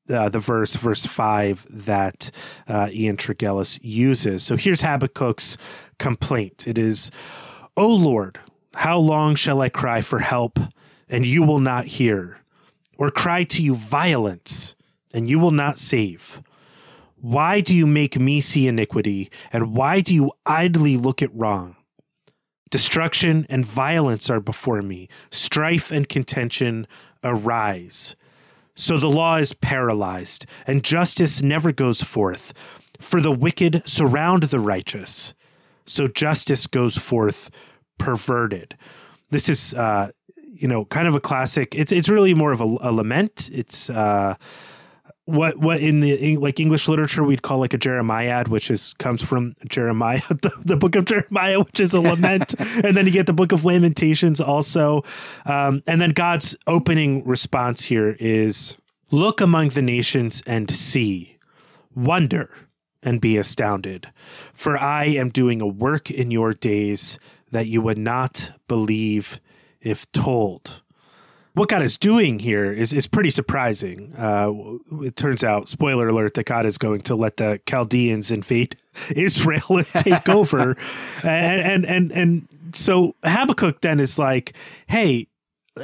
the 0.07 0.39
verse, 0.39 0.75
verse 0.75 1.05
five, 1.05 1.65
that 1.69 2.31
uh, 2.67 2.89
Ian 2.91 3.17
Tregillis 3.17 3.79
uses. 3.81 4.43
So 4.43 4.57
here's 4.57 4.81
Habakkuk's 4.81 5.57
complaint. 5.99 6.67
It 6.67 6.77
is, 6.77 7.11
"O 7.77 7.87
Lord, 7.87 8.39
how 8.75 8.97
long 8.97 9.35
shall 9.35 9.61
I 9.61 9.69
cry 9.69 10.01
for 10.01 10.19
help, 10.19 10.59
and 11.07 11.25
you 11.25 11.43
will 11.43 11.59
not 11.59 11.85
hear, 11.85 12.39
or 12.97 13.11
cry 13.11 13.43
to 13.45 13.61
you 13.61 13.75
violence, 13.75 14.75
and 15.13 15.29
you 15.29 15.39
will 15.39 15.51
not 15.51 15.77
save?" 15.77 16.41
Why 17.23 17.61
do 17.61 17.75
you 17.75 17.85
make 17.85 18.19
me 18.19 18.41
see 18.41 18.67
iniquity, 18.67 19.29
and 19.53 19.75
why 19.75 20.01
do 20.01 20.15
you 20.15 20.31
idly 20.45 20.97
look 20.97 21.21
at 21.21 21.35
wrong? 21.35 21.75
Destruction 22.71 23.45
and 23.47 23.63
violence 23.63 24.27
are 24.27 24.39
before 24.39 24.81
me, 24.81 25.07
strife 25.29 25.91
and 25.91 26.09
contention 26.09 26.87
arise. 27.23 28.15
So 28.81 28.97
the 28.97 29.11
law 29.11 29.35
is 29.35 29.53
paralyzed, 29.53 30.47
and 30.65 30.83
justice 30.83 31.43
never 31.43 31.71
goes 31.71 32.01
forth. 32.01 32.51
For 32.99 33.21
the 33.21 33.31
wicked 33.31 33.83
surround 33.85 34.41
the 34.41 34.57
righteous, 34.57 35.35
so 35.85 36.07
justice 36.07 36.65
goes 36.65 36.97
forth 36.97 37.51
perverted. 37.99 38.75
This 39.29 39.49
is, 39.49 39.75
uh, 39.75 40.09
you 40.35 40.67
know, 40.67 40.85
kind 40.85 41.07
of 41.07 41.13
a 41.13 41.19
classic. 41.19 41.75
It's 41.75 41.91
it's 41.91 42.09
really 42.09 42.33
more 42.33 42.51
of 42.51 42.59
a, 42.59 42.63
a 42.81 42.91
lament. 42.91 43.51
It's 43.53 43.91
uh, 43.91 44.33
what 45.31 45.57
what 45.57 45.81
in 45.81 45.99
the 45.99 46.37
like 46.37 46.59
English 46.59 46.87
literature 46.87 47.23
we'd 47.23 47.41
call 47.41 47.59
like 47.59 47.73
a 47.73 47.77
Jeremiad, 47.77 48.47
which 48.47 48.69
is 48.69 48.93
comes 48.99 49.21
from 49.21 49.55
Jeremiah, 49.67 50.21
the, 50.29 50.51
the 50.63 50.75
book 50.75 50.95
of 50.95 51.05
Jeremiah, 51.05 51.59
which 51.59 51.79
is 51.79 51.93
a 51.93 52.01
lament, 52.11 52.53
and 52.83 52.95
then 52.95 53.05
you 53.05 53.11
get 53.11 53.25
the 53.25 53.33
book 53.33 53.51
of 53.51 53.65
Lamentations 53.65 54.39
also, 54.39 55.03
um, 55.45 55.83
and 55.87 56.01
then 56.01 56.11
God's 56.11 56.55
opening 56.67 57.25
response 57.25 57.85
here 57.85 58.15
is, 58.19 58.77
"Look 59.09 59.41
among 59.41 59.69
the 59.69 59.81
nations 59.81 60.43
and 60.45 60.69
see, 60.69 61.37
wonder." 61.95 62.49
And 63.03 63.19
be 63.19 63.35
astounded, 63.35 64.11
for 64.53 64.77
I 64.77 65.05
am 65.05 65.29
doing 65.29 65.59
a 65.59 65.65
work 65.65 66.11
in 66.11 66.29
your 66.29 66.53
days 66.53 67.17
that 67.49 67.65
you 67.65 67.81
would 67.81 67.97
not 67.97 68.51
believe 68.67 69.41
if 69.81 70.11
told 70.11 70.83
what 71.53 71.69
God 71.69 71.81
is 71.81 71.97
doing 71.97 72.39
here 72.39 72.71
is 72.71 72.93
is 72.93 73.07
pretty 73.07 73.29
surprising. 73.29 74.13
Uh, 74.17 74.51
it 75.03 75.15
turns 75.15 75.43
out, 75.43 75.67
spoiler 75.67 76.07
alert, 76.07 76.35
that 76.35 76.45
God 76.45 76.65
is 76.65 76.77
going 76.77 77.01
to 77.01 77.15
let 77.15 77.37
the 77.37 77.59
Chaldeans 77.67 78.31
invade 78.31 78.77
Israel 79.15 79.77
and 79.77 79.87
take 79.97 80.29
over, 80.29 80.77
and, 81.23 81.85
and 81.85 81.85
and 81.85 82.11
and 82.11 82.47
so 82.73 83.15
Habakkuk 83.23 83.81
then 83.81 83.99
is 83.99 84.17
like, 84.17 84.53
hey. 84.87 85.27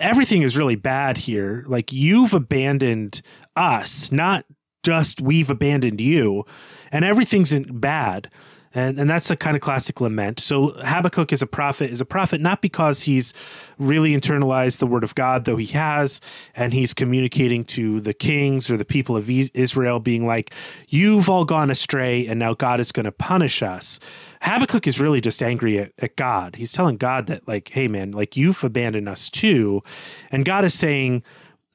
Everything 0.01 0.41
is 0.41 0.57
really 0.57 0.75
bad 0.75 1.17
here. 1.17 1.63
Like 1.65 1.93
you've 1.93 2.33
abandoned 2.33 3.21
us, 3.55 4.11
not 4.11 4.43
just 4.83 5.21
we've 5.21 5.49
abandoned 5.49 6.01
you, 6.01 6.45
and 6.91 7.05
everything's 7.05 7.53
bad. 7.69 8.29
And, 8.73 8.99
and 8.99 9.09
that's 9.09 9.31
a 9.31 9.35
kind 9.35 9.55
of 9.55 9.61
classic 9.61 10.01
lament. 10.01 10.39
So 10.39 10.69
Habakkuk 10.83 11.31
is 11.31 11.41
a 11.41 11.47
prophet, 11.47 11.89
is 11.89 12.01
a 12.01 12.05
prophet 12.05 12.41
not 12.41 12.61
because 12.61 13.03
he's 13.03 13.33
really 13.77 14.15
internalized 14.15 14.79
the 14.79 14.87
word 14.87 15.03
of 15.03 15.15
God, 15.15 15.45
though 15.45 15.57
he 15.57 15.67
has, 15.67 16.19
and 16.55 16.73
he's 16.73 16.93
communicating 16.93 17.63
to 17.65 18.01
the 18.01 18.13
kings 18.13 18.69
or 18.69 18.77
the 18.77 18.85
people 18.85 19.15
of 19.15 19.29
Israel, 19.29 19.99
being 19.99 20.25
like, 20.25 20.53
You've 20.89 21.29
all 21.29 21.45
gone 21.45 21.69
astray, 21.69 22.27
and 22.27 22.39
now 22.39 22.53
God 22.53 22.79
is 22.79 22.91
going 22.91 23.05
to 23.05 23.11
punish 23.11 23.63
us. 23.63 23.99
Habakkuk 24.41 24.87
is 24.87 24.99
really 24.99 25.21
just 25.21 25.41
angry 25.41 25.79
at, 25.79 25.91
at 25.99 26.15
God. 26.15 26.55
He's 26.55 26.71
telling 26.71 26.97
God 26.97 27.27
that, 27.27 27.47
like, 27.47 27.69
hey, 27.69 27.87
man, 27.87 28.11
like, 28.11 28.37
you've 28.37 28.63
abandoned 28.63 29.09
us 29.09 29.29
too. 29.29 29.83
And 30.31 30.45
God 30.45 30.63
is 30.65 30.73
saying, 30.73 31.23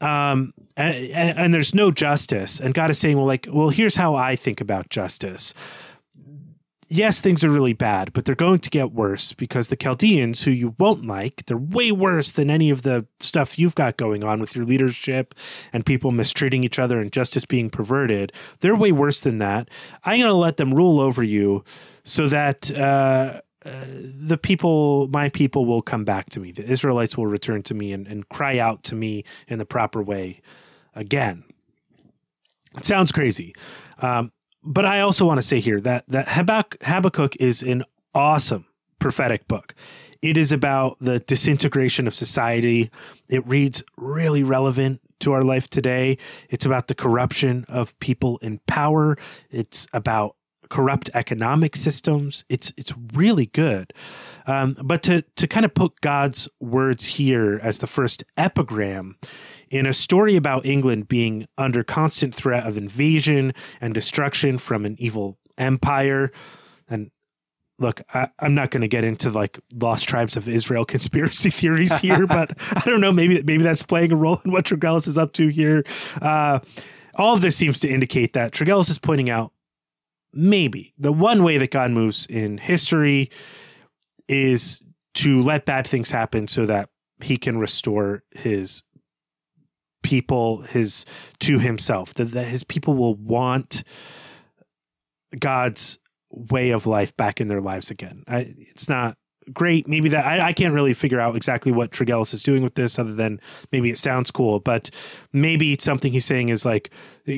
um, 0.01 0.53
and, 0.76 1.38
and, 1.38 1.55
there's 1.55 1.74
no 1.74 1.93
justice. 1.93 2.61
And 2.61 2.74
God 2.74 2.90
is 2.90 2.99
saying, 2.99 3.16
well, 3.16 3.26
like, 3.26 3.47
well, 3.51 3.68
here's 3.68 3.95
how 3.95 4.16
I 4.16 4.34
think 4.34 4.61
about 4.61 4.88
justice 4.88 5.55
yes, 6.93 7.20
things 7.20 7.43
are 7.43 7.51
really 7.51 7.72
bad, 7.72 8.12
but 8.12 8.24
they're 8.24 8.34
going 8.34 8.59
to 8.61 8.70
get 8.70 8.93
worse 8.93 9.32
because 9.32 9.68
the 9.68 9.76
Chaldeans, 9.76 10.43
who 10.43 10.51
you 10.51 10.74
won't 10.78 11.07
like, 11.07 11.47
they're 11.47 11.57
way 11.57 11.90
worse 11.90 12.32
than 12.32 12.51
any 12.51 12.70
of 12.70 12.82
the 12.82 13.07
stuff 13.18 13.59
you've 13.59 13.74
got 13.74 13.97
going 13.97 14.22
on 14.22 14.40
with 14.40 14.55
your 14.55 14.64
leadership 14.64 15.34
and 15.72 15.86
people 15.86 16.11
mistreating 16.12 16.64
each 16.64 16.78
other 16.78 17.01
and 17.01 17.11
justice 17.11 17.45
being 17.45 17.70
perverted. 17.70 18.32
They're 18.61 18.76
way 18.76 18.93
worse 18.93 19.20
than 19.20 19.38
that. 19.38 19.68
I'm 20.05 20.18
going 20.20 20.28
to 20.28 20.34
let 20.34 20.59
them 20.59 20.74
rule 20.74 21.01
over 21.01 21.22
you 21.22 21.64
so 22.05 22.28
that 22.28 22.70
uh, 22.70 23.40
uh, 23.64 23.84
the 23.86 24.38
people, 24.38 25.09
my 25.09 25.30
people 25.30 25.64
will 25.64 25.82
come 25.82 26.05
back 26.05 26.28
to 26.30 26.40
me. 26.40 26.53
The 26.53 26.64
Israelites 26.64 27.16
will 27.16 27.26
return 27.26 27.62
to 27.64 27.74
me 27.74 27.93
and, 27.93 28.07
and 28.07 28.28
cry 28.28 28.59
out 28.59 28.82
to 28.84 28.95
me 28.95 29.24
in 29.49 29.59
the 29.59 29.66
proper 29.66 30.03
way 30.03 30.43
again. 30.95 31.45
It 32.76 32.84
sounds 32.84 33.12
crazy. 33.12 33.55
Um, 33.99 34.32
but 34.64 34.84
I 34.84 35.00
also 35.00 35.26
want 35.26 35.38
to 35.38 35.46
say 35.46 35.60
here 35.60 35.80
that, 35.80 36.04
that 36.08 36.28
Habakkuk 36.28 37.36
is 37.40 37.62
an 37.62 37.84
awesome 38.14 38.66
prophetic 38.98 39.48
book. 39.48 39.74
It 40.20 40.36
is 40.36 40.52
about 40.52 40.98
the 41.00 41.18
disintegration 41.18 42.06
of 42.06 42.14
society. 42.14 42.90
It 43.28 43.46
reads 43.46 43.82
really 43.96 44.44
relevant 44.44 45.00
to 45.20 45.32
our 45.32 45.42
life 45.42 45.68
today. 45.68 46.18
It's 46.48 46.64
about 46.64 46.86
the 46.86 46.94
corruption 46.94 47.64
of 47.68 47.98
people 47.98 48.38
in 48.38 48.60
power. 48.66 49.16
It's 49.50 49.86
about 49.92 50.36
corrupt 50.68 51.10
economic 51.12 51.76
systems. 51.76 52.44
It's 52.48 52.72
it's 52.76 52.94
really 53.12 53.46
good. 53.46 53.92
Um, 54.46 54.76
but 54.82 55.02
to 55.04 55.22
to 55.36 55.46
kind 55.46 55.66
of 55.66 55.74
put 55.74 56.00
God's 56.00 56.48
words 56.60 57.04
here 57.06 57.60
as 57.62 57.78
the 57.78 57.86
first 57.86 58.24
epigram 58.36 59.16
in 59.72 59.86
a 59.86 59.92
story 59.94 60.36
about 60.36 60.66
England 60.66 61.08
being 61.08 61.48
under 61.56 61.82
constant 61.82 62.34
threat 62.34 62.66
of 62.66 62.76
invasion 62.76 63.54
and 63.80 63.94
destruction 63.94 64.58
from 64.58 64.84
an 64.84 64.96
evil 64.98 65.38
empire, 65.56 66.30
and 66.88 67.10
look, 67.78 68.02
I, 68.12 68.28
am 68.38 68.54
not 68.54 68.70
going 68.70 68.82
to 68.82 68.88
get 68.88 69.02
into 69.02 69.30
like 69.30 69.58
lost 69.74 70.06
tribes 70.06 70.36
of 70.36 70.46
Israel 70.46 70.84
conspiracy 70.94 71.48
theories 71.48 71.98
here, 72.00 72.26
but 72.26 72.52
I 72.76 72.88
don't 72.88 73.00
know. 73.00 73.12
Maybe 73.12 73.42
maybe 73.42 73.62
that's 73.62 73.82
playing 73.82 74.12
a 74.12 74.16
role 74.16 74.42
in 74.44 74.52
what 74.52 74.66
Tregillis 74.66 75.08
is 75.08 75.16
up 75.16 75.32
to 75.34 75.48
here. 75.48 75.84
Uh, 76.20 76.60
all 77.14 77.34
of 77.34 77.40
this 77.40 77.56
seems 77.56 77.80
to 77.80 77.88
indicate 77.88 78.34
that 78.34 78.52
Tregillis 78.52 78.90
is 78.90 78.98
pointing 78.98 79.30
out 79.30 79.52
maybe 80.34 80.92
the 80.98 81.12
one 81.12 81.42
way 81.42 81.56
that 81.56 81.70
God 81.70 81.90
moves 81.90 82.26
in 82.26 82.58
history 82.58 83.30
is 84.28 84.82
to 85.14 85.42
let 85.42 85.64
bad 85.64 85.86
things 85.86 86.10
happen 86.10 86.46
so 86.46 86.66
that 86.66 86.90
he 87.20 87.38
can 87.38 87.58
restore 87.58 88.22
his 88.32 88.82
people 90.03 90.62
his 90.62 91.05
to 91.40 91.59
himself 91.59 92.14
that, 92.14 92.26
that 92.32 92.46
his 92.46 92.64
people 92.64 92.94
will 92.94 93.14
want 93.14 93.84
god's 95.38 95.98
way 96.30 96.70
of 96.70 96.86
life 96.86 97.16
back 97.16 97.40
in 97.40 97.48
their 97.48 97.61
lives 97.61 97.90
again 97.90 98.24
I, 98.26 98.55
it's 98.59 98.88
not 98.88 99.16
great. 99.53 99.88
Maybe 99.88 100.09
that 100.11 100.24
I, 100.24 100.48
I, 100.48 100.53
can't 100.53 100.74
really 100.74 100.94
figure 100.94 101.20
out 101.20 101.36
exactly 101.36 101.72
what 101.72 101.90
Tregillis 101.90 102.34
is 102.34 102.42
doing 102.42 102.62
with 102.62 102.74
this, 102.74 102.98
other 102.98 103.14
than 103.14 103.40
maybe 103.70 103.90
it 103.90 103.98
sounds 103.98 104.30
cool. 104.30 104.61
But 104.61 104.90
maybe 105.32 105.76
something 105.78 106.12
he's 106.12 106.24
saying 106.24 106.50
is 106.50 106.64
like 106.64 106.90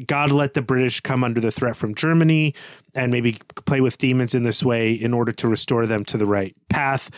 God 0.07 0.33
let 0.33 0.55
the 0.55 0.63
British 0.63 1.01
come 1.01 1.25
under 1.25 1.41
the 1.41 1.51
threat 1.51 1.77
from 1.77 1.95
Germany, 1.95 2.55
and 2.95 3.13
maybe 3.13 3.39
play 3.67 3.81
with 3.81 3.99
demons 3.99 4.35
in 4.35 4.43
this 4.43 4.63
way 4.63 4.93
in 4.93 5.13
order 5.15 5.33
to 5.33 5.49
restore 5.49 5.87
them 5.87 6.05
to 6.07 6.19
the 6.19 6.27
right 6.27 6.55
path. 6.69 7.11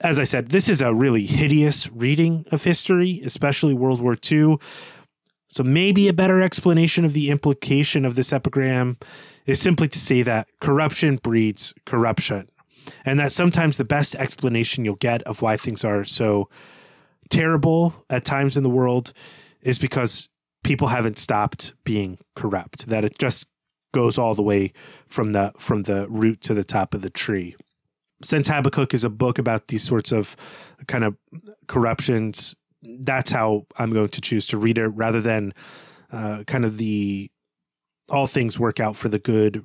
As 0.00 0.18
I 0.18 0.24
said, 0.24 0.50
this 0.50 0.68
is 0.68 0.80
a 0.82 0.94
really 0.94 1.24
hideous 1.24 1.90
reading 1.90 2.44
of 2.50 2.64
history, 2.64 3.22
especially 3.24 3.74
World 3.74 4.00
War 4.00 4.16
II. 4.30 4.58
So 5.48 5.62
maybe 5.62 6.08
a 6.08 6.12
better 6.12 6.42
explanation 6.42 7.04
of 7.04 7.12
the 7.12 7.30
implication 7.30 8.04
of 8.04 8.14
this 8.14 8.32
epigram 8.32 8.98
is 9.46 9.60
simply 9.60 9.88
to 9.88 9.98
say 9.98 10.22
that 10.22 10.48
corruption 10.60 11.16
breeds 11.16 11.72
corruption 11.86 12.48
and 13.04 13.18
that 13.18 13.32
sometimes 13.32 13.76
the 13.76 13.84
best 13.84 14.14
explanation 14.16 14.84
you'll 14.84 14.96
get 14.96 15.22
of 15.22 15.42
why 15.42 15.56
things 15.56 15.84
are 15.84 16.04
so 16.04 16.48
terrible 17.30 18.04
at 18.10 18.24
times 18.24 18.56
in 18.56 18.62
the 18.62 18.70
world 18.70 19.12
is 19.62 19.78
because 19.78 20.28
people 20.62 20.88
haven't 20.88 21.18
stopped 21.18 21.74
being 21.84 22.18
corrupt 22.34 22.86
that 22.88 23.04
it 23.04 23.18
just 23.18 23.46
goes 23.92 24.18
all 24.18 24.34
the 24.34 24.42
way 24.42 24.72
from 25.06 25.32
the 25.32 25.52
from 25.58 25.84
the 25.84 26.08
root 26.08 26.40
to 26.40 26.54
the 26.54 26.64
top 26.64 26.92
of 26.92 27.02
the 27.02 27.10
tree 27.10 27.56
since 28.22 28.48
habakkuk 28.48 28.94
is 28.94 29.04
a 29.04 29.10
book 29.10 29.38
about 29.38 29.68
these 29.68 29.82
sorts 29.82 30.12
of 30.12 30.36
kind 30.86 31.04
of 31.04 31.16
corruptions 31.66 32.54
that's 33.00 33.30
how 33.30 33.66
i'm 33.78 33.92
going 33.92 34.08
to 34.08 34.20
choose 34.20 34.46
to 34.46 34.56
read 34.56 34.78
it 34.78 34.88
rather 34.88 35.20
than 35.20 35.52
uh, 36.12 36.44
kind 36.44 36.64
of 36.64 36.76
the 36.76 37.30
all 38.08 38.26
things 38.26 38.58
work 38.58 38.80
out 38.80 38.96
for 38.96 39.08
the 39.08 39.18
good 39.18 39.64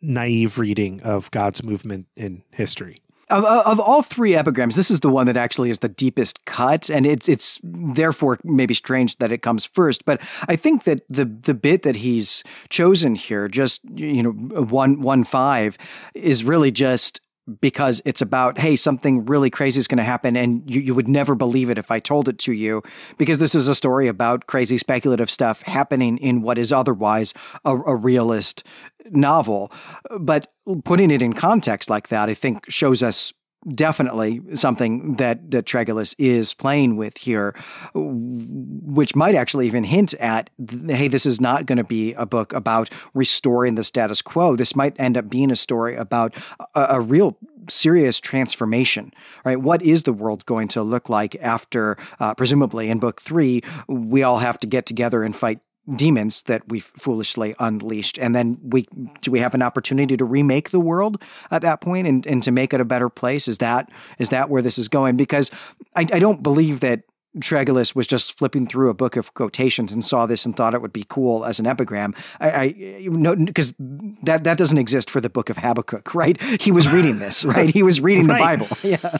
naive 0.00 0.58
reading 0.58 1.02
of 1.02 1.30
God's 1.30 1.62
movement 1.62 2.06
in 2.16 2.42
history. 2.50 2.98
Of, 3.28 3.44
of 3.44 3.80
all 3.80 4.02
three 4.02 4.36
epigrams, 4.36 4.76
this 4.76 4.88
is 4.88 5.00
the 5.00 5.08
one 5.08 5.26
that 5.26 5.36
actually 5.36 5.70
is 5.70 5.80
the 5.80 5.88
deepest 5.88 6.44
cut, 6.44 6.88
and 6.88 7.04
it's 7.04 7.28
it's 7.28 7.58
therefore 7.64 8.38
maybe 8.44 8.72
strange 8.72 9.18
that 9.18 9.32
it 9.32 9.42
comes 9.42 9.64
first. 9.64 10.04
But 10.04 10.20
I 10.46 10.54
think 10.54 10.84
that 10.84 11.00
the 11.10 11.24
the 11.24 11.52
bit 11.52 11.82
that 11.82 11.96
he's 11.96 12.44
chosen 12.68 13.16
here, 13.16 13.48
just 13.48 13.80
you 13.96 14.22
know, 14.22 14.30
one 14.30 15.00
one 15.00 15.24
five, 15.24 15.76
is 16.14 16.44
really 16.44 16.70
just 16.70 17.20
because 17.60 18.02
it's 18.04 18.20
about 18.20 18.58
hey 18.58 18.74
something 18.74 19.24
really 19.26 19.50
crazy 19.50 19.78
is 19.78 19.86
going 19.86 19.98
to 19.98 20.04
happen 20.04 20.36
and 20.36 20.68
you, 20.68 20.80
you 20.80 20.94
would 20.94 21.06
never 21.06 21.34
believe 21.34 21.70
it 21.70 21.78
if 21.78 21.90
i 21.90 22.00
told 22.00 22.28
it 22.28 22.38
to 22.38 22.52
you 22.52 22.82
because 23.18 23.38
this 23.38 23.54
is 23.54 23.68
a 23.68 23.74
story 23.74 24.08
about 24.08 24.46
crazy 24.46 24.76
speculative 24.78 25.30
stuff 25.30 25.62
happening 25.62 26.18
in 26.18 26.42
what 26.42 26.58
is 26.58 26.72
otherwise 26.72 27.32
a, 27.64 27.76
a 27.76 27.94
realist 27.94 28.64
novel. 29.10 29.70
But 30.18 30.52
putting 30.84 31.12
it 31.12 31.22
in 31.22 31.32
context 31.32 31.88
like 31.88 32.08
that 32.08 32.28
i 32.28 32.34
think 32.34 32.68
shows 32.68 33.02
us 33.02 33.32
definitely 33.74 34.40
something 34.54 35.16
that 35.16 35.50
that 35.50 35.66
Tregillis 35.66 36.14
is 36.18 36.54
playing 36.54 36.96
with 36.96 37.16
here, 37.18 37.54
which 37.94 39.16
might 39.16 39.34
actually 39.34 39.66
even 39.66 39.84
hint 39.84 40.14
at, 40.14 40.50
hey, 40.88 41.08
this 41.08 41.26
is 41.26 41.40
not 41.40 41.66
going 41.66 41.78
to 41.78 41.84
be 41.84 42.12
a 42.14 42.26
book 42.26 42.52
about 42.52 42.90
restoring 43.14 43.74
the 43.74 43.84
status 43.84 44.22
quo. 44.22 44.56
This 44.56 44.76
might 44.76 44.98
end 45.00 45.18
up 45.18 45.28
being 45.28 45.50
a 45.50 45.56
story 45.56 45.96
about 45.96 46.34
a, 46.74 46.86
a 46.90 47.00
real 47.00 47.36
serious 47.68 48.20
transformation, 48.20 49.12
right? 49.44 49.60
What 49.60 49.82
is 49.82 50.04
the 50.04 50.12
world 50.12 50.46
going 50.46 50.68
to 50.68 50.82
look 50.82 51.08
like 51.08 51.34
after, 51.40 51.96
uh, 52.20 52.34
presumably 52.34 52.90
in 52.90 53.00
book 53.00 53.20
three, 53.20 53.62
we 53.88 54.22
all 54.22 54.38
have 54.38 54.60
to 54.60 54.66
get 54.68 54.86
together 54.86 55.24
and 55.24 55.34
fight 55.34 55.58
demons 55.94 56.42
that 56.42 56.66
we've 56.68 56.90
foolishly 56.96 57.54
unleashed 57.60 58.18
and 58.18 58.34
then 58.34 58.58
we 58.62 58.88
do 59.20 59.30
we 59.30 59.38
have 59.38 59.54
an 59.54 59.62
opportunity 59.62 60.16
to 60.16 60.24
remake 60.24 60.70
the 60.70 60.80
world 60.80 61.22
at 61.52 61.62
that 61.62 61.80
point 61.80 62.08
and, 62.08 62.26
and 62.26 62.42
to 62.42 62.50
make 62.50 62.74
it 62.74 62.80
a 62.80 62.84
better 62.84 63.08
place 63.08 63.46
is 63.46 63.58
that 63.58 63.88
is 64.18 64.30
that 64.30 64.50
where 64.50 64.62
this 64.62 64.78
is 64.78 64.88
going 64.88 65.16
because 65.16 65.50
i, 65.94 66.00
I 66.00 66.18
don't 66.18 66.42
believe 66.42 66.80
that 66.80 67.02
Tregillis 67.38 67.94
was 67.94 68.06
just 68.06 68.36
flipping 68.38 68.66
through 68.66 68.88
a 68.88 68.94
book 68.94 69.16
of 69.16 69.34
quotations 69.34 69.92
and 69.92 70.04
saw 70.04 70.26
this 70.26 70.46
and 70.46 70.56
thought 70.56 70.74
it 70.74 70.80
would 70.80 70.92
be 70.92 71.04
cool 71.08 71.44
as 71.44 71.58
an 71.58 71.66
epigram. 71.66 72.14
I, 72.40 72.50
I 72.50 73.08
know 73.10 73.36
because 73.36 73.74
that 73.78 74.44
that 74.44 74.56
doesn't 74.56 74.78
exist 74.78 75.10
for 75.10 75.20
the 75.20 75.28
book 75.28 75.50
of 75.50 75.58
Habakkuk, 75.58 76.14
right? 76.14 76.40
He 76.60 76.72
was 76.72 76.90
reading 76.92 77.18
this, 77.18 77.44
right? 77.44 77.68
He 77.68 77.82
was 77.82 78.00
reading 78.00 78.26
right. 78.26 78.58
the 78.58 78.64
Bible. 78.64 78.78
Yeah. 78.86 79.18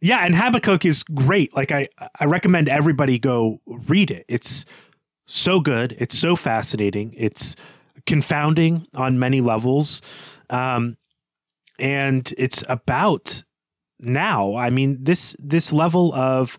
Yeah, 0.00 0.24
and 0.24 0.34
Habakkuk 0.34 0.84
is 0.84 1.04
great. 1.04 1.54
Like 1.54 1.70
I 1.70 1.88
I 2.18 2.24
recommend 2.24 2.68
everybody 2.68 3.18
go 3.18 3.60
read 3.66 4.10
it. 4.10 4.24
It's 4.26 4.64
so 5.26 5.60
good. 5.60 5.96
It's 5.98 6.18
so 6.18 6.36
fascinating. 6.36 7.14
It's 7.16 7.56
confounding 8.06 8.86
on 8.94 9.18
many 9.18 9.40
levels. 9.40 10.02
Um, 10.50 10.96
and 11.78 12.32
it's 12.36 12.64
about 12.68 13.44
now. 13.98 14.56
I 14.56 14.70
mean, 14.70 14.98
this 15.02 15.36
this 15.38 15.72
level 15.72 16.12
of 16.14 16.58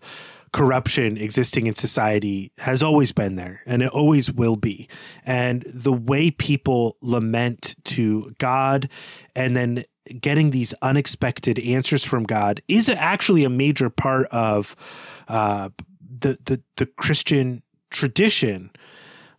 corruption 0.52 1.16
existing 1.16 1.66
in 1.66 1.74
society 1.74 2.52
has 2.58 2.80
always 2.80 3.10
been 3.10 3.34
there 3.34 3.60
and 3.66 3.82
it 3.82 3.88
always 3.88 4.30
will 4.30 4.54
be. 4.54 4.88
And 5.26 5.64
the 5.66 5.92
way 5.92 6.30
people 6.30 6.96
lament 7.00 7.74
to 7.86 8.32
God 8.38 8.88
and 9.34 9.56
then 9.56 9.84
getting 10.20 10.52
these 10.52 10.72
unexpected 10.80 11.58
answers 11.58 12.04
from 12.04 12.22
God 12.22 12.62
is 12.68 12.88
actually 12.88 13.42
a 13.42 13.50
major 13.50 13.90
part 13.90 14.26
of 14.26 14.76
uh, 15.26 15.70
the, 16.00 16.38
the 16.44 16.62
the 16.76 16.86
Christian 16.86 17.63
tradition 17.94 18.70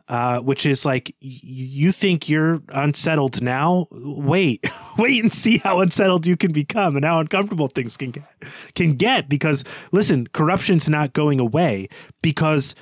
uh, 0.08 0.39
which 0.39 0.66
is 0.68 0.86
like 0.86 1.16
you 1.20 1.91
think 1.91 2.30
you're 2.30 2.62
unsettled 2.70 3.41
now? 3.41 3.88
Wait 3.91 4.64
wait 4.97 5.24
and 5.24 5.34
see 5.34 5.58
how 5.58 5.80
unsettled 5.80 6.28
you 6.28 6.38
can 6.38 6.51
become 6.51 6.95
and 6.95 7.03
how 7.03 7.20
uncomfortable 7.20 7.68
things 7.68 7.97
can 7.97 8.12
get 8.12 8.24
can 8.76 8.93
get 8.93 9.28
because 9.28 9.64
listen 9.91 10.28
corruption's 10.28 10.88
not 10.88 11.14
going 11.14 11.39
away 11.39 11.88
because 12.22 12.76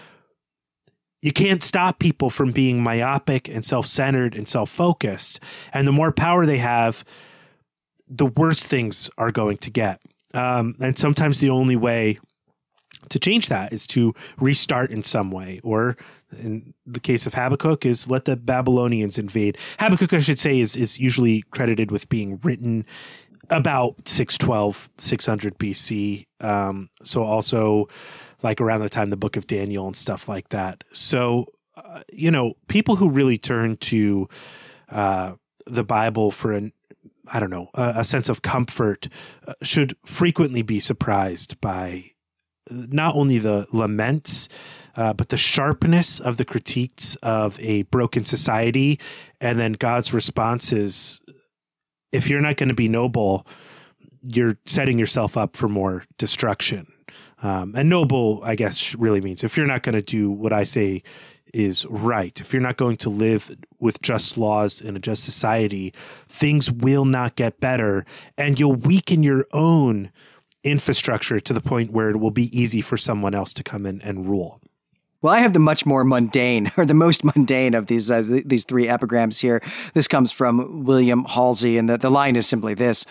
you 1.21 1.31
can't 1.31 1.63
stop 1.63 1.99
people 1.99 2.29
from 2.29 2.51
being 2.51 2.83
myopic 2.83 3.47
and 3.47 3.63
self-centered 3.63 4.35
and 4.35 4.45
self-focused. 4.45 5.39
And 5.71 5.87
the 5.87 5.93
more 5.93 6.11
power 6.11 6.45
they 6.45 6.57
have 6.57 7.05
the 8.09 8.25
worse 8.25 8.65
things 8.65 9.09
are 9.17 9.31
going 9.31 9.55
to 9.59 9.71
get. 9.71 10.01
Um, 10.33 10.75
and 10.81 10.99
sometimes 10.99 11.39
the 11.39 11.49
only 11.49 11.77
way 11.77 12.19
to 13.09 13.19
change 13.19 13.49
that 13.49 13.73
is 13.73 13.87
to 13.87 14.13
restart 14.37 14.91
in 14.91 15.03
some 15.03 15.31
way, 15.31 15.59
or 15.63 15.97
in 16.37 16.73
the 16.85 16.99
case 16.99 17.25
of 17.25 17.33
Habakkuk, 17.33 17.85
is 17.85 18.09
let 18.09 18.25
the 18.25 18.35
Babylonians 18.35 19.17
invade. 19.17 19.57
Habakkuk, 19.79 20.13
I 20.13 20.19
should 20.19 20.39
say, 20.39 20.59
is 20.59 20.75
is 20.75 20.99
usually 20.99 21.43
credited 21.51 21.91
with 21.91 22.09
being 22.09 22.39
written 22.43 22.85
about 23.49 24.07
612, 24.07 24.89
600 24.97 25.57
BC. 25.57 26.25
Um, 26.39 26.89
so 27.03 27.23
also 27.23 27.87
like 28.41 28.59
around 28.59 28.81
the 28.81 28.89
time 28.89 29.09
the 29.09 29.17
book 29.17 29.37
of 29.37 29.47
Daniel 29.47 29.85
and 29.87 29.95
stuff 29.95 30.27
like 30.27 30.49
that. 30.49 30.83
So, 30.91 31.47
uh, 31.75 32.01
you 32.11 32.31
know, 32.31 32.53
people 32.67 32.95
who 32.97 33.09
really 33.09 33.37
turn 33.37 33.77
to 33.77 34.27
uh, 34.89 35.33
the 35.65 35.83
Bible 35.83 36.31
for 36.31 36.51
an 36.51 36.73
I 37.31 37.39
don't 37.39 37.49
know, 37.49 37.69
a, 37.73 38.03
sense 38.03 38.27
of 38.27 38.41
comfort, 38.41 39.07
uh, 39.47 39.53
should 39.61 39.95
frequently 40.05 40.61
be 40.61 40.81
surprised 40.81 41.59
by 41.61 42.11
not 42.69 43.15
only 43.15 43.37
the 43.37 43.67
laments, 43.71 44.49
uh, 44.95 45.13
but 45.13 45.29
the 45.29 45.37
sharpness 45.37 46.19
of 46.19 46.37
the 46.37 46.45
critiques 46.45 47.15
of 47.17 47.59
a 47.59 47.83
broken 47.83 48.23
society. 48.23 48.99
And 49.41 49.59
then 49.59 49.73
God's 49.73 50.13
response 50.13 50.71
is 50.71 51.21
if 52.11 52.29
you're 52.29 52.41
not 52.41 52.57
going 52.57 52.69
to 52.69 52.75
be 52.75 52.87
noble, 52.87 53.45
you're 54.21 54.57
setting 54.65 54.99
yourself 54.99 55.35
up 55.35 55.57
for 55.57 55.67
more 55.67 56.05
destruction. 56.17 56.87
Um, 57.41 57.73
and 57.75 57.89
noble, 57.89 58.41
I 58.43 58.55
guess, 58.55 58.95
really 58.95 59.19
means 59.19 59.43
if 59.43 59.57
you're 59.57 59.67
not 59.67 59.83
going 59.83 59.95
to 59.95 60.01
do 60.01 60.31
what 60.31 60.53
I 60.53 60.63
say 60.63 61.03
is 61.53 61.85
right, 61.87 62.39
if 62.39 62.53
you're 62.53 62.61
not 62.61 62.77
going 62.77 62.97
to 62.97 63.09
live 63.09 63.55
with 63.79 64.01
just 64.01 64.37
laws 64.37 64.79
in 64.79 64.95
a 64.95 64.99
just 64.99 65.23
society, 65.23 65.93
things 66.27 66.71
will 66.71 67.05
not 67.05 67.35
get 67.35 67.59
better 67.59 68.05
and 68.37 68.59
you'll 68.59 68.73
weaken 68.73 69.23
your 69.23 69.45
own 69.51 70.11
infrastructure 70.63 71.39
to 71.39 71.53
the 71.53 71.61
point 71.61 71.91
where 71.91 72.09
it 72.09 72.19
will 72.19 72.31
be 72.31 72.57
easy 72.57 72.81
for 72.81 72.97
someone 72.97 73.35
else 73.35 73.53
to 73.53 73.63
come 73.63 73.85
in 73.85 74.01
and 74.01 74.27
rule. 74.27 74.59
Well, 75.21 75.33
I 75.33 75.39
have 75.39 75.53
the 75.53 75.59
much 75.59 75.85
more 75.85 76.03
mundane, 76.03 76.71
or 76.77 76.85
the 76.85 76.93
most 76.93 77.23
mundane 77.23 77.73
of 77.73 77.87
these 77.87 78.11
uh, 78.11 78.41
these 78.45 78.65
three 78.65 78.87
epigrams 78.87 79.39
here. 79.39 79.61
This 79.93 80.07
comes 80.07 80.31
from 80.31 80.83
William 80.83 81.25
Halsey, 81.25 81.77
and 81.77 81.89
the, 81.89 81.97
the 81.97 82.11
line 82.11 82.35
is 82.35 82.45
simply 82.45 82.73
this 82.73 83.05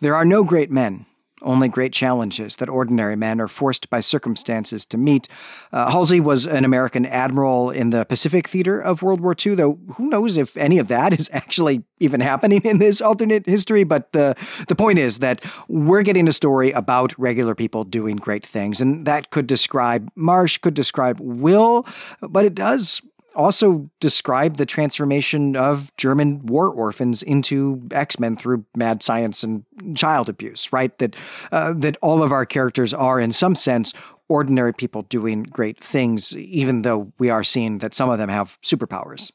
There 0.00 0.14
are 0.14 0.24
no 0.24 0.44
great 0.44 0.70
men, 0.70 1.06
only 1.42 1.68
great 1.68 1.92
challenges 1.92 2.56
that 2.56 2.68
ordinary 2.68 3.16
men 3.16 3.40
are 3.40 3.48
forced 3.48 3.90
by 3.90 4.00
circumstances 4.00 4.84
to 4.86 4.96
meet. 4.96 5.28
Uh, 5.72 5.90
Halsey 5.90 6.20
was 6.20 6.46
an 6.46 6.64
American 6.64 7.04
admiral 7.04 7.70
in 7.70 7.90
the 7.90 8.04
Pacific 8.04 8.48
theater 8.48 8.80
of 8.80 9.02
World 9.02 9.20
War 9.20 9.36
II, 9.44 9.54
though 9.54 9.78
who 9.94 10.08
knows 10.08 10.36
if 10.36 10.56
any 10.56 10.78
of 10.78 10.88
that 10.88 11.12
is 11.12 11.28
actually 11.32 11.84
even 11.98 12.20
happening 12.20 12.62
in 12.62 12.78
this 12.78 13.00
alternate 13.00 13.46
history. 13.46 13.84
But 13.84 14.12
the, 14.12 14.34
the 14.68 14.74
point 14.74 14.98
is 14.98 15.18
that 15.18 15.44
we're 15.68 16.02
getting 16.02 16.28
a 16.28 16.32
story 16.32 16.70
about 16.72 17.18
regular 17.18 17.54
people 17.54 17.84
doing 17.84 18.16
great 18.16 18.46
things, 18.46 18.80
and 18.80 19.06
that 19.06 19.30
could 19.30 19.46
describe 19.46 20.10
Marsh, 20.14 20.58
could 20.58 20.74
describe 20.74 21.18
Will, 21.20 21.86
but 22.20 22.44
it 22.44 22.54
does 22.54 23.02
also 23.36 23.88
describe 24.00 24.56
the 24.56 24.66
transformation 24.66 25.54
of 25.56 25.94
German 25.96 26.44
war 26.46 26.68
orphans 26.68 27.22
into 27.22 27.86
X 27.92 28.18
Men 28.18 28.36
through 28.36 28.64
mad 28.74 29.02
science 29.02 29.42
and 29.42 29.64
child 29.94 30.28
abuse, 30.28 30.72
right? 30.72 30.96
That 30.98 31.14
uh, 31.52 31.74
that 31.74 31.96
all 32.02 32.22
of 32.22 32.32
our 32.32 32.46
characters 32.46 32.92
are, 32.92 33.20
in 33.20 33.32
some 33.32 33.54
sense, 33.54 33.92
ordinary 34.28 34.72
people 34.72 35.02
doing 35.02 35.44
great 35.44 35.82
things, 35.82 36.36
even 36.36 36.82
though 36.82 37.12
we 37.18 37.30
are 37.30 37.44
seeing 37.44 37.78
that 37.78 37.94
some 37.94 38.10
of 38.10 38.18
them 38.18 38.28
have 38.28 38.58
superpowers. 38.62 39.30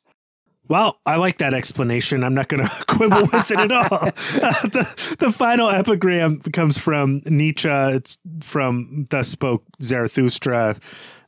Well, 0.68 0.99
I 1.06 1.18
like 1.18 1.40
that 1.40 1.53
explanation. 1.53 2.23
I'm 2.23 2.34
not 2.34 2.48
going 2.48 2.64
to 2.68 2.86
quibble 2.86 3.23
with 3.23 3.52
it 3.52 3.60
at 3.60 3.72
all. 3.72 3.88
Uh, 3.91 4.11
the, 4.69 5.15
the 5.19 5.32
final 5.32 5.69
epigram 5.69 6.40
comes 6.40 6.78
from 6.78 7.22
Nietzsche. 7.26 7.68
It's 7.69 8.18
from 8.41 9.07
Thus 9.10 9.28
Spoke 9.28 9.65
Zarathustra. 9.82 10.78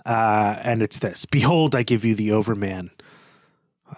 Uh, 0.06 0.58
and 0.62 0.82
it's 0.82 1.00
this 1.00 1.26
Behold, 1.26 1.76
I 1.76 1.84
give 1.84 2.04
you 2.04 2.16
the 2.16 2.32
Overman. 2.32 2.92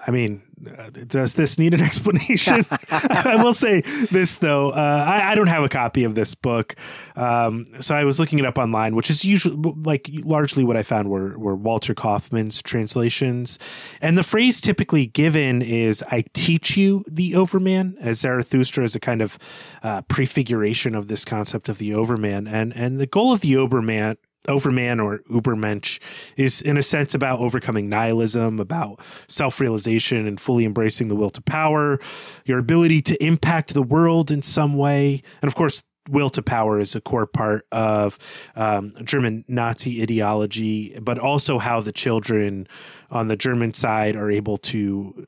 I 0.07 0.11
mean, 0.11 0.41
uh, 0.65 0.89
does 0.89 1.35
this 1.35 1.57
need 1.57 1.73
an 1.73 1.81
explanation? 1.83 2.65
I 2.89 3.39
will 3.41 3.53
say 3.53 3.81
this 4.11 4.37
though. 4.37 4.71
Uh, 4.71 5.05
I, 5.07 5.31
I, 5.31 5.35
don't 5.35 5.47
have 5.47 5.63
a 5.63 5.69
copy 5.69 6.03
of 6.03 6.15
this 6.15 6.35
book, 6.35 6.75
um, 7.15 7.67
so 7.79 7.95
I 7.95 8.03
was 8.03 8.19
looking 8.19 8.39
it 8.39 8.45
up 8.45 8.57
online, 8.57 8.95
which 8.95 9.09
is 9.09 9.23
usually 9.25 9.73
like 9.83 10.09
largely 10.23 10.63
what 10.63 10.77
I 10.77 10.83
found 10.83 11.09
were 11.09 11.37
were 11.37 11.55
Walter 11.55 11.93
Kaufmann's 11.93 12.61
translations, 12.61 13.59
and 14.01 14.17
the 14.17 14.23
phrase 14.23 14.61
typically 14.61 15.05
given 15.07 15.61
is 15.61 16.03
"I 16.11 16.23
teach 16.33 16.77
you 16.77 17.03
the 17.07 17.35
Overman," 17.35 17.97
as 17.99 18.19
Zarathustra 18.19 18.83
is 18.83 18.95
a 18.95 18.99
kind 18.99 19.21
of 19.21 19.37
uh, 19.83 20.01
prefiguration 20.03 20.95
of 20.95 21.07
this 21.07 21.25
concept 21.25 21.69
of 21.69 21.77
the 21.77 21.93
Overman, 21.93 22.47
and 22.47 22.75
and 22.75 22.99
the 22.99 23.07
goal 23.07 23.31
of 23.31 23.41
the 23.41 23.57
Overman 23.57 24.17
Overman 24.47 24.99
or 24.99 25.19
Ubermensch 25.29 25.99
is, 26.37 26.61
in 26.61 26.77
a 26.77 26.83
sense, 26.83 27.13
about 27.13 27.39
overcoming 27.39 27.89
nihilism, 27.89 28.59
about 28.59 28.99
self 29.27 29.59
realization 29.59 30.27
and 30.27 30.39
fully 30.39 30.65
embracing 30.65 31.07
the 31.07 31.15
will 31.15 31.29
to 31.31 31.41
power, 31.41 31.99
your 32.45 32.59
ability 32.59 33.01
to 33.03 33.23
impact 33.23 33.73
the 33.73 33.83
world 33.83 34.31
in 34.31 34.41
some 34.41 34.73
way. 34.75 35.21
And 35.41 35.47
of 35.47 35.55
course, 35.55 35.83
will 36.09 36.29
to 36.29 36.41
power 36.41 36.79
is 36.79 36.95
a 36.95 37.01
core 37.01 37.25
part 37.25 37.65
of 37.71 38.17
um, 38.55 38.93
German 39.03 39.43
Nazi 39.47 40.01
ideology, 40.01 40.97
but 41.01 41.17
also 41.17 41.57
how 41.57 41.81
the 41.81 41.91
children 41.91 42.67
on 43.09 43.27
the 43.27 43.35
German 43.35 43.73
side 43.73 44.15
are 44.15 44.29
able 44.29 44.57
to 44.57 45.25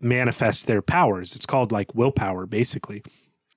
manifest 0.00 0.66
their 0.66 0.82
powers. 0.82 1.36
It's 1.36 1.46
called 1.46 1.70
like 1.70 1.94
willpower, 1.94 2.46
basically 2.46 3.02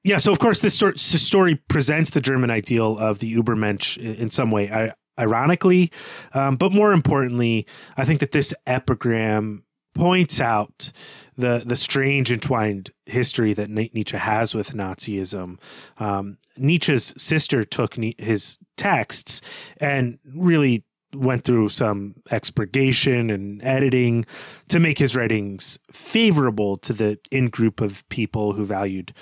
yeah, 0.06 0.18
so 0.18 0.32
of 0.32 0.38
course 0.38 0.62
this 0.62 0.76
story, 0.76 1.56
presents 1.68 2.12
the 2.12 2.22
German 2.22 2.52
ideal 2.52 2.98
of 3.00 3.20
the 3.20 3.36
Ubermensch 3.36 3.98
in 3.98 4.30
some 4.30 4.52
way, 4.52 4.94
ironically, 5.20 5.92
um, 6.34 6.58
but 6.58 6.72
more 6.72 6.94
importantly, 6.94 7.66
I 7.98 8.06
think 8.06 8.20
that 8.20 8.32
this 8.32 8.54
epigram 8.68 9.64
points 9.96 10.40
out 10.40 10.92
the 11.38 11.64
the 11.66 11.76
strange 11.76 12.32
entwined 12.32 12.92
history 13.08 13.54
that 13.54 13.70
Nietzsche 13.70 14.18
has 14.18 14.54
with 14.54 14.74
Nazism. 14.74 15.58
Um, 15.98 16.38
Nietzsche's 16.56 17.14
sister 17.18 17.64
took 17.64 17.96
his 17.96 18.60
texts 18.78 19.42
and 19.78 20.20
really 20.36 20.84
went 21.16 21.46
through 21.46 21.70
some 21.70 22.16
expurgation 22.30 23.30
and 23.30 23.64
editing 23.64 24.26
to 24.68 24.80
make 24.80 24.98
his 24.98 25.16
writings 25.16 25.80
favorable 25.92 26.76
to 26.76 26.94
the 26.94 27.18
in 27.32 27.48
group 27.48 27.82
of 27.82 28.08
people 28.10 28.54
who 28.54 28.66
valued 28.66 29.14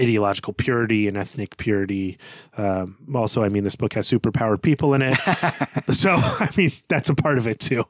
ideological 0.00 0.52
purity 0.52 1.06
and 1.06 1.16
ethnic 1.16 1.56
purity. 1.56 2.18
Um, 2.56 2.96
also, 3.14 3.44
I 3.44 3.48
mean, 3.48 3.64
this 3.64 3.76
book 3.76 3.92
has 3.94 4.10
superpowered 4.10 4.62
people 4.62 4.94
in 4.94 5.02
it. 5.02 5.16
so, 5.92 6.14
I 6.16 6.48
mean, 6.56 6.72
that's 6.88 7.08
a 7.08 7.14
part 7.14 7.38
of 7.38 7.46
it 7.46 7.60
too. 7.60 7.84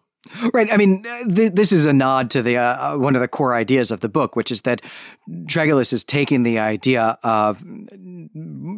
Right. 0.54 0.72
I 0.72 0.76
mean, 0.76 1.02
th- 1.02 1.52
this 1.52 1.72
is 1.72 1.84
a 1.84 1.92
nod 1.92 2.30
to 2.30 2.42
the 2.42 2.56
uh, 2.56 2.94
uh, 2.94 2.96
one 2.96 3.16
of 3.16 3.20
the 3.20 3.28
core 3.28 3.54
ideas 3.54 3.90
of 3.90 4.00
the 4.00 4.08
book, 4.08 4.36
which 4.36 4.52
is 4.52 4.62
that 4.62 4.80
Tregillis 5.28 5.92
is 5.92 6.04
taking 6.04 6.44
the 6.44 6.60
idea 6.60 7.18
of 7.24 7.62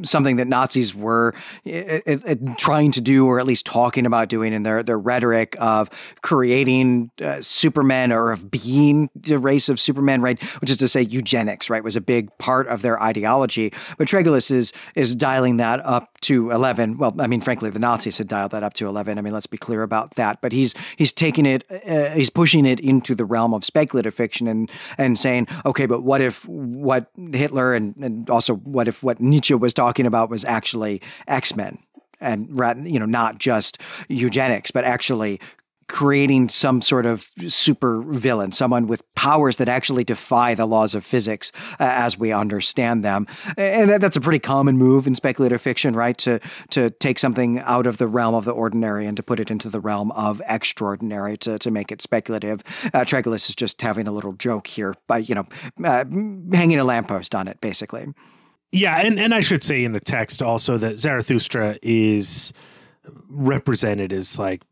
something 0.02 0.36
that 0.36 0.46
Nazis 0.46 0.94
were 0.94 1.34
it, 1.64 2.22
it, 2.24 2.58
trying 2.58 2.92
to 2.92 3.00
do, 3.02 3.26
or 3.26 3.38
at 3.38 3.46
least 3.46 3.66
talking 3.66 4.06
about 4.06 4.30
doing 4.30 4.54
in 4.54 4.62
their 4.62 4.82
their 4.82 4.98
rhetoric 4.98 5.54
of 5.58 5.90
creating 6.22 7.10
uh, 7.22 7.42
Supermen 7.42 8.10
or 8.10 8.32
of 8.32 8.50
being 8.50 9.10
the 9.14 9.38
race 9.38 9.68
of 9.68 9.78
Supermen, 9.78 10.22
right? 10.22 10.42
Which 10.60 10.70
is 10.70 10.78
to 10.78 10.88
say, 10.88 11.02
eugenics, 11.02 11.68
right, 11.68 11.84
was 11.84 11.94
a 11.94 12.00
big 12.00 12.36
part 12.38 12.68
of 12.68 12.80
their 12.80 13.00
ideology. 13.02 13.70
But 13.98 14.08
Tregillis 14.08 14.50
is 14.50 14.72
is 14.94 15.14
dialing 15.14 15.58
that 15.58 15.84
up 15.84 16.18
to 16.22 16.50
eleven. 16.50 16.96
Well, 16.96 17.14
I 17.18 17.26
mean, 17.26 17.42
frankly, 17.42 17.68
the 17.68 17.78
Nazis 17.78 18.16
had 18.16 18.28
dialed 18.28 18.52
that 18.52 18.62
up 18.62 18.72
to 18.74 18.86
eleven. 18.86 19.18
I 19.18 19.20
mean, 19.20 19.34
let's 19.34 19.46
be 19.46 19.58
clear 19.58 19.82
about 19.82 20.14
that. 20.14 20.40
But 20.40 20.52
he's 20.52 20.74
he's 20.96 21.12
taking 21.12 21.33
taking 21.34 21.46
it, 21.46 21.64
uh, 21.88 22.10
he's 22.14 22.30
pushing 22.30 22.66
it 22.66 22.80
into 22.80 23.14
the 23.14 23.24
realm 23.24 23.54
of 23.54 23.64
speculative 23.64 24.14
fiction 24.14 24.46
and 24.46 24.70
and 24.98 25.18
saying, 25.18 25.48
okay, 25.66 25.86
but 25.86 26.02
what 26.02 26.20
if 26.20 26.46
what 26.46 27.10
Hitler 27.32 27.74
and 27.74 27.96
and 27.96 28.30
also 28.30 28.56
what 28.56 28.88
if 28.88 29.02
what 29.02 29.20
Nietzsche 29.20 29.54
was 29.54 29.74
talking 29.74 30.06
about 30.06 30.30
was 30.30 30.44
actually 30.44 31.02
X 31.26 31.56
Men? 31.56 31.78
and 32.20 32.48
you 32.86 32.98
know 32.98 33.04
not 33.04 33.38
just 33.38 33.76
eugenics 34.08 34.70
but 34.70 34.84
actually 34.84 35.40
creating 35.94 36.48
some 36.48 36.82
sort 36.82 37.06
of 37.06 37.30
super 37.46 38.02
villain, 38.02 38.50
someone 38.50 38.88
with 38.88 39.00
powers 39.14 39.58
that 39.58 39.68
actually 39.68 40.02
defy 40.02 40.52
the 40.52 40.66
laws 40.66 40.92
of 40.92 41.04
physics 41.06 41.52
uh, 41.78 41.86
as 41.88 42.18
we 42.18 42.32
understand 42.32 43.04
them. 43.04 43.28
And 43.56 43.88
that, 43.88 44.00
that's 44.00 44.16
a 44.16 44.20
pretty 44.20 44.40
common 44.40 44.76
move 44.76 45.06
in 45.06 45.14
speculative 45.14 45.62
fiction, 45.62 45.94
right? 45.94 46.18
To 46.18 46.40
to 46.70 46.90
take 46.90 47.20
something 47.20 47.60
out 47.60 47.86
of 47.86 47.98
the 47.98 48.08
realm 48.08 48.34
of 48.34 48.44
the 48.44 48.50
ordinary 48.50 49.06
and 49.06 49.16
to 49.16 49.22
put 49.22 49.38
it 49.38 49.52
into 49.52 49.68
the 49.68 49.78
realm 49.78 50.10
of 50.10 50.42
extraordinary 50.48 51.36
to, 51.38 51.60
to 51.60 51.70
make 51.70 51.92
it 51.92 52.02
speculative. 52.02 52.64
Uh, 52.92 53.04
is 53.04 53.54
just 53.54 53.80
having 53.80 54.08
a 54.08 54.12
little 54.12 54.32
joke 54.32 54.66
here 54.66 54.96
by, 55.06 55.18
you 55.18 55.36
know, 55.36 55.46
uh, 55.84 56.04
hanging 56.52 56.80
a 56.80 56.84
lamppost 56.84 57.36
on 57.36 57.46
it, 57.46 57.60
basically. 57.60 58.08
Yeah, 58.72 58.96
and, 58.96 59.20
and 59.20 59.32
I 59.32 59.42
should 59.42 59.62
say 59.62 59.84
in 59.84 59.92
the 59.92 60.00
text 60.00 60.42
also 60.42 60.76
that 60.78 60.98
Zarathustra 60.98 61.78
is 61.82 62.52
represented 63.28 64.12
as 64.12 64.40
like 64.40 64.62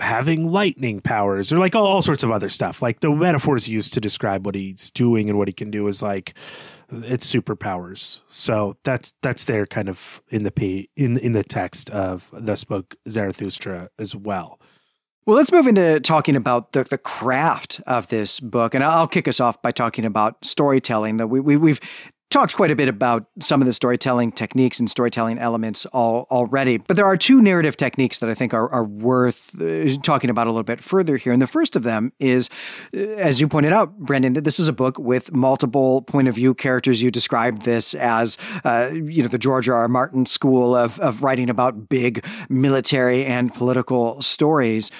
having 0.00 0.50
lightning 0.50 1.00
powers 1.00 1.52
or 1.52 1.58
like 1.58 1.74
all, 1.74 1.86
all, 1.86 2.02
sorts 2.02 2.22
of 2.22 2.30
other 2.30 2.48
stuff. 2.48 2.82
Like 2.82 3.00
the 3.00 3.10
metaphors 3.10 3.68
used 3.68 3.94
to 3.94 4.00
describe 4.00 4.44
what 4.44 4.54
he's 4.54 4.90
doing 4.90 5.28
and 5.28 5.38
what 5.38 5.48
he 5.48 5.52
can 5.52 5.70
do 5.70 5.86
is 5.86 6.02
like 6.02 6.34
it's 6.90 7.32
superpowers. 7.32 8.22
So 8.26 8.76
that's 8.84 9.14
that's 9.22 9.44
there 9.44 9.66
kind 9.66 9.88
of 9.88 10.22
in 10.28 10.42
the 10.44 10.50
pay, 10.50 10.88
in 10.96 11.18
in 11.18 11.32
the 11.32 11.44
text 11.44 11.90
of 11.90 12.28
Thus 12.32 12.60
Spoke 12.60 12.96
Zarathustra 13.08 13.90
as 13.98 14.14
well. 14.14 14.60
Well, 15.26 15.38
let's 15.38 15.52
move 15.52 15.66
into 15.66 16.00
talking 16.00 16.36
about 16.36 16.72
the, 16.72 16.84
the 16.84 16.98
craft 16.98 17.80
of 17.86 18.08
this 18.08 18.40
book. 18.40 18.74
And 18.74 18.84
I'll 18.84 19.08
kick 19.08 19.26
us 19.26 19.40
off 19.40 19.60
by 19.62 19.72
talking 19.72 20.04
about 20.04 20.44
storytelling. 20.44 21.16
That 21.16 21.28
we, 21.28 21.40
we, 21.40 21.56
we've 21.56 21.80
talked 22.34 22.54
quite 22.56 22.72
a 22.72 22.74
bit 22.74 22.88
about 22.88 23.26
some 23.38 23.62
of 23.62 23.66
the 23.66 23.72
storytelling 23.72 24.32
techniques 24.32 24.80
and 24.80 24.90
storytelling 24.90 25.38
elements 25.38 25.86
all, 25.86 26.26
already, 26.32 26.78
but 26.78 26.96
there 26.96 27.06
are 27.06 27.16
two 27.16 27.40
narrative 27.40 27.76
techniques 27.76 28.18
that 28.18 28.28
I 28.28 28.34
think 28.34 28.52
are, 28.52 28.68
are 28.72 28.82
worth 28.82 29.52
uh, 29.62 29.88
talking 30.02 30.30
about 30.30 30.48
a 30.48 30.50
little 30.50 30.64
bit 30.64 30.82
further 30.82 31.16
here. 31.16 31.32
And 31.32 31.40
the 31.40 31.46
first 31.46 31.76
of 31.76 31.84
them 31.84 32.12
is, 32.18 32.50
uh, 32.92 32.98
as 32.98 33.40
you 33.40 33.46
pointed 33.46 33.72
out, 33.72 33.96
Brendan, 33.98 34.32
that 34.32 34.42
this 34.42 34.58
is 34.58 34.66
a 34.66 34.72
book 34.72 34.98
with 34.98 35.32
multiple 35.32 36.02
point 36.02 36.26
of 36.26 36.34
view 36.34 36.54
characters. 36.54 37.00
You 37.00 37.12
described 37.12 37.62
this 37.62 37.94
as, 37.94 38.36
uh, 38.64 38.90
you 38.92 39.22
know, 39.22 39.28
the 39.28 39.38
George 39.38 39.68
R. 39.68 39.76
R. 39.76 39.86
Martin 39.86 40.26
school 40.26 40.74
of, 40.74 40.98
of 40.98 41.22
writing 41.22 41.48
about 41.48 41.88
big 41.88 42.26
military 42.48 43.24
and 43.24 43.54
political 43.54 44.20
stories. 44.20 44.90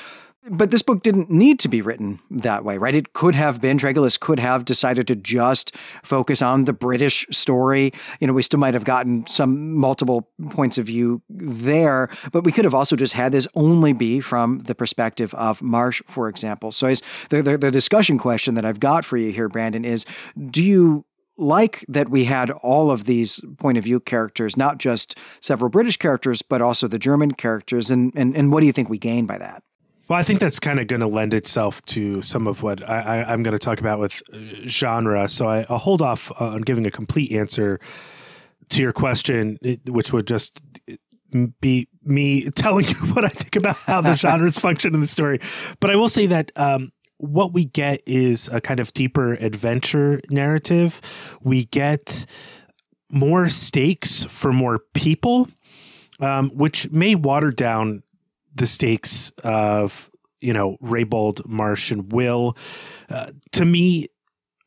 But 0.51 0.71
this 0.71 0.83
book 0.83 1.03
didn't 1.03 1.31
need 1.31 1.59
to 1.61 1.69
be 1.69 1.81
written 1.81 2.21
that 2.31 2.65
way, 2.65 2.77
right? 2.77 2.95
It 2.95 3.15
could 3.15 3.35
have 3.35 3.63
been, 3.63 3.79
Tregillis 3.79 4.21
could 4.21 4.39
have 4.39 4.67
decided 4.67 5.07
to 5.07 5.17
just 5.17 5.75
focus 6.03 6.43
on 6.43 6.65
the 6.65 6.75
British 6.75 7.27
story. 7.31 7.95
You 8.21 8.27
know, 8.27 8.35
we 8.35 8.43
still 8.43 8.61
might 8.61 8.75
have 8.75 8.85
gotten 8.85 9.27
some 9.27 9.75
multiple 9.75 10.29
points 10.51 10.77
of 10.77 10.87
view 10.87 11.23
there, 11.31 12.11
but 12.31 12.45
we 12.45 12.53
could 12.53 12.67
have 12.67 12.75
also 12.75 12.95
just 12.95 13.15
had 13.15 13.33
this 13.33 13.49
only 13.55 13.95
be 13.95 14.21
from 14.21 14.59
the 14.61 14.75
perspective 14.75 15.33
of 15.33 15.63
Marsh, 15.63 16.03
for 16.07 16.29
example. 16.29 16.73
So 16.73 16.93
the, 17.31 17.43
the, 17.43 17.57
the 17.57 17.71
discussion 17.71 18.19
question 18.19 18.55
that 18.55 18.67
I've 18.67 18.81
got 18.81 19.07
for 19.07 19.17
you 19.17 19.33
here, 19.33 19.49
Brandon, 19.49 19.85
is 19.85 20.05
do 20.51 20.63
you 20.63 21.07
like 21.37 21.85
that 21.89 22.11
we 22.11 22.25
had 22.25 22.51
all 22.51 22.91
of 22.91 23.07
these 23.07 23.41
point 23.59 23.79
of 23.79 23.85
view 23.85 23.99
characters, 23.99 24.57
not 24.57 24.79
just 24.79 25.17
several 25.41 25.71
British 25.71 25.97
characters, 25.97 26.43
but 26.43 26.63
also 26.63 26.87
the 26.87 26.99
German 26.99 27.33
characters. 27.33 27.91
And, 27.91 28.13
and, 28.15 28.37
and 28.37 28.53
what 28.53 28.61
do 28.61 28.67
you 28.67 28.73
think 28.73 28.89
we 28.89 28.99
gain 28.99 29.27
by 29.27 29.39
that? 29.39 29.63
Well, 30.09 30.19
I 30.19 30.23
think 30.23 30.39
that's 30.39 30.61
kind 30.61 30.79
of 30.79 30.87
going 30.87 31.01
to 31.01 31.07
lend 31.07 31.33
itself 31.33 31.81
to 31.87 32.21
some 32.21 32.47
of 32.47 32.63
what 32.63 32.87
I, 32.87 33.33
am 33.33 33.43
going 33.43 33.53
to 33.53 33.59
talk 33.59 33.81
about 33.81 33.99
with 33.99 34.23
uh, 34.33 34.39
genre. 34.67 35.29
So 35.29 35.49
I, 35.49 35.65
will 35.69 35.79
hold 35.79 36.03
off 36.03 36.31
on 36.39 36.61
giving 36.61 36.87
a 36.87 36.91
complete 36.91 37.33
answer 37.33 37.81
to 38.71 38.83
your 38.83 38.93
question, 38.93 39.59
which 39.87 40.13
would 40.13 40.27
just 40.27 40.61
be 41.61 41.89
me 42.03 42.51
telling 42.57 42.87
you 42.87 42.95
what 43.15 43.25
I 43.25 43.29
think 43.29 43.57
about 43.57 43.77
how 43.77 44.03
the 44.03 44.15
genres 44.17 44.59
function 44.59 44.95
in 44.95 45.01
the 45.01 45.07
story. 45.07 45.41
But 45.81 45.91
I 45.91 45.97
will 45.97 46.11
say 46.11 46.27
that 46.27 46.53
um, 46.57 46.93
what 47.17 47.53
we 47.55 47.65
get 47.65 48.03
is 48.07 48.49
a 48.53 48.61
kind 48.61 48.81
of 48.81 48.93
deeper 48.93 49.33
adventure 49.35 50.21
narrative. 50.31 51.01
We 51.43 51.65
get 51.67 52.27
more 53.11 53.49
stakes 53.49 54.25
for 54.25 54.53
more 54.53 54.81
people, 54.93 55.49
um, 56.21 56.51
which 56.51 56.91
may 56.91 57.15
water 57.15 57.51
down 57.51 58.03
the 58.55 58.67
stakes 58.67 59.31
of 59.43 60.11
you 60.41 60.53
know 60.53 60.77
Raybould, 60.83 61.47
Marsh, 61.47 61.91
and 61.91 62.13
Will. 62.13 62.57
Uh, 63.09 63.33
to 63.53 63.65
me, 63.65 64.09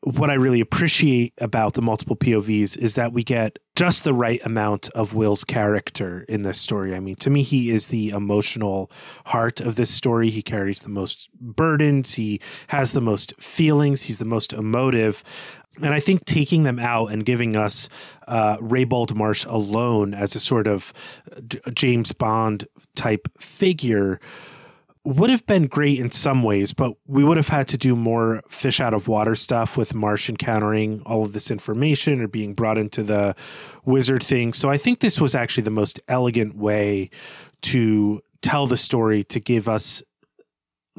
what 0.02 0.30
I 0.30 0.34
really 0.34 0.60
appreciate 0.60 1.34
about 1.38 1.74
the 1.74 1.82
multiple 1.82 2.16
POVs 2.16 2.76
is 2.78 2.94
that 2.94 3.12
we 3.12 3.24
get 3.24 3.58
just 3.74 4.04
the 4.04 4.14
right 4.14 4.40
amount 4.44 4.88
of 4.90 5.14
Will's 5.14 5.42
character 5.42 6.24
in 6.28 6.42
this 6.42 6.60
story. 6.60 6.94
I 6.94 7.00
mean, 7.00 7.16
to 7.16 7.30
me, 7.30 7.42
he 7.42 7.70
is 7.70 7.88
the 7.88 8.10
emotional 8.10 8.90
heart 9.26 9.60
of 9.60 9.74
this 9.74 9.90
story. 9.90 10.30
He 10.30 10.42
carries 10.42 10.80
the 10.80 10.88
most 10.88 11.28
burdens, 11.40 12.14
he 12.14 12.40
has 12.68 12.92
the 12.92 13.00
most 13.00 13.34
feelings, 13.40 14.04
he's 14.04 14.18
the 14.18 14.24
most 14.24 14.52
emotive. 14.52 15.24
And 15.82 15.94
I 15.94 16.00
think 16.00 16.24
taking 16.24 16.64
them 16.64 16.78
out 16.78 17.12
and 17.12 17.24
giving 17.24 17.56
us 17.56 17.88
uh, 18.26 18.56
Raybould 18.58 19.14
Marsh 19.14 19.44
alone 19.46 20.14
as 20.14 20.34
a 20.34 20.40
sort 20.40 20.66
of 20.66 20.92
James 21.72 22.12
Bond 22.12 22.66
type 22.94 23.28
figure 23.40 24.20
would 25.04 25.30
have 25.30 25.46
been 25.46 25.66
great 25.66 25.98
in 25.98 26.10
some 26.10 26.42
ways, 26.42 26.74
but 26.74 26.92
we 27.06 27.24
would 27.24 27.38
have 27.38 27.48
had 27.48 27.66
to 27.68 27.78
do 27.78 27.96
more 27.96 28.42
fish 28.48 28.78
out 28.78 28.92
of 28.92 29.08
water 29.08 29.34
stuff 29.34 29.76
with 29.76 29.94
Marsh 29.94 30.28
encountering 30.28 31.00
all 31.06 31.22
of 31.22 31.32
this 31.32 31.50
information 31.50 32.20
or 32.20 32.28
being 32.28 32.52
brought 32.52 32.76
into 32.76 33.02
the 33.02 33.34
wizard 33.86 34.22
thing. 34.22 34.52
So 34.52 34.68
I 34.68 34.76
think 34.76 35.00
this 35.00 35.18
was 35.18 35.34
actually 35.34 35.62
the 35.62 35.70
most 35.70 35.98
elegant 36.08 36.56
way 36.56 37.08
to 37.62 38.20
tell 38.42 38.66
the 38.66 38.76
story 38.76 39.24
to 39.24 39.40
give 39.40 39.66
us 39.66 40.02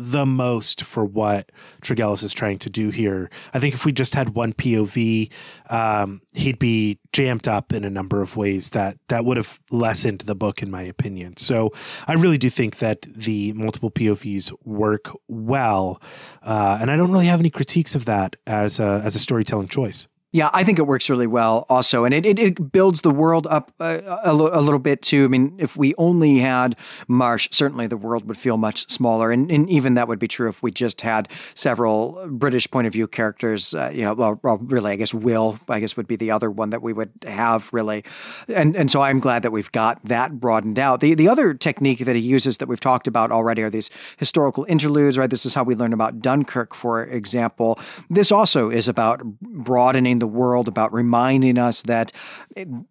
the 0.02 0.26
most 0.26 0.82
for 0.82 1.04
what 1.04 1.52
Tregillis 1.82 2.24
is 2.24 2.32
trying 2.34 2.58
to 2.60 2.70
do 2.70 2.90
here. 2.90 3.30
I 3.54 3.60
think 3.60 3.74
if 3.74 3.84
we 3.84 3.92
just 3.92 4.16
had 4.16 4.30
one 4.30 4.54
POV, 4.54 5.30
um, 5.70 6.22
he'd 6.34 6.58
be 6.58 7.00
jammed 7.12 7.50
up 7.50 7.74
in 7.74 7.84
a 7.84 7.90
number 7.90 8.22
of 8.22 8.38
ways 8.38 8.70
that 8.70 8.98
that 9.10 9.26
would 9.26 9.36
have 9.36 9.60
lessened 9.72 10.22
the 10.22 10.36
book, 10.36 10.64
in 10.64 10.72
my 10.72 10.84
opinion. 10.84 11.36
So 11.36 11.72
I 12.08 12.14
really 12.14 12.38
do 12.38 12.50
think 12.50 12.78
that 12.78 13.02
the 13.14 13.52
multiple 13.52 13.92
POVs 13.92 14.54
work 14.64 15.12
well, 15.28 16.02
uh, 16.44 16.78
and 16.80 16.90
I 16.90 16.96
don't 16.96 17.12
really 17.12 17.26
have 17.26 17.42
any 17.42 17.50
critiques 17.50 17.94
of 17.94 18.06
that 18.06 18.38
as 18.48 18.80
a, 18.80 19.02
as 19.04 19.18
a 19.18 19.20
storytelling 19.20 19.68
choice. 19.68 20.08
Yeah, 20.32 20.52
I 20.54 20.64
think 20.64 20.78
it 20.78 20.86
works 20.86 21.10
really 21.10 21.26
well 21.26 21.66
also. 21.70 22.06
And 22.06 22.14
it, 22.14 22.24
it, 22.24 22.38
it 22.38 22.72
builds 22.72 23.02
the 23.02 23.10
world 23.10 23.48
up 23.48 23.72
a, 23.80 23.98
a, 24.24 24.32
a, 24.32 24.62
little 24.62 24.80
bit 24.80 25.02
too. 25.02 25.24
I 25.24 25.28
mean, 25.28 25.56
if 25.58 25.76
we 25.76 25.96
only 25.98 26.38
had 26.38 26.76
Marsh, 27.08 27.50
certainly 27.52 27.88
the 27.88 27.98
world 27.98 28.28
would 28.28 28.38
feel 28.38 28.58
much 28.58 28.88
smaller. 28.92 29.32
And, 29.32 29.50
and 29.50 29.68
even 29.72 29.96
that 29.96 30.08
would 30.08 30.20
be 30.20 30.28
true 30.28 30.48
if 30.48 30.62
we 30.62 30.70
just 30.70 31.02
had 31.02 31.30
several 31.56 32.28
British 32.30 32.70
point 32.70 32.86
of 32.86 32.94
view 32.94 33.08
characters. 33.08 33.74
Uh, 33.74 33.90
you 33.92 34.04
know, 34.04 34.14
well, 34.14 34.40
well, 34.44 34.58
really, 34.60 34.92
I 34.92 34.98
guess 34.98 35.16
Will, 35.16 35.60
I 35.68 35.80
guess, 35.80 35.98
would 35.98 36.08
be 36.08 36.16
the 36.16 36.30
other 36.30 36.52
one 36.52 36.70
that 36.70 36.84
we 36.84 36.94
would 36.94 37.12
have 37.26 37.68
really. 37.72 38.04
And, 38.48 38.76
and 38.76 38.92
so 38.92 39.02
I'm 39.02 39.20
glad 39.20 39.42
that 39.42 39.52
we've 39.52 39.72
got 39.72 40.00
that 40.06 40.40
broadened 40.40 40.78
out. 40.78 41.00
The, 41.00 41.16
the 41.16 41.28
other 41.28 41.56
technique 41.56 42.06
that 42.06 42.16
he 42.16 42.22
uses 42.22 42.60
that 42.60 42.68
we've 42.68 42.80
talked 42.80 43.08
about 43.08 43.32
already 43.32 43.64
are 43.64 43.72
these 43.72 43.90
historical 44.18 44.64
interludes, 44.70 45.18
right? 45.18 45.30
This 45.30 45.48
is 45.48 45.56
how 45.56 45.64
we 45.64 45.74
learn 45.74 45.92
about 45.92 46.22
Dunkirk, 46.22 46.76
for 46.76 47.04
example. 47.06 47.80
This 48.12 48.32
also 48.32 48.70
is 48.70 48.88
about 48.88 49.24
broadening 49.42 50.19
the 50.20 50.28
world 50.28 50.68
about 50.68 50.94
reminding 50.94 51.58
us 51.58 51.82
that 51.84 52.12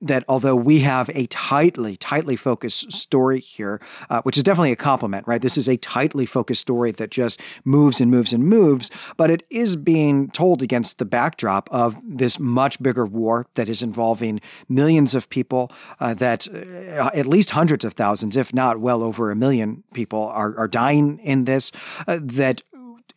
that 0.00 0.24
although 0.28 0.56
we 0.56 0.80
have 0.80 1.10
a 1.14 1.26
tightly 1.26 1.96
tightly 1.96 2.36
focused 2.36 2.92
story 2.92 3.40
here, 3.40 3.80
uh, 4.10 4.22
which 4.22 4.36
is 4.36 4.42
definitely 4.42 4.72
a 4.72 4.76
compliment, 4.76 5.26
right? 5.26 5.42
This 5.42 5.56
is 5.56 5.68
a 5.68 5.76
tightly 5.78 6.26
focused 6.26 6.60
story 6.60 6.90
that 6.92 7.10
just 7.10 7.40
moves 7.64 8.00
and 8.00 8.10
moves 8.10 8.32
and 8.32 8.44
moves, 8.44 8.90
but 9.16 9.30
it 9.30 9.44
is 9.50 9.76
being 9.76 10.30
told 10.30 10.62
against 10.62 10.98
the 10.98 11.04
backdrop 11.04 11.68
of 11.72 11.96
this 12.04 12.38
much 12.38 12.82
bigger 12.82 13.06
war 13.06 13.46
that 13.54 13.68
is 13.68 13.82
involving 13.82 14.40
millions 14.68 15.14
of 15.14 15.28
people. 15.30 15.70
Uh, 16.00 16.14
that 16.14 16.48
uh, 16.48 17.10
at 17.14 17.26
least 17.26 17.50
hundreds 17.50 17.84
of 17.84 17.94
thousands, 17.94 18.36
if 18.36 18.54
not 18.54 18.80
well 18.80 19.02
over 19.02 19.30
a 19.30 19.36
million 19.36 19.82
people, 19.92 20.24
are 20.28 20.56
are 20.58 20.68
dying 20.68 21.18
in 21.18 21.44
this. 21.44 21.72
Uh, 22.06 22.18
that 22.22 22.62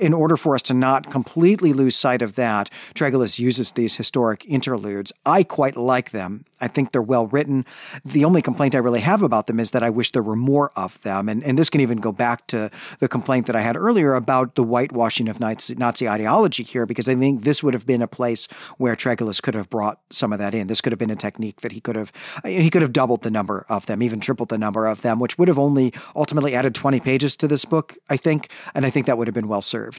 in 0.01 0.13
order 0.13 0.35
for 0.35 0.55
us 0.55 0.63
to 0.63 0.73
not 0.73 1.11
completely 1.11 1.73
lose 1.73 1.95
sight 1.95 2.23
of 2.23 2.35
that, 2.35 2.71
Tregillis 2.95 3.37
uses 3.37 3.71
these 3.73 3.95
historic 3.95 4.43
interludes. 4.47 5.11
I 5.25 5.43
quite 5.43 5.77
like 5.77 6.09
them. 6.09 6.43
I 6.59 6.67
think 6.67 6.91
they're 6.91 7.01
well 7.01 7.27
written. 7.27 7.65
The 8.03 8.25
only 8.25 8.41
complaint 8.41 8.75
I 8.75 8.79
really 8.79 8.99
have 8.99 9.21
about 9.21 9.47
them 9.47 9.59
is 9.59 9.71
that 9.71 9.83
I 9.83 9.89
wish 9.89 10.11
there 10.11 10.23
were 10.23 10.35
more 10.35 10.71
of 10.75 11.01
them. 11.01 11.29
And, 11.29 11.43
and 11.43 11.57
this 11.57 11.69
can 11.69 11.81
even 11.81 11.99
go 11.99 12.11
back 12.11 12.47
to 12.47 12.71
the 12.99 13.07
complaint 13.07 13.47
that 13.47 13.55
I 13.55 13.61
had 13.61 13.75
earlier 13.75 14.15
about 14.15 14.55
the 14.55 14.63
whitewashing 14.63 15.27
of 15.27 15.39
Nazi, 15.39 16.09
ideology 16.09 16.63
here, 16.63 16.85
because 16.85 17.07
I 17.07 17.15
think 17.15 17.43
this 17.43 17.61
would 17.63 17.73
have 17.73 17.85
been 17.85 18.01
a 18.01 18.07
place 18.07 18.47
where 18.77 18.95
Tregillis 18.95 19.41
could 19.41 19.55
have 19.55 19.69
brought 19.69 19.99
some 20.09 20.33
of 20.33 20.39
that 20.39 20.55
in. 20.55 20.67
This 20.67 20.81
could 20.81 20.91
have 20.91 20.99
been 20.99 21.11
a 21.11 21.15
technique 21.15 21.61
that 21.61 21.71
he 21.71 21.79
could 21.79 21.95
have 21.95 22.11
he 22.43 22.69
could 22.69 22.81
have 22.81 22.93
doubled 22.93 23.21
the 23.21 23.31
number 23.31 23.65
of 23.69 23.85
them, 23.85 24.01
even 24.01 24.19
tripled 24.19 24.49
the 24.49 24.57
number 24.57 24.87
of 24.87 25.01
them, 25.01 25.19
which 25.19 25.37
would 25.37 25.47
have 25.47 25.59
only 25.59 25.93
ultimately 26.15 26.55
added 26.55 26.73
20 26.73 26.99
pages 26.99 27.35
to 27.37 27.47
this 27.47 27.65
book, 27.65 27.97
I 28.09 28.17
think. 28.17 28.49
And 28.73 28.85
I 28.85 28.89
think 28.89 29.05
that 29.05 29.17
would 29.17 29.27
have 29.27 29.35
been 29.35 29.47
well 29.47 29.61
served. 29.61 29.90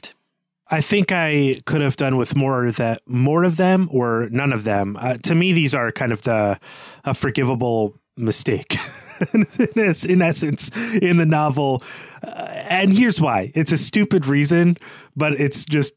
I 0.67 0.81
think 0.81 1.11
I 1.11 1.59
could 1.65 1.81
have 1.81 1.97
done 1.97 2.17
with 2.17 2.35
more 2.35 2.65
of 2.65 2.77
that, 2.77 3.01
more 3.05 3.43
of 3.43 3.57
them, 3.57 3.89
or 3.91 4.27
none 4.31 4.53
of 4.53 4.63
them. 4.63 4.97
Uh, 4.99 5.17
to 5.23 5.35
me, 5.35 5.53
these 5.53 5.75
are 5.75 5.91
kind 5.91 6.11
of 6.11 6.23
the 6.23 6.59
a 7.03 7.13
forgivable 7.13 7.95
mistake. 8.17 8.75
in 9.33 10.21
essence, 10.21 10.71
in 11.01 11.17
the 11.17 11.25
novel, 11.25 11.83
uh, 12.25 12.47
and 12.69 12.93
here's 12.93 13.21
why: 13.21 13.51
it's 13.55 13.71
a 13.71 13.77
stupid 13.77 14.25
reason, 14.25 14.77
but 15.15 15.33
it's 15.33 15.65
just 15.65 15.93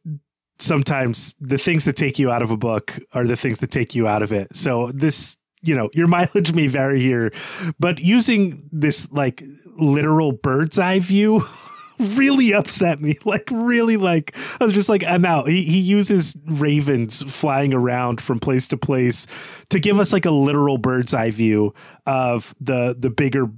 sometimes 0.59 1.35
the 1.41 1.59
things 1.59 1.85
that 1.85 1.97
take 1.97 2.19
you 2.19 2.31
out 2.31 2.43
of 2.43 2.51
a 2.51 2.57
book 2.57 2.99
are 3.13 3.27
the 3.27 3.37
things 3.37 3.59
that 3.61 3.71
take 3.71 3.95
you 3.95 4.07
out 4.07 4.23
of 4.23 4.33
it. 4.33 4.55
So 4.55 4.91
this, 4.93 5.37
you 5.63 5.75
know, 5.75 5.91
your 5.93 6.07
mileage 6.17 6.53
may 6.53 6.67
vary 6.67 7.01
here, 7.01 7.33
but 7.79 7.99
using 7.99 8.69
this 8.73 9.11
like 9.11 9.43
literal 9.79 10.33
bird's 10.33 10.79
eye 10.79 11.01
view 11.01 11.43
really 11.99 12.53
upset 12.53 13.01
me. 13.01 13.17
Like 13.27 13.49
really 13.51 13.97
like 13.97 14.37
I 14.61 14.65
was 14.65 14.75
just 14.75 14.89
like 14.89 15.03
I'm 15.03 15.25
out. 15.25 15.49
He 15.49 15.63
he 15.65 15.81
uses 15.81 16.37
ravens 16.47 17.23
flying 17.23 17.75
around 17.75 18.21
from 18.21 18.39
place 18.39 18.69
to 18.69 18.77
place 18.77 19.27
to 19.71 19.81
give 19.81 19.99
us 19.99 20.13
like 20.13 20.25
a 20.25 20.31
literal 20.31 20.79
bird's 20.79 21.13
eye 21.13 21.33
view 21.33 21.75
of 22.07 22.55
the 22.61 22.95
the 22.97 23.11
bigger 23.11 23.51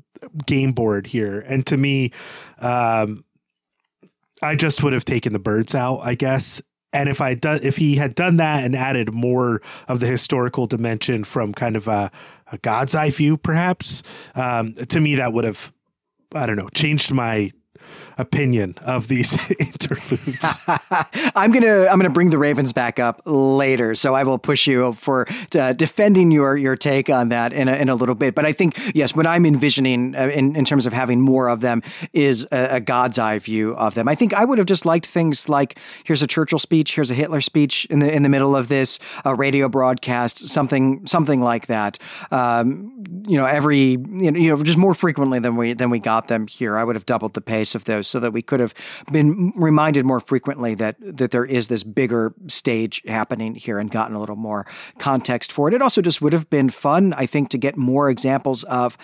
game 0.47 0.73
board 0.73 1.07
here. 1.07 1.41
And 1.41 1.67
to 1.67 1.77
me 1.77 2.13
um 2.61 3.25
I 4.43 4.55
just 4.55 4.83
would 4.83 4.93
have 4.93 5.05
taken 5.05 5.33
the 5.33 5.39
birds 5.39 5.75
out, 5.75 5.99
I 5.99 6.15
guess. 6.15 6.63
And 6.93 7.09
if 7.09 7.21
I 7.21 7.35
done 7.35 7.61
if 7.63 7.77
he 7.77 7.97
had 7.97 8.15
done 8.15 8.37
that 8.37 8.65
and 8.65 8.75
added 8.75 9.13
more 9.13 9.61
of 9.87 10.01
the 10.01 10.07
historical 10.07 10.67
dimension 10.67 11.25
from 11.25 11.53
kind 11.53 11.77
of 11.77 11.89
a, 11.89 12.11
a 12.51 12.59
God's 12.59 12.95
eye 12.95 13.11
view, 13.11 13.37
perhaps, 13.37 14.03
um, 14.35 14.75
to 14.75 15.01
me 15.01 15.17
that 15.17 15.33
would 15.33 15.45
have 15.45 15.73
I 16.35 16.47
don't 16.47 16.57
know 16.57 16.69
changed 16.71 17.13
my 17.13 17.51
opinion 18.19 18.75
of 18.83 19.09
these 19.09 19.51
interludes. 19.59 20.61
I'm 21.35 21.53
gonna 21.53 21.87
I'm 21.87 21.99
gonna 21.99 22.11
bring 22.11 22.31
the 22.31 22.39
Ravens 22.39 22.73
back 22.73 22.99
up 22.99 23.23
later, 23.25 23.95
so 23.95 24.15
I 24.15 24.25
will 24.25 24.39
push 24.39 24.67
you 24.67 24.93
for 24.95 25.27
uh, 25.55 25.73
defending 25.73 26.31
your 26.31 26.57
your 26.57 26.77
take 26.77 27.09
on 27.09 27.31
that 27.31 27.53
in 27.53 27.69
a, 27.69 27.77
in 27.77 27.89
a 27.89 27.95
little 27.95 28.17
bit. 28.17 28.35
But 28.35 28.45
I 28.45 28.53
think 28.53 28.77
yes, 28.95 29.15
what 29.15 29.27
I'm 29.27 29.47
envisioning 29.47 30.15
uh, 30.17 30.29
in 30.29 30.57
in 30.57 30.65
terms 30.65 30.85
of 30.85 30.93
having 30.93 31.21
more 31.21 31.49
of 31.49 31.61
them 31.61 31.83
is 32.13 32.47
a, 32.51 32.77
a, 32.77 32.81
God's 32.81 33.19
eye 33.19 33.39
view 33.39 33.75
of 33.77 33.95
them. 33.95 34.09
I 34.09 34.15
think 34.15 34.35
I 34.35 34.45
would 34.45 34.59
have 34.59 34.67
just 34.67 34.85
liked 34.85 35.07
things 35.07 35.49
like 35.49 35.79
here's 36.05 36.23
a 36.23 36.27
Churchill 36.27 36.59
speech, 36.59 36.95
here's 36.95 37.11
a 37.11 37.15
Hitler 37.15 37.41
speech 37.41 37.87
in 37.87 38.01
the 38.01 38.13
in 38.13 38.25
the 38.25 38.29
middle 38.29 38.57
of 38.57 38.69
this, 38.69 38.99
a 39.25 39.35
radio 39.35 39.69
broadcast, 39.69 40.49
something 40.49 41.07
something 41.07 41.41
like 41.41 41.69
that. 41.69 41.99
Um, 42.33 42.93
you 43.29 43.37
know, 43.37 43.45
every 43.45 43.91
you 43.91 44.31
know, 44.31 44.39
you 44.39 44.57
know 44.57 44.63
just 44.65 44.79
more 44.79 44.95
frequently 44.95 45.39
than 45.39 45.57
we 45.57 45.73
than 45.73 45.91
we 45.91 46.01
got 46.01 46.27
them 46.27 46.49
here. 46.49 46.77
I 46.77 46.83
would 46.83 46.97
have 46.97 47.07
doubled 47.07 47.35
the 47.35 47.41
pace 47.41 47.75
of 47.75 47.85
those 47.85 48.08
so 48.09 48.21
that 48.21 48.33
we 48.33 48.43
could 48.43 48.61
have 48.61 48.75
been 49.13 49.53
reminded 49.55 50.05
more 50.05 50.21
frequently 50.21 50.75
that 50.75 50.97
that 51.01 51.31
there 51.31 51.45
is 51.45 51.69
this 51.69 51.85
bigger 51.85 52.35
stage 52.47 53.03
happening 53.07 53.55
here 53.55 53.79
and 53.79 53.91
gotten 53.91 54.15
a 54.17 54.21
little 54.21 54.37
more 54.37 54.67
context 54.99 55.53
for 55.53 55.69
it. 55.69 55.75
It 55.75 55.83
also 55.83 56.03
just 56.03 56.21
would 56.23 56.33
have 56.33 56.49
been 56.51 56.71
fun, 56.71 57.13
I 57.15 57.27
think, 57.27 57.51
to 57.51 57.59
get 57.59 57.77
more 57.77 58.11
examples 58.11 58.65
of 58.65 58.97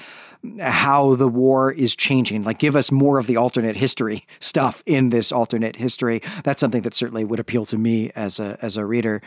how 0.60 1.14
the 1.14 1.28
war 1.28 1.72
is 1.72 1.96
changing. 1.96 2.44
Like, 2.44 2.58
give 2.58 2.76
us 2.76 2.92
more 2.92 3.18
of 3.18 3.26
the 3.26 3.36
alternate 3.36 3.76
history 3.76 4.26
stuff 4.40 4.82
in 4.86 5.10
this 5.10 5.32
alternate 5.32 5.76
history. 5.76 6.22
That's 6.44 6.60
something 6.60 6.82
that 6.82 6.94
certainly 6.94 7.24
would 7.24 7.40
appeal 7.40 7.64
to 7.66 7.78
me 7.78 8.10
as 8.14 8.38
a 8.38 8.58
as 8.62 8.76
a 8.76 8.84
reader. 8.84 9.22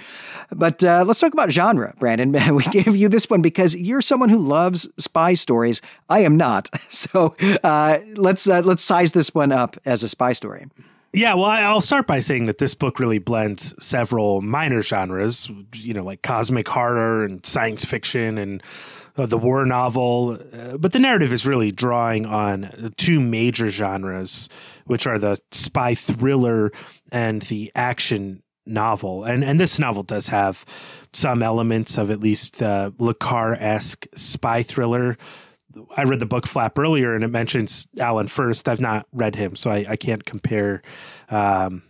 But 0.52 0.84
uh, 0.84 1.04
let's 1.08 1.20
talk 1.20 1.34
about 1.34 1.52
genre, 1.52 1.94
Brandon. 2.00 2.36
We 2.58 2.64
gave 2.66 2.96
you 2.96 3.10
this 3.10 3.30
one 3.30 3.42
because 3.42 3.76
you're 3.76 4.02
someone 4.02 4.30
who 4.30 4.40
loves 4.40 4.90
spy 4.98 5.34
stories. 5.34 5.82
I 6.10 6.20
am 6.20 6.38
not. 6.38 6.70
So 6.90 7.36
uh, 7.64 8.00
let's 8.16 8.48
uh, 8.50 8.62
let's 8.62 8.84
size 8.84 9.12
this 9.12 9.34
one 9.34 9.52
up 9.52 9.78
as 9.86 10.04
a 10.04 10.08
spy 10.08 10.34
story. 10.34 10.68
Yeah, 11.14 11.36
well, 11.36 11.46
I'll 11.46 11.82
start 11.82 12.06
by 12.06 12.20
saying 12.20 12.46
that 12.46 12.58
this 12.58 12.76
book 12.76 13.00
really 13.00 13.20
blends 13.20 13.74
several 13.84 14.42
minor 14.42 14.82
genres, 14.82 15.50
you 15.74 15.94
know, 15.94 16.04
like 16.04 16.22
cosmic 16.22 16.68
horror 16.68 17.24
and 17.24 17.46
science 17.46 17.86
fiction 17.86 18.38
and 18.38 18.62
uh, 19.18 19.26
the 19.26 19.38
war 19.38 19.66
novel. 19.66 20.40
Uh, 20.54 20.78
but 20.78 20.92
the 20.92 21.00
narrative 21.00 21.34
is 21.34 21.46
really 21.46 21.72
drawing 21.72 22.26
on 22.26 22.94
two 22.98 23.20
major 23.20 23.70
genres, 23.70 24.50
which 24.86 25.08
are 25.08 25.20
the 25.20 25.38
spy 25.52 25.96
thriller 25.96 26.72
and 27.12 27.42
the 27.44 27.72
action 27.76 28.44
novel. 28.66 29.24
And 29.24 29.44
and 29.44 29.60
this 29.60 29.80
novel 29.80 30.04
does 30.04 30.28
have 30.28 30.66
some 31.14 31.42
elements 31.42 31.98
of 31.98 32.12
at 32.12 32.20
least 32.20 32.58
the 32.58 32.94
Le 33.00 33.14
Carre 33.14 33.56
esque 33.56 34.08
spy 34.16 34.64
thriller. 34.64 35.18
I 35.96 36.04
read 36.04 36.20
the 36.20 36.26
book 36.26 36.48
Flap 36.48 36.78
earlier, 36.80 37.14
and 37.14 37.24
it 37.24 37.28
mentions 37.28 37.88
Alan 38.00 38.28
Furst. 38.28 38.68
I've 38.68 38.80
not 38.80 39.06
read 39.12 39.36
him, 39.36 39.56
so 39.56 39.70
I, 39.70 39.86
I 39.90 39.96
can't 39.96 40.26
compare. 40.26 40.82
Um, 41.30 41.84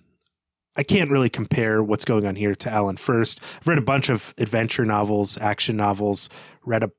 I 0.76 0.84
can't 0.84 1.10
really 1.10 1.30
compare 1.30 1.82
what's 1.82 2.06
going 2.06 2.26
on 2.28 2.36
here 2.36 2.54
to 2.54 2.70
Alan 2.70 2.98
Furst. 2.98 3.42
I've 3.60 3.68
read 3.68 3.80
a 3.80 3.82
bunch 3.82 4.10
of 4.10 4.34
adventure 4.38 4.86
novels, 4.86 5.38
action 5.40 5.76
novels, 5.76 6.30
read 6.64 6.84
a 6.84 6.92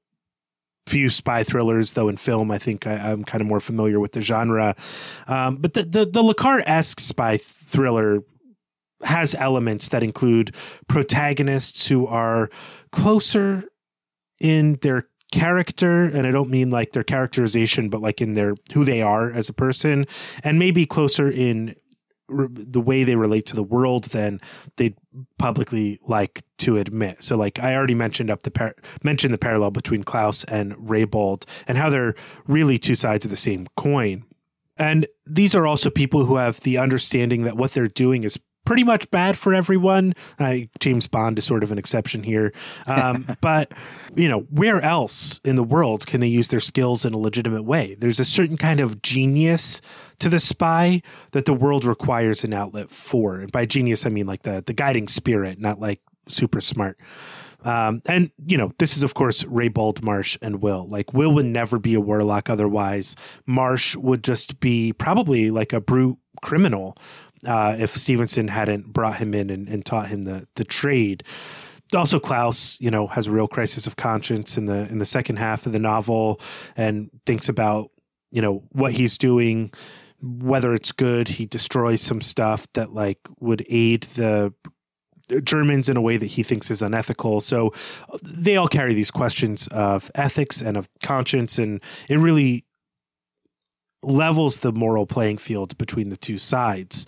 few 0.88 1.10
spy 1.10 1.44
thrillers, 1.44 1.92
though 1.92 2.08
in 2.08 2.16
film, 2.16 2.50
I 2.50 2.58
think 2.58 2.86
I, 2.86 3.10
am 3.10 3.24
kind 3.24 3.40
of 3.40 3.46
more 3.46 3.60
familiar 3.60 4.00
with 4.00 4.12
the 4.12 4.20
genre. 4.20 4.74
Um, 5.26 5.56
but 5.56 5.74
the 5.74 5.84
the, 5.84 6.04
the 6.04 6.22
Le 6.22 6.34
Carre 6.34 6.62
esque 6.66 7.00
spy 7.00 7.36
thriller 7.36 8.24
has 9.02 9.34
elements 9.36 9.90
that 9.90 10.02
include 10.02 10.54
protagonists 10.88 11.86
who 11.86 12.06
are 12.06 12.50
closer 12.90 13.64
in 14.40 14.78
their 14.82 15.06
character 15.30 16.04
and 16.04 16.26
i 16.26 16.30
don't 16.30 16.48
mean 16.48 16.70
like 16.70 16.92
their 16.92 17.04
characterization 17.04 17.90
but 17.90 18.00
like 18.00 18.22
in 18.22 18.32
their 18.32 18.54
who 18.72 18.82
they 18.82 19.02
are 19.02 19.30
as 19.30 19.50
a 19.50 19.52
person 19.52 20.06
and 20.42 20.58
maybe 20.58 20.86
closer 20.86 21.30
in 21.30 21.76
re- 22.28 22.48
the 22.50 22.80
way 22.80 23.04
they 23.04 23.16
relate 23.16 23.46
to 23.46 23.56
the 23.56 23.62
world 23.62 24.04
than 24.04 24.40
they'd 24.76 24.96
publicly 25.38 25.98
like 26.06 26.42
to 26.58 26.76
admit. 26.76 27.22
So, 27.22 27.36
like 27.36 27.58
I 27.58 27.74
already 27.74 27.94
mentioned 27.94 28.30
up 28.30 28.42
the 28.42 28.50
par- 28.50 28.76
mentioned 29.02 29.34
the 29.34 29.38
parallel 29.38 29.70
between 29.70 30.04
Klaus 30.04 30.44
and 30.44 30.74
Raybould 30.76 31.44
and 31.66 31.78
how 31.78 31.90
they're 31.90 32.14
really 32.46 32.78
two 32.78 32.94
sides 32.94 33.24
of 33.24 33.30
the 33.30 33.36
same 33.36 33.66
coin. 33.76 34.24
And 34.76 35.06
these 35.26 35.54
are 35.54 35.66
also 35.66 35.90
people 35.90 36.24
who 36.24 36.36
have 36.36 36.60
the 36.60 36.78
understanding 36.78 37.42
that 37.42 37.56
what 37.56 37.72
they're 37.72 37.88
doing 37.88 38.22
is 38.22 38.38
pretty 38.68 38.84
much 38.84 39.10
bad 39.10 39.36
for 39.38 39.54
everyone. 39.54 40.14
Uh, 40.38 40.56
James 40.78 41.06
Bond 41.06 41.38
is 41.38 41.46
sort 41.46 41.64
of 41.64 41.72
an 41.72 41.78
exception 41.78 42.22
here. 42.22 42.52
Um, 42.86 43.36
but, 43.40 43.72
you 44.14 44.28
know, 44.28 44.40
where 44.50 44.80
else 44.82 45.40
in 45.42 45.56
the 45.56 45.62
world 45.62 46.06
can 46.06 46.20
they 46.20 46.28
use 46.28 46.48
their 46.48 46.60
skills 46.60 47.06
in 47.06 47.14
a 47.14 47.18
legitimate 47.18 47.62
way? 47.62 47.96
There's 47.98 48.20
a 48.20 48.26
certain 48.26 48.58
kind 48.58 48.78
of 48.78 49.00
genius 49.00 49.80
to 50.20 50.28
the 50.28 50.40
spy 50.40 51.02
that 51.32 51.44
the 51.44 51.52
world 51.52 51.84
requires 51.84 52.44
an 52.44 52.52
outlet 52.52 52.90
for. 52.90 53.36
And 53.36 53.52
by 53.52 53.66
genius, 53.66 54.04
I 54.04 54.08
mean 54.08 54.26
like 54.26 54.42
the, 54.42 54.62
the 54.66 54.72
guiding 54.72 55.08
spirit, 55.08 55.58
not 55.58 55.80
like 55.80 56.00
super 56.28 56.60
smart. 56.60 56.98
Um, 57.64 58.02
and 58.06 58.30
you 58.46 58.56
know, 58.56 58.72
this 58.78 58.96
is 58.96 59.02
of 59.02 59.14
course 59.14 59.44
Raybould, 59.44 60.02
Marsh, 60.02 60.38
and 60.40 60.62
Will. 60.62 60.86
Like 60.88 61.12
Will 61.12 61.32
would 61.32 61.46
never 61.46 61.78
be 61.78 61.94
a 61.94 62.00
warlock 62.00 62.48
otherwise. 62.48 63.16
Marsh 63.46 63.96
would 63.96 64.22
just 64.22 64.60
be 64.60 64.92
probably 64.92 65.50
like 65.50 65.72
a 65.72 65.80
brute 65.80 66.18
criminal 66.40 66.96
uh, 67.46 67.76
if 67.78 67.96
Stevenson 67.96 68.48
hadn't 68.48 68.92
brought 68.92 69.16
him 69.16 69.34
in 69.34 69.50
and, 69.50 69.68
and 69.68 69.84
taught 69.84 70.08
him 70.08 70.22
the 70.22 70.46
the 70.54 70.64
trade. 70.64 71.24
Also, 71.94 72.20
Klaus, 72.20 72.78
you 72.80 72.90
know, 72.90 73.06
has 73.06 73.26
a 73.26 73.30
real 73.30 73.48
crisis 73.48 73.86
of 73.86 73.96
conscience 73.96 74.58
in 74.58 74.66
the 74.66 74.86
in 74.88 74.98
the 74.98 75.06
second 75.06 75.36
half 75.36 75.66
of 75.66 75.72
the 75.72 75.78
novel, 75.78 76.40
and 76.76 77.10
thinks 77.26 77.48
about 77.48 77.90
you 78.30 78.42
know 78.42 78.62
what 78.70 78.92
he's 78.92 79.18
doing, 79.18 79.72
whether 80.20 80.74
it's 80.74 80.92
good. 80.92 81.28
He 81.28 81.46
destroys 81.46 82.02
some 82.02 82.20
stuff 82.20 82.66
that 82.74 82.92
like 82.92 83.18
would 83.40 83.64
aid 83.68 84.02
the 84.14 84.52
Germans 85.42 85.88
in 85.88 85.96
a 85.96 86.00
way 86.00 86.16
that 86.16 86.26
he 86.26 86.42
thinks 86.42 86.70
is 86.70 86.82
unethical. 86.82 87.40
So 87.40 87.72
they 88.22 88.56
all 88.56 88.68
carry 88.68 88.94
these 88.94 89.10
questions 89.10 89.68
of 89.68 90.10
ethics 90.14 90.62
and 90.62 90.76
of 90.76 90.88
conscience, 91.02 91.58
and 91.58 91.82
it 92.08 92.16
really 92.16 92.64
levels 94.02 94.60
the 94.60 94.72
moral 94.72 95.06
playing 95.06 95.38
field 95.38 95.76
between 95.76 96.08
the 96.08 96.16
two 96.16 96.38
sides. 96.38 97.06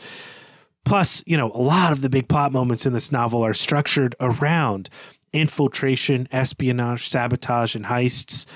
Plus, 0.84 1.22
you 1.26 1.36
know, 1.36 1.50
a 1.52 1.62
lot 1.62 1.92
of 1.92 2.00
the 2.00 2.08
big 2.08 2.28
plot 2.28 2.52
moments 2.52 2.86
in 2.86 2.92
this 2.92 3.12
novel 3.12 3.44
are 3.44 3.54
structured 3.54 4.14
around 4.20 4.90
infiltration, 5.32 6.26
espionage, 6.32 7.08
sabotage, 7.08 7.74
and 7.74 7.86
heists. 7.86 8.46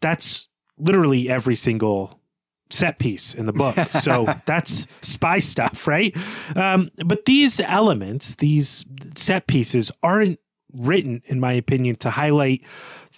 That's 0.00 0.48
literally 0.78 1.28
every 1.28 1.56
single 1.56 2.20
set 2.72 2.98
piece 2.98 3.34
in 3.34 3.46
the 3.46 3.52
book. 3.52 3.76
So 4.02 4.26
that's 4.46 4.86
spy 5.00 5.38
stuff, 5.38 5.86
right? 5.86 6.16
Um, 6.56 6.90
but 7.04 7.24
these 7.24 7.60
elements, 7.60 8.34
these 8.36 8.84
set 9.14 9.46
pieces, 9.46 9.92
aren't 10.02 10.40
written, 10.72 11.22
in 11.26 11.38
my 11.38 11.52
opinion, 11.52 11.96
to 11.96 12.10
highlight 12.10 12.64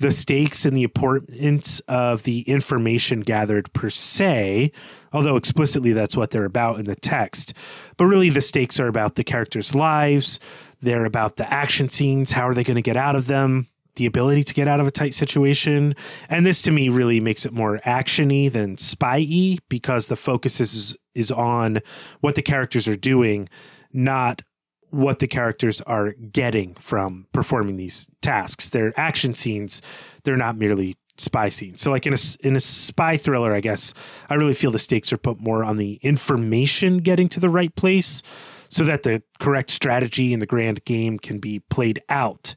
the 0.00 0.10
stakes 0.10 0.64
and 0.64 0.76
the 0.76 0.82
importance 0.82 1.80
of 1.80 2.24
the 2.24 2.40
information 2.42 3.20
gathered 3.20 3.72
per 3.72 3.88
se, 3.88 4.72
although 5.12 5.36
explicitly 5.36 5.92
that's 5.92 6.16
what 6.16 6.32
they're 6.32 6.44
about 6.44 6.78
in 6.78 6.86
the 6.86 6.96
text. 6.96 7.54
But 7.96 8.06
really, 8.06 8.30
the 8.30 8.40
stakes 8.40 8.80
are 8.80 8.88
about 8.88 9.14
the 9.14 9.24
characters' 9.24 9.74
lives, 9.74 10.40
they're 10.82 11.06
about 11.06 11.36
the 11.36 11.50
action 11.52 11.88
scenes, 11.88 12.32
how 12.32 12.48
are 12.48 12.54
they 12.54 12.64
going 12.64 12.74
to 12.76 12.82
get 12.82 12.96
out 12.96 13.16
of 13.16 13.26
them, 13.26 13.68
the 13.96 14.06
ability 14.06 14.44
to 14.44 14.54
get 14.54 14.68
out 14.68 14.80
of 14.80 14.86
a 14.86 14.90
tight 14.90 15.14
situation. 15.14 15.94
And 16.28 16.44
this 16.44 16.62
to 16.62 16.70
me 16.70 16.88
really 16.88 17.20
makes 17.20 17.46
it 17.46 17.52
more 17.52 17.78
actiony 17.86 18.50
than 18.50 18.76
spy-y 18.78 19.58
because 19.68 20.06
the 20.06 20.16
focus 20.16 20.60
is 20.60 20.96
is 21.14 21.30
on 21.30 21.80
what 22.20 22.34
the 22.34 22.42
characters 22.42 22.88
are 22.88 22.96
doing, 22.96 23.48
not 23.92 24.42
what 24.90 25.18
the 25.18 25.26
characters 25.26 25.80
are 25.82 26.12
getting 26.12 26.74
from 26.74 27.26
performing 27.32 27.76
these 27.76 28.08
tasks. 28.20 28.68
They're 28.70 28.92
action 28.98 29.34
scenes. 29.34 29.82
They're 30.24 30.36
not 30.36 30.56
merely 30.56 30.96
spy 31.16 31.48
scenes. 31.48 31.80
So 31.80 31.90
like 31.90 32.06
in 32.06 32.14
a 32.14 32.18
in 32.40 32.56
a 32.56 32.60
spy 32.60 33.16
thriller, 33.16 33.54
I 33.54 33.60
guess 33.60 33.94
I 34.28 34.34
really 34.34 34.54
feel 34.54 34.70
the 34.70 34.78
stakes 34.78 35.12
are 35.12 35.18
put 35.18 35.40
more 35.40 35.64
on 35.64 35.76
the 35.76 35.94
information 36.02 36.98
getting 36.98 37.28
to 37.30 37.40
the 37.40 37.48
right 37.48 37.74
place 37.74 38.22
so 38.68 38.84
that 38.84 39.04
the 39.04 39.22
correct 39.38 39.70
strategy 39.70 40.32
in 40.32 40.40
the 40.40 40.46
grand 40.46 40.84
game 40.84 41.18
can 41.18 41.38
be 41.38 41.60
played 41.60 42.00
out. 42.08 42.54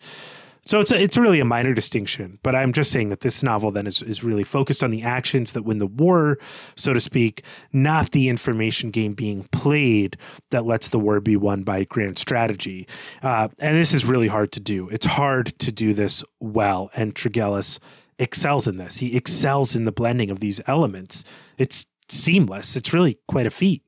So 0.68 0.82
it's 0.82 0.92
a, 0.92 1.02
it's 1.02 1.18
really 1.18 1.40
a 1.40 1.46
minor 1.46 1.74
distinction, 1.74 2.40
but 2.44 2.54
I'm 2.54 2.74
just 2.74 2.92
saying 2.92 3.08
that 3.08 3.22
this 3.22 3.42
novel 3.42 3.72
then 3.72 3.88
is, 3.88 4.02
is 4.02 4.22
really 4.22 4.44
focused 4.44 4.84
on 4.84 4.92
the 4.92 5.02
actions 5.02 5.54
that 5.54 5.64
win 5.64 5.78
the 5.78 5.88
war, 5.88 6.38
so 6.76 6.94
to 6.94 7.00
speak, 7.00 7.42
not 7.72 8.12
the 8.12 8.28
information 8.28 8.90
game 8.90 9.14
being 9.14 9.46
played 9.54 10.18
that 10.52 10.66
lets 10.66 10.90
the 10.90 11.00
war 11.00 11.22
be 11.22 11.38
won 11.38 11.64
by 11.64 11.86
grand 11.86 12.18
strategy. 12.18 12.86
Uh, 13.24 13.48
and 13.60 13.78
this 13.78 13.94
is 13.94 14.04
really 14.04 14.28
hard 14.28 14.52
to 14.52 14.60
do. 14.60 14.90
It's 14.90 15.06
hard 15.06 15.58
to 15.60 15.72
do 15.72 15.94
this 15.94 16.22
well, 16.42 16.92
and 16.94 17.16
Tregillis 17.16 17.80
excels 18.20 18.68
in 18.68 18.76
this. 18.76 18.98
He 18.98 19.16
excels 19.16 19.74
in 19.74 19.86
the 19.86 19.94
blending 19.94 20.30
of 20.30 20.42
these 20.42 20.60
elements. 20.68 21.24
It's 21.58 21.88
seamless. 22.10 22.76
It's 22.76 22.92
really 22.92 23.20
quite 23.30 23.46
a 23.46 23.52
feat. 23.52 23.84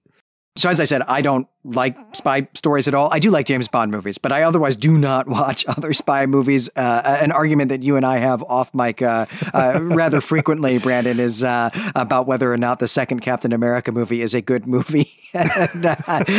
So, 0.55 0.69
as 0.69 0.79
I 0.79 0.83
said, 0.83 1.03
I 1.03 1.21
don't 1.21 1.47
like 1.65 1.97
spy 2.15 2.47
stories 2.53 2.87
at 2.87 2.93
all. 2.93 3.09
I 3.11 3.19
do 3.19 3.29
like 3.31 3.45
James 3.45 3.67
Bond 3.67 3.91
movies, 3.91 4.17
but 4.17 4.31
I 4.31 4.43
otherwise 4.43 4.75
do 4.75 4.97
not 4.97 5.27
watch 5.39 5.65
other 5.67 5.93
spy 5.93 6.25
movies. 6.25 6.69
Uh, 6.75 7.17
an 7.21 7.31
argument 7.31 7.69
that 7.69 7.83
you 7.83 7.97
and 7.97 8.05
I 8.05 8.17
have 8.17 8.41
off 8.43 8.73
mic 8.73 9.01
uh, 9.01 9.25
uh, 9.53 9.79
rather 9.81 10.21
frequently, 10.21 10.77
Brandon, 10.79 11.19
is 11.19 11.43
uh, 11.43 11.69
about 11.95 12.27
whether 12.27 12.51
or 12.51 12.57
not 12.57 12.79
the 12.79 12.87
second 12.87 13.19
Captain 13.21 13.51
America 13.51 13.91
movie 13.91 14.21
is 14.21 14.33
a 14.33 14.41
good 14.41 14.67
movie. 14.67 15.13
and, 15.33 15.85
uh, 15.85 15.95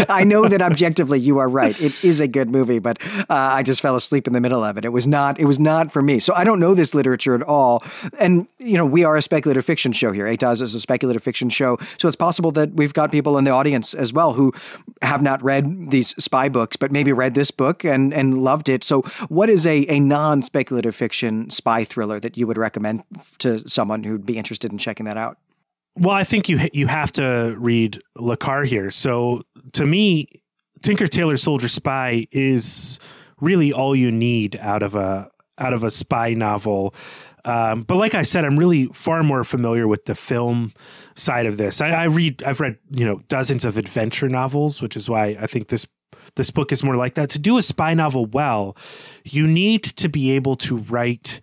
I 0.08 0.24
know 0.24 0.48
that 0.48 0.62
objectively 0.62 1.20
you 1.20 1.38
are 1.38 1.48
right; 1.48 1.78
it 1.80 2.02
is 2.02 2.20
a 2.20 2.28
good 2.28 2.50
movie, 2.50 2.78
but 2.78 2.98
uh, 3.02 3.24
I 3.28 3.62
just 3.62 3.80
fell 3.80 3.96
asleep 3.96 4.26
in 4.26 4.32
the 4.32 4.40
middle 4.40 4.64
of 4.64 4.78
it. 4.78 4.84
It 4.84 4.92
was 4.92 5.06
not. 5.06 5.38
It 5.38 5.44
was 5.44 5.60
not 5.60 5.92
for 5.92 6.02
me. 6.02 6.18
So 6.18 6.34
I 6.34 6.44
don't 6.44 6.60
know 6.60 6.74
this 6.74 6.94
literature 6.94 7.34
at 7.34 7.42
all. 7.42 7.84
And 8.18 8.48
you 8.58 8.76
know, 8.76 8.86
we 8.86 9.04
are 9.04 9.16
a 9.16 9.22
speculative 9.22 9.64
fiction 9.64 9.92
show 9.92 10.12
here. 10.12 10.26
ATOS 10.26 10.62
is 10.62 10.74
a 10.74 10.80
speculative 10.80 11.22
fiction 11.22 11.50
show, 11.50 11.78
so 11.98 12.08
it's 12.08 12.16
possible 12.16 12.50
that 12.52 12.72
we've 12.72 12.94
got 12.94 13.12
people 13.12 13.38
in 13.38 13.44
the 13.44 13.50
audience 13.50 13.94
as 14.00 14.12
well 14.12 14.32
who 14.32 14.52
have 15.02 15.22
not 15.22 15.42
read 15.42 15.90
these 15.90 16.08
spy 16.22 16.48
books, 16.48 16.76
but 16.76 16.90
maybe 16.90 17.12
read 17.12 17.34
this 17.34 17.50
book 17.50 17.84
and, 17.84 18.12
and 18.12 18.42
loved 18.42 18.68
it. 18.68 18.82
So, 18.82 19.02
what 19.28 19.48
is 19.48 19.66
a, 19.66 19.86
a 19.88 20.00
non 20.00 20.42
speculative 20.42 20.94
fiction 20.94 21.50
spy 21.50 21.84
thriller 21.84 22.18
that 22.20 22.36
you 22.36 22.46
would 22.46 22.58
recommend 22.58 23.04
to 23.38 23.66
someone 23.68 24.02
who'd 24.02 24.26
be 24.26 24.38
interested 24.38 24.72
in 24.72 24.78
checking 24.78 25.06
that 25.06 25.16
out? 25.16 25.38
Well, 25.96 26.14
I 26.14 26.24
think 26.24 26.48
you 26.48 26.68
you 26.72 26.86
have 26.86 27.12
to 27.12 27.54
read 27.58 28.00
Le 28.16 28.36
Carre 28.36 28.64
here. 28.64 28.90
So, 28.90 29.42
to 29.72 29.86
me, 29.86 30.28
Tinker 30.82 31.06
Tailor 31.06 31.36
Soldier 31.36 31.68
Spy 31.68 32.26
is 32.32 32.98
really 33.40 33.72
all 33.72 33.94
you 33.94 34.10
need 34.10 34.56
out 34.56 34.82
of 34.82 34.94
a 34.94 35.30
out 35.58 35.72
of 35.72 35.84
a 35.84 35.90
spy 35.90 36.34
novel. 36.34 36.94
Um, 37.44 37.82
but 37.82 37.96
like 37.96 38.14
I 38.14 38.22
said, 38.22 38.44
I'm 38.44 38.58
really 38.58 38.86
far 38.86 39.22
more 39.22 39.44
familiar 39.44 39.88
with 39.88 40.04
the 40.04 40.14
film 40.14 40.72
side 41.14 41.46
of 41.46 41.56
this. 41.56 41.80
I, 41.80 41.90
I, 41.90 42.04
read, 42.04 42.42
I've 42.42 42.60
read, 42.60 42.78
you 42.90 43.04
know, 43.04 43.20
dozens 43.28 43.64
of 43.64 43.76
adventure 43.76 44.28
novels, 44.28 44.82
which 44.82 44.96
is 44.96 45.08
why 45.08 45.36
I 45.40 45.46
think 45.46 45.68
this 45.68 45.86
this 46.36 46.50
book 46.50 46.70
is 46.70 46.84
more 46.84 46.96
like 46.96 47.14
that. 47.14 47.30
To 47.30 47.38
do 47.38 47.58
a 47.58 47.62
spy 47.62 47.94
novel 47.94 48.26
well, 48.26 48.76
you 49.24 49.46
need 49.46 49.82
to 49.82 50.08
be 50.08 50.30
able 50.32 50.54
to 50.56 50.76
write 50.76 51.40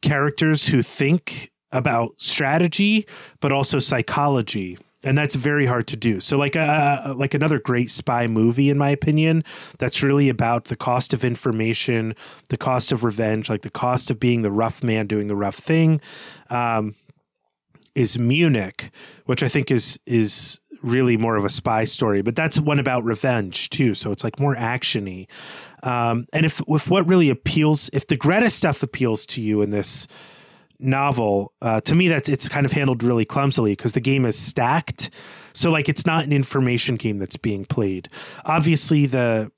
characters 0.00 0.68
who 0.68 0.82
think 0.82 1.50
about 1.72 2.20
strategy, 2.20 3.06
but 3.40 3.52
also 3.52 3.78
psychology 3.78 4.78
and 5.04 5.18
that's 5.18 5.34
very 5.34 5.66
hard 5.66 5.86
to 5.88 5.96
do. 5.96 6.20
So, 6.20 6.38
like 6.38 6.56
a 6.56 6.62
uh, 6.62 7.02
uh, 7.10 7.14
like 7.14 7.34
another 7.34 7.58
great 7.58 7.90
spy 7.90 8.26
movie, 8.26 8.70
in 8.70 8.78
my 8.78 8.90
opinion, 8.90 9.44
that's 9.78 10.02
really 10.02 10.28
about 10.28 10.66
the 10.66 10.76
cost 10.76 11.12
of 11.12 11.24
information, 11.24 12.14
the 12.48 12.56
cost 12.56 12.92
of 12.92 13.04
revenge, 13.04 13.48
like 13.50 13.62
the 13.62 13.70
cost 13.70 14.10
of 14.10 14.20
being 14.20 14.42
the 14.42 14.50
rough 14.50 14.82
man 14.82 15.06
doing 15.06 15.26
the 15.26 15.36
rough 15.36 15.56
thing, 15.56 16.00
um, 16.50 16.94
is 17.94 18.18
Munich, 18.18 18.90
which 19.26 19.42
I 19.42 19.48
think 19.48 19.70
is 19.70 19.98
is 20.06 20.60
really 20.82 21.16
more 21.16 21.36
of 21.36 21.44
a 21.44 21.48
spy 21.48 21.84
story. 21.84 22.22
But 22.22 22.36
that's 22.36 22.58
one 22.58 22.78
about 22.78 23.04
revenge 23.04 23.70
too, 23.70 23.94
so 23.94 24.12
it's 24.12 24.24
like 24.24 24.38
more 24.38 24.56
actiony. 24.56 25.26
Um, 25.82 26.26
and 26.32 26.46
if 26.46 26.60
if 26.68 26.88
what 26.88 27.08
really 27.08 27.28
appeals, 27.28 27.90
if 27.92 28.06
the 28.06 28.16
Greta 28.16 28.50
stuff 28.50 28.82
appeals 28.82 29.26
to 29.26 29.40
you 29.40 29.62
in 29.62 29.70
this 29.70 30.06
novel, 30.82 31.52
uh, 31.62 31.80
to 31.82 31.94
me, 31.94 32.08
that's 32.08 32.28
it's 32.28 32.48
kind 32.48 32.66
of 32.66 32.72
handled 32.72 33.02
really 33.02 33.24
clumsily 33.24 33.72
because 33.72 33.92
the 33.92 34.00
game 34.00 34.24
is 34.24 34.38
stacked. 34.38 35.10
So 35.52 35.70
like 35.70 35.88
it's 35.88 36.06
not 36.06 36.24
an 36.24 36.32
information 36.32 36.96
game 36.96 37.18
that's 37.18 37.36
being 37.36 37.64
played. 37.64 38.08
Obviously, 38.44 39.06
the 39.06 39.50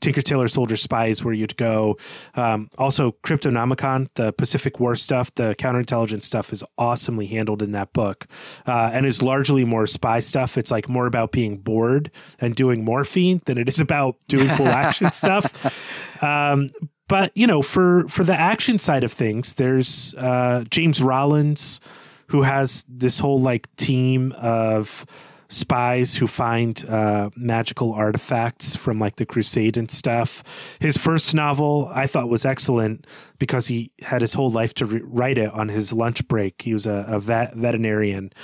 Tinker 0.00 0.22
Tailor 0.22 0.48
Soldier 0.48 0.76
Spy 0.76 1.06
is 1.06 1.24
where 1.24 1.34
you'd 1.34 1.56
go. 1.56 1.96
Um, 2.34 2.70
also, 2.78 3.12
Cryptonomicon, 3.22 4.08
the 4.14 4.32
Pacific 4.32 4.78
War 4.78 4.96
stuff, 4.96 5.34
the 5.34 5.54
counterintelligence 5.58 6.22
stuff 6.22 6.52
is 6.52 6.62
awesomely 6.76 7.26
handled 7.26 7.62
in 7.62 7.72
that 7.72 7.92
book 7.92 8.26
uh, 8.66 8.90
and 8.92 9.06
is 9.06 9.22
largely 9.22 9.64
more 9.64 9.86
spy 9.86 10.20
stuff. 10.20 10.58
It's 10.58 10.70
like 10.70 10.88
more 10.88 11.06
about 11.06 11.32
being 11.32 11.58
bored 11.58 12.10
and 12.38 12.54
doing 12.54 12.84
morphine 12.84 13.40
than 13.46 13.58
it 13.58 13.68
is 13.68 13.78
about 13.78 14.16
doing 14.28 14.48
cool 14.56 14.68
action 14.68 15.12
stuff. 15.12 16.22
Um, 16.22 16.68
but 17.08 17.32
you 17.34 17.46
know, 17.46 17.62
for 17.62 18.06
for 18.08 18.24
the 18.24 18.38
action 18.38 18.78
side 18.78 19.04
of 19.04 19.12
things, 19.12 19.54
there's 19.54 20.14
uh, 20.16 20.64
James 20.70 21.00
Rollins, 21.02 21.80
who 22.28 22.42
has 22.42 22.84
this 22.88 23.18
whole 23.18 23.40
like 23.40 23.74
team 23.76 24.32
of 24.32 25.06
spies 25.48 26.16
who 26.16 26.26
find 26.26 26.84
uh, 26.88 27.30
magical 27.36 27.92
artifacts 27.92 28.74
from 28.74 28.98
like 28.98 29.16
the 29.16 29.26
crusade 29.26 29.76
and 29.76 29.90
stuff. 29.90 30.42
His 30.80 30.96
first 30.96 31.34
novel 31.34 31.88
i 31.94 32.06
thought 32.06 32.28
was 32.28 32.44
excellent 32.44 33.06
because 33.38 33.68
he 33.68 33.92
had 34.02 34.22
his 34.22 34.34
whole 34.34 34.50
life 34.50 34.74
to 34.74 34.86
re- 34.86 35.02
write 35.04 35.38
it 35.38 35.52
on 35.52 35.68
his 35.68 35.92
lunch 35.92 36.26
break. 36.26 36.62
He 36.62 36.72
was 36.72 36.86
a, 36.86 37.04
a 37.08 37.20
vet- 37.20 37.54
veterinarian. 37.54 38.32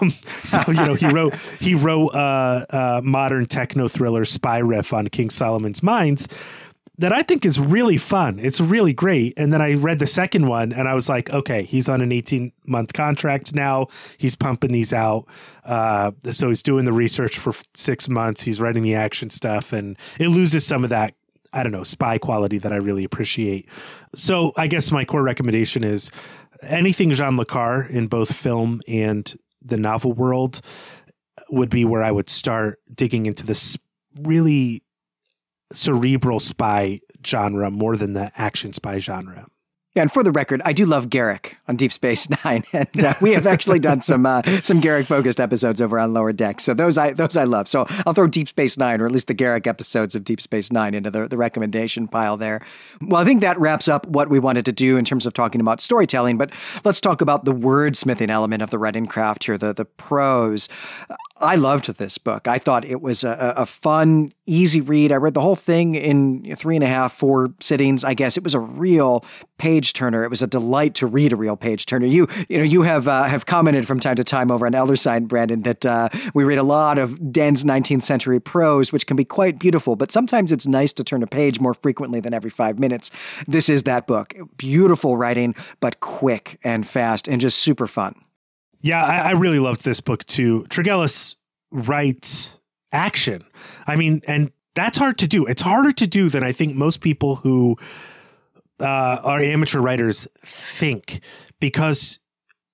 Um, 0.00 0.12
so 0.44 0.62
you 0.68 0.74
know 0.74 0.94
he 0.94 1.08
wrote 1.08 1.34
he 1.58 1.74
wrote 1.74 2.10
uh, 2.10 2.66
uh, 2.70 3.00
modern 3.02 3.46
techno 3.46 3.88
thriller 3.88 4.24
spy 4.24 4.58
riff 4.58 4.92
on 4.92 5.08
king 5.08 5.28
solomon's 5.28 5.82
mines 5.82 6.28
that 6.98 7.12
I 7.12 7.22
think 7.22 7.44
is 7.44 7.58
really 7.60 7.98
fun. 7.98 8.38
It's 8.38 8.60
really 8.60 8.92
great. 8.92 9.34
And 9.36 9.52
then 9.52 9.60
I 9.60 9.74
read 9.74 9.98
the 9.98 10.06
second 10.06 10.46
one 10.46 10.72
and 10.72 10.88
I 10.88 10.94
was 10.94 11.08
like, 11.08 11.30
okay, 11.30 11.62
he's 11.62 11.88
on 11.88 12.00
an 12.00 12.12
18 12.12 12.52
month 12.66 12.92
contract 12.92 13.54
now. 13.54 13.88
He's 14.18 14.36
pumping 14.36 14.72
these 14.72 14.92
out. 14.92 15.26
Uh, 15.64 16.12
so 16.30 16.48
he's 16.48 16.62
doing 16.62 16.84
the 16.84 16.92
research 16.92 17.38
for 17.38 17.52
six 17.74 18.08
months. 18.08 18.42
He's 18.42 18.60
writing 18.60 18.82
the 18.82 18.94
action 18.94 19.30
stuff 19.30 19.72
and 19.72 19.98
it 20.18 20.28
loses 20.28 20.66
some 20.66 20.84
of 20.84 20.90
that, 20.90 21.14
I 21.52 21.62
don't 21.62 21.72
know, 21.72 21.82
spy 21.82 22.18
quality 22.18 22.58
that 22.58 22.72
I 22.72 22.76
really 22.76 23.04
appreciate. 23.04 23.68
So 24.14 24.52
I 24.56 24.66
guess 24.66 24.90
my 24.90 25.04
core 25.04 25.22
recommendation 25.22 25.84
is 25.84 26.10
anything 26.62 27.10
Jean 27.10 27.36
Le 27.36 27.44
Carre 27.44 27.82
in 27.82 28.06
both 28.06 28.34
film 28.34 28.80
and 28.88 29.34
the 29.62 29.76
novel 29.76 30.12
world 30.12 30.60
would 31.50 31.70
be 31.70 31.84
where 31.84 32.02
I 32.02 32.10
would 32.10 32.30
start 32.30 32.80
digging 32.94 33.26
into 33.26 33.44
this 33.44 33.76
really 34.22 34.82
cerebral 35.72 36.40
spy 36.40 37.00
genre 37.24 37.70
more 37.70 37.96
than 37.96 38.12
the 38.12 38.32
action 38.36 38.72
spy 38.72 38.98
genre. 38.98 39.46
Yeah, 39.96 40.02
and 40.02 40.12
for 40.12 40.22
the 40.22 40.30
record, 40.30 40.60
I 40.62 40.74
do 40.74 40.84
love 40.84 41.06
Garak 41.06 41.54
on 41.68 41.76
Deep 41.76 41.90
Space 41.90 42.28
Nine, 42.44 42.64
and 42.74 43.02
uh, 43.02 43.14
we 43.22 43.32
have 43.32 43.46
actually 43.46 43.78
done 43.78 44.02
some 44.02 44.26
uh, 44.26 44.42
some 44.62 44.82
Garak 44.82 45.06
focused 45.06 45.40
episodes 45.40 45.80
over 45.80 45.98
on 45.98 46.12
Lower 46.12 46.34
Deck. 46.34 46.60
So 46.60 46.74
those 46.74 46.98
I 46.98 47.14
those 47.14 47.34
I 47.34 47.44
love. 47.44 47.66
So 47.66 47.86
I'll 48.06 48.12
throw 48.12 48.26
Deep 48.26 48.46
Space 48.46 48.76
Nine, 48.76 49.00
or 49.00 49.06
at 49.06 49.12
least 49.12 49.26
the 49.26 49.34
Garak 49.34 49.66
episodes 49.66 50.14
of 50.14 50.22
Deep 50.22 50.42
Space 50.42 50.70
Nine, 50.70 50.92
into 50.92 51.10
the, 51.10 51.28
the 51.28 51.38
recommendation 51.38 52.08
pile 52.08 52.36
there. 52.36 52.60
Well, 53.00 53.22
I 53.22 53.24
think 53.24 53.40
that 53.40 53.58
wraps 53.58 53.88
up 53.88 54.06
what 54.06 54.28
we 54.28 54.38
wanted 54.38 54.66
to 54.66 54.72
do 54.72 54.98
in 54.98 55.06
terms 55.06 55.24
of 55.24 55.32
talking 55.32 55.62
about 55.62 55.80
storytelling. 55.80 56.36
But 56.36 56.50
let's 56.84 57.00
talk 57.00 57.22
about 57.22 57.46
the 57.46 57.54
wordsmithing 57.54 58.28
element 58.28 58.62
of 58.62 58.68
the 58.68 58.78
writing 58.78 59.06
craft 59.06 59.44
here, 59.44 59.56
the 59.56 59.72
the 59.72 59.86
prose. 59.86 60.68
I 61.38 61.56
loved 61.56 61.92
this 61.98 62.16
book. 62.16 62.48
I 62.48 62.58
thought 62.58 62.86
it 62.86 63.02
was 63.02 63.22
a, 63.22 63.54
a, 63.58 63.66
fun, 63.66 64.32
easy 64.46 64.80
read. 64.80 65.12
I 65.12 65.16
read 65.16 65.34
the 65.34 65.42
whole 65.42 65.56
thing 65.56 65.94
in 65.94 66.56
three 66.56 66.76
and 66.76 66.84
a 66.84 66.86
half, 66.86 67.12
four 67.12 67.50
sittings. 67.60 68.04
I 68.04 68.14
guess 68.14 68.38
it 68.38 68.42
was 68.42 68.54
a 68.54 68.58
real 68.58 69.22
page 69.58 69.92
turner. 69.92 70.24
It 70.24 70.30
was 70.30 70.40
a 70.40 70.46
delight 70.46 70.94
to 70.94 71.06
read 71.06 71.34
a 71.34 71.36
real 71.36 71.56
page 71.56 71.84
turner. 71.84 72.06
You, 72.06 72.26
you 72.48 72.56
know, 72.56 72.64
you 72.64 72.82
have 72.82 73.06
uh, 73.06 73.24
have 73.24 73.44
commented 73.44 73.86
from 73.86 74.00
time 74.00 74.16
to 74.16 74.24
time 74.24 74.50
over 74.50 74.66
on 74.66 74.74
Elder 74.74 74.96
Sign, 74.96 75.26
Brandon, 75.26 75.60
that 75.62 75.84
uh, 75.84 76.08
we 76.32 76.44
read 76.44 76.58
a 76.58 76.62
lot 76.62 76.96
of 76.96 77.32
Den's 77.32 77.64
19th 77.64 78.02
century 78.02 78.40
prose, 78.40 78.90
which 78.90 79.06
can 79.06 79.16
be 79.16 79.24
quite 79.24 79.58
beautiful. 79.58 79.94
But 79.94 80.10
sometimes 80.10 80.52
it's 80.52 80.66
nice 80.66 80.94
to 80.94 81.04
turn 81.04 81.22
a 81.22 81.26
page 81.26 81.60
more 81.60 81.74
frequently 81.74 82.20
than 82.20 82.32
every 82.32 82.50
five 82.50 82.78
minutes. 82.78 83.10
This 83.46 83.68
is 83.68 83.82
that 83.82 84.06
book. 84.06 84.34
Beautiful 84.56 85.18
writing, 85.18 85.54
but 85.80 86.00
quick 86.00 86.58
and 86.64 86.86
fast, 86.86 87.28
and 87.28 87.42
just 87.42 87.58
super 87.58 87.86
fun. 87.86 88.14
Yeah, 88.80 89.04
I, 89.04 89.18
I 89.18 89.30
really 89.32 89.58
loved 89.58 89.84
this 89.84 90.00
book 90.00 90.24
too. 90.26 90.66
Tregillis 90.68 91.36
writes 91.70 92.60
action. 92.92 93.44
I 93.86 93.96
mean, 93.96 94.22
and 94.26 94.52
that's 94.74 94.98
hard 94.98 95.18
to 95.18 95.26
do. 95.26 95.46
It's 95.46 95.62
harder 95.62 95.92
to 95.92 96.06
do 96.06 96.28
than 96.28 96.44
I 96.44 96.52
think 96.52 96.76
most 96.76 97.00
people 97.00 97.36
who 97.36 97.76
uh, 98.80 98.84
are 99.22 99.40
amateur 99.40 99.80
writers 99.80 100.28
think 100.44 101.20
because 101.60 102.20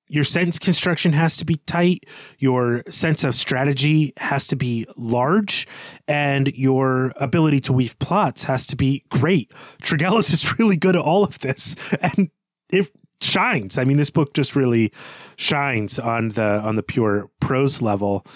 your 0.08 0.24
sentence 0.24 0.58
construction 0.58 1.14
has 1.14 1.38
to 1.38 1.44
be 1.46 1.56
tight, 1.66 2.04
your 2.38 2.82
sense 2.90 3.24
of 3.24 3.34
strategy 3.34 4.12
has 4.18 4.46
to 4.48 4.56
be 4.56 4.84
large, 4.96 5.66
and 6.06 6.48
your 6.54 7.14
ability 7.16 7.60
to 7.60 7.72
weave 7.72 7.98
plots 7.98 8.44
has 8.44 8.66
to 8.66 8.76
be 8.76 9.04
great. 9.08 9.50
Tregillis 9.82 10.30
is 10.34 10.58
really 10.58 10.76
good 10.76 10.96
at 10.96 11.02
all 11.02 11.24
of 11.24 11.38
this, 11.38 11.76
and 12.00 12.30
if 12.70 12.90
shines. 13.22 13.78
I 13.78 13.84
mean, 13.84 13.96
this 13.96 14.10
book 14.10 14.34
just 14.34 14.56
really 14.56 14.92
shines 15.36 15.98
on 15.98 16.30
the 16.30 16.60
on 16.60 16.76
the 16.76 16.82
pure 16.82 17.30
prose 17.40 17.82
level. 17.82 18.26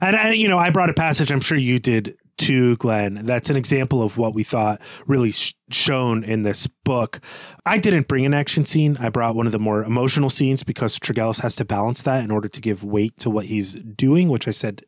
And 0.00 0.16
I, 0.16 0.32
you 0.32 0.48
know, 0.48 0.58
I 0.58 0.70
brought 0.70 0.90
a 0.90 0.94
passage. 0.94 1.30
I'm 1.30 1.40
sure 1.40 1.56
you 1.56 1.78
did 1.78 2.16
too, 2.36 2.76
Glenn. 2.76 3.20
That's 3.24 3.48
an 3.48 3.56
example 3.56 4.02
of 4.02 4.18
what 4.18 4.34
we 4.34 4.42
thought 4.42 4.80
really 5.06 5.30
sh- 5.30 5.54
shown 5.70 6.24
in 6.24 6.42
this 6.42 6.66
book. 6.66 7.20
I 7.64 7.78
didn't 7.78 8.08
bring 8.08 8.26
an 8.26 8.34
action 8.34 8.64
scene. 8.64 8.96
I 8.98 9.08
brought 9.08 9.36
one 9.36 9.46
of 9.46 9.52
the 9.52 9.58
more 9.58 9.84
emotional 9.84 10.28
scenes 10.28 10.62
because 10.64 10.98
Tregillis 10.98 11.40
has 11.40 11.54
to 11.56 11.64
balance 11.64 12.02
that 12.02 12.24
in 12.24 12.30
order 12.30 12.48
to 12.48 12.60
give 12.60 12.82
weight 12.82 13.16
to 13.18 13.30
what 13.30 13.46
he's 13.46 13.74
doing, 13.74 14.28
which 14.28 14.48
I 14.48 14.52
said 14.52 14.82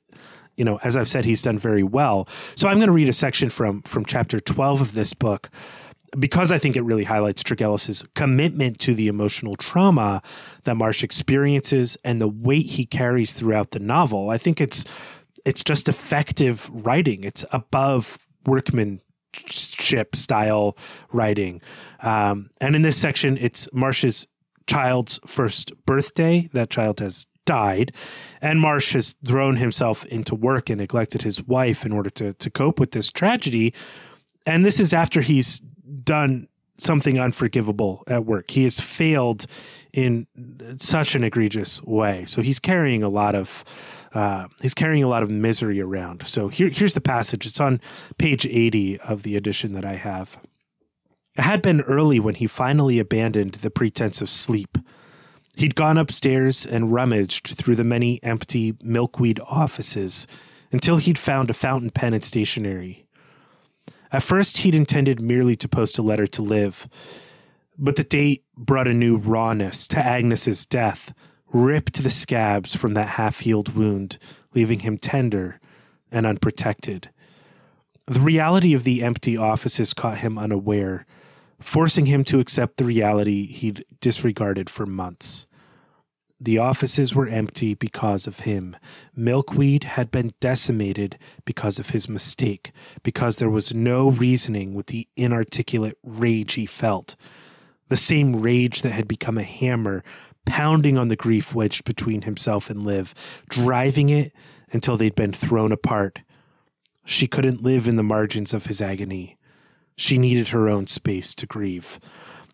you 0.56 0.64
know, 0.64 0.78
as 0.82 0.96
I've 0.96 1.08
said, 1.08 1.24
he's 1.24 1.42
done 1.42 1.58
very 1.58 1.82
well. 1.82 2.26
So 2.54 2.68
I'm 2.68 2.78
going 2.78 2.88
to 2.88 2.92
read 2.92 3.08
a 3.08 3.12
section 3.12 3.50
from 3.50 3.82
from 3.82 4.04
chapter 4.04 4.40
12 4.40 4.80
of 4.80 4.94
this 4.94 5.12
book 5.12 5.50
because 6.18 6.50
I 6.50 6.58
think 6.58 6.76
it 6.76 6.82
really 6.82 7.04
highlights 7.04 7.42
Tregillis' 7.42 8.06
commitment 8.14 8.78
to 8.80 8.94
the 8.94 9.08
emotional 9.08 9.56
trauma 9.56 10.22
that 10.64 10.76
Marsh 10.76 11.02
experiences 11.02 11.96
and 12.04 12.20
the 12.20 12.28
weight 12.28 12.66
he 12.66 12.86
carries 12.86 13.32
throughout 13.32 13.72
the 13.72 13.78
novel. 13.78 14.30
I 14.30 14.38
think 14.38 14.60
it's 14.60 14.84
it's 15.44 15.62
just 15.62 15.88
effective 15.88 16.68
writing. 16.72 17.22
It's 17.22 17.44
above 17.52 18.18
workmanship 18.46 20.16
style 20.16 20.76
writing. 21.12 21.60
Um, 22.00 22.50
and 22.60 22.74
in 22.74 22.82
this 22.82 22.96
section, 22.96 23.36
it's 23.38 23.68
Marsh's 23.72 24.26
child's 24.66 25.20
first 25.26 25.72
birthday. 25.86 26.48
That 26.52 26.70
child 26.70 27.00
has 27.00 27.26
died, 27.44 27.92
and 28.40 28.60
Marsh 28.60 28.92
has 28.94 29.16
thrown 29.24 29.56
himself 29.56 30.04
into 30.06 30.34
work 30.34 30.68
and 30.68 30.80
neglected 30.80 31.22
his 31.22 31.42
wife 31.42 31.84
in 31.84 31.92
order 31.92 32.10
to 32.10 32.32
to 32.32 32.50
cope 32.50 32.80
with 32.80 32.92
this 32.92 33.10
tragedy. 33.10 33.72
And 34.46 34.64
this 34.64 34.78
is 34.78 34.92
after 34.92 35.22
he's 35.22 35.60
done 36.06 36.48
something 36.78 37.18
unforgivable 37.18 38.02
at 38.06 38.24
work. 38.24 38.50
He 38.50 38.62
has 38.64 38.80
failed 38.80 39.46
in 39.92 40.26
such 40.78 41.14
an 41.14 41.24
egregious 41.24 41.82
way. 41.82 42.24
So 42.26 42.42
he's 42.42 42.58
carrying 42.58 43.02
a 43.02 43.08
lot 43.08 43.34
of 43.34 43.64
uh, 44.12 44.48
he's 44.62 44.72
carrying 44.72 45.04
a 45.04 45.08
lot 45.08 45.22
of 45.22 45.30
misery 45.30 45.80
around. 45.80 46.26
So 46.26 46.48
here, 46.48 46.70
here's 46.70 46.94
the 46.94 47.02
passage. 47.02 47.44
It's 47.44 47.60
on 47.60 47.80
page 48.16 48.46
80 48.46 48.98
of 49.00 49.22
the 49.22 49.36
edition 49.36 49.74
that 49.74 49.84
I 49.84 49.94
have. 49.94 50.38
It 51.36 51.42
had 51.42 51.60
been 51.60 51.82
early 51.82 52.18
when 52.18 52.36
he 52.36 52.46
finally 52.46 52.98
abandoned 52.98 53.56
the 53.56 53.70
pretense 53.70 54.22
of 54.22 54.30
sleep. 54.30 54.78
He'd 55.56 55.74
gone 55.74 55.98
upstairs 55.98 56.64
and 56.64 56.92
rummaged 56.92 57.58
through 57.58 57.76
the 57.76 57.84
many 57.84 58.22
empty 58.22 58.74
milkweed 58.82 59.38
offices 59.46 60.26
until 60.72 60.96
he'd 60.96 61.18
found 61.18 61.50
a 61.50 61.54
fountain 61.54 61.90
pen 61.90 62.14
and 62.14 62.24
stationery. 62.24 63.05
At 64.12 64.22
first, 64.22 64.58
he'd 64.58 64.74
intended 64.74 65.20
merely 65.20 65.56
to 65.56 65.68
post 65.68 65.98
a 65.98 66.02
letter 66.02 66.26
to 66.28 66.42
Liv, 66.42 66.88
but 67.78 67.96
the 67.96 68.04
date 68.04 68.44
brought 68.56 68.88
a 68.88 68.94
new 68.94 69.16
rawness 69.16 69.86
to 69.88 69.98
Agnes's 69.98 70.64
death, 70.64 71.12
ripped 71.52 72.02
the 72.02 72.10
scabs 72.10 72.74
from 72.74 72.94
that 72.94 73.10
half 73.10 73.40
healed 73.40 73.74
wound, 73.74 74.18
leaving 74.54 74.80
him 74.80 74.96
tender 74.96 75.60
and 76.10 76.26
unprotected. 76.26 77.10
The 78.06 78.20
reality 78.20 78.72
of 78.72 78.84
the 78.84 79.02
empty 79.02 79.36
offices 79.36 79.92
caught 79.92 80.18
him 80.18 80.38
unaware, 80.38 81.04
forcing 81.60 82.06
him 82.06 82.22
to 82.24 82.38
accept 82.38 82.76
the 82.76 82.84
reality 82.84 83.46
he'd 83.46 83.84
disregarded 84.00 84.70
for 84.70 84.86
months. 84.86 85.46
The 86.38 86.58
offices 86.58 87.14
were 87.14 87.28
empty 87.28 87.74
because 87.74 88.26
of 88.26 88.40
him. 88.40 88.76
Milkweed 89.14 89.84
had 89.84 90.10
been 90.10 90.34
decimated 90.38 91.18
because 91.46 91.78
of 91.78 91.90
his 91.90 92.08
mistake, 92.08 92.72
because 93.02 93.36
there 93.36 93.50
was 93.50 93.72
no 93.72 94.10
reasoning 94.10 94.74
with 94.74 94.86
the 94.86 95.08
inarticulate 95.16 95.96
rage 96.02 96.54
he 96.54 96.66
felt. 96.66 97.16
The 97.88 97.96
same 97.96 98.42
rage 98.42 98.82
that 98.82 98.92
had 98.92 99.08
become 99.08 99.38
a 99.38 99.44
hammer, 99.44 100.04
pounding 100.44 100.98
on 100.98 101.08
the 101.08 101.16
grief 101.16 101.54
wedged 101.54 101.84
between 101.84 102.22
himself 102.22 102.68
and 102.68 102.84
Liv, 102.84 103.14
driving 103.48 104.10
it 104.10 104.32
until 104.72 104.96
they'd 104.96 105.14
been 105.14 105.32
thrown 105.32 105.72
apart. 105.72 106.20
She 107.04 107.26
couldn't 107.26 107.62
live 107.62 107.86
in 107.86 107.96
the 107.96 108.02
margins 108.02 108.52
of 108.52 108.66
his 108.66 108.82
agony. 108.82 109.38
She 109.96 110.18
needed 110.18 110.48
her 110.48 110.68
own 110.68 110.86
space 110.86 111.34
to 111.36 111.46
grieve. 111.46 111.98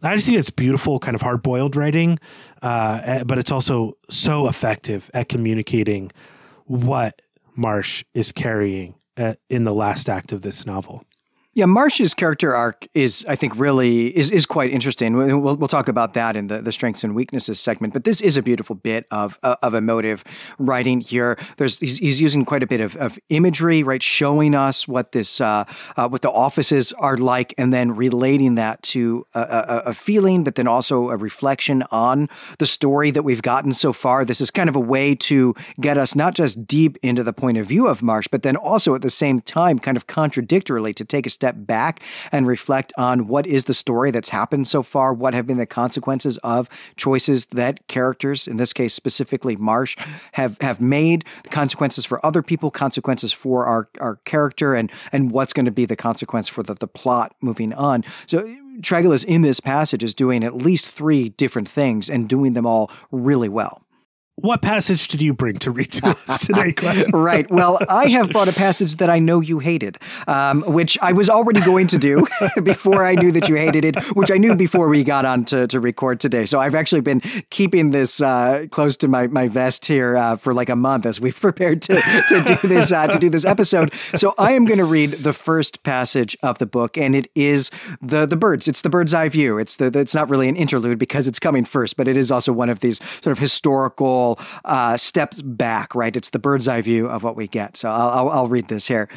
I 0.02 0.14
just 0.14 0.26
think 0.26 0.38
it's 0.38 0.50
beautiful, 0.50 0.98
kind 0.98 1.14
of 1.14 1.20
hard 1.20 1.42
boiled 1.42 1.76
writing, 1.76 2.18
uh, 2.60 3.00
eh, 3.04 3.24
but 3.24 3.38
it's 3.38 3.52
also 3.52 3.96
so 4.10 4.48
effective 4.48 5.10
at 5.14 5.28
communicating 5.28 6.10
what 6.64 7.22
Marsh 7.54 8.04
is 8.14 8.32
carrying 8.32 8.94
at, 9.16 9.36
uh, 9.36 9.38
in 9.48 9.64
the 9.64 9.74
last 9.74 10.08
act 10.08 10.32
of 10.32 10.42
this 10.42 10.66
novel. 10.66 11.04
Yeah, 11.54 11.66
Marsh's 11.66 12.14
character 12.14 12.54
arc 12.54 12.88
is, 12.94 13.26
I 13.28 13.36
think, 13.36 13.52
really 13.56 14.06
is 14.16 14.30
is 14.30 14.46
quite 14.46 14.70
interesting. 14.70 15.14
We'll 15.14 15.54
we'll 15.54 15.68
talk 15.68 15.86
about 15.86 16.14
that 16.14 16.34
in 16.34 16.46
the, 16.46 16.62
the 16.62 16.72
strengths 16.72 17.04
and 17.04 17.14
weaknesses 17.14 17.60
segment. 17.60 17.92
But 17.92 18.04
this 18.04 18.22
is 18.22 18.38
a 18.38 18.42
beautiful 18.42 18.74
bit 18.74 19.06
of 19.10 19.38
uh, 19.42 19.56
of 19.62 19.74
emotive 19.74 20.24
writing 20.58 21.02
here. 21.02 21.36
There's 21.58 21.78
he's, 21.78 21.98
he's 21.98 22.22
using 22.22 22.46
quite 22.46 22.62
a 22.62 22.66
bit 22.66 22.80
of, 22.80 22.96
of 22.96 23.18
imagery, 23.28 23.82
right, 23.82 24.02
showing 24.02 24.54
us 24.54 24.88
what 24.88 25.12
this 25.12 25.42
uh, 25.42 25.64
uh, 25.98 26.08
what 26.08 26.22
the 26.22 26.30
offices 26.30 26.94
are 26.94 27.18
like, 27.18 27.52
and 27.58 27.70
then 27.70 27.94
relating 27.94 28.54
that 28.54 28.82
to 28.84 29.26
a, 29.34 29.40
a, 29.40 29.82
a, 29.90 29.94
feeling, 29.94 30.44
but 30.44 30.54
then 30.54 30.66
also 30.66 31.10
a 31.10 31.18
reflection 31.18 31.84
on 31.90 32.30
the 32.60 32.66
story 32.66 33.10
that 33.10 33.24
we've 33.24 33.42
gotten 33.42 33.72
so 33.72 33.92
far. 33.92 34.24
This 34.24 34.40
is 34.40 34.50
kind 34.50 34.70
of 34.70 34.76
a 34.76 34.80
way 34.80 35.14
to 35.16 35.54
get 35.78 35.98
us 35.98 36.16
not 36.16 36.32
just 36.32 36.66
deep 36.66 36.96
into 37.02 37.22
the 37.22 37.34
point 37.34 37.58
of 37.58 37.66
view 37.66 37.88
of 37.88 38.02
Marsh, 38.02 38.26
but 38.26 38.42
then 38.42 38.56
also 38.56 38.94
at 38.94 39.02
the 39.02 39.10
same 39.10 39.42
time, 39.42 39.78
kind 39.78 39.98
of 39.98 40.06
contradictorily, 40.06 40.94
to 40.94 41.04
take 41.04 41.26
a 41.26 41.41
step 41.42 41.56
back 41.58 42.00
and 42.30 42.46
reflect 42.46 42.92
on 42.96 43.26
what 43.26 43.48
is 43.48 43.64
the 43.64 43.74
story 43.74 44.12
that's 44.12 44.28
happened 44.28 44.68
so 44.68 44.80
far, 44.80 45.12
what 45.12 45.34
have 45.34 45.44
been 45.44 45.56
the 45.56 45.66
consequences 45.66 46.38
of 46.44 46.68
choices 46.94 47.46
that 47.46 47.84
characters, 47.88 48.46
in 48.46 48.58
this 48.58 48.72
case 48.72 48.94
specifically 48.94 49.56
Marsh, 49.56 49.96
have 50.32 50.56
have 50.60 50.80
made, 50.80 51.24
the 51.42 51.48
consequences 51.48 52.04
for 52.04 52.24
other 52.24 52.42
people, 52.42 52.70
consequences 52.70 53.32
for 53.32 53.66
our 53.66 53.88
our 54.00 54.16
character, 54.24 54.76
and 54.76 54.92
and 55.10 55.32
what's 55.32 55.52
going 55.52 55.66
to 55.66 55.72
be 55.72 55.84
the 55.84 55.96
consequence 55.96 56.48
for 56.48 56.62
the, 56.62 56.74
the 56.74 56.86
plot 56.86 57.34
moving 57.40 57.72
on. 57.72 58.04
So 58.28 58.42
Tregillis 58.80 59.24
in 59.24 59.42
this 59.42 59.58
passage 59.58 60.04
is 60.04 60.14
doing 60.14 60.44
at 60.44 60.54
least 60.54 60.88
three 60.90 61.30
different 61.30 61.68
things 61.68 62.08
and 62.08 62.28
doing 62.28 62.52
them 62.52 62.66
all 62.66 62.88
really 63.10 63.48
well. 63.48 63.82
What 64.36 64.62
passage 64.62 65.08
did 65.08 65.20
you 65.20 65.34
bring 65.34 65.58
to 65.58 65.70
read 65.70 65.92
to 65.92 66.08
us 66.08 66.38
today, 66.46 66.72
Glenn? 66.72 67.10
right. 67.12 67.48
Well, 67.50 67.78
I 67.86 68.08
have 68.08 68.30
brought 68.30 68.48
a 68.48 68.52
passage 68.52 68.96
that 68.96 69.10
I 69.10 69.18
know 69.18 69.40
you 69.40 69.58
hated, 69.58 69.98
um, 70.26 70.62
which 70.62 70.96
I 71.02 71.12
was 71.12 71.28
already 71.28 71.60
going 71.60 71.86
to 71.88 71.98
do 71.98 72.26
before 72.62 73.04
I 73.04 73.14
knew 73.14 73.30
that 73.32 73.50
you 73.50 73.56
hated 73.56 73.84
it, 73.84 74.02
which 74.16 74.30
I 74.30 74.38
knew 74.38 74.54
before 74.54 74.88
we 74.88 75.04
got 75.04 75.26
on 75.26 75.44
to, 75.46 75.66
to 75.66 75.78
record 75.80 76.18
today. 76.18 76.46
So 76.46 76.58
I've 76.58 76.74
actually 76.74 77.02
been 77.02 77.20
keeping 77.50 77.90
this 77.90 78.22
uh, 78.22 78.66
close 78.70 78.96
to 78.98 79.08
my, 79.08 79.26
my 79.26 79.48
vest 79.48 79.84
here 79.84 80.16
uh, 80.16 80.36
for 80.36 80.54
like 80.54 80.70
a 80.70 80.76
month 80.76 81.04
as 81.04 81.20
we've 81.20 81.38
prepared 81.40 81.82
to, 81.82 81.94
to 82.28 82.42
do 82.42 82.68
this 82.68 82.90
uh, 82.90 83.08
to 83.08 83.18
do 83.18 83.28
this 83.28 83.44
episode. 83.44 83.92
So 84.14 84.34
I 84.38 84.52
am 84.52 84.64
going 84.64 84.78
to 84.78 84.84
read 84.86 85.10
the 85.10 85.34
first 85.34 85.82
passage 85.82 86.38
of 86.42 86.56
the 86.56 86.66
book, 86.66 86.96
and 86.96 87.14
it 87.14 87.30
is 87.34 87.70
the 88.00 88.24
the 88.24 88.36
birds. 88.36 88.66
It's 88.66 88.80
the 88.80 88.90
bird's 88.90 89.12
eye 89.12 89.28
view. 89.28 89.58
It's 89.58 89.76
the 89.76 89.86
it's 89.94 90.14
not 90.14 90.30
really 90.30 90.48
an 90.48 90.56
interlude 90.56 90.98
because 90.98 91.28
it's 91.28 91.38
coming 91.38 91.66
first, 91.66 91.98
but 91.98 92.08
it 92.08 92.16
is 92.16 92.30
also 92.32 92.52
one 92.52 92.70
of 92.70 92.80
these 92.80 92.98
sort 93.20 93.32
of 93.32 93.38
historical 93.38 94.31
uh, 94.64 94.96
steps 94.96 95.40
back, 95.42 95.94
right? 95.94 96.16
It's 96.16 96.30
the 96.30 96.38
bird's 96.38 96.68
eye 96.68 96.80
view 96.80 97.06
of 97.06 97.22
what 97.22 97.36
we 97.36 97.48
get. 97.48 97.76
So 97.76 97.90
I'll, 97.90 98.10
I'll, 98.10 98.28
I'll 98.30 98.48
read 98.48 98.68
this 98.68 98.88
here. 98.88 99.08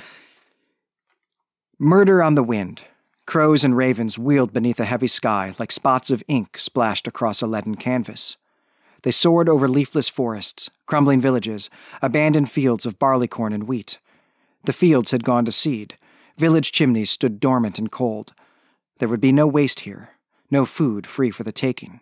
Murder 1.79 2.23
on 2.23 2.35
the 2.35 2.43
wind. 2.43 2.81
Crows 3.25 3.63
and 3.63 3.75
ravens 3.75 4.19
wheeled 4.19 4.53
beneath 4.53 4.79
a 4.79 4.85
heavy 4.85 5.07
sky 5.07 5.55
like 5.57 5.71
spots 5.71 6.11
of 6.11 6.23
ink 6.27 6.59
splashed 6.59 7.07
across 7.07 7.41
a 7.41 7.47
leaden 7.47 7.75
canvas. 7.75 8.37
They 9.01 9.11
soared 9.11 9.49
over 9.49 9.67
leafless 9.67 10.09
forests, 10.09 10.69
crumbling 10.85 11.21
villages, 11.21 11.69
abandoned 12.01 12.51
fields 12.51 12.85
of 12.85 12.97
barleycorn 12.97 13.53
and 13.53 13.67
wheat. 13.67 13.97
The 14.63 14.73
fields 14.73 15.11
had 15.11 15.23
gone 15.23 15.45
to 15.45 15.51
seed. 15.51 15.97
Village 16.37 16.71
chimneys 16.71 17.11
stood 17.11 17.39
dormant 17.39 17.77
and 17.77 17.91
cold. 17.91 18.33
There 18.99 19.09
would 19.09 19.21
be 19.21 19.31
no 19.31 19.47
waste 19.47 19.81
here, 19.81 20.09
no 20.49 20.65
food 20.65 21.05
free 21.05 21.31
for 21.31 21.43
the 21.43 21.51
taking. 21.51 21.99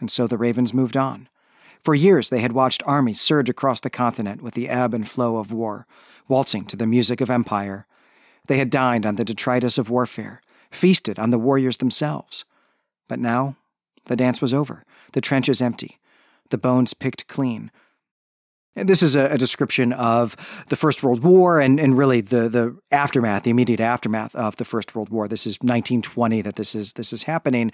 And 0.00 0.10
so 0.10 0.26
the 0.26 0.38
ravens 0.38 0.74
moved 0.74 0.96
on, 0.96 1.28
for 1.84 1.94
years, 1.94 2.30
they 2.30 2.40
had 2.40 2.52
watched 2.52 2.82
armies 2.86 3.20
surge 3.20 3.48
across 3.48 3.80
the 3.80 3.90
continent 3.90 4.42
with 4.42 4.54
the 4.54 4.68
ebb 4.68 4.94
and 4.94 5.08
flow 5.08 5.36
of 5.36 5.52
war, 5.52 5.86
waltzing 6.28 6.64
to 6.66 6.76
the 6.76 6.86
music 6.86 7.20
of 7.20 7.30
empire. 7.30 7.86
They 8.46 8.58
had 8.58 8.70
dined 8.70 9.06
on 9.06 9.16
the 9.16 9.24
detritus 9.24 9.78
of 9.78 9.90
warfare, 9.90 10.42
feasted 10.70 11.18
on 11.18 11.30
the 11.30 11.38
warriors 11.38 11.78
themselves. 11.78 12.44
But 13.08 13.18
now, 13.18 13.56
the 14.06 14.16
dance 14.16 14.40
was 14.40 14.52
over, 14.54 14.84
the 15.12 15.20
trenches 15.20 15.62
empty, 15.62 15.98
the 16.50 16.58
bones 16.58 16.94
picked 16.94 17.28
clean, 17.28 17.70
this 18.84 19.02
is 19.02 19.14
a, 19.14 19.26
a, 19.26 19.38
description 19.38 19.92
of 19.92 20.36
the 20.68 20.76
First 20.76 21.02
World 21.02 21.22
War 21.22 21.60
and, 21.60 21.78
and 21.80 21.96
really 21.96 22.20
the, 22.20 22.48
the 22.48 22.76
aftermath, 22.90 23.44
the 23.44 23.50
immediate 23.50 23.80
aftermath 23.80 24.34
of 24.34 24.56
the 24.56 24.64
First 24.64 24.94
World 24.94 25.08
War. 25.10 25.28
This 25.28 25.46
is 25.46 25.56
1920 25.56 26.42
that 26.42 26.56
this 26.56 26.74
is 26.74 26.92
this 26.94 27.12
is 27.12 27.22
happening, 27.22 27.72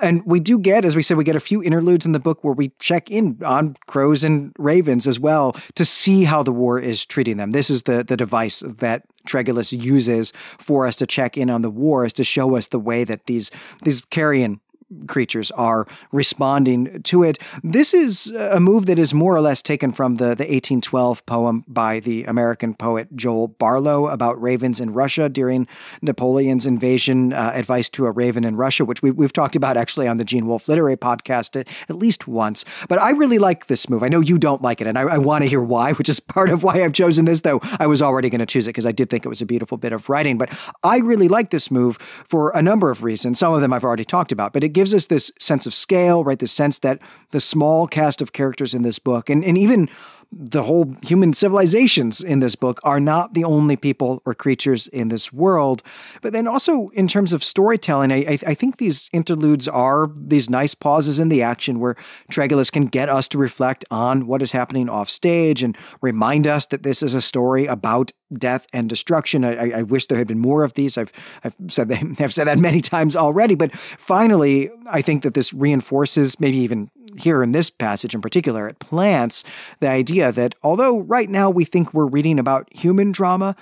and 0.00 0.24
we 0.26 0.40
do 0.40 0.58
get, 0.58 0.84
as 0.84 0.96
we 0.96 1.02
said, 1.02 1.16
we 1.16 1.24
get 1.24 1.36
a 1.36 1.40
few 1.40 1.62
interludes 1.62 2.06
in 2.06 2.12
the 2.12 2.20
book 2.20 2.42
where 2.44 2.54
we 2.54 2.70
check 2.78 3.10
in 3.10 3.38
on 3.44 3.76
crows 3.86 4.24
and 4.24 4.52
ravens 4.58 5.06
as 5.06 5.18
well 5.18 5.56
to 5.74 5.84
see 5.84 6.24
how 6.24 6.42
the 6.42 6.52
war 6.52 6.78
is 6.78 7.04
treating 7.04 7.36
them. 7.36 7.52
This 7.52 7.70
is 7.70 7.82
the 7.82 8.04
the 8.04 8.16
device 8.16 8.62
that 8.66 9.04
Tregillis 9.26 9.72
uses 9.72 10.32
for 10.58 10.86
us 10.86 10.96
to 10.96 11.06
check 11.06 11.36
in 11.36 11.50
on 11.50 11.62
the 11.62 11.70
war, 11.70 12.04
is 12.04 12.12
to 12.14 12.24
show 12.24 12.56
us 12.56 12.68
the 12.68 12.78
way 12.78 13.04
that 13.04 13.26
these 13.26 13.50
these 13.82 14.00
carrion 14.06 14.60
creatures 15.06 15.50
are 15.52 15.86
responding 16.12 17.02
to 17.02 17.22
it. 17.22 17.38
This 17.62 17.94
is 17.94 18.28
a 18.30 18.60
move 18.60 18.86
that 18.86 18.98
is 18.98 19.14
more 19.14 19.34
or 19.34 19.40
less 19.40 19.62
taken 19.62 19.92
from 19.92 20.16
the, 20.16 20.26
the 20.26 20.44
1812 20.44 21.24
poem 21.26 21.64
by 21.68 22.00
the 22.00 22.24
American 22.24 22.74
poet 22.74 23.08
Joel 23.14 23.48
Barlow 23.48 24.08
about 24.08 24.40
ravens 24.40 24.80
in 24.80 24.92
Russia 24.92 25.28
during 25.28 25.66
Napoleon's 26.02 26.66
invasion, 26.66 27.32
uh, 27.32 27.52
Advice 27.54 27.88
to 27.90 28.06
a 28.06 28.10
Raven 28.10 28.44
in 28.44 28.56
Russia, 28.56 28.84
which 28.84 29.02
we, 29.02 29.10
we've 29.10 29.32
talked 29.32 29.56
about 29.56 29.76
actually 29.76 30.08
on 30.08 30.16
the 30.16 30.24
Gene 30.24 30.46
Wolfe 30.46 30.68
Literary 30.68 30.96
podcast 30.96 31.58
at, 31.58 31.68
at 31.88 31.96
least 31.96 32.26
once. 32.26 32.64
But 32.88 32.98
I 32.98 33.10
really 33.10 33.38
like 33.38 33.66
this 33.66 33.88
move. 33.88 34.02
I 34.02 34.08
know 34.08 34.20
you 34.20 34.38
don't 34.38 34.62
like 34.62 34.80
it, 34.80 34.86
and 34.86 34.98
I, 34.98 35.02
I 35.02 35.18
want 35.18 35.42
to 35.42 35.48
hear 35.48 35.62
why, 35.62 35.92
which 35.92 36.08
is 36.08 36.20
part 36.20 36.50
of 36.50 36.62
why 36.62 36.82
I've 36.82 36.92
chosen 36.92 37.24
this, 37.24 37.42
though 37.42 37.60
I 37.78 37.86
was 37.86 38.02
already 38.02 38.30
going 38.30 38.40
to 38.40 38.46
choose 38.46 38.66
it 38.66 38.70
because 38.70 38.86
I 38.86 38.92
did 38.92 39.10
think 39.10 39.24
it 39.24 39.28
was 39.28 39.40
a 39.40 39.46
beautiful 39.46 39.78
bit 39.78 39.92
of 39.92 40.08
writing. 40.08 40.38
But 40.38 40.50
I 40.82 40.98
really 40.98 41.28
like 41.28 41.50
this 41.50 41.70
move 41.70 41.98
for 42.24 42.50
a 42.50 42.62
number 42.62 42.90
of 42.90 43.02
reasons. 43.02 43.38
Some 43.38 43.52
of 43.52 43.60
them 43.60 43.72
I've 43.72 43.84
already 43.84 44.04
talked 44.04 44.32
about, 44.32 44.52
but 44.52 44.64
it 44.64 44.70
gives 44.70 44.81
gives 44.82 44.94
us 44.94 45.06
this 45.06 45.30
sense 45.38 45.64
of 45.64 45.72
scale, 45.72 46.24
right? 46.24 46.40
The 46.40 46.48
sense 46.48 46.80
that 46.80 46.98
the 47.30 47.40
small 47.40 47.86
cast 47.86 48.20
of 48.20 48.32
characters 48.32 48.74
in 48.74 48.82
this 48.82 48.98
book, 48.98 49.30
and, 49.30 49.44
and 49.44 49.56
even 49.56 49.88
the 50.32 50.62
whole 50.62 50.96
human 51.02 51.34
civilizations 51.34 52.22
in 52.22 52.40
this 52.40 52.54
book 52.54 52.80
are 52.84 53.00
not 53.00 53.34
the 53.34 53.44
only 53.44 53.76
people 53.76 54.22
or 54.24 54.34
creatures 54.34 54.86
in 54.88 55.08
this 55.08 55.32
world. 55.32 55.82
But 56.22 56.32
then 56.32 56.48
also 56.48 56.88
in 56.94 57.06
terms 57.06 57.34
of 57.34 57.44
storytelling, 57.44 58.10
I, 58.10 58.38
I 58.46 58.54
think 58.54 58.78
these 58.78 59.10
interludes 59.12 59.68
are 59.68 60.10
these 60.16 60.48
nice 60.48 60.74
pauses 60.74 61.18
in 61.18 61.28
the 61.28 61.42
action 61.42 61.80
where 61.80 61.96
Tregillis 62.30 62.72
can 62.72 62.86
get 62.86 63.10
us 63.10 63.28
to 63.28 63.38
reflect 63.38 63.84
on 63.90 64.26
what 64.26 64.40
is 64.40 64.52
happening 64.52 64.88
off 64.88 65.10
stage 65.10 65.62
and 65.62 65.76
remind 66.00 66.46
us 66.46 66.64
that 66.66 66.82
this 66.82 67.02
is 67.02 67.14
a 67.14 67.22
story 67.22 67.66
about 67.66 68.10
death 68.38 68.66
and 68.72 68.88
destruction. 68.88 69.44
I, 69.44 69.70
I 69.70 69.82
wish 69.82 70.06
there 70.06 70.18
had 70.18 70.28
been 70.28 70.38
more 70.38 70.64
of 70.64 70.74
these. 70.74 70.96
I've 70.96 71.12
I've 71.44 71.54
said 71.68 71.88
that, 71.88 72.02
I've 72.18 72.34
said 72.34 72.46
that 72.46 72.58
many 72.58 72.80
times 72.94 73.16
already. 73.16 73.54
But 73.54 73.76
finally, 73.76 74.70
I 74.86 75.02
think 75.02 75.22
that 75.22 75.34
this 75.34 75.52
reinforces, 75.52 76.40
maybe 76.40 76.56
even 76.58 76.90
here 77.18 77.42
in 77.42 77.52
this 77.52 77.70
passage 77.70 78.14
in 78.14 78.20
particular, 78.20 78.68
it 78.68 78.78
plants 78.78 79.44
the 79.80 79.88
idea 79.88 80.32
that 80.32 80.54
although 80.62 81.00
right 81.00 81.28
now 81.28 81.50
we 81.50 81.64
think 81.64 81.92
we're 81.92 82.06
reading 82.06 82.38
about 82.38 82.68
human 82.72 83.12
drama, 83.12 83.56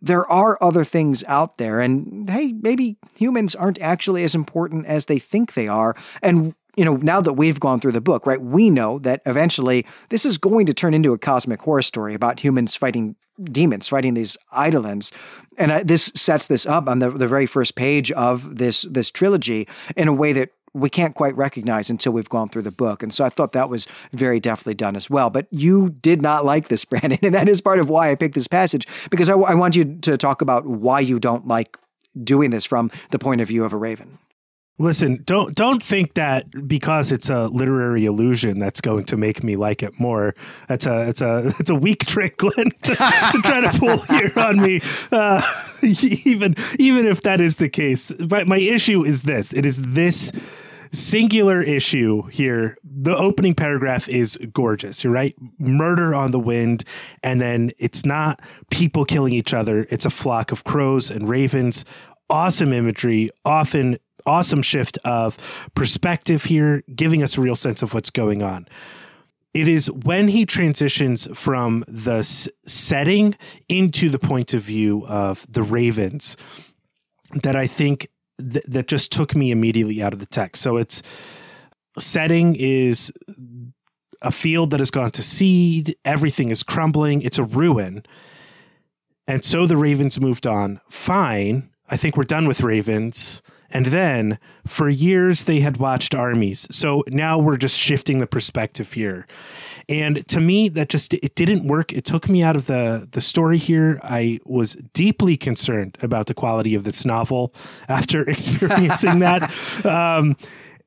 there 0.00 0.30
are 0.30 0.58
other 0.60 0.84
things 0.84 1.22
out 1.28 1.58
there. 1.58 1.80
And 1.80 2.28
hey, 2.28 2.52
maybe 2.60 2.96
humans 3.14 3.54
aren't 3.54 3.80
actually 3.80 4.24
as 4.24 4.34
important 4.34 4.86
as 4.86 5.06
they 5.06 5.18
think 5.18 5.54
they 5.54 5.68
are. 5.68 5.96
And 6.22 6.54
you 6.76 6.84
know, 6.84 6.96
now 6.96 7.20
that 7.20 7.34
we've 7.34 7.60
gone 7.60 7.80
through 7.80 7.92
the 7.92 8.00
book, 8.00 8.26
right, 8.26 8.40
we 8.40 8.70
know 8.70 8.98
that 9.00 9.20
eventually 9.26 9.86
this 10.08 10.24
is 10.24 10.38
going 10.38 10.66
to 10.66 10.74
turn 10.74 10.94
into 10.94 11.12
a 11.12 11.18
cosmic 11.18 11.60
horror 11.60 11.82
story 11.82 12.14
about 12.14 12.40
humans 12.40 12.74
fighting 12.74 13.14
demons, 13.44 13.88
fighting 13.88 14.14
these 14.14 14.36
eidolons. 14.56 15.12
And 15.58 15.70
uh, 15.70 15.82
this 15.84 16.10
sets 16.14 16.46
this 16.46 16.64
up 16.66 16.88
on 16.88 16.98
the, 16.98 17.10
the 17.10 17.28
very 17.28 17.46
first 17.46 17.74
page 17.74 18.10
of 18.12 18.56
this 18.56 18.82
this 18.82 19.10
trilogy 19.10 19.68
in 19.96 20.08
a 20.08 20.12
way 20.12 20.32
that 20.32 20.50
we 20.74 20.88
can't 20.88 21.14
quite 21.14 21.36
recognize 21.36 21.90
until 21.90 22.12
we've 22.12 22.28
gone 22.28 22.48
through 22.48 22.62
the 22.62 22.70
book. 22.70 23.02
And 23.02 23.12
so 23.12 23.24
I 23.24 23.28
thought 23.28 23.52
that 23.52 23.68
was 23.68 23.86
very 24.12 24.40
deftly 24.40 24.74
done 24.74 24.96
as 24.96 25.10
well. 25.10 25.30
But 25.30 25.46
you 25.50 25.90
did 25.90 26.22
not 26.22 26.44
like 26.52 26.68
this, 26.68 26.84
Brandon. 26.84 27.18
And 27.22 27.34
that 27.34 27.48
is 27.48 27.60
part 27.60 27.78
of 27.78 27.88
why 27.88 28.10
I 28.10 28.14
picked 28.14 28.34
this 28.34 28.48
passage, 28.48 28.86
because 29.10 29.28
I, 29.28 29.34
I 29.34 29.54
want 29.54 29.76
you 29.76 29.84
to 30.02 30.16
talk 30.16 30.40
about 30.42 30.66
why 30.66 31.00
you 31.00 31.18
don't 31.18 31.46
like 31.46 31.76
doing 32.22 32.50
this 32.50 32.64
from 32.64 32.90
the 33.10 33.18
point 33.18 33.40
of 33.40 33.48
view 33.48 33.64
of 33.64 33.72
a 33.72 33.76
raven. 33.76 34.18
Listen, 34.82 35.22
don't 35.24 35.54
don't 35.54 35.80
think 35.80 36.14
that 36.14 36.66
because 36.66 37.12
it's 37.12 37.30
a 37.30 37.46
literary 37.46 38.04
illusion 38.04 38.58
that's 38.58 38.80
going 38.80 39.04
to 39.04 39.16
make 39.16 39.44
me 39.44 39.54
like 39.54 39.80
it 39.80 40.00
more. 40.00 40.34
That's 40.66 40.86
a 40.86 41.08
it's 41.08 41.20
a 41.20 41.52
it's 41.60 41.70
a 41.70 41.74
weak 41.76 42.04
trick, 42.04 42.38
Glenn, 42.38 42.70
to, 42.82 42.94
to 42.96 43.42
try 43.44 43.60
to 43.60 43.78
pull 43.78 43.98
here 44.18 44.32
on 44.36 44.60
me. 44.60 44.80
Uh, 45.12 45.40
even 45.82 46.56
even 46.80 47.06
if 47.06 47.22
that 47.22 47.40
is 47.40 47.56
the 47.56 47.68
case, 47.68 48.10
my 48.18 48.42
my 48.42 48.58
issue 48.58 49.04
is 49.04 49.22
this: 49.22 49.52
it 49.52 49.64
is 49.64 49.76
this 49.80 50.32
singular 50.90 51.62
issue 51.62 52.22
here. 52.26 52.76
The 52.82 53.16
opening 53.16 53.54
paragraph 53.54 54.08
is 54.08 54.36
gorgeous. 54.52 55.04
You're 55.04 55.12
right. 55.12 55.34
Murder 55.60 56.12
on 56.12 56.32
the 56.32 56.40
wind. 56.40 56.84
And 57.22 57.40
then 57.40 57.70
it's 57.78 58.04
not 58.04 58.40
people 58.70 59.06
killing 59.06 59.32
each 59.32 59.54
other. 59.54 59.86
It's 59.90 60.04
a 60.04 60.10
flock 60.10 60.52
of 60.52 60.64
crows 60.64 61.10
and 61.10 61.28
ravens. 61.28 61.86
Awesome 62.28 62.74
imagery, 62.74 63.30
often 63.46 63.98
awesome 64.26 64.62
shift 64.62 64.98
of 65.04 65.36
perspective 65.74 66.44
here, 66.44 66.82
giving 66.94 67.22
us 67.22 67.36
a 67.36 67.40
real 67.40 67.56
sense 67.56 67.82
of 67.82 67.94
what's 67.94 68.10
going 68.10 68.42
on. 68.42 68.68
It 69.54 69.68
is 69.68 69.90
when 69.90 70.28
he 70.28 70.46
transitions 70.46 71.28
from 71.34 71.84
the 71.86 72.22
setting 72.66 73.36
into 73.68 74.08
the 74.08 74.18
point 74.18 74.54
of 74.54 74.62
view 74.62 75.06
of 75.06 75.46
the 75.48 75.62
Ravens 75.62 76.36
that 77.34 77.54
I 77.54 77.66
think 77.66 78.08
th- 78.38 78.64
that 78.66 78.88
just 78.88 79.12
took 79.12 79.34
me 79.34 79.50
immediately 79.50 80.02
out 80.02 80.14
of 80.14 80.20
the 80.20 80.26
text. 80.26 80.62
So 80.62 80.78
it's 80.78 81.02
setting 81.98 82.56
is 82.56 83.12
a 84.22 84.30
field 84.30 84.70
that 84.70 84.80
has 84.80 84.90
gone 84.90 85.10
to 85.10 85.22
seed, 85.22 85.96
everything 86.04 86.50
is 86.50 86.62
crumbling, 86.62 87.22
it's 87.22 87.38
a 87.38 87.44
ruin. 87.44 88.04
And 89.26 89.44
so 89.44 89.66
the 89.66 89.76
Ravens 89.76 90.20
moved 90.20 90.46
on. 90.46 90.80
Fine. 90.88 91.70
I 91.88 91.96
think 91.96 92.16
we're 92.16 92.24
done 92.24 92.48
with 92.48 92.62
Ravens. 92.62 93.42
And 93.72 93.86
then 93.86 94.38
for 94.66 94.88
years 94.88 95.44
they 95.44 95.60
had 95.60 95.78
watched 95.78 96.14
armies. 96.14 96.66
So 96.70 97.04
now 97.08 97.38
we're 97.38 97.56
just 97.56 97.78
shifting 97.78 98.18
the 98.18 98.26
perspective 98.26 98.92
here. 98.92 99.26
And 99.88 100.26
to 100.28 100.40
me 100.40 100.68
that 100.70 100.88
just 100.88 101.14
it 101.14 101.34
didn't 101.34 101.66
work. 101.66 101.92
It 101.92 102.04
took 102.04 102.28
me 102.28 102.42
out 102.42 102.56
of 102.56 102.66
the 102.66 103.08
the 103.10 103.20
story 103.20 103.58
here. 103.58 104.00
I 104.02 104.38
was 104.44 104.74
deeply 104.92 105.36
concerned 105.36 105.98
about 106.02 106.26
the 106.26 106.34
quality 106.34 106.74
of 106.74 106.84
this 106.84 107.04
novel 107.04 107.54
after 107.88 108.22
experiencing 108.28 109.20
that. 109.20 109.50
Um, 109.84 110.36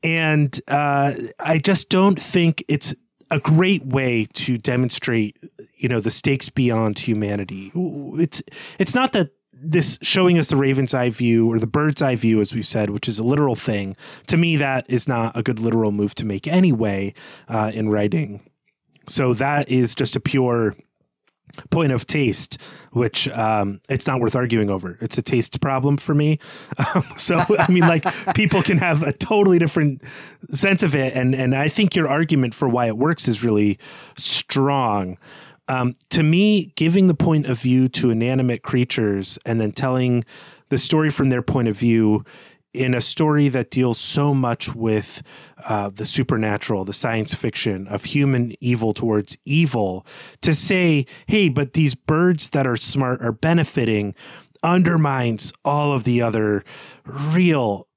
and 0.03 0.59
uh, 0.67 1.15
I 1.39 1.57
just 1.57 1.89
don't 1.89 2.21
think 2.21 2.63
it's 2.67 2.93
a 3.31 3.39
great 3.39 3.83
way 3.85 4.27
to 4.33 4.57
demonstrate 4.57 5.35
you 5.75 5.89
know 5.89 5.99
the 5.99 6.11
stakes 6.11 6.49
beyond 6.49 6.99
humanity 6.99 7.71
it's 7.73 8.41
it's 8.77 8.93
not 8.93 9.13
that 9.13 9.31
this 9.71 9.97
showing 10.01 10.37
us 10.37 10.49
the 10.49 10.55
raven's 10.55 10.93
eye 10.93 11.09
view 11.09 11.51
or 11.51 11.59
the 11.59 11.67
bird's 11.67 12.01
eye 12.01 12.15
view, 12.15 12.39
as 12.39 12.53
we've 12.53 12.65
said, 12.65 12.89
which 12.89 13.07
is 13.07 13.19
a 13.19 13.23
literal 13.23 13.55
thing, 13.55 13.95
to 14.27 14.37
me, 14.37 14.55
that 14.57 14.85
is 14.89 15.07
not 15.07 15.35
a 15.35 15.43
good 15.43 15.59
literal 15.59 15.91
move 15.91 16.15
to 16.15 16.25
make 16.25 16.47
anyway 16.47 17.13
uh, 17.47 17.71
in 17.73 17.89
writing. 17.89 18.41
So 19.07 19.33
that 19.33 19.69
is 19.69 19.95
just 19.95 20.15
a 20.15 20.19
pure 20.19 20.75
point 21.69 21.91
of 21.91 22.05
taste, 22.07 22.59
which 22.91 23.27
um, 23.29 23.79
it's 23.89 24.07
not 24.07 24.19
worth 24.19 24.35
arguing 24.35 24.69
over. 24.69 24.97
It's 25.01 25.17
a 25.17 25.21
taste 25.21 25.61
problem 25.61 25.97
for 25.97 26.13
me. 26.13 26.39
Um, 26.93 27.03
so 27.17 27.43
I 27.57 27.71
mean, 27.71 27.83
like 27.83 28.05
people 28.35 28.61
can 28.61 28.77
have 28.77 29.01
a 29.01 29.11
totally 29.11 29.57
different 29.57 30.01
sense 30.51 30.83
of 30.83 30.93
it, 30.93 31.13
and 31.15 31.33
and 31.33 31.55
I 31.55 31.67
think 31.67 31.95
your 31.95 32.07
argument 32.07 32.53
for 32.53 32.69
why 32.69 32.87
it 32.87 32.97
works 32.97 33.27
is 33.27 33.43
really 33.43 33.79
strong. 34.17 35.17
Um, 35.67 35.95
to 36.11 36.21
me, 36.21 36.73
giving 36.75 37.07
the 37.07 37.15
point 37.15 37.47
of 37.47 37.59
view 37.59 37.87
to 37.89 38.11
inanimate 38.11 38.61
creatures 38.61 39.39
and 39.45 39.59
then 39.59 39.71
telling 39.71 40.23
the 40.69 40.77
story 40.77 41.09
from 41.09 41.29
their 41.29 41.41
point 41.41 41.67
of 41.67 41.75
view 41.75 42.23
in 42.75 42.93
a 42.93 43.01
story 43.01 43.47
that 43.49 43.71
deals 43.71 43.97
so 43.97 44.33
much 44.33 44.75
with 44.75 45.23
uh, 45.63 45.89
the 45.89 46.05
supernatural, 46.05 46.83
the 46.83 46.93
science 46.93 47.33
fiction 47.33 47.87
of 47.87 48.03
human 48.03 48.53
evil 48.59 48.93
towards 48.93 49.37
evil, 49.45 50.05
to 50.41 50.53
say, 50.53 51.05
hey, 51.27 51.49
but 51.49 51.73
these 51.73 51.95
birds 51.95 52.49
that 52.49 52.67
are 52.67 52.75
smart 52.75 53.21
are 53.21 53.31
benefiting 53.31 54.13
undermines 54.61 55.53
all 55.63 55.93
of 55.93 56.03
the 56.03 56.21
other 56.21 56.63
real 57.05 57.87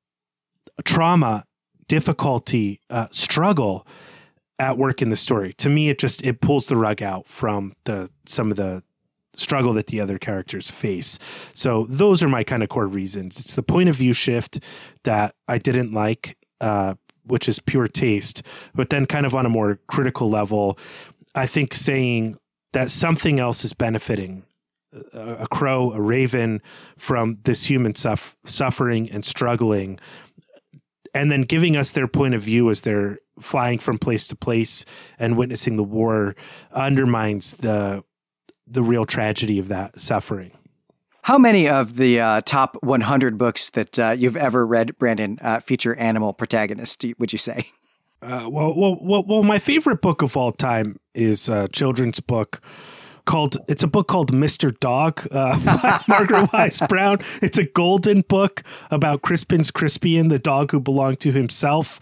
trauma, 0.85 1.45
difficulty, 1.89 2.81
uh, 2.89 3.09
struggle 3.11 3.87
at 4.59 4.77
work 4.77 5.01
in 5.03 5.09
the 5.09 5.17
story. 5.17 5.53
To 5.55 5.69
me, 5.69 5.89
it 5.89 5.99
just 5.99 6.25
it 6.25 6.41
pulls 6.41 6.67
the 6.67 6.77
rug 6.77 7.03
out 7.03 7.27
from 7.27 7.75
the 7.85 8.11
some 8.27 8.51
of 8.51 8.57
the 8.57 8.83
struggle 9.35 9.73
that 9.75 9.87
the 9.87 10.01
other 10.01 10.19
characters 10.19 10.71
face. 10.71 11.19
So 11.53 11.87
those 11.89 12.23
are 12.23 12.29
my 12.29 12.43
kind 12.43 12.63
of 12.63 12.69
core 12.69 12.89
reasons. 12.89 13.39
It's 13.39 13.55
the 13.55 13.63
point 13.63 13.89
of 13.89 13.97
view 13.97 14.13
shift 14.13 14.61
that 15.05 15.35
I 15.47 15.59
didn't 15.59 15.93
like, 15.93 16.37
uh, 16.61 16.95
which 17.25 17.49
is 17.49 17.61
pure 17.61 17.87
taste. 17.87 18.43
But 18.75 18.91
then, 18.91 19.07
kind 19.07 19.27
of 19.27 19.35
on 19.35 19.47
a 19.47 19.51
more 19.51 19.79
critical 19.87 20.29
level, 20.29 20.79
I 21.35 21.47
think 21.47 21.73
saying 21.73 22.37
that 22.73 22.91
something 22.91 23.39
else 23.39 23.65
is 23.65 23.73
benefiting 23.73 24.45
a, 25.13 25.47
crow, 25.49 25.93
a 25.93 26.01
raven 26.01 26.63
from 26.97 27.39
this 27.45 27.67
human 27.67 27.95
suff- 27.95 28.37
suffering 28.45 29.11
and 29.11 29.25
struggling, 29.25 29.99
and 31.15 31.31
then 31.31 31.43
giving 31.43 31.77
us 31.77 31.93
their 31.93 32.09
point 32.09 32.35
of 32.35 32.43
view 32.43 32.71
as 32.71 32.83
they're 32.83 33.19
flying 33.41 33.79
from 33.79 33.99
place 33.99 34.27
to 34.29 34.37
place 34.37 34.85
and 35.19 35.37
witnessing 35.37 35.77
the 35.77 35.85
war 35.85 36.35
undermines 36.73 37.53
the 37.53 38.05
the 38.67 38.83
real 38.83 39.07
tragedy 39.07 39.59
of 39.59 39.69
that 39.69 39.99
suffering. 39.99 40.53
How 41.23 41.39
many 41.39 41.69
of 41.69 41.97
the 41.97 42.21
uh, 42.21 42.41
top 42.43 42.77
100 42.83 43.39
books 43.39 43.71
that 43.71 43.99
uh, 43.99 44.11
you've 44.11 44.37
ever 44.37 44.67
read, 44.67 44.97
Brandon, 44.99 45.39
uh, 45.43 45.61
feature 45.61 45.95
animal 45.97 46.33
protagonists? 46.33 47.05
Would 47.19 47.33
you 47.33 47.39
say? 47.39 47.69
Uh, 48.21 48.49
well, 48.51 48.75
well, 48.75 48.99
well, 49.01 49.25
well, 49.25 49.43
my 49.45 49.61
favorite 49.61 50.03
book 50.03 50.23
of 50.23 50.37
all 50.37 50.51
time 50.51 50.99
is 51.15 51.49
a 51.49 51.69
children's 51.69 52.19
book 52.19 52.61
called. 53.29 53.59
It's 53.69 53.83
a 53.83 53.87
book 53.87 54.09
called 54.09 54.33
Mister 54.33 54.71
Dog, 54.71 55.29
uh, 55.31 56.01
Margaret 56.09 56.53
Wise 56.53 56.81
Brown. 56.89 57.19
It's 57.43 57.59
a 57.59 57.65
golden 57.65 58.23
book 58.23 58.63
about 58.91 59.23
Crispin's 59.23 59.71
Crispian, 59.71 60.31
the 60.31 60.39
dog 60.39 60.73
who 60.73 60.81
belonged 60.81 61.21
to 61.21 61.31
himself. 61.31 62.01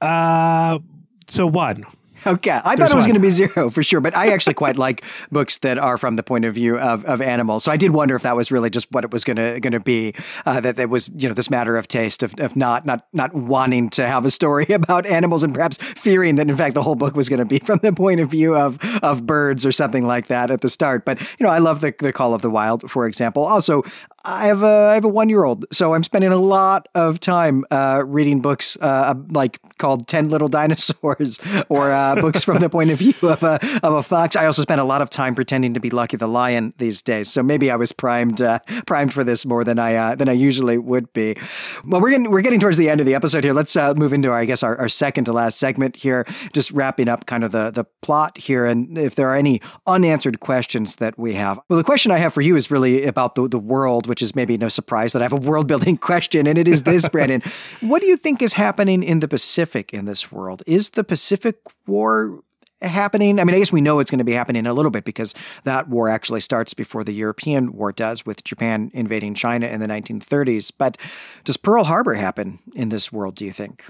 Uh, 0.00 0.80
so 1.28 1.46
one. 1.46 1.86
Okay, 2.26 2.50
I 2.50 2.76
There's 2.76 2.90
thought 2.90 2.94
it 2.94 2.96
was 2.96 3.06
going 3.06 3.14
to 3.14 3.20
be 3.20 3.30
zero 3.30 3.70
for 3.70 3.82
sure, 3.82 4.00
but 4.00 4.16
I 4.16 4.32
actually 4.32 4.54
quite 4.54 4.76
like 4.76 5.04
books 5.30 5.58
that 5.58 5.78
are 5.78 5.98
from 5.98 6.16
the 6.16 6.22
point 6.22 6.44
of 6.44 6.54
view 6.54 6.78
of, 6.78 7.04
of 7.04 7.20
animals. 7.20 7.64
So 7.64 7.72
I 7.72 7.76
did 7.76 7.90
wonder 7.90 8.14
if 8.14 8.22
that 8.22 8.36
was 8.36 8.50
really 8.50 8.70
just 8.70 8.90
what 8.92 9.04
it 9.04 9.10
was 9.10 9.24
going 9.24 9.36
to 9.36 9.58
going 9.60 9.72
to 9.72 9.80
be. 9.80 10.14
Uh, 10.46 10.60
that 10.60 10.78
it 10.78 10.88
was 10.88 11.10
you 11.16 11.28
know 11.28 11.34
this 11.34 11.50
matter 11.50 11.76
of 11.76 11.88
taste 11.88 12.22
of, 12.22 12.34
of 12.38 12.54
not 12.54 12.86
not 12.86 13.06
not 13.12 13.34
wanting 13.34 13.90
to 13.90 14.06
have 14.06 14.24
a 14.24 14.30
story 14.30 14.66
about 14.70 15.06
animals 15.06 15.42
and 15.42 15.54
perhaps 15.54 15.78
fearing 15.78 16.36
that 16.36 16.48
in 16.48 16.56
fact 16.56 16.74
the 16.74 16.82
whole 16.82 16.94
book 16.94 17.16
was 17.16 17.28
going 17.28 17.38
to 17.38 17.44
be 17.44 17.58
from 17.58 17.80
the 17.82 17.92
point 17.92 18.20
of 18.20 18.30
view 18.30 18.56
of 18.56 18.78
of 19.02 19.26
birds 19.26 19.66
or 19.66 19.72
something 19.72 20.06
like 20.06 20.28
that 20.28 20.50
at 20.50 20.60
the 20.60 20.70
start. 20.70 21.04
But 21.04 21.20
you 21.20 21.44
know 21.44 21.50
I 21.50 21.58
love 21.58 21.80
the 21.80 21.94
the 21.98 22.12
Call 22.12 22.34
of 22.34 22.42
the 22.42 22.50
Wild 22.50 22.90
for 22.90 23.06
example. 23.06 23.44
Also 23.44 23.82
I 24.24 24.46
have 24.46 24.62
a 24.62 24.88
I 24.90 24.94
have 24.94 25.04
a 25.04 25.08
one 25.08 25.28
year 25.28 25.44
old, 25.44 25.64
so 25.72 25.94
I'm 25.94 26.04
spending 26.04 26.30
a 26.30 26.36
lot 26.36 26.86
of 26.94 27.18
time 27.18 27.64
uh, 27.70 28.02
reading 28.06 28.40
books 28.40 28.76
uh, 28.80 29.14
like 29.30 29.58
called 29.78 30.06
Ten 30.06 30.28
Little 30.28 30.48
Dinosaurs 30.48 31.40
or 31.68 31.90
uh, 31.90 32.14
books 32.16 32.44
from 32.44 32.60
the 32.60 32.68
point 32.68 32.90
of 32.90 32.98
view 32.98 33.14
of 33.22 33.42
a 33.42 33.58
of 33.82 33.94
a 33.94 34.02
fox. 34.02 34.36
I 34.36 34.46
also 34.46 34.62
spend 34.62 34.80
a 34.80 34.84
lot 34.84 35.02
of 35.02 35.10
time 35.10 35.34
pretending 35.34 35.74
to 35.74 35.80
be 35.80 35.90
Lucky 35.90 36.16
the 36.16 36.28
Lion 36.28 36.72
these 36.78 37.02
days, 37.02 37.32
so 37.32 37.42
maybe 37.42 37.70
I 37.70 37.76
was 37.76 37.90
primed 37.90 38.40
uh, 38.40 38.60
primed 38.86 39.12
for 39.12 39.24
this 39.24 39.44
more 39.44 39.64
than 39.64 39.80
I 39.80 39.96
uh, 39.96 40.14
than 40.14 40.28
I 40.28 40.32
usually 40.32 40.78
would 40.78 41.12
be. 41.12 41.36
Well, 41.84 42.00
we're 42.00 42.10
getting 42.10 42.30
we're 42.30 42.42
getting 42.42 42.60
towards 42.60 42.78
the 42.78 42.88
end 42.88 43.00
of 43.00 43.06
the 43.06 43.16
episode 43.16 43.42
here. 43.42 43.54
Let's 43.54 43.74
uh, 43.74 43.94
move 43.94 44.12
into 44.12 44.30
our, 44.30 44.38
I 44.38 44.44
guess 44.44 44.62
our, 44.62 44.76
our 44.78 44.88
second 44.88 45.24
to 45.24 45.32
last 45.32 45.58
segment 45.58 45.96
here, 45.96 46.26
just 46.52 46.70
wrapping 46.70 47.08
up 47.08 47.26
kind 47.26 47.42
of 47.42 47.50
the 47.50 47.70
the 47.70 47.84
plot 48.02 48.38
here, 48.38 48.66
and 48.66 48.96
if 48.96 49.16
there 49.16 49.28
are 49.28 49.36
any 49.36 49.60
unanswered 49.88 50.38
questions 50.38 50.96
that 50.96 51.18
we 51.18 51.34
have. 51.34 51.58
Well, 51.68 51.76
the 51.76 51.84
question 51.84 52.12
I 52.12 52.18
have 52.18 52.32
for 52.32 52.40
you 52.40 52.54
is 52.54 52.70
really 52.70 53.04
about 53.04 53.34
the 53.34 53.48
the 53.48 53.58
world 53.58 54.11
which 54.12 54.20
is 54.20 54.36
maybe 54.36 54.58
no 54.58 54.68
surprise 54.68 55.14
that 55.14 55.22
I 55.22 55.24
have 55.24 55.32
a 55.32 55.36
world 55.36 55.66
building 55.66 55.96
question, 56.10 56.46
and 56.46 56.58
it 56.58 56.68
is 56.68 56.82
this, 56.82 57.08
Brandon. 57.08 57.42
What 57.80 58.02
do 58.02 58.06
you 58.06 58.18
think 58.18 58.42
is 58.42 58.52
happening 58.52 59.02
in 59.02 59.20
the 59.20 59.26
Pacific 59.26 59.94
in 59.94 60.04
this 60.04 60.30
world? 60.30 60.62
Is 60.66 60.90
the 60.90 61.02
Pacific 61.02 61.56
War 61.86 62.42
happening? 62.82 63.40
I 63.40 63.44
mean, 63.44 63.56
I 63.56 63.58
guess 63.58 63.72
we 63.72 63.80
know 63.80 64.00
it's 64.00 64.10
going 64.10 64.18
to 64.18 64.24
be 64.24 64.34
happening 64.34 64.66
a 64.66 64.74
little 64.74 64.90
bit 64.90 65.04
because 65.04 65.34
that 65.64 65.88
war 65.88 66.10
actually 66.10 66.42
starts 66.42 66.74
before 66.74 67.04
the 67.04 67.12
European 67.12 67.72
war 67.72 67.90
does, 67.90 68.26
with 68.26 68.44
Japan 68.44 68.90
invading 68.92 69.32
China 69.32 69.66
in 69.66 69.80
the 69.80 69.86
1930s. 69.86 70.70
But 70.76 70.98
does 71.44 71.56
Pearl 71.56 71.84
Harbor 71.84 72.12
happen 72.12 72.58
in 72.74 72.90
this 72.90 73.10
world, 73.10 73.34
do 73.34 73.46
you 73.46 73.52
think? 73.52 73.82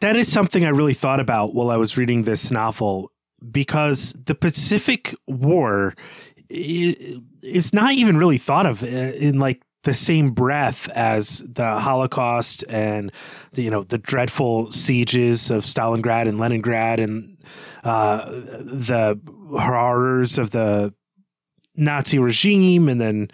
That 0.00 0.16
is 0.16 0.30
something 0.30 0.64
I 0.64 0.70
really 0.70 0.94
thought 0.94 1.20
about 1.20 1.54
while 1.54 1.70
I 1.70 1.76
was 1.76 1.96
reading 1.96 2.24
this 2.24 2.50
novel 2.50 3.12
because 3.48 4.12
the 4.24 4.34
Pacific 4.34 5.14
War 5.28 5.94
is 6.50 7.72
not 7.72 7.92
even 7.92 8.16
really 8.16 8.38
thought 8.38 8.66
of 8.66 8.82
uh, 8.82 8.86
in 8.86 9.38
like 9.38 9.60
the 9.84 9.94
same 9.94 10.30
breath 10.30 10.88
as 10.90 11.42
the 11.46 11.78
Holocaust 11.78 12.64
and 12.68 13.12
the 13.52 13.62
you 13.62 13.70
know 13.70 13.82
the 13.82 13.98
dreadful 13.98 14.70
sieges 14.70 15.50
of 15.50 15.64
Stalingrad 15.64 16.28
and 16.28 16.38
Leningrad 16.38 17.00
and 17.00 17.38
uh, 17.84 18.26
the 18.28 19.18
horrors 19.52 20.38
of 20.38 20.50
the 20.50 20.92
Nazi 21.76 22.18
regime, 22.18 22.88
and 22.88 23.00
then 23.00 23.30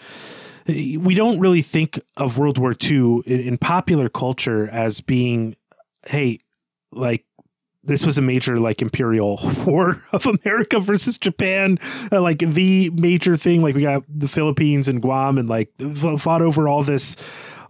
we 0.66 1.14
don't 1.14 1.38
really 1.38 1.62
think 1.62 2.00
of 2.16 2.38
World 2.38 2.58
War 2.58 2.74
II 2.80 3.22
in, 3.26 3.40
in 3.40 3.56
popular 3.58 4.08
culture 4.08 4.68
as 4.68 5.00
being, 5.00 5.56
hey, 6.06 6.38
like 6.92 7.24
this 7.85 8.05
was 8.05 8.19
a 8.19 8.23
major 8.23 8.59
like 8.59 8.82
imperial 8.82 9.39
war 9.66 10.02
of 10.12 10.27
America 10.27 10.81
versus 10.81 11.19
Japan, 11.19 11.78
uh, 12.11 12.20
like 12.20 12.39
the 12.39 12.90
major 12.90 13.36
thing. 13.36 13.62
Like 13.62 13.74
we 13.74 13.82
got 13.82 14.05
the 14.09 14.28
Philippines 14.28 14.89
and 14.89 15.01
Guam, 15.02 15.39
and 15.39 15.48
like 15.48 15.70
fought 16.19 16.43
over 16.43 16.69
all 16.69 16.82
this 16.82 17.16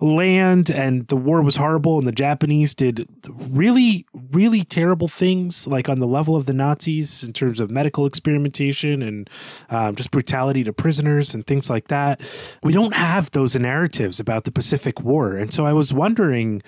land, 0.00 0.70
and 0.70 1.06
the 1.08 1.16
war 1.16 1.42
was 1.42 1.56
horrible. 1.56 1.98
And 1.98 2.06
the 2.06 2.12
Japanese 2.12 2.74
did 2.74 3.08
really, 3.28 4.06
really 4.32 4.64
terrible 4.64 5.08
things, 5.08 5.66
like 5.66 5.88
on 5.88 6.00
the 6.00 6.06
level 6.06 6.36
of 6.36 6.46
the 6.46 6.52
Nazis 6.52 7.24
in 7.24 7.32
terms 7.32 7.60
of 7.60 7.70
medical 7.70 8.06
experimentation 8.06 9.02
and 9.02 9.30
um, 9.70 9.94
just 9.96 10.10
brutality 10.10 10.64
to 10.64 10.72
prisoners 10.72 11.34
and 11.34 11.46
things 11.46 11.70
like 11.70 11.88
that. 11.88 12.20
We 12.62 12.72
don't 12.72 12.94
have 12.94 13.30
those 13.32 13.56
narratives 13.56 14.20
about 14.20 14.44
the 14.44 14.52
Pacific 14.52 15.00
War, 15.00 15.36
and 15.36 15.52
so 15.52 15.66
I 15.66 15.72
was 15.72 15.92
wondering 15.92 16.62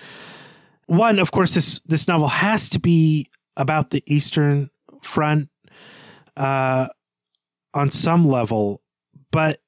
one, 0.87 1.19
of 1.19 1.31
course, 1.31 1.53
this 1.53 1.79
this 1.85 2.07
novel 2.07 2.29
has 2.29 2.69
to 2.69 2.79
be 2.79 3.29
about 3.57 3.89
the 3.89 4.03
Eastern 4.05 4.69
Front 5.01 5.49
uh, 6.37 6.87
on 7.73 7.91
some 7.91 8.23
level, 8.23 8.81
but 9.31 9.59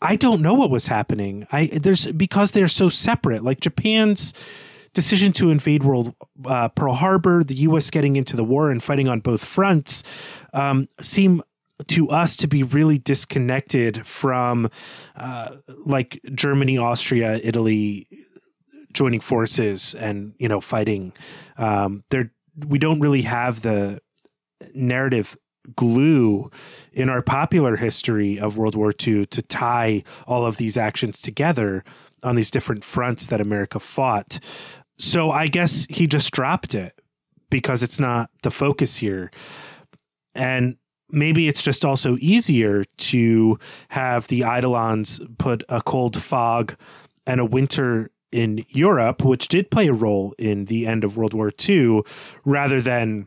I 0.00 0.16
don't 0.16 0.42
know 0.42 0.54
what 0.54 0.70
was 0.70 0.86
happening. 0.86 1.46
I 1.52 1.66
there's 1.66 2.06
because 2.08 2.52
they're 2.52 2.68
so 2.68 2.88
separate. 2.88 3.44
Like 3.44 3.60
Japan's 3.60 4.34
decision 4.94 5.32
to 5.34 5.50
invade 5.50 5.84
World 5.84 6.14
uh, 6.44 6.68
Pearl 6.68 6.94
Harbor, 6.94 7.44
the 7.44 7.54
U.S. 7.54 7.90
getting 7.90 8.16
into 8.16 8.36
the 8.36 8.44
war 8.44 8.70
and 8.70 8.82
fighting 8.82 9.08
on 9.08 9.20
both 9.20 9.44
fronts, 9.44 10.02
um, 10.52 10.88
seem 11.00 11.42
to 11.86 12.10
us 12.10 12.36
to 12.36 12.48
be 12.48 12.62
really 12.62 12.98
disconnected 12.98 14.06
from 14.06 14.68
uh, 15.16 15.56
like 15.84 16.20
Germany, 16.34 16.78
Austria, 16.78 17.40
Italy 17.42 18.08
joining 18.92 19.20
forces 19.20 19.94
and 19.94 20.34
you 20.38 20.48
know 20.48 20.60
fighting. 20.60 21.12
Um, 21.56 22.04
they're 22.10 22.32
we 22.66 22.78
don't 22.78 23.00
really 23.00 23.22
have 23.22 23.62
the 23.62 24.00
narrative 24.74 25.36
glue 25.76 26.50
in 26.92 27.08
our 27.08 27.22
popular 27.22 27.76
history 27.76 28.38
of 28.38 28.56
World 28.56 28.74
War 28.74 28.92
II 29.06 29.26
to 29.26 29.42
tie 29.42 30.02
all 30.26 30.46
of 30.46 30.56
these 30.56 30.76
actions 30.76 31.20
together 31.20 31.84
on 32.22 32.36
these 32.36 32.50
different 32.50 32.84
fronts 32.84 33.26
that 33.28 33.40
America 33.40 33.78
fought. 33.78 34.40
So 34.98 35.30
I 35.30 35.46
guess 35.46 35.86
he 35.88 36.06
just 36.06 36.32
dropped 36.32 36.74
it 36.74 36.98
because 37.50 37.82
it's 37.82 38.00
not 38.00 38.30
the 38.42 38.50
focus 38.50 38.96
here. 38.98 39.30
And 40.34 40.76
maybe 41.10 41.48
it's 41.48 41.62
just 41.62 41.84
also 41.84 42.16
easier 42.20 42.84
to 42.98 43.58
have 43.90 44.28
the 44.28 44.40
Eidolons 44.40 45.20
put 45.38 45.62
a 45.68 45.82
cold 45.82 46.20
fog 46.20 46.76
and 47.26 47.40
a 47.40 47.44
winter 47.44 48.10
in 48.32 48.64
Europe, 48.68 49.24
which 49.24 49.48
did 49.48 49.70
play 49.70 49.88
a 49.88 49.92
role 49.92 50.34
in 50.38 50.66
the 50.66 50.86
end 50.86 51.04
of 51.04 51.16
World 51.16 51.34
War 51.34 51.50
II, 51.68 52.02
rather 52.44 52.80
than 52.80 53.26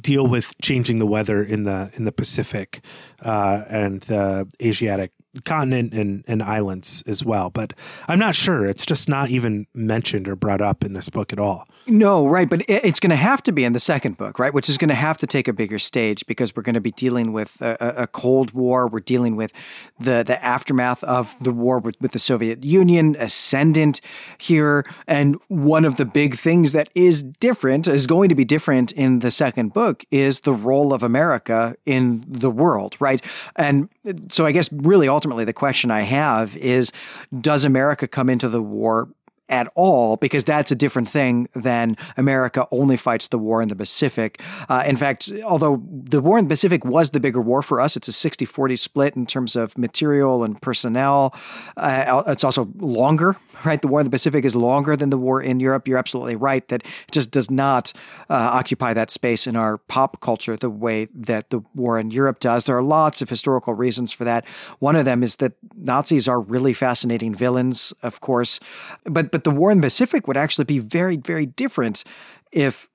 deal 0.00 0.26
with 0.26 0.58
changing 0.60 0.98
the 0.98 1.06
weather 1.06 1.42
in 1.42 1.64
the 1.64 1.90
in 1.94 2.04
the 2.04 2.12
Pacific 2.12 2.84
uh, 3.22 3.64
and 3.68 4.02
the 4.02 4.48
Asiatic 4.62 5.12
continent 5.44 5.92
and, 5.92 6.24
and 6.26 6.42
islands 6.42 7.02
as 7.06 7.24
well. 7.24 7.50
But 7.50 7.72
I'm 8.08 8.18
not 8.18 8.34
sure. 8.34 8.66
It's 8.66 8.86
just 8.86 9.08
not 9.08 9.30
even 9.30 9.66
mentioned 9.74 10.28
or 10.28 10.36
brought 10.36 10.60
up 10.60 10.84
in 10.84 10.92
this 10.92 11.08
book 11.08 11.32
at 11.32 11.38
all. 11.38 11.66
No, 11.86 12.26
right. 12.26 12.48
But 12.48 12.64
it's 12.68 13.00
going 13.00 13.10
to 13.10 13.16
have 13.16 13.42
to 13.42 13.52
be 13.52 13.64
in 13.64 13.74
the 13.74 13.80
second 13.80 14.16
book, 14.16 14.38
right? 14.38 14.54
Which 14.54 14.68
is 14.68 14.78
going 14.78 14.88
to 14.88 14.94
have 14.94 15.18
to 15.18 15.26
take 15.26 15.48
a 15.48 15.52
bigger 15.52 15.78
stage 15.78 16.24
because 16.26 16.56
we're 16.56 16.62
going 16.62 16.74
to 16.74 16.80
be 16.80 16.92
dealing 16.92 17.32
with 17.32 17.60
a, 17.60 17.76
a 18.02 18.06
Cold 18.06 18.52
War. 18.52 18.88
We're 18.88 19.00
dealing 19.00 19.36
with 19.36 19.52
the, 19.98 20.22
the 20.22 20.42
aftermath 20.42 21.04
of 21.04 21.36
the 21.40 21.52
war 21.52 21.78
with, 21.78 22.00
with 22.00 22.12
the 22.12 22.18
Soviet 22.18 22.64
Union, 22.64 23.16
ascendant 23.18 24.00
here. 24.38 24.84
And 25.06 25.36
one 25.48 25.84
of 25.84 25.96
the 25.96 26.04
big 26.04 26.36
things 26.36 26.72
that 26.72 26.88
is 26.94 27.22
different, 27.22 27.86
is 27.86 28.06
going 28.06 28.28
to 28.30 28.34
be 28.34 28.44
different 28.44 28.92
in 28.92 29.18
the 29.18 29.30
second 29.30 29.74
book, 29.74 30.04
is 30.10 30.40
the 30.40 30.54
role 30.54 30.92
of 30.94 31.02
America 31.02 31.76
in 31.84 32.24
the 32.26 32.50
world, 32.50 32.96
right? 32.98 33.20
And 33.56 33.88
so 34.30 34.46
I 34.46 34.52
guess 34.52 34.72
really 34.72 35.08
ultimately 35.24 35.46
the 35.46 35.54
question 35.54 35.90
I 35.90 36.02
have 36.02 36.54
is 36.54 36.92
does 37.40 37.64
America 37.64 38.06
come 38.06 38.28
into 38.28 38.50
the 38.50 38.60
war 38.60 39.08
at 39.48 39.72
all 39.74 40.18
because 40.18 40.44
that's 40.44 40.70
a 40.70 40.74
different 40.74 41.08
thing 41.08 41.48
than 41.54 41.96
America 42.18 42.68
only 42.70 42.98
fights 42.98 43.28
the 43.28 43.38
war 43.38 43.62
in 43.62 43.68
the 43.68 43.76
Pacific. 43.76 44.42
Uh, 44.68 44.84
in 44.86 44.98
fact, 44.98 45.32
although 45.46 45.82
the 45.90 46.20
war 46.20 46.38
in 46.38 46.44
the 46.44 46.48
Pacific 46.50 46.84
was 46.84 47.10
the 47.10 47.20
bigger 47.20 47.40
war 47.40 47.62
for 47.62 47.80
us, 47.80 47.96
it's 47.96 48.08
a 48.08 48.12
60 48.12 48.44
40 48.44 48.76
split 48.76 49.16
in 49.16 49.24
terms 49.24 49.56
of 49.56 49.78
material 49.78 50.44
and 50.44 50.60
personnel. 50.60 51.34
Uh, 51.78 52.22
it's 52.26 52.44
also 52.44 52.68
longer 52.76 53.36
right? 53.64 53.80
The 53.80 53.88
war 53.88 54.00
in 54.00 54.04
the 54.04 54.10
Pacific 54.10 54.44
is 54.44 54.54
longer 54.54 54.96
than 54.96 55.10
the 55.10 55.18
war 55.18 55.40
in 55.40 55.60
Europe. 55.60 55.88
You're 55.88 55.98
absolutely 55.98 56.36
right 56.36 56.66
that 56.68 56.82
it 56.82 57.12
just 57.12 57.30
does 57.30 57.50
not 57.50 57.92
uh, 58.30 58.34
occupy 58.52 58.94
that 58.94 59.10
space 59.10 59.46
in 59.46 59.56
our 59.56 59.78
pop 59.78 60.20
culture 60.20 60.56
the 60.56 60.70
way 60.70 61.08
that 61.14 61.50
the 61.50 61.62
war 61.74 61.98
in 61.98 62.10
Europe 62.10 62.40
does. 62.40 62.64
There 62.64 62.76
are 62.76 62.82
lots 62.82 63.22
of 63.22 63.28
historical 63.28 63.74
reasons 63.74 64.12
for 64.12 64.24
that. 64.24 64.44
One 64.78 64.96
of 64.96 65.04
them 65.04 65.22
is 65.22 65.36
that 65.36 65.54
Nazis 65.76 66.28
are 66.28 66.40
really 66.40 66.72
fascinating 66.72 67.34
villains, 67.34 67.92
of 68.02 68.20
course, 68.20 68.60
but 69.04 69.30
but 69.30 69.44
the 69.44 69.50
war 69.50 69.70
in 69.70 69.78
the 69.78 69.86
Pacific 69.86 70.26
would 70.26 70.36
actually 70.36 70.64
be 70.64 70.78
very 70.78 71.16
very 71.16 71.46
different 71.46 72.04
if 72.52 72.88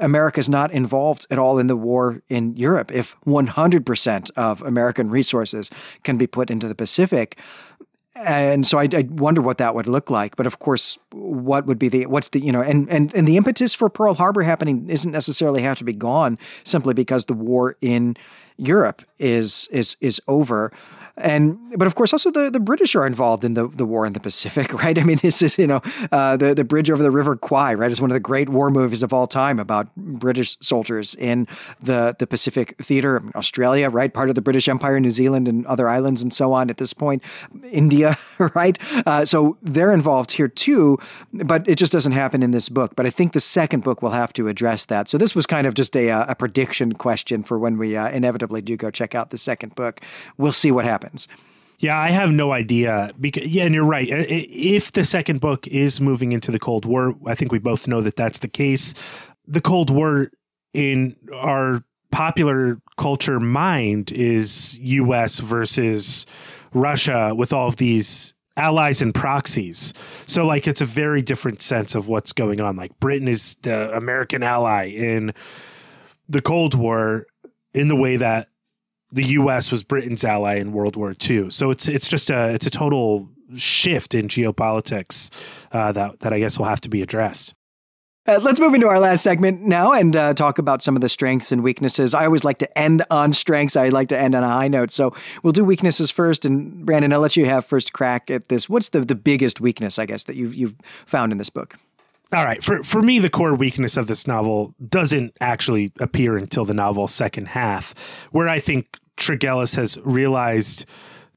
America's 0.00 0.48
not 0.48 0.72
involved 0.72 1.26
at 1.30 1.38
all 1.38 1.58
in 1.58 1.66
the 1.66 1.76
war 1.76 2.22
in 2.28 2.56
Europe. 2.56 2.92
If 2.92 3.16
100% 3.26 4.30
of 4.36 4.62
American 4.62 5.10
resources 5.10 5.70
can 6.02 6.18
be 6.18 6.26
put 6.26 6.50
into 6.50 6.68
the 6.68 6.74
Pacific, 6.74 7.38
and 8.24 8.66
so 8.66 8.78
I, 8.78 8.88
I, 8.92 9.06
wonder 9.10 9.42
what 9.42 9.58
that 9.58 9.74
would 9.74 9.86
look 9.86 10.10
like. 10.10 10.36
But 10.36 10.46
of 10.46 10.58
course, 10.58 10.98
what 11.12 11.66
would 11.66 11.78
be 11.78 11.88
the 11.88 12.06
what's 12.06 12.30
the 12.30 12.40
you 12.40 12.50
know 12.50 12.62
and 12.62 12.90
and 12.90 13.14
and 13.14 13.28
the 13.28 13.36
impetus 13.36 13.74
for 13.74 13.88
Pearl 13.88 14.14
Harbor 14.14 14.42
happening 14.42 14.88
isn't 14.88 15.10
necessarily 15.10 15.62
have 15.62 15.78
to 15.78 15.84
be 15.84 15.92
gone 15.92 16.38
simply 16.64 16.94
because 16.94 17.26
the 17.26 17.34
war 17.34 17.76
in 17.80 18.16
Europe 18.56 19.02
is 19.18 19.68
is 19.70 19.96
is 20.00 20.20
over 20.28 20.72
and 21.18 21.58
but 21.76 21.86
of 21.86 21.94
course 21.94 22.12
also 22.12 22.30
the, 22.30 22.50
the 22.50 22.60
British 22.60 22.94
are 22.94 23.06
involved 23.06 23.44
in 23.44 23.54
the, 23.54 23.68
the 23.68 23.86
war 23.86 24.04
in 24.04 24.12
the 24.12 24.20
Pacific, 24.20 24.72
right? 24.82 24.98
I 24.98 25.02
mean, 25.02 25.18
this 25.22 25.42
is 25.42 25.56
you 25.58 25.66
know 25.66 25.80
uh, 26.12 26.36
the 26.36 26.54
the 26.54 26.64
bridge 26.64 26.90
over 26.90 27.02
the 27.02 27.10
River 27.10 27.36
Kwai, 27.36 27.74
right? 27.74 27.90
Is 27.90 28.00
one 28.00 28.10
of 28.10 28.14
the 28.14 28.20
great 28.20 28.48
war 28.48 28.70
movies 28.70 29.02
of 29.02 29.12
all 29.12 29.26
time 29.26 29.58
about 29.58 29.94
British 29.96 30.58
soldiers 30.60 31.14
in 31.14 31.48
the 31.82 32.14
the 32.18 32.26
Pacific 32.26 32.76
theater, 32.78 33.22
Australia, 33.34 33.88
right? 33.88 34.12
Part 34.12 34.28
of 34.28 34.34
the 34.34 34.42
British 34.42 34.68
Empire, 34.68 35.00
New 35.00 35.10
Zealand, 35.10 35.48
and 35.48 35.64
other 35.66 35.88
islands 35.88 36.22
and 36.22 36.32
so 36.32 36.52
on. 36.52 36.68
At 36.68 36.76
this 36.76 36.92
point, 36.92 37.22
India, 37.70 38.18
right? 38.54 38.78
Uh, 39.06 39.24
so 39.24 39.56
they're 39.62 39.92
involved 39.92 40.32
here 40.32 40.48
too, 40.48 40.98
but 41.32 41.66
it 41.66 41.76
just 41.76 41.92
doesn't 41.92 42.12
happen 42.12 42.42
in 42.42 42.50
this 42.50 42.68
book. 42.68 42.94
But 42.94 43.06
I 43.06 43.10
think 43.10 43.32
the 43.32 43.40
second 43.40 43.82
book 43.82 44.02
will 44.02 44.10
have 44.10 44.32
to 44.34 44.48
address 44.48 44.84
that. 44.86 45.08
So 45.08 45.16
this 45.16 45.34
was 45.34 45.46
kind 45.46 45.66
of 45.66 45.74
just 45.74 45.96
a 45.96 46.06
a 46.08 46.34
prediction 46.34 46.92
question 46.92 47.42
for 47.42 47.58
when 47.58 47.78
we 47.78 47.96
uh, 47.96 48.10
inevitably 48.10 48.60
do 48.60 48.76
go 48.76 48.90
check 48.90 49.14
out 49.14 49.30
the 49.30 49.38
second 49.38 49.74
book. 49.74 50.00
We'll 50.36 50.52
see 50.52 50.70
what 50.70 50.84
happens 50.84 51.05
happens. 51.06 51.28
Yeah, 51.78 51.98
I 51.98 52.08
have 52.08 52.32
no 52.32 52.52
idea. 52.52 53.12
Because 53.20 53.46
yeah, 53.52 53.64
and 53.64 53.74
you're 53.74 53.84
right. 53.84 54.08
If 54.08 54.92
the 54.92 55.04
second 55.04 55.40
book 55.40 55.66
is 55.68 56.00
moving 56.00 56.32
into 56.32 56.50
the 56.50 56.58
Cold 56.58 56.84
War, 56.84 57.14
I 57.26 57.34
think 57.34 57.52
we 57.52 57.58
both 57.58 57.86
know 57.86 58.00
that 58.00 58.16
that's 58.16 58.38
the 58.38 58.48
case. 58.48 58.94
The 59.46 59.60
Cold 59.60 59.90
War 59.90 60.30
in 60.72 61.16
our 61.34 61.84
popular 62.10 62.80
culture 62.96 63.38
mind 63.38 64.10
is 64.12 64.78
U.S. 64.78 65.38
versus 65.38 66.26
Russia 66.72 67.34
with 67.34 67.52
all 67.52 67.68
of 67.68 67.76
these 67.76 68.34
allies 68.56 69.02
and 69.02 69.14
proxies. 69.14 69.92
So 70.24 70.46
like 70.46 70.66
it's 70.66 70.80
a 70.80 70.86
very 70.86 71.20
different 71.20 71.60
sense 71.60 71.94
of 71.94 72.08
what's 72.08 72.32
going 72.32 72.58
on. 72.58 72.76
Like 72.76 72.98
Britain 73.00 73.28
is 73.28 73.56
the 73.62 73.94
American 73.94 74.42
ally 74.42 74.88
in 74.88 75.34
the 76.26 76.40
Cold 76.40 76.74
War 76.74 77.26
in 77.74 77.88
the 77.88 77.96
way 77.96 78.16
that 78.16 78.48
the 79.12 79.24
U.S. 79.24 79.70
was 79.70 79.82
Britain's 79.82 80.24
ally 80.24 80.56
in 80.56 80.72
World 80.72 80.96
War 80.96 81.14
II. 81.28 81.50
So 81.50 81.70
it's 81.70 81.88
it's 81.88 82.08
just 82.08 82.30
a 82.30 82.52
it's 82.52 82.66
a 82.66 82.70
total 82.70 83.28
shift 83.56 84.14
in 84.14 84.28
geopolitics 84.28 85.30
uh, 85.72 85.92
that 85.92 86.20
that 86.20 86.32
I 86.32 86.38
guess 86.38 86.58
will 86.58 86.66
have 86.66 86.80
to 86.82 86.88
be 86.88 87.02
addressed. 87.02 87.54
Uh, 88.28 88.40
let's 88.42 88.58
move 88.58 88.74
into 88.74 88.88
our 88.88 88.98
last 88.98 89.22
segment 89.22 89.62
now 89.62 89.92
and 89.92 90.16
uh, 90.16 90.34
talk 90.34 90.58
about 90.58 90.82
some 90.82 90.96
of 90.96 91.00
the 91.00 91.08
strengths 91.08 91.52
and 91.52 91.62
weaknesses. 91.62 92.12
I 92.12 92.24
always 92.24 92.42
like 92.42 92.58
to 92.58 92.78
end 92.78 93.04
on 93.08 93.32
strengths. 93.32 93.76
I 93.76 93.90
like 93.90 94.08
to 94.08 94.18
end 94.18 94.34
on 94.34 94.42
a 94.42 94.48
high 94.48 94.66
note. 94.66 94.90
So 94.90 95.14
we'll 95.44 95.52
do 95.52 95.64
weaknesses 95.64 96.10
first. 96.10 96.44
And 96.44 96.84
Brandon, 96.84 97.12
I'll 97.12 97.20
let 97.20 97.36
you 97.36 97.46
have 97.46 97.64
first 97.64 97.92
crack 97.92 98.28
at 98.28 98.48
this. 98.48 98.68
What's 98.68 98.88
the, 98.88 99.02
the 99.02 99.14
biggest 99.14 99.60
weakness, 99.60 99.96
I 99.96 100.06
guess, 100.06 100.24
that 100.24 100.34
you've, 100.34 100.56
you've 100.56 100.74
found 101.06 101.30
in 101.30 101.38
this 101.38 101.50
book? 101.50 101.76
All 102.32 102.44
right. 102.44 102.62
For 102.62 102.82
for 102.82 103.02
me, 103.02 103.18
the 103.18 103.30
core 103.30 103.54
weakness 103.54 103.96
of 103.96 104.08
this 104.08 104.26
novel 104.26 104.74
doesn't 104.88 105.36
actually 105.40 105.92
appear 106.00 106.36
until 106.36 106.64
the 106.64 106.74
novel's 106.74 107.14
second 107.14 107.48
half, 107.48 107.94
where 108.32 108.48
I 108.48 108.58
think 108.58 108.98
Tregillis 109.16 109.76
has 109.76 109.98
realized 110.02 110.86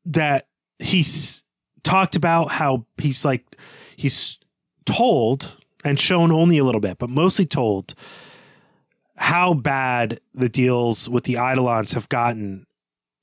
that 0.06 0.48
he's 0.80 1.44
talked 1.84 2.16
about 2.16 2.52
how 2.52 2.86
he's 2.98 3.24
like 3.24 3.58
he's 3.96 4.40
told 4.86 5.58
and 5.84 6.00
shown 6.00 6.32
only 6.32 6.58
a 6.58 6.64
little 6.64 6.82
bit, 6.82 6.98
but 6.98 7.10
mostly 7.10 7.46
told 7.46 7.94
how 9.16 9.54
bad 9.54 10.20
the 10.34 10.50
deals 10.50 11.08
with 11.08 11.26
the 11.26 11.34
Eidolons 11.34 11.94
have 11.94 12.10
gotten. 12.10 12.66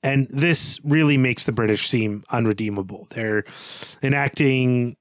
And 0.03 0.27
this 0.29 0.79
really 0.83 1.17
makes 1.17 1.43
the 1.43 1.51
British 1.51 1.89
seem 1.89 2.23
unredeemable. 2.29 3.07
They're 3.09 3.43
enacting 4.01 4.95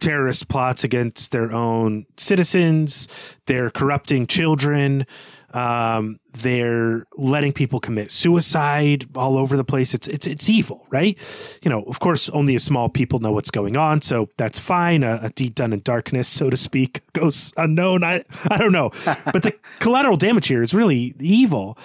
terrorist 0.00 0.48
plots 0.48 0.82
against 0.82 1.30
their 1.30 1.52
own 1.52 2.06
citizens, 2.16 3.06
they're 3.46 3.70
corrupting 3.70 4.26
children, 4.26 5.06
um, 5.52 6.20
they're 6.32 7.06
letting 7.16 7.52
people 7.52 7.80
commit 7.80 8.12
suicide 8.12 9.06
all 9.16 9.36
over 9.36 9.56
the 9.56 9.64
place. 9.64 9.94
It's 9.94 10.06
it's 10.06 10.26
it's 10.26 10.48
evil, 10.48 10.86
right? 10.90 11.18
You 11.62 11.70
know, 11.70 11.82
of 11.82 11.98
course, 11.98 12.28
only 12.28 12.54
a 12.54 12.60
small 12.60 12.88
people 12.88 13.18
know 13.18 13.32
what's 13.32 13.50
going 13.50 13.76
on, 13.76 14.00
so 14.00 14.28
that's 14.36 14.58
fine. 14.58 15.02
A, 15.02 15.20
a 15.22 15.30
deed 15.30 15.54
done 15.54 15.72
in 15.72 15.80
darkness, 15.80 16.28
so 16.28 16.50
to 16.50 16.56
speak, 16.56 17.02
goes 17.12 17.52
unknown. 17.56 18.04
I 18.04 18.24
I 18.48 18.58
don't 18.58 18.72
know, 18.72 18.90
but 19.32 19.42
the 19.42 19.54
collateral 19.80 20.16
damage 20.16 20.46
here 20.46 20.62
is 20.62 20.72
really 20.72 21.14
evil, 21.18 21.76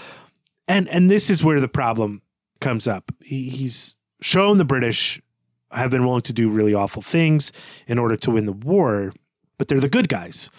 and 0.67 0.87
and 0.89 1.09
this 1.09 1.29
is 1.29 1.43
where 1.43 1.59
the 1.59 1.67
problem 1.67 2.21
comes 2.61 2.87
up. 2.87 3.11
He, 3.23 3.49
he's 3.49 3.95
shown 4.21 4.57
the 4.57 4.65
British 4.65 5.21
have 5.75 5.91
been 5.91 6.05
willing 6.05 6.21
to 6.21 6.33
do 6.33 6.49
really 6.49 6.73
awful 6.73 7.01
things 7.01 7.51
in 7.87 7.99
order 7.99 8.15
to 8.15 8.31
win 8.31 8.45
the 8.45 8.53
war, 8.53 9.13
but 9.57 9.67
they're 9.67 9.79
the 9.79 9.89
good 9.89 10.09
guys. 10.09 10.49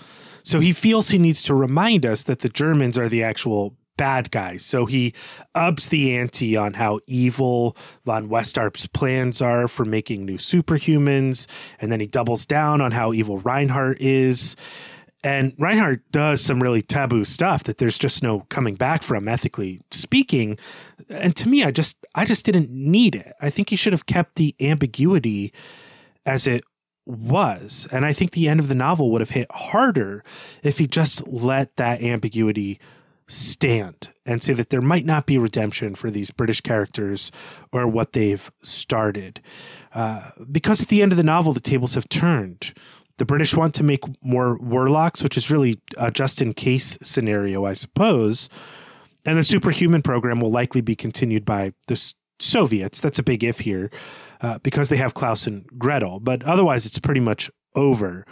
So 0.43 0.61
he 0.61 0.73
feels 0.73 1.09
he 1.09 1.19
needs 1.19 1.43
to 1.45 1.55
remind 1.55 2.07
us 2.07 2.23
that 2.25 2.41
the 2.41 2.49
Germans 2.49 2.97
are 2.97 3.09
the 3.09 3.23
actual 3.23 3.77
bad 3.97 4.31
guys. 4.31 4.65
So 4.65 4.87
he 4.87 5.15
ups 5.55 5.87
the 5.87 6.17
ante 6.17 6.57
on 6.57 6.75
how 6.75 7.01
evil 7.07 7.77
von 8.05 8.29
Westarp's 8.29 8.87
plans 8.87 9.41
are 9.41 9.69
for 9.69 9.85
making 9.85 10.25
new 10.25 10.37
superhumans. 10.37 11.47
And 11.81 11.91
then 11.91 12.01
he 12.01 12.07
doubles 12.07 12.47
down 12.47 12.81
on 12.81 12.93
how 12.93 13.13
evil 13.13 13.39
Reinhardt 13.39 14.01
is. 14.01 14.57
And 15.25 15.55
Reinhardt 15.59 16.11
does 16.13 16.41
some 16.41 16.63
really 16.63 16.83
taboo 16.83 17.25
stuff 17.25 17.65
that 17.65 17.79
there's 17.79 17.99
just 17.99 18.23
no 18.23 18.41
coming 18.49 18.75
back 18.75 19.03
from 19.03 19.29
ethically 19.29 19.81
speaking. 19.91 20.59
And 21.09 21.35
to 21.37 21.49
me, 21.49 21.65
I 21.65 21.71
just 21.71 21.97
I 22.15 22.25
just 22.25 22.45
didn't 22.45 22.71
need 22.71 23.15
it. 23.17 23.33
I 23.41 23.51
think 23.51 23.71
he 23.71 23.77
should 23.77 23.93
have 23.93 24.07
kept 24.07 24.37
the 24.37 24.55
ambiguity 24.61 25.53
as 26.25 26.47
it 26.47 26.65
was. 27.07 27.89
And 27.91 28.05
I 28.05 28.13
think 28.13 28.33
the 28.33 28.49
end 28.49 28.61
of 28.61 28.69
the 28.69 28.75
novel 28.75 29.11
would 29.11 29.21
have 29.21 29.31
hit 29.31 29.51
harder 29.51 30.25
if 30.63 30.79
he 30.79 30.87
just 30.87 31.27
let 31.27 31.77
that 31.77 32.03
ambiguity 32.03 32.79
stand 33.29 34.11
and 34.25 34.43
say 34.43 34.53
that 34.53 34.71
there 34.71 34.81
might 34.81 35.05
not 35.05 35.27
be 35.27 35.39
redemption 35.39 35.95
for 35.95 36.11
these 36.11 36.31
British 36.31 36.61
characters 36.61 37.33
or 37.73 37.87
what 37.87 38.13
they've 38.13 38.51
started. 38.63 39.41
Uh, 39.93 40.31
because 40.51 40.83
at 40.83 40.89
the 40.89 41.03
end 41.03 41.13
of 41.13 41.17
the 41.17 41.25
novel, 41.25 41.53
the 41.53 41.61
tables 41.61 41.95
have 41.95 42.09
turned. 42.09 42.73
The 43.19 43.25
British 43.25 43.55
want 43.55 43.75
to 43.77 43.83
make 43.83 44.05
more 44.23 44.59
warlocks, 44.59 45.23
which 45.23 45.37
is 45.37 45.51
really 45.51 45.81
a 45.97 46.11
just 46.11 46.43
in 46.43 46.53
case 46.53 46.99
scenario, 47.03 47.65
I 47.65 47.73
suppose. 47.73 48.49
And 49.25 49.39
the 49.39 49.45
superhuman 49.45 50.03
program 50.03 50.41
will 50.41 50.51
likely 50.51 50.81
be 50.81 50.95
continued 50.95 51.45
by 51.45 51.73
the 51.89 52.15
Soviets. 52.39 53.01
That's 53.01 53.19
a 53.19 53.23
big 53.23 53.43
if 53.43 53.61
here 53.61 53.91
uh, 54.41 54.59
because 54.59 54.89
they 54.89 54.99
have 54.99 55.15
Klaus 55.15 55.47
and 55.47 55.67
Gretel. 55.79 56.21
But 56.21 56.43
otherwise, 56.45 56.85
it's 56.85 56.99
pretty 56.99 57.21
much 57.21 57.51
over. 57.75 58.27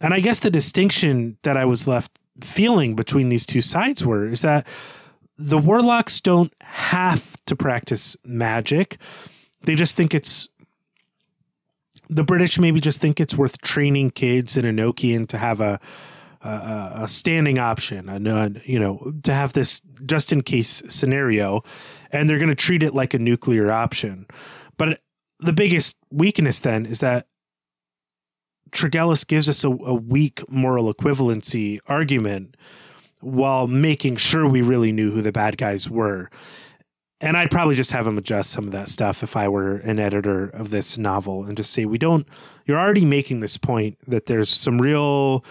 And 0.00 0.12
I 0.12 0.20
guess 0.20 0.40
the 0.40 0.50
distinction 0.50 1.38
that 1.42 1.56
I 1.56 1.64
was 1.64 1.86
left 1.86 2.18
feeling 2.42 2.94
between 2.94 3.28
these 3.28 3.46
two 3.46 3.60
sides 3.60 4.04
were 4.04 4.26
is 4.28 4.42
that 4.42 4.66
the 5.36 5.58
warlocks 5.58 6.20
don't 6.20 6.52
have 6.60 7.36
to 7.46 7.56
practice 7.56 8.16
magic. 8.24 8.98
They 9.64 9.74
just 9.74 9.96
think 9.96 10.14
it's 10.14 10.48
the 12.10 12.24
British 12.24 12.58
maybe 12.58 12.80
just 12.80 13.00
think 13.00 13.20
it's 13.20 13.36
worth 13.36 13.60
training 13.62 14.10
kids 14.10 14.56
in 14.56 14.64
Enochian 14.64 15.26
to 15.28 15.38
have 15.38 15.60
a 15.60 15.80
a, 16.42 17.02
a 17.02 17.08
standing 17.08 17.58
option, 17.58 18.08
a, 18.08 18.50
you 18.64 18.80
know, 18.80 19.12
to 19.24 19.32
have 19.34 19.52
this 19.52 19.82
just 20.06 20.32
in 20.32 20.42
case 20.42 20.82
scenario, 20.88 21.62
and 22.12 22.28
they're 22.28 22.38
going 22.38 22.48
to 22.48 22.54
treat 22.54 22.82
it 22.82 22.94
like 22.94 23.12
a 23.12 23.18
nuclear 23.18 23.70
option. 23.70 24.26
But 24.78 25.02
the 25.38 25.52
biggest 25.52 25.96
weakness 26.10 26.58
then 26.58 26.86
is 26.86 27.00
that 27.00 27.26
Tregillis 28.70 29.26
gives 29.26 29.48
us 29.48 29.64
a, 29.64 29.68
a, 29.68 29.94
weak 29.94 30.48
moral 30.50 30.92
equivalency 30.92 31.78
argument 31.88 32.56
while 33.20 33.66
making 33.66 34.16
sure 34.16 34.46
we 34.46 34.62
really 34.62 34.92
knew 34.92 35.10
who 35.10 35.22
the 35.22 35.32
bad 35.32 35.58
guys 35.58 35.90
were. 35.90 36.30
And 37.20 37.36
I'd 37.36 37.50
probably 37.50 37.74
just 37.74 37.90
have 37.90 38.06
him 38.06 38.16
adjust 38.16 38.50
some 38.50 38.64
of 38.64 38.72
that 38.72 38.88
stuff 38.88 39.22
if 39.22 39.36
I 39.36 39.46
were 39.48 39.76
an 39.76 39.98
editor 39.98 40.44
of 40.48 40.70
this 40.70 40.96
novel 40.96 41.44
and 41.44 41.56
just 41.56 41.72
say, 41.72 41.84
we 41.84 41.98
don't, 41.98 42.26
you're 42.64 42.78
already 42.78 43.04
making 43.04 43.40
this 43.40 43.58
point 43.58 43.98
that 44.06 44.26
there's 44.26 44.48
some 44.48 44.80
real 44.80 45.44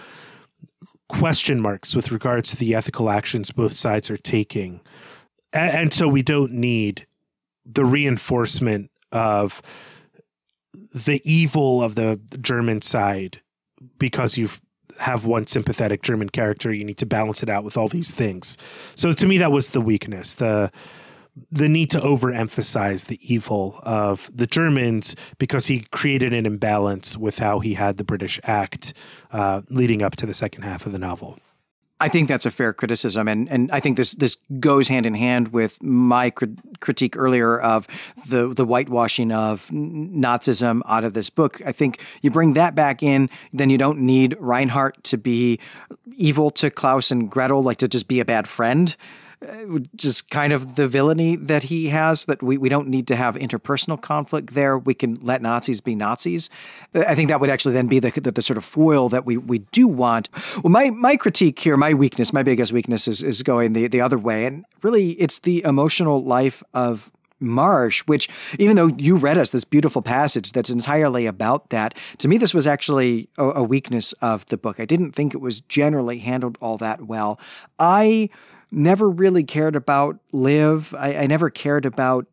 question 1.08 1.60
marks 1.60 1.94
with 1.94 2.10
regards 2.10 2.50
to 2.50 2.56
the 2.56 2.74
ethical 2.74 3.10
actions 3.10 3.50
both 3.50 3.72
sides 3.72 4.10
are 4.10 4.16
taking. 4.16 4.80
And, 5.52 5.70
and 5.70 5.94
so 5.94 6.08
we 6.08 6.22
don't 6.22 6.52
need 6.52 7.06
the 7.64 7.84
reinforcement 7.84 8.90
of 9.12 9.62
the 10.92 11.20
evil 11.24 11.82
of 11.82 11.94
the 11.94 12.20
German 12.40 12.82
side 12.82 13.40
because 13.98 14.36
you 14.36 14.48
have 14.98 15.24
one 15.24 15.46
sympathetic 15.46 16.02
German 16.02 16.28
character. 16.28 16.72
You 16.72 16.84
need 16.84 16.98
to 16.98 17.06
balance 17.06 17.42
it 17.42 17.48
out 17.48 17.64
with 17.64 17.76
all 17.76 17.88
these 17.88 18.10
things. 18.10 18.56
So 18.94 19.12
to 19.12 19.26
me, 19.26 19.38
that 19.38 19.52
was 19.52 19.70
the 19.70 19.80
weakness 19.80 20.34
the 20.34 20.70
the 21.50 21.68
need 21.68 21.90
to 21.90 22.00
overemphasize 22.00 23.06
the 23.06 23.18
evil 23.22 23.80
of 23.82 24.30
the 24.34 24.46
Germans 24.46 25.16
because 25.38 25.66
he 25.66 25.80
created 25.90 26.32
an 26.32 26.46
imbalance 26.46 27.16
with 27.16 27.38
how 27.38 27.60
he 27.60 27.74
had 27.74 27.96
the 27.96 28.04
British 28.04 28.40
act 28.44 28.94
uh, 29.32 29.62
leading 29.68 30.02
up 30.02 30.16
to 30.16 30.26
the 30.26 30.34
second 30.34 30.62
half 30.62 30.86
of 30.86 30.92
the 30.92 30.98
novel. 30.98 31.38
I 32.02 32.08
think 32.08 32.28
that's 32.28 32.46
a 32.46 32.50
fair 32.50 32.72
criticism, 32.72 33.28
and 33.28 33.50
and 33.50 33.70
I 33.72 33.80
think 33.80 33.98
this 33.98 34.12
this 34.14 34.38
goes 34.58 34.88
hand 34.88 35.04
in 35.04 35.12
hand 35.12 35.48
with 35.48 35.82
my 35.82 36.30
crit- 36.30 36.80
critique 36.80 37.14
earlier 37.14 37.60
of 37.60 37.86
the 38.26 38.54
the 38.54 38.64
whitewashing 38.64 39.32
of 39.32 39.68
Nazism 39.68 40.80
out 40.86 41.04
of 41.04 41.12
this 41.12 41.28
book. 41.28 41.60
I 41.66 41.72
think 41.72 42.00
you 42.22 42.30
bring 42.30 42.54
that 42.54 42.74
back 42.74 43.02
in, 43.02 43.28
then 43.52 43.68
you 43.68 43.76
don't 43.76 44.00
need 44.00 44.34
Reinhardt 44.40 45.04
to 45.04 45.18
be 45.18 45.60
evil 46.16 46.50
to 46.52 46.70
Klaus 46.70 47.10
and 47.10 47.30
Gretel, 47.30 47.62
like 47.62 47.76
to 47.78 47.88
just 47.88 48.08
be 48.08 48.18
a 48.18 48.24
bad 48.24 48.48
friend 48.48 48.96
Uh, 49.46 49.78
just 49.96 50.28
kind 50.28 50.52
of 50.52 50.74
the 50.74 50.86
villainy 50.86 51.34
that 51.34 51.62
he 51.62 51.88
has 51.88 52.26
that 52.26 52.42
we, 52.42 52.58
we 52.58 52.68
don't 52.68 52.88
need 52.88 53.06
to 53.06 53.16
have 53.16 53.36
interpersonal 53.36 53.98
conflict 53.98 54.52
there. 54.52 54.76
We 54.78 54.92
can 54.92 55.18
let 55.22 55.40
Nazis 55.40 55.80
be 55.80 55.94
Nazis. 55.94 56.50
I 56.94 57.14
think 57.14 57.30
that 57.30 57.40
would 57.40 57.48
actually 57.48 57.72
then 57.72 57.86
be 57.86 58.00
the, 58.00 58.10
the, 58.10 58.32
the, 58.32 58.42
sort 58.42 58.58
of 58.58 58.66
foil 58.66 59.08
that 59.08 59.24
we, 59.24 59.38
we 59.38 59.60
do 59.60 59.88
want. 59.88 60.28
Well, 60.62 60.70
my, 60.70 60.90
my 60.90 61.16
critique 61.16 61.58
here, 61.58 61.78
my 61.78 61.94
weakness, 61.94 62.34
my 62.34 62.42
biggest 62.42 62.70
weakness 62.70 63.08
is, 63.08 63.22
is 63.22 63.40
going 63.40 63.72
the, 63.72 63.88
the 63.88 64.02
other 64.02 64.18
way. 64.18 64.44
And 64.44 64.66
really, 64.82 65.12
it's 65.12 65.38
the 65.38 65.64
emotional 65.64 66.22
life 66.22 66.62
of 66.74 67.10
Marsh, 67.40 68.02
which, 68.02 68.28
even 68.58 68.76
though 68.76 68.88
you 68.98 69.16
read 69.16 69.38
us 69.38 69.50
this 69.50 69.64
beautiful 69.64 70.02
passage 70.02 70.52
that's 70.52 70.68
entirely 70.68 71.24
about 71.24 71.70
that, 71.70 71.94
to 72.18 72.28
me, 72.28 72.36
this 72.36 72.52
was 72.52 72.66
actually 72.66 73.30
a, 73.38 73.44
a 73.44 73.62
weakness 73.62 74.12
of 74.20 74.44
the 74.46 74.58
book. 74.58 74.78
I 74.78 74.84
didn't 74.84 75.12
think 75.12 75.32
it 75.32 75.40
was 75.40 75.62
generally 75.62 76.18
handled 76.18 76.58
all 76.60 76.76
that 76.76 77.06
well. 77.06 77.40
I 77.78 78.28
never 78.70 79.08
really 79.08 79.44
cared 79.44 79.76
about 79.76 80.18
Liv. 80.32 80.94
I, 80.96 81.16
I 81.16 81.26
never 81.26 81.50
cared 81.50 81.86
about 81.86 82.26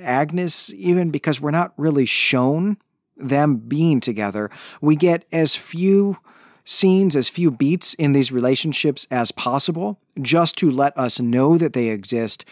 Agnes, 0.00 0.72
even 0.74 1.10
because 1.10 1.40
we're 1.40 1.50
not 1.50 1.72
really 1.76 2.06
shown 2.06 2.76
them 3.16 3.56
being 3.56 4.00
together. 4.00 4.50
We 4.80 4.96
get 4.96 5.24
as 5.32 5.54
few 5.54 6.18
scenes, 6.64 7.14
as 7.14 7.28
few 7.28 7.50
beats 7.50 7.94
in 7.94 8.12
these 8.12 8.32
relationships 8.32 9.06
as 9.10 9.30
possible, 9.30 9.98
just 10.20 10.56
to 10.58 10.70
let 10.70 10.96
us 10.98 11.20
know 11.20 11.58
that 11.58 11.74
they 11.74 11.88
exist. 11.88 12.44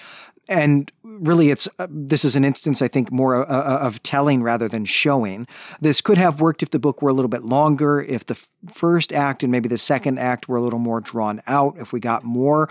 And 0.49 0.93
really, 1.21 1.51
it's 1.51 1.69
uh, 1.79 1.87
this 1.91 2.25
is 2.25 2.37
an 2.37 2.45
instance 2.45 2.83
I 2.83 2.89
think 2.89 3.13
more 3.13 3.37
uh, 3.37 3.45
uh, 3.45 3.79
of 3.81 4.03
telling 4.03 4.43
rather 4.43 4.69
than 4.69 4.85
showing. 4.85 5.47
This 5.81 6.01
could 6.01 6.19
have 6.19 6.41
worked 6.41 6.63
if 6.63 6.71
the 6.71 6.79
book 6.79 7.03
were 7.03 7.11
a 7.11 7.13
little 7.13 7.29
bit 7.29 7.45
longer, 7.45 8.01
if 8.03 8.27
the 8.27 8.35
f- 8.35 8.49
first 8.73 9.13
act 9.13 9.43
and 9.43 9.53
maybe 9.53 9.69
the 9.69 9.79
second 9.79 10.19
act 10.19 10.49
were 10.49 10.57
a 10.57 10.63
little 10.63 10.79
more 10.79 11.01
drawn 11.01 11.43
out, 11.47 11.77
if 11.79 11.93
we 11.93 12.01
got 12.01 12.25
more 12.25 12.69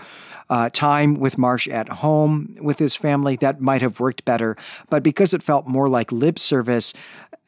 uh, 0.50 0.68
time 0.70 1.20
with 1.20 1.38
Marsh 1.38 1.68
at 1.68 1.88
home 1.88 2.56
with 2.60 2.78
his 2.78 2.94
family, 2.94 3.36
that 3.36 3.60
might 3.60 3.82
have 3.82 4.00
worked 4.00 4.24
better. 4.24 4.56
But 4.90 5.02
because 5.02 5.34
it 5.34 5.42
felt 5.42 5.66
more 5.66 5.88
like 5.88 6.12
lip 6.12 6.38
service, 6.38 6.94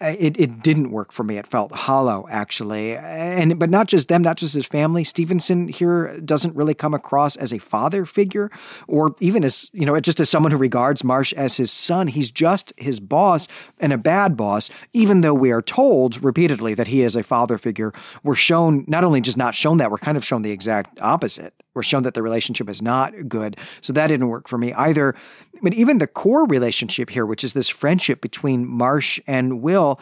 it, 0.01 0.39
it 0.39 0.62
didn't 0.62 0.91
work 0.91 1.12
for 1.12 1.23
me. 1.23 1.39
It 1.39 1.47
felt 1.47 1.73
hollow, 1.73 2.27
actually. 2.31 2.97
And 2.97 3.59
but 3.59 3.71
not 3.71 3.87
just 3.87 4.09
them, 4.09 4.23
not 4.23 4.37
just 4.37 4.55
his 4.55 4.66
family. 4.66 5.05
Stevenson 5.05 5.69
here 5.69 6.19
doesn't 6.21 6.55
really 6.57 6.75
come 6.75 6.95
across 6.95 7.37
as 7.37 7.53
a 7.53 7.59
father 7.59 8.05
figure, 8.05 8.51
or 8.89 9.15
even 9.21 9.45
as 9.45 9.71
you 9.73 9.87
know, 9.87 9.99
just 10.01 10.21
as 10.21 10.29
someone 10.29 10.51
who 10.51 10.59
regards 10.59 10.84
Marsh 11.05 11.32
as 11.32 11.56
his 11.56 11.70
son. 11.70 12.09
He's 12.09 12.31
just 12.31 12.73
his 12.77 13.01
boss 13.01 13.48
and 13.81 13.93
a 13.93 13.98
bad 13.98 14.36
boss. 14.36 14.70
Even 14.93 15.23
though 15.23 15.35
we 15.35 15.51
are 15.51 15.62
told 15.62 16.23
repeatedly 16.23 16.74
that 16.74 16.89
he 16.89 17.02
is 17.02 17.16
a 17.16 17.23
father 17.23 17.56
figure, 17.56 17.93
we're 18.23 18.35
shown 18.35 18.85
not 18.86 19.05
only 19.05 19.20
just 19.20 19.39
not 19.39 19.55
shown 19.55 19.78
that, 19.78 19.90
we're 19.90 19.98
kind 19.98 20.16
of 20.16 20.24
shown 20.24 20.43
the 20.43 20.51
exact 20.51 21.01
opposite. 21.01 21.55
We're 21.74 21.82
shown 21.82 22.02
that 22.05 22.15
the 22.15 22.23
relationship 22.23 22.69
is 22.69 22.82
not 22.82 23.28
good. 23.28 23.56
So 23.81 23.93
that 23.94 24.09
didn't 24.09 24.28
work 24.28 24.48
for 24.48 24.59
me 24.59 24.73
either. 24.74 25.15
But 25.62 25.74
even 25.74 25.98
the 25.98 26.06
core 26.06 26.47
relationship 26.47 27.11
here, 27.11 27.27
which 27.27 27.44
is 27.44 27.55
this 27.55 27.69
friendship 27.69 28.20
between 28.20 28.66
Marsh 28.66 29.20
and 29.27 29.62
Will, 29.62 30.01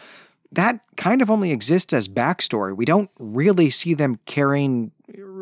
that 0.52 0.80
kind 0.96 1.22
of 1.22 1.30
only 1.30 1.50
exists 1.50 1.92
as 1.92 2.08
backstory. 2.08 2.76
We 2.76 2.84
don't 2.84 3.10
really 3.18 3.70
see 3.70 3.94
them 3.94 4.18
caring 4.26 4.92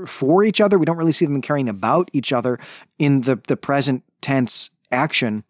for 0.07 0.45
each 0.45 0.61
other. 0.61 0.79
We 0.79 0.87
don't 0.87 0.97
really 0.97 1.13
see 1.13 1.27
them 1.27 1.43
caring 1.43 1.69
about 1.69 2.11
each 2.13 2.33
other 2.33 2.59
in 2.99 3.23
the, 3.23 3.41
the 3.49 3.57
present 3.57 4.05
tense 4.21 4.71
action 4.91 5.45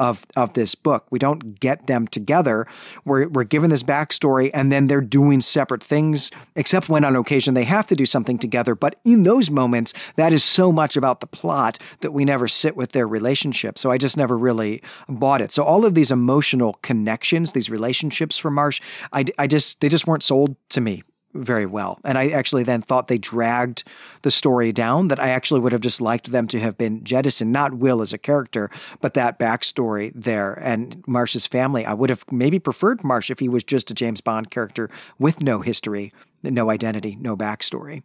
of 0.00 0.26
of 0.34 0.54
this 0.54 0.74
book. 0.74 1.06
We 1.10 1.18
don't 1.18 1.60
get 1.60 1.86
them 1.86 2.08
together. 2.08 2.66
We're 3.04 3.28
we're 3.28 3.44
given 3.44 3.70
this 3.70 3.82
backstory, 3.82 4.50
and 4.54 4.72
then 4.72 4.86
they're 4.86 5.00
doing 5.02 5.40
separate 5.42 5.84
things, 5.84 6.30
except 6.56 6.88
when 6.88 7.04
on 7.04 7.14
occasion 7.14 7.54
they 7.54 7.64
have 7.64 7.86
to 7.88 7.94
do 7.94 8.06
something 8.06 8.38
together. 8.38 8.74
But 8.74 8.96
in 9.04 9.24
those 9.24 9.50
moments, 9.50 9.92
that 10.16 10.32
is 10.32 10.42
so 10.42 10.72
much 10.72 10.96
about 10.96 11.20
the 11.20 11.26
plot 11.26 11.78
that 12.00 12.12
we 12.12 12.24
never 12.24 12.48
sit 12.48 12.76
with 12.76 12.92
their 12.92 13.06
relationship. 13.06 13.78
So 13.78 13.90
I 13.90 13.98
just 13.98 14.16
never 14.16 14.36
really 14.36 14.82
bought 15.08 15.42
it. 15.42 15.52
So 15.52 15.62
all 15.62 15.84
of 15.84 15.94
these 15.94 16.10
emotional 16.10 16.74
connections, 16.82 17.52
these 17.52 17.68
relationships 17.68 18.38
for 18.38 18.50
Marsh, 18.50 18.80
I, 19.12 19.26
I 19.38 19.46
just 19.46 19.80
they 19.82 19.90
just 19.90 20.06
weren't 20.06 20.22
sold 20.22 20.56
to 20.70 20.80
me 20.80 21.02
very 21.34 21.66
well. 21.66 21.98
And 22.04 22.18
I 22.18 22.28
actually 22.28 22.64
then 22.64 22.82
thought 22.82 23.08
they 23.08 23.18
dragged 23.18 23.84
the 24.22 24.30
story 24.30 24.72
down, 24.72 25.08
that 25.08 25.20
I 25.20 25.30
actually 25.30 25.60
would 25.60 25.72
have 25.72 25.80
just 25.80 26.00
liked 26.00 26.30
them 26.30 26.48
to 26.48 26.60
have 26.60 26.76
been 26.76 27.04
jettisoned, 27.04 27.52
not 27.52 27.74
Will 27.74 28.02
as 28.02 28.12
a 28.12 28.18
character, 28.18 28.70
but 29.00 29.14
that 29.14 29.38
backstory 29.38 30.12
there 30.14 30.54
and 30.54 31.02
Marsh's 31.06 31.46
family. 31.46 31.86
I 31.86 31.94
would 31.94 32.10
have 32.10 32.24
maybe 32.30 32.58
preferred 32.58 33.04
Marsh 33.04 33.30
if 33.30 33.38
he 33.38 33.48
was 33.48 33.64
just 33.64 33.90
a 33.90 33.94
James 33.94 34.20
Bond 34.20 34.50
character 34.50 34.90
with 35.18 35.40
no 35.40 35.60
history, 35.60 36.12
no 36.42 36.70
identity, 36.70 37.16
no 37.20 37.36
backstory. 37.36 38.02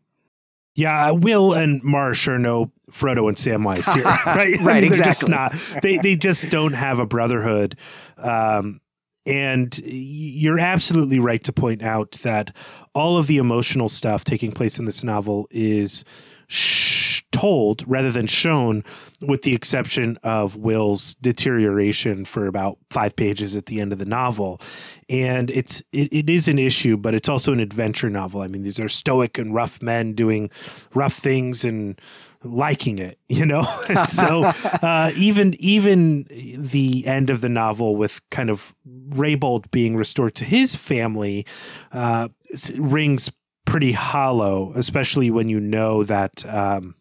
Yeah, 0.76 1.12
Will 1.12 1.54
and 1.54 1.82
Marsh 1.84 2.28
are 2.28 2.38
no 2.38 2.72
Frodo 2.92 3.30
and 3.30 3.38
Samwise 3.38 3.92
here, 3.94 4.04
right? 4.26 4.60
right, 4.60 4.84
exactly. 4.84 5.10
Just 5.10 5.30
not, 5.30 5.82
they 5.82 5.98
they 5.98 6.18
just 6.18 6.50
don't 6.50 6.74
have 6.74 7.00
a 7.00 7.06
brotherhood. 7.06 7.78
Um, 8.18 8.82
and 9.26 9.78
you're 9.80 10.60
absolutely 10.60 11.20
right 11.20 11.44
to 11.44 11.54
point 11.54 11.82
out 11.82 12.12
that 12.24 12.56
all 12.94 13.18
of 13.18 13.28
the 13.28 13.38
emotional 13.38 13.90
stuff 13.90 14.24
taking 14.24 14.52
place 14.52 14.78
in 14.78 14.86
this 14.86 15.04
novel 15.04 15.48
is 15.52 16.06
sh- 16.48 17.24
told 17.32 17.84
rather 17.86 18.12
than 18.12 18.28
shown, 18.28 18.84
with 19.20 19.42
the 19.42 19.54
exception 19.54 20.18
of 20.24 20.56
Will's 20.56 21.16
deterioration 21.16 22.24
for 22.24 22.48
about 22.48 22.78
five 22.90 23.16
pages 23.16 23.56
at 23.56 23.66
the 23.66 23.82
end 23.82 23.92
of 23.92 24.00
the 24.00 24.06
novel. 24.06 24.62
And 25.10 25.52
it's 25.52 25.82
it, 25.92 26.14
it 26.14 26.30
is 26.30 26.48
an 26.48 26.58
issue, 26.60 26.96
but 26.96 27.14
it's 27.14 27.28
also 27.28 27.52
an 27.52 27.60
adventure 27.60 28.10
novel. 28.10 28.42
I 28.42 28.48
mean, 28.48 28.64
these 28.64 28.80
are 28.80 28.88
stoic 28.88 29.38
and 29.38 29.54
rough 29.54 29.82
men 29.82 30.14
doing 30.14 30.50
rough 30.94 31.16
things 31.16 31.66
and 31.66 32.00
liking 32.46 33.00
it, 33.00 33.20
you 33.28 33.46
know. 33.46 33.64
so 34.10 34.44
uh, 34.44 35.12
even 35.16 35.56
even 35.60 36.26
the 36.58 37.06
end 37.06 37.30
of 37.30 37.42
the 37.42 37.50
novel 37.50 37.96
with 37.96 38.22
kind 38.30 38.50
of 38.50 38.74
Raybould 39.10 39.72
being 39.72 39.96
restored 39.96 40.36
to 40.36 40.46
his 40.46 40.76
family 40.76 41.46
uh, 41.92 42.30
rings 42.76 43.32
pretty 43.66 43.94
hollow, 43.94 44.72
especially 44.76 45.30
when 45.32 45.50
you 45.50 45.60
know 45.60 46.04
that. 46.04 46.46
Um, 46.46 46.96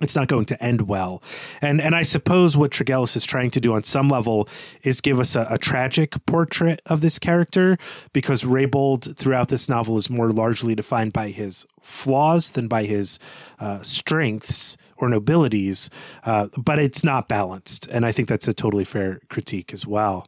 it's 0.00 0.16
not 0.16 0.28
going 0.28 0.46
to 0.46 0.62
end 0.62 0.82
well. 0.82 1.22
And 1.60 1.80
and 1.80 1.94
I 1.94 2.02
suppose 2.02 2.56
what 2.56 2.70
Tregillis 2.70 3.16
is 3.16 3.24
trying 3.24 3.50
to 3.52 3.60
do 3.60 3.74
on 3.74 3.82
some 3.84 4.08
level 4.08 4.48
is 4.82 5.00
give 5.00 5.20
us 5.20 5.36
a, 5.36 5.46
a 5.50 5.58
tragic 5.58 6.14
portrait 6.26 6.80
of 6.86 7.00
this 7.00 7.18
character 7.18 7.76
because 8.12 8.42
Raybould 8.42 9.16
throughout 9.16 9.48
this 9.48 9.68
novel 9.68 9.96
is 9.96 10.10
more 10.10 10.30
largely 10.30 10.74
defined 10.74 11.12
by 11.12 11.28
his 11.28 11.66
flaws 11.80 12.50
than 12.50 12.68
by 12.68 12.84
his 12.84 13.18
uh, 13.58 13.82
strengths 13.82 14.76
or 14.96 15.08
nobilities, 15.08 15.90
uh, 16.24 16.48
but 16.56 16.78
it's 16.78 17.04
not 17.04 17.28
balanced. 17.28 17.86
And 17.88 18.06
I 18.06 18.12
think 18.12 18.28
that's 18.28 18.48
a 18.48 18.54
totally 18.54 18.84
fair 18.84 19.20
critique 19.28 19.72
as 19.72 19.86
well. 19.86 20.26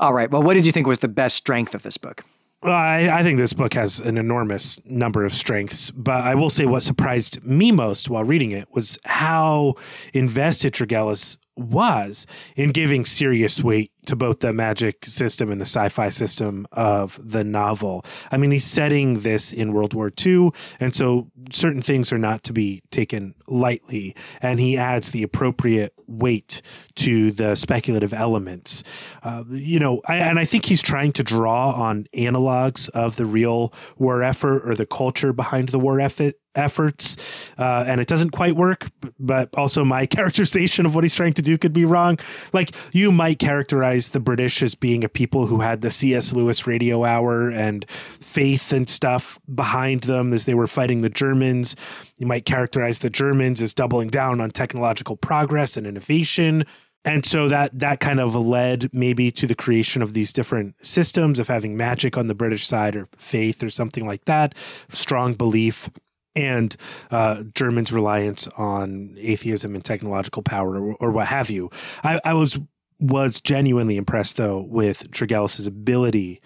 All 0.00 0.12
right. 0.12 0.30
Well, 0.30 0.42
what 0.42 0.54
did 0.54 0.66
you 0.66 0.72
think 0.72 0.86
was 0.86 0.98
the 0.98 1.08
best 1.08 1.36
strength 1.36 1.74
of 1.74 1.82
this 1.82 1.96
book? 1.96 2.24
Well, 2.62 2.74
I, 2.74 3.08
I, 3.08 3.22
think 3.24 3.38
this 3.38 3.54
book 3.54 3.74
has 3.74 3.98
an 3.98 4.16
enormous 4.16 4.78
number 4.84 5.24
of 5.24 5.34
strengths, 5.34 5.90
but 5.90 6.22
I 6.22 6.36
will 6.36 6.50
say 6.50 6.64
what 6.64 6.82
surprised 6.82 7.42
me 7.44 7.72
most 7.72 8.08
while 8.08 8.22
reading 8.22 8.52
it 8.52 8.68
was 8.70 9.00
how 9.04 9.74
invested 10.14 10.72
Tregillis 10.72 11.38
was 11.56 12.26
in 12.54 12.70
giving 12.70 13.04
serious 13.04 13.62
weight 13.62 13.90
to 14.06 14.16
both 14.16 14.40
the 14.40 14.52
magic 14.52 15.04
system 15.04 15.50
and 15.50 15.60
the 15.60 15.66
sci-fi 15.66 16.08
system 16.08 16.66
of 16.72 17.20
the 17.22 17.44
novel. 17.44 18.04
I 18.30 18.36
mean, 18.36 18.50
he's 18.50 18.64
setting 18.64 19.20
this 19.20 19.52
in 19.52 19.72
World 19.72 19.94
War 19.94 20.12
II, 20.24 20.50
and 20.80 20.94
so 20.94 21.30
certain 21.50 21.82
things 21.82 22.12
are 22.12 22.18
not 22.18 22.42
to 22.44 22.52
be 22.52 22.82
taken 22.90 23.34
lightly. 23.46 24.14
And 24.40 24.58
he 24.58 24.76
adds 24.76 25.10
the 25.10 25.22
appropriate 25.22 25.94
weight 26.06 26.62
to 26.96 27.32
the 27.32 27.54
speculative 27.54 28.12
elements. 28.12 28.82
Uh, 29.22 29.44
you 29.50 29.78
know, 29.78 30.02
I, 30.06 30.16
and 30.16 30.38
I 30.38 30.44
think 30.44 30.66
he's 30.66 30.82
trying 30.82 31.12
to 31.12 31.22
draw 31.22 31.72
on 31.72 32.06
analogs 32.14 32.88
of 32.90 33.16
the 33.16 33.24
real 33.24 33.72
war 33.98 34.22
effort 34.22 34.68
or 34.68 34.74
the 34.74 34.86
culture 34.86 35.32
behind 35.32 35.70
the 35.70 35.78
war 35.78 36.00
effort 36.00 36.34
efforts 36.54 37.16
uh, 37.58 37.84
and 37.86 37.98
it 37.98 38.06
doesn't 38.06 38.30
quite 38.30 38.54
work 38.54 38.90
but 39.18 39.48
also 39.56 39.84
my 39.84 40.04
characterization 40.18 40.84
of 40.84 40.94
what 40.94 41.02
he's 41.02 41.14
trying 41.14 41.32
to 41.32 41.40
do 41.40 41.56
could 41.56 41.72
be 41.72 41.84
wrong 41.84 42.18
like 42.52 42.74
you 42.92 43.10
might 43.10 43.38
characterize 43.38 43.91
the 44.10 44.20
british 44.20 44.62
as 44.62 44.74
being 44.74 45.04
a 45.04 45.08
people 45.08 45.46
who 45.46 45.60
had 45.60 45.80
the 45.80 45.90
cs 45.90 46.32
lewis 46.32 46.66
radio 46.66 47.04
hour 47.04 47.50
and 47.50 47.88
faith 47.90 48.72
and 48.72 48.88
stuff 48.88 49.38
behind 49.52 50.02
them 50.02 50.32
as 50.32 50.44
they 50.44 50.54
were 50.54 50.66
fighting 50.66 51.00
the 51.00 51.10
germans 51.10 51.76
you 52.18 52.26
might 52.26 52.44
characterize 52.44 53.00
the 53.00 53.10
germans 53.10 53.60
as 53.60 53.74
doubling 53.74 54.08
down 54.08 54.40
on 54.40 54.50
technological 54.50 55.16
progress 55.16 55.76
and 55.76 55.86
innovation 55.86 56.64
and 57.04 57.26
so 57.26 57.48
that 57.48 57.76
that 57.78 58.00
kind 58.00 58.20
of 58.20 58.34
led 58.34 58.88
maybe 58.92 59.30
to 59.30 59.46
the 59.46 59.54
creation 59.54 60.02
of 60.02 60.12
these 60.12 60.32
different 60.32 60.74
systems 60.84 61.38
of 61.38 61.48
having 61.48 61.76
magic 61.76 62.16
on 62.16 62.26
the 62.26 62.34
british 62.34 62.66
side 62.66 62.96
or 62.96 63.08
faith 63.16 63.62
or 63.62 63.70
something 63.70 64.06
like 64.06 64.24
that 64.24 64.54
strong 64.90 65.34
belief 65.34 65.90
and 66.34 66.76
uh, 67.10 67.42
Germans' 67.54 67.92
reliance 67.92 68.48
on 68.56 69.14
atheism 69.18 69.74
and 69.74 69.84
technological 69.84 70.42
power, 70.42 70.80
or, 70.80 70.94
or 70.94 71.10
what 71.10 71.26
have 71.26 71.50
you. 71.50 71.70
I, 72.02 72.20
I, 72.24 72.34
was 72.34 72.58
was 73.02 73.40
genuinely 73.40 73.96
impressed 73.96 74.36
though 74.36 74.60
with 74.60 75.10
Tregillis's 75.10 75.66
ability, 75.66 76.40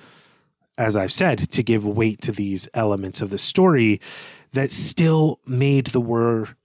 as 0.78 0.96
I've 0.96 1.12
said, 1.12 1.50
to 1.50 1.62
give 1.62 1.84
weight 1.84 2.22
to 2.22 2.32
these 2.32 2.68
elements 2.74 3.20
of 3.20 3.30
the 3.30 3.38
story 3.38 4.00
that 4.52 4.72
still 4.72 5.40
made 5.46 5.88
the 5.88 6.00
war 6.00 6.56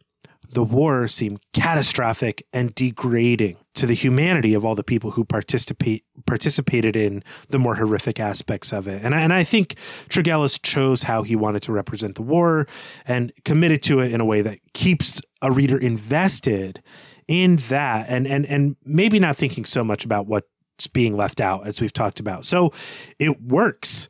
the 0.53 0.63
war 0.63 1.07
seemed 1.07 1.39
catastrophic 1.53 2.45
and 2.51 2.75
degrading 2.75 3.57
to 3.73 3.85
the 3.85 3.93
humanity 3.93 4.53
of 4.53 4.65
all 4.65 4.75
the 4.75 4.83
people 4.83 5.11
who 5.11 5.23
participate 5.23 6.03
participated 6.25 6.95
in 6.95 7.23
the 7.47 7.57
more 7.57 7.75
horrific 7.75 8.19
aspects 8.19 8.73
of 8.73 8.87
it. 8.87 9.01
And 9.03 9.15
I, 9.15 9.21
and 9.21 9.33
I 9.33 9.43
think 9.43 9.75
Tregillis 10.09 10.61
chose 10.61 11.03
how 11.03 11.23
he 11.23 11.35
wanted 11.35 11.63
to 11.63 11.71
represent 11.71 12.15
the 12.15 12.21
war 12.21 12.67
and 13.05 13.31
committed 13.45 13.81
to 13.83 14.01
it 14.01 14.11
in 14.11 14.19
a 14.19 14.25
way 14.25 14.41
that 14.41 14.59
keeps 14.73 15.21
a 15.41 15.51
reader 15.51 15.77
invested 15.77 16.83
in 17.31 17.55
that 17.69 18.07
and 18.09 18.27
and 18.27 18.45
and 18.45 18.75
maybe 18.83 19.17
not 19.17 19.37
thinking 19.37 19.63
so 19.63 19.85
much 19.85 20.03
about 20.03 20.27
what's 20.27 20.87
being 20.91 21.15
left 21.15 21.39
out 21.39 21.65
as 21.65 21.79
we've 21.79 21.93
talked 21.93 22.19
about. 22.19 22.43
So 22.43 22.73
it 23.19 23.41
works 23.41 24.09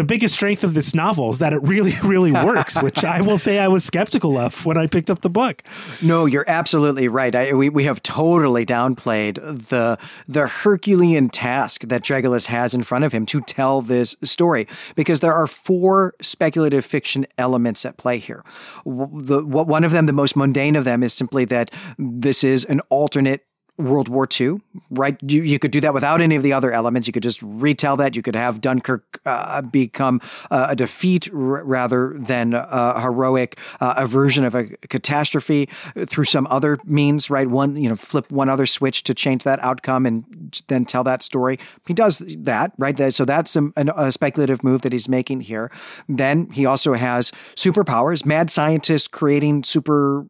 the 0.00 0.04
biggest 0.04 0.32
strength 0.32 0.64
of 0.64 0.72
this 0.72 0.94
novel 0.94 1.28
is 1.28 1.40
that 1.40 1.52
it 1.52 1.62
really, 1.62 1.92
really 2.02 2.32
works, 2.32 2.80
which 2.82 3.04
I 3.04 3.20
will 3.20 3.36
say 3.36 3.58
I 3.58 3.68
was 3.68 3.84
skeptical 3.84 4.38
of 4.38 4.64
when 4.64 4.78
I 4.78 4.86
picked 4.86 5.10
up 5.10 5.20
the 5.20 5.28
book. 5.28 5.62
No, 6.00 6.24
you're 6.24 6.48
absolutely 6.48 7.06
right. 7.06 7.34
I, 7.34 7.52
we, 7.52 7.68
we 7.68 7.84
have 7.84 8.02
totally 8.02 8.64
downplayed 8.64 9.34
the 9.68 9.98
the 10.26 10.46
Herculean 10.46 11.28
task 11.28 11.82
that 11.82 12.02
Tregillis 12.02 12.46
has 12.46 12.72
in 12.72 12.82
front 12.82 13.04
of 13.04 13.12
him 13.12 13.26
to 13.26 13.42
tell 13.42 13.82
this 13.82 14.16
story 14.24 14.66
because 14.94 15.20
there 15.20 15.34
are 15.34 15.46
four 15.46 16.14
speculative 16.22 16.86
fiction 16.86 17.26
elements 17.36 17.84
at 17.84 17.98
play 17.98 18.16
here. 18.16 18.42
The, 18.86 19.44
one 19.44 19.84
of 19.84 19.92
them, 19.92 20.06
the 20.06 20.14
most 20.14 20.34
mundane 20.34 20.76
of 20.76 20.84
them, 20.84 21.02
is 21.02 21.12
simply 21.12 21.44
that 21.46 21.70
this 21.98 22.42
is 22.42 22.64
an 22.64 22.80
alternate 22.88 23.44
World 23.80 24.08
War 24.08 24.28
II, 24.40 24.60
right? 24.90 25.16
You, 25.22 25.42
you 25.42 25.58
could 25.58 25.70
do 25.70 25.80
that 25.80 25.94
without 25.94 26.20
any 26.20 26.36
of 26.36 26.42
the 26.42 26.52
other 26.52 26.72
elements. 26.72 27.06
You 27.06 27.12
could 27.12 27.22
just 27.22 27.40
retell 27.42 27.96
that. 27.98 28.16
You 28.16 28.22
could 28.22 28.36
have 28.36 28.60
Dunkirk 28.60 29.20
uh, 29.26 29.62
become 29.62 30.20
uh, 30.50 30.68
a 30.70 30.76
defeat 30.76 31.28
r- 31.32 31.64
rather 31.64 32.14
than 32.16 32.54
a 32.54 33.00
heroic 33.00 33.58
uh, 33.80 33.94
aversion 33.96 34.44
of 34.44 34.54
a 34.54 34.64
catastrophe 34.88 35.68
through 36.06 36.24
some 36.24 36.46
other 36.50 36.78
means, 36.84 37.30
right? 37.30 37.48
One, 37.48 37.76
you 37.76 37.88
know, 37.88 37.96
flip 37.96 38.30
one 38.30 38.48
other 38.48 38.66
switch 38.66 39.04
to 39.04 39.14
change 39.14 39.44
that 39.44 39.62
outcome 39.62 40.06
and 40.06 40.62
then 40.68 40.84
tell 40.84 41.04
that 41.04 41.22
story. 41.22 41.58
He 41.86 41.94
does 41.94 42.22
that, 42.26 42.72
right? 42.78 43.12
So 43.12 43.24
that's 43.24 43.56
a, 43.56 43.70
a 43.76 44.12
speculative 44.12 44.62
move 44.62 44.82
that 44.82 44.92
he's 44.92 45.08
making 45.08 45.42
here. 45.42 45.70
Then 46.08 46.50
he 46.50 46.66
also 46.66 46.94
has 46.94 47.32
superpowers, 47.56 48.24
mad 48.24 48.50
scientists 48.50 49.08
creating 49.08 49.64
super 49.64 50.26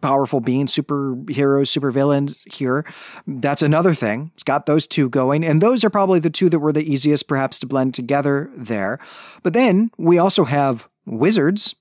powerful 0.00 0.40
beings, 0.40 0.74
superheroes, 0.74 1.26
supervillains 1.70 2.40
here. 2.52 2.84
That's 3.26 3.62
another 3.62 3.94
thing. 3.94 4.30
It's 4.34 4.42
got 4.42 4.66
those 4.66 4.86
two 4.86 5.08
going. 5.08 5.44
And 5.44 5.60
those 5.60 5.84
are 5.84 5.90
probably 5.90 6.20
the 6.20 6.30
two 6.30 6.48
that 6.50 6.58
were 6.58 6.72
the 6.72 6.90
easiest, 6.90 7.28
perhaps, 7.28 7.58
to 7.60 7.66
blend 7.66 7.94
together 7.94 8.50
there. 8.56 8.98
But 9.42 9.52
then 9.52 9.90
we 9.98 10.18
also 10.18 10.44
have 10.44 10.88
wizards 11.06 11.74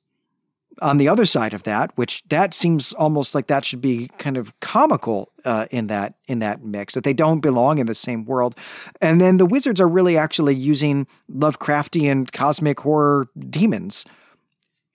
on 0.81 0.97
the 0.97 1.07
other 1.07 1.25
side 1.25 1.53
of 1.53 1.63
that, 1.63 1.91
which 1.95 2.23
that 2.29 2.53
seems 2.53 2.93
almost 2.93 3.33
like 3.33 3.47
that 3.47 3.65
should 3.65 3.81
be 3.81 4.09
kind 4.17 4.37
of 4.37 4.57
comical 4.59 5.31
uh, 5.45 5.67
in 5.71 5.87
that 5.87 6.15
in 6.27 6.39
that 6.39 6.63
mix 6.63 6.93
that 6.93 7.03
they 7.03 7.13
don't 7.13 7.39
belong 7.39 7.77
in 7.77 7.87
the 7.87 7.95
same 7.95 8.25
world, 8.25 8.55
and 9.01 9.21
then 9.21 9.37
the 9.37 9.45
wizards 9.45 9.79
are 9.79 9.87
really 9.87 10.17
actually 10.17 10.55
using 10.55 11.07
Lovecraftian 11.31 12.31
cosmic 12.31 12.79
horror 12.79 13.27
demons 13.49 14.05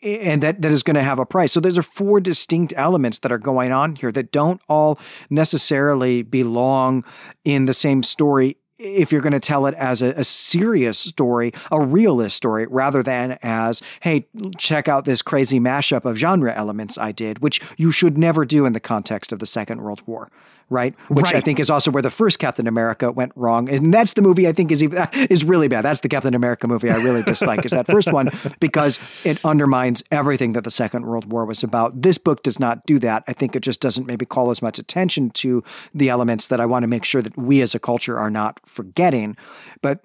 and 0.03 0.43
that, 0.43 0.63
that 0.63 0.73
is 0.73 0.83
going 0.83 0.95
to 0.95 1.03
have 1.03 1.19
a 1.19 1.27
price. 1.27 1.53
So 1.53 1.61
those 1.61 1.79
are 1.79 1.83
four 1.83 2.21
distinct 2.21 2.73
elements 2.77 3.21
that 3.21 3.33
are 3.33 3.39
going 3.39 3.73
on 3.73 3.97
here 3.97 4.13
that 4.13 4.33
don't 4.33 4.61
all 4.69 4.99
necessarily 5.29 6.23
belong 6.23 7.05
in 7.45 7.67
the 7.67 7.75
same 7.75 8.03
story 8.03 8.57
if 8.81 9.13
you're 9.13 9.21
going 9.21 9.33
to 9.33 9.41
tell 9.41 9.67
it 9.67 9.75
as 9.75 10.01
a, 10.01 10.07
a, 10.13 10.25
serious 10.25 10.99
story, 10.99 11.53
a 11.71 11.79
realist 11.79 12.35
story, 12.35 12.67
rather 12.67 13.03
than 13.03 13.39
as, 13.43 13.83
hey, 14.01 14.27
check 14.57 14.89
out 14.89 15.05
this 15.05 15.21
crazy 15.21 15.61
mashup 15.61 16.07
of 16.07 16.17
genre 16.17 16.55
elements 16.55 16.97
I 16.97 17.13
did, 17.13 17.41
which 17.41 17.61
you 17.77 17.93
should 17.93 18.17
never 18.17 18.47
do 18.47 18.65
in 18.65 18.73
the 18.73 18.81
context 18.81 19.33
of 19.33 19.39
the 19.39 19.45
Second 19.45 19.83
World 19.83 20.01
War 20.07 20.31
right? 20.71 20.95
Which 21.09 21.25
right. 21.25 21.35
I 21.35 21.41
think 21.41 21.61
is 21.61 21.69
also 21.69 21.91
where 21.91 22.03
the 22.03 22.11
first 22.11 22.39
Captain 22.39 22.67
America 22.67 23.11
went 23.11 23.33
wrong, 23.35 23.69
and 23.69 23.93
that's 23.93 24.15
the 24.15 24.23
movie 24.23 24.49
I 24.49 24.53
think 24.53 24.71
is 24.71 24.83
even, 24.83 25.07
is 25.29 25.45
really 25.45 25.69
bad. 25.69 25.85
That's 25.85 26.01
the 26.01 26.09
Captain 26.09 26.35
America 26.35 26.67
movie 26.67 26.89
I 26.89 26.97
really 26.97 27.23
dislike 27.23 27.65
is 27.65 27.73
that 27.73 27.87
first 27.87 28.13
one 28.13 28.31
because 28.61 28.99
it 29.25 29.45
undermines 29.45 30.03
everything 30.11 30.53
that 30.53 30.65
the 30.65 30.71
Second 30.71 31.07
World 31.07 31.31
War 31.31 31.45
was 31.45 31.63
about. 31.63 32.01
This 32.01 32.17
book 32.17 32.43
does 32.43 32.59
not 32.59 32.87
do 32.87 32.99
that. 33.01 33.25
I 33.27 33.33
think 33.33 33.55
it 33.57 33.61
just 33.61 33.81
doesn't 33.81 34.07
maybe 34.07 34.25
call 34.25 34.51
as 34.51 34.63
much 34.63 34.79
attention 34.79 35.31
to 35.31 35.63
the 35.93 36.09
elements 36.09 36.49
that 36.49 36.61
I 36.61 36.67
want 36.67 36.85
to 36.85 36.87
make 36.87 37.05
sure 37.05 37.21
that 37.21 37.37
we 37.37 37.61
as 37.61 37.75
a 37.75 37.79
culture 37.79 38.19
are 38.19 38.31
not 38.31 38.61
forgetting. 38.65 39.37
But 39.83 40.01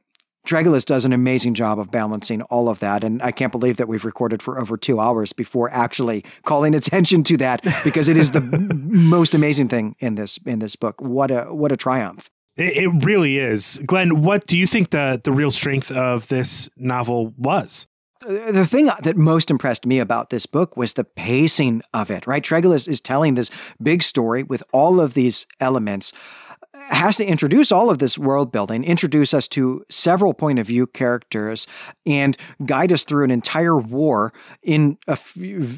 Tregillis 0.45 0.85
does 0.85 1.05
an 1.05 1.13
amazing 1.13 1.53
job 1.53 1.79
of 1.79 1.91
balancing 1.91 2.41
all 2.43 2.69
of 2.69 2.79
that. 2.79 3.03
And 3.03 3.21
I 3.21 3.31
can't 3.31 3.51
believe 3.51 3.77
that 3.77 3.87
we've 3.87 4.05
recorded 4.05 4.41
for 4.41 4.59
over 4.59 4.77
two 4.77 4.99
hours 4.99 5.33
before 5.33 5.69
actually 5.71 6.23
calling 6.43 6.75
attention 6.81 7.23
to 7.25 7.37
that 7.37 7.63
because 7.83 8.07
it 8.07 8.17
is 8.17 8.31
the 8.31 8.41
most 8.75 9.33
amazing 9.33 9.67
thing 9.69 9.95
in 9.99 10.15
this 10.15 10.39
in 10.45 10.59
this 10.59 10.75
book. 10.75 11.01
What 11.01 11.31
a 11.31 11.45
what 11.45 11.71
a 11.71 11.77
triumph. 11.77 12.29
It, 12.55 12.77
it 12.77 13.05
really 13.05 13.37
is. 13.37 13.81
Glenn, 13.85 14.21
what 14.21 14.47
do 14.47 14.57
you 14.57 14.67
think 14.67 14.91
the 14.91 15.19
the 15.23 15.31
real 15.31 15.51
strength 15.51 15.91
of 15.91 16.27
this 16.27 16.69
novel 16.77 17.33
was? 17.37 17.87
Uh, 18.25 18.51
the 18.51 18.65
thing 18.65 18.85
that 18.85 19.17
most 19.17 19.51
impressed 19.51 19.85
me 19.85 19.99
about 19.99 20.29
this 20.29 20.45
book 20.45 20.77
was 20.77 20.93
the 20.93 21.03
pacing 21.03 21.81
of 21.93 22.09
it, 22.09 22.25
right? 22.25 22.43
Tregillis 22.43 22.87
is 22.87 23.01
telling 23.01 23.35
this 23.35 23.51
big 23.81 24.01
story 24.01 24.41
with 24.41 24.63
all 24.71 24.99
of 24.99 25.13
these 25.13 25.45
elements 25.59 26.13
has 26.89 27.17
to 27.17 27.25
introduce 27.25 27.71
all 27.71 27.89
of 27.89 27.99
this 27.99 28.17
world 28.17 28.51
building, 28.51 28.83
introduce 28.83 29.33
us 29.33 29.47
to 29.49 29.85
several 29.89 30.33
point 30.33 30.59
of 30.59 30.67
view 30.67 30.87
characters, 30.87 31.67
and 32.05 32.37
guide 32.65 32.91
us 32.91 33.03
through 33.03 33.23
an 33.23 33.31
entire 33.31 33.77
war 33.77 34.33
in 34.63 34.97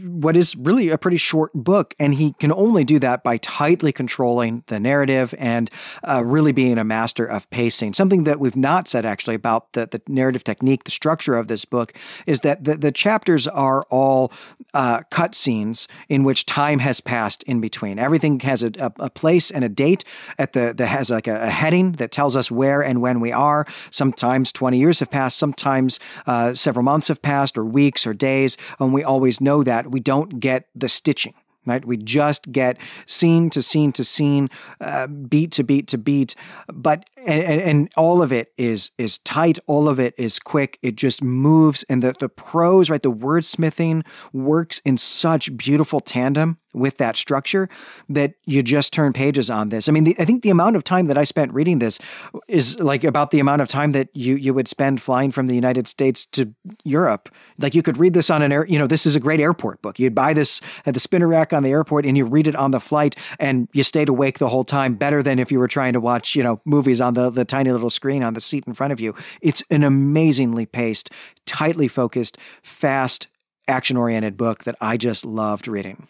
what 0.06 0.36
is 0.36 0.56
really 0.56 0.90
a 0.90 0.98
pretty 0.98 1.18
short 1.18 1.52
book. 1.54 1.96
And 2.00 2.14
he 2.16 2.34
can 2.34 2.52
only 2.52 2.84
do 2.84 3.00
that 3.00 3.24
by 3.24 3.38
tightly 3.38 3.92
controlling 3.92 4.64
the 4.68 4.80
narrative 4.80 5.34
and 5.38 5.70
uh, 6.04 6.24
really 6.26 6.52
being 6.52 6.78
a 6.78 6.84
master 6.84 7.26
of 7.26 7.50
pacing. 7.50 7.94
Something 7.94 8.24
that 8.24 8.40
we've 8.40 8.56
not 8.56 8.88
said 8.88 9.06
actually 9.06 9.36
about 9.36 9.74
the, 9.74 9.88
the 9.88 10.02
narrative 10.08 10.44
technique, 10.44 10.84
the 10.84 10.92
structure 10.92 11.36
of 11.36 11.48
this 11.48 11.66
book, 11.66 11.94
is 12.26 12.42
that 12.42 12.64
the, 12.64 12.76
the 12.76 12.92
chapters 12.92 13.48
are 13.48 13.84
all 13.90 14.32
uh, 14.74 15.02
cut 15.10 15.36
scenes 15.36 15.88
in 16.10 16.24
which 16.24 16.46
time 16.46 16.80
has 16.80 17.00
passed 17.02 17.44
in 17.44 17.62
between. 17.62 18.00
Everything 18.00 18.40
has 18.42 18.64
a, 18.64 18.72
a, 18.80 18.92
a 19.00 19.10
place 19.10 19.52
and 19.52 19.64
a 19.64 19.70
date 19.70 20.04
at 20.38 20.54
the, 20.54 20.74
the 20.76 20.88
has 20.98 21.10
like 21.10 21.28
a, 21.28 21.44
a, 21.44 21.50
heading 21.50 21.94
that 21.94 22.12
tells 22.12 22.36
us 22.36 22.52
where 22.52 22.82
and 22.82 23.02
when 23.02 23.20
we 23.20 23.32
are. 23.32 23.66
Sometimes 23.92 24.52
20 24.52 24.78
years 24.78 25.00
have 25.00 25.12
passed, 25.12 25.38
sometimes 25.38 26.00
uh, 26.26 26.56
several 26.56 26.84
months 26.84 27.08
have 27.08 27.22
passed, 27.22 27.58
or 27.58 27.66
weeks 27.66 28.06
or 28.06 28.14
days, 28.14 28.58
and 28.80 28.94
we 28.94 29.04
always 29.04 29.42
know 29.42 29.64
that. 29.64 29.92
We 29.92 30.00
don't 30.00 30.40
get 30.40 30.68
the 30.76 30.90
stitching 30.90 31.34
right? 31.68 31.86
We 31.86 31.98
just 31.98 32.52
get 32.52 32.78
scene 33.06 33.50
to 33.52 33.62
scene 33.62 33.92
to 33.92 34.04
scene, 34.04 34.50
uh, 34.82 35.08
beat 35.08 35.52
to 35.54 35.64
beat 35.64 35.88
to 35.90 35.98
beat, 35.98 36.34
but 36.74 37.08
and, 37.18 37.62
and, 37.62 37.92
all 37.98 38.22
of 38.22 38.32
it 38.32 38.54
is 38.58 38.92
is 38.98 39.18
tight. 39.20 39.60
All 39.68 39.90
of 39.90 40.00
it 40.00 40.16
is 40.18 40.40
quick. 40.40 40.80
It 40.82 40.96
just 40.96 41.22
moves, 41.22 41.84
and 41.90 42.02
the 42.02 42.16
the 42.20 42.30
prose, 42.30 42.90
right? 42.90 43.04
The 43.04 43.12
wordsmithing 43.12 44.06
works 44.34 44.82
in 44.86 44.98
such 44.98 45.56
beautiful 45.58 46.00
tandem 46.00 46.58
with 46.78 46.98
that 46.98 47.18
structure 47.18 47.70
that 48.10 48.34
you 48.46 48.64
just 48.64 48.94
turn 48.94 49.14
pages 49.14 49.50
on 49.50 49.70
this. 49.70 49.90
I 49.90 49.92
mean, 49.92 50.04
the, 50.04 50.16
I 50.20 50.26
think 50.26 50.44
the 50.44 50.50
amount 50.50 50.76
of 50.76 50.84
time 50.84 51.08
that 51.08 51.18
I 51.18 51.24
spent 51.24 51.54
reading 51.54 51.80
this 51.80 52.00
is 52.48 52.80
like 52.80 53.04
about 53.04 53.32
the 53.32 53.40
amount 53.40 53.62
of 53.62 53.68
time 53.68 53.92
that 53.94 54.10
you 54.14 54.36
you 54.36 54.54
would 54.54 54.68
spend 54.68 55.02
flying 55.02 55.32
from 55.32 55.48
the 55.48 55.56
United 55.56 55.88
States 55.88 56.26
to 56.28 56.54
Europe. 56.84 57.30
Like 57.60 57.76
you 57.76 57.82
could 57.82 57.98
read 57.98 58.14
this 58.14 58.30
on 58.30 58.42
an 58.42 58.52
air, 58.52 58.66
you 58.68 58.78
know, 58.80 58.88
this 58.88 59.06
is 59.06 59.16
a 59.16 59.20
great 59.20 59.40
airport 59.40 59.82
book. 59.82 60.00
You'd 60.00 60.16
buy 60.16 60.34
this 60.34 60.62
at 60.86 60.94
the 60.94 61.00
spinner 61.00 61.28
rack 61.28 61.54
on 61.54 61.64
the 61.64 61.72
airport 61.72 62.06
and 62.06 62.18
you 62.18 62.26
read 62.26 62.48
it 62.48 62.56
on 62.56 62.72
the 62.72 62.80
flight 62.80 63.16
and 63.40 63.68
you 63.74 63.84
stayed 63.84 64.10
awake 64.10 64.40
the 64.40 64.50
whole 64.50 64.64
time 64.64 64.96
better 64.96 65.24
than 65.24 65.40
if 65.40 65.52
you 65.52 65.60
were 65.60 65.68
trying 65.68 65.94
to 65.94 66.00
watch, 66.00 66.36
you 66.36 66.44
know, 66.44 66.62
movies 66.66 67.02
on 67.02 67.14
the 67.14 67.30
the 67.30 67.46
tiny 67.46 67.72
little 67.72 67.90
screen 67.90 68.24
on 68.24 68.34
the 68.34 68.42
seat 68.42 68.64
in 68.68 68.74
front 68.74 68.94
of 68.94 69.00
you. 69.00 69.16
It's 69.42 69.64
an 69.70 69.84
amazingly 69.84 70.66
paced, 70.66 71.10
tightly 71.46 71.88
focused, 71.88 72.38
fast 72.64 73.28
action 73.68 73.98
oriented 73.98 74.38
book 74.38 74.64
that 74.64 74.76
I 74.80 74.98
just 74.98 75.26
loved 75.26 75.68
reading. 75.68 76.08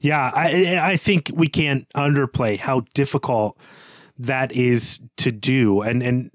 Yeah, 0.00 0.30
I, 0.34 0.78
I 0.78 0.96
think 0.96 1.30
we 1.34 1.46
can't 1.46 1.86
underplay 1.94 2.58
how 2.58 2.84
difficult 2.94 3.58
that 4.18 4.50
is 4.52 5.00
to 5.18 5.30
do, 5.30 5.82
and 5.82 6.02
and 6.02 6.30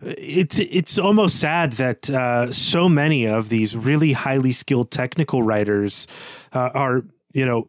it's 0.00 0.58
it's 0.58 0.98
almost 0.98 1.38
sad 1.38 1.74
that 1.74 2.08
uh, 2.10 2.52
so 2.52 2.88
many 2.88 3.26
of 3.26 3.48
these 3.48 3.76
really 3.76 4.12
highly 4.12 4.52
skilled 4.52 4.90
technical 4.90 5.42
writers 5.42 6.06
uh, 6.52 6.70
are 6.74 7.02
you 7.32 7.44
know 7.44 7.68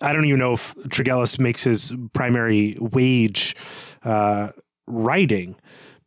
I 0.00 0.12
don't 0.12 0.24
even 0.24 0.38
know 0.38 0.54
if 0.54 0.74
Tregillis 0.88 1.38
makes 1.38 1.64
his 1.64 1.92
primary 2.12 2.76
wage 2.80 3.54
uh, 4.04 4.48
writing, 4.86 5.56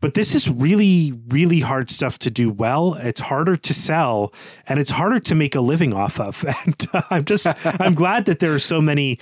but 0.06 0.14
this 0.14 0.36
is 0.36 0.48
really, 0.48 1.14
really 1.30 1.62
hard 1.62 1.90
stuff 1.90 2.20
to 2.20 2.30
do 2.30 2.52
well. 2.52 2.94
It's 2.94 3.22
harder 3.22 3.56
to 3.56 3.74
sell 3.74 4.32
and 4.68 4.80
it's 4.80 4.92
harder 4.92 5.20
to 5.22 5.34
make 5.34 5.56
a 5.56 5.62
living 5.62 5.94
off 5.94 6.20
of. 6.20 6.46
And 6.68 6.76
uh, 6.94 7.02
I'm 7.10 7.26
just, 7.26 7.48
I'm 7.82 7.96
glad 8.04 8.26
that 8.26 8.38
there 8.38 8.54
are 8.54 8.60
so 8.60 8.80
many 8.80 9.18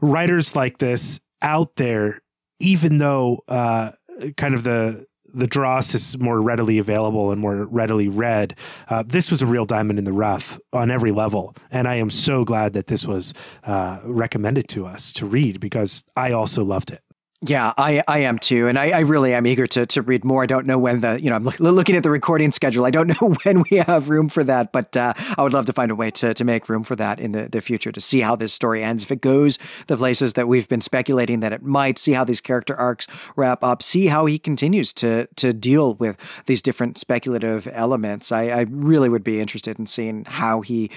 writers 0.00 0.56
like 0.56 0.78
this 0.78 1.20
out 1.42 1.76
there, 1.76 2.22
even 2.58 2.96
though 2.96 3.44
uh, 3.48 3.90
kind 4.38 4.54
of 4.54 4.62
the, 4.62 5.04
the 5.34 5.46
dross 5.46 5.94
is 5.94 6.18
more 6.18 6.40
readily 6.40 6.78
available 6.78 7.30
and 7.30 7.38
more 7.38 7.66
readily 7.66 8.08
read. 8.08 8.56
Uh, 8.88 9.02
this 9.06 9.30
was 9.30 9.42
a 9.42 9.46
real 9.46 9.66
diamond 9.66 9.98
in 9.98 10.06
the 10.06 10.12
rough 10.14 10.58
on 10.72 10.90
every 10.90 11.12
level. 11.12 11.54
And 11.70 11.86
I 11.86 11.96
am 11.96 12.08
so 12.08 12.46
glad 12.46 12.72
that 12.72 12.86
this 12.86 13.04
was 13.06 13.34
uh, 13.64 14.00
recommended 14.04 14.68
to 14.68 14.86
us 14.86 15.12
to 15.14 15.26
read 15.26 15.60
because 15.60 16.02
I 16.16 16.32
also 16.32 16.64
loved 16.64 16.92
it. 16.92 17.03
Yeah, 17.46 17.74
I, 17.76 18.02
I 18.08 18.20
am 18.20 18.38
too, 18.38 18.68
and 18.68 18.78
I, 18.78 18.90
I 18.90 19.00
really 19.00 19.34
am 19.34 19.46
eager 19.46 19.66
to 19.66 19.84
to 19.84 20.00
read 20.00 20.24
more. 20.24 20.42
I 20.42 20.46
don't 20.46 20.66
know 20.66 20.78
when 20.78 21.02
the 21.02 21.22
you 21.22 21.28
know 21.28 21.36
I'm 21.36 21.44
look, 21.44 21.60
looking 21.60 21.94
at 21.94 22.02
the 22.02 22.10
recording 22.10 22.50
schedule. 22.50 22.86
I 22.86 22.90
don't 22.90 23.08
know 23.20 23.34
when 23.42 23.64
we 23.70 23.78
have 23.78 24.08
room 24.08 24.30
for 24.30 24.42
that, 24.44 24.72
but 24.72 24.96
uh, 24.96 25.12
I 25.36 25.42
would 25.42 25.52
love 25.52 25.66
to 25.66 25.72
find 25.74 25.90
a 25.90 25.94
way 25.94 26.10
to 26.12 26.32
to 26.32 26.44
make 26.44 26.70
room 26.70 26.84
for 26.84 26.96
that 26.96 27.20
in 27.20 27.32
the 27.32 27.50
the 27.50 27.60
future 27.60 27.92
to 27.92 28.00
see 28.00 28.20
how 28.20 28.34
this 28.34 28.54
story 28.54 28.82
ends. 28.82 29.04
If 29.04 29.10
it 29.10 29.20
goes 29.20 29.58
the 29.88 29.96
places 29.98 30.32
that 30.34 30.48
we've 30.48 30.68
been 30.68 30.80
speculating 30.80 31.40
that 31.40 31.52
it 31.52 31.62
might, 31.62 31.98
see 31.98 32.12
how 32.12 32.24
these 32.24 32.40
character 32.40 32.74
arcs 32.76 33.06
wrap 33.36 33.62
up, 33.62 33.82
see 33.82 34.06
how 34.06 34.24
he 34.24 34.38
continues 34.38 34.94
to 34.94 35.26
to 35.36 35.52
deal 35.52 35.94
with 35.94 36.16
these 36.46 36.62
different 36.62 36.96
speculative 36.96 37.68
elements. 37.72 38.32
I, 38.32 38.44
I 38.44 38.60
really 38.70 39.10
would 39.10 39.24
be 39.24 39.40
interested 39.40 39.78
in 39.78 39.84
seeing 39.84 40.24
how 40.24 40.62
he 40.62 40.90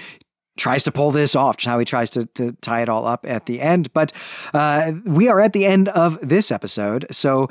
tries 0.58 0.82
to 0.82 0.92
pull 0.92 1.10
this 1.10 1.34
off, 1.34 1.62
how 1.62 1.78
he 1.78 1.84
tries 1.84 2.10
to, 2.10 2.26
to 2.26 2.52
tie 2.60 2.82
it 2.82 2.88
all 2.88 3.06
up 3.06 3.24
at 3.26 3.46
the 3.46 3.60
end. 3.60 3.92
But 3.92 4.12
uh, 4.52 4.92
we 5.04 5.28
are 5.28 5.40
at 5.40 5.52
the 5.52 5.64
end 5.64 5.88
of 5.88 6.18
this 6.20 6.50
episode. 6.50 7.06
So 7.10 7.48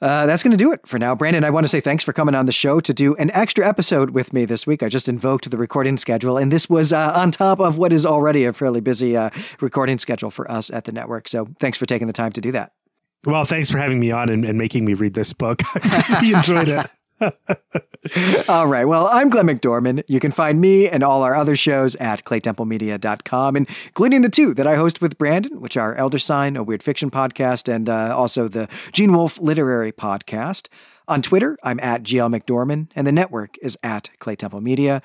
uh, 0.00 0.26
that's 0.26 0.42
going 0.42 0.52
to 0.52 0.56
do 0.56 0.70
it 0.72 0.86
for 0.86 0.98
now. 0.98 1.14
Brandon, 1.14 1.42
I 1.42 1.50
want 1.50 1.64
to 1.64 1.68
say 1.68 1.80
thanks 1.80 2.04
for 2.04 2.12
coming 2.12 2.34
on 2.34 2.46
the 2.46 2.52
show 2.52 2.78
to 2.80 2.94
do 2.94 3.16
an 3.16 3.30
extra 3.32 3.66
episode 3.66 4.10
with 4.10 4.32
me 4.32 4.44
this 4.44 4.66
week. 4.66 4.82
I 4.82 4.88
just 4.88 5.08
invoked 5.08 5.50
the 5.50 5.56
recording 5.56 5.96
schedule, 5.96 6.36
and 6.38 6.52
this 6.52 6.70
was 6.70 6.92
uh, 6.92 7.12
on 7.16 7.30
top 7.30 7.60
of 7.60 7.78
what 7.78 7.92
is 7.92 8.06
already 8.06 8.44
a 8.44 8.52
fairly 8.52 8.80
busy 8.80 9.16
uh, 9.16 9.30
recording 9.60 9.98
schedule 9.98 10.30
for 10.30 10.50
us 10.50 10.70
at 10.70 10.84
the 10.84 10.92
network. 10.92 11.28
So 11.28 11.48
thanks 11.58 11.78
for 11.78 11.86
taking 11.86 12.06
the 12.06 12.12
time 12.12 12.32
to 12.32 12.40
do 12.40 12.52
that. 12.52 12.72
Well, 13.24 13.44
thanks 13.44 13.70
for 13.70 13.78
having 13.78 14.00
me 14.00 14.10
on 14.10 14.30
and, 14.30 14.44
and 14.44 14.56
making 14.56 14.84
me 14.84 14.94
read 14.94 15.14
this 15.14 15.32
book. 15.32 15.62
I 15.74 16.20
really 16.22 16.34
enjoyed 16.34 16.68
it. 16.68 16.90
all 18.48 18.66
right. 18.66 18.84
Well, 18.86 19.08
I'm 19.08 19.30
Glenn 19.30 19.46
McDorman. 19.46 20.02
You 20.08 20.20
can 20.20 20.32
find 20.32 20.60
me 20.60 20.88
and 20.88 21.02
all 21.02 21.22
our 21.22 21.34
other 21.34 21.56
shows 21.56 21.94
at 21.96 22.24
claytemplemedia.com, 22.24 23.56
including 23.56 24.22
the 24.22 24.28
two 24.28 24.54
that 24.54 24.66
I 24.66 24.76
host 24.76 25.00
with 25.00 25.18
Brandon, 25.18 25.60
which 25.60 25.76
are 25.76 25.94
Elder 25.94 26.18
Sign, 26.18 26.56
a 26.56 26.62
weird 26.62 26.82
fiction 26.82 27.10
podcast, 27.10 27.72
and 27.72 27.88
uh, 27.88 28.16
also 28.16 28.48
the 28.48 28.68
Gene 28.92 29.12
Wolfe 29.12 29.38
Literary 29.38 29.92
Podcast. 29.92 30.68
On 31.08 31.22
Twitter, 31.22 31.58
I'm 31.64 31.80
at 31.80 32.04
GL 32.04 32.32
McDorman, 32.32 32.88
and 32.94 33.04
the 33.04 33.12
network 33.12 33.56
is 33.60 33.76
at 33.82 34.10
Clay 34.20 34.36
Temple 34.36 34.60
Media. 34.60 35.02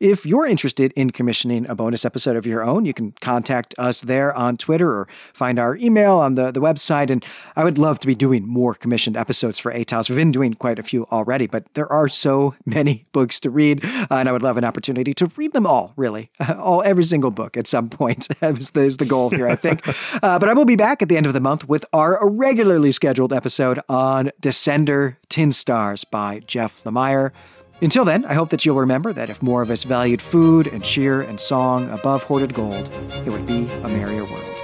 If 0.00 0.24
you're 0.24 0.46
interested 0.46 0.92
in 0.92 1.10
commissioning 1.10 1.68
a 1.68 1.74
bonus 1.74 2.04
episode 2.04 2.36
of 2.36 2.46
your 2.46 2.62
own, 2.62 2.84
you 2.84 2.94
can 2.94 3.12
contact 3.20 3.74
us 3.78 4.00
there 4.00 4.32
on 4.34 4.56
Twitter 4.56 4.88
or 4.90 5.08
find 5.32 5.58
our 5.58 5.74
email 5.76 6.18
on 6.18 6.36
the, 6.36 6.52
the 6.52 6.60
website. 6.60 7.10
And 7.10 7.24
I 7.56 7.64
would 7.64 7.78
love 7.78 7.98
to 8.00 8.06
be 8.06 8.14
doing 8.14 8.46
more 8.46 8.74
commissioned 8.74 9.16
episodes 9.16 9.58
for 9.58 9.72
ATOS. 9.72 10.08
We've 10.08 10.16
been 10.16 10.30
doing 10.30 10.54
quite 10.54 10.78
a 10.78 10.84
few 10.84 11.06
already, 11.06 11.48
but 11.48 11.64
there 11.74 11.90
are 11.92 12.06
so 12.06 12.54
many 12.64 13.06
books 13.12 13.40
to 13.40 13.50
read, 13.50 13.84
uh, 13.84 14.06
and 14.10 14.28
I 14.28 14.32
would 14.32 14.42
love 14.42 14.56
an 14.56 14.64
opportunity 14.64 15.14
to 15.14 15.32
read 15.36 15.52
them 15.52 15.66
all, 15.66 15.94
really. 15.96 16.30
all 16.58 16.82
Every 16.84 17.04
single 17.04 17.32
book 17.32 17.56
at 17.56 17.66
some 17.66 17.88
point 17.88 18.28
is 18.42 18.70
the, 18.70 18.84
is 18.84 18.98
the 18.98 19.04
goal 19.04 19.30
here, 19.30 19.48
I 19.48 19.56
think. 19.56 19.86
uh, 20.22 20.38
but 20.38 20.48
I 20.48 20.54
will 20.54 20.64
be 20.64 20.76
back 20.76 21.02
at 21.02 21.08
the 21.08 21.16
end 21.16 21.26
of 21.26 21.32
the 21.32 21.40
month 21.40 21.68
with 21.68 21.84
our 21.92 22.18
regularly 22.28 22.92
scheduled 22.92 23.32
episode 23.32 23.80
on 23.88 24.30
Descender 24.40 25.16
Tin 25.28 25.50
Stars 25.50 26.04
by 26.04 26.40
Jeff 26.46 26.84
Lemire. 26.84 27.32
Until 27.80 28.04
then, 28.04 28.24
I 28.24 28.34
hope 28.34 28.50
that 28.50 28.66
you'll 28.66 28.76
remember 28.76 29.12
that 29.12 29.30
if 29.30 29.40
more 29.40 29.62
of 29.62 29.70
us 29.70 29.84
valued 29.84 30.20
food 30.20 30.66
and 30.66 30.82
cheer 30.82 31.20
and 31.20 31.38
song 31.38 31.88
above 31.90 32.24
hoarded 32.24 32.52
gold, 32.52 32.90
it 33.24 33.30
would 33.30 33.46
be 33.46 33.68
a 33.84 33.88
merrier 33.88 34.24
world. 34.24 34.57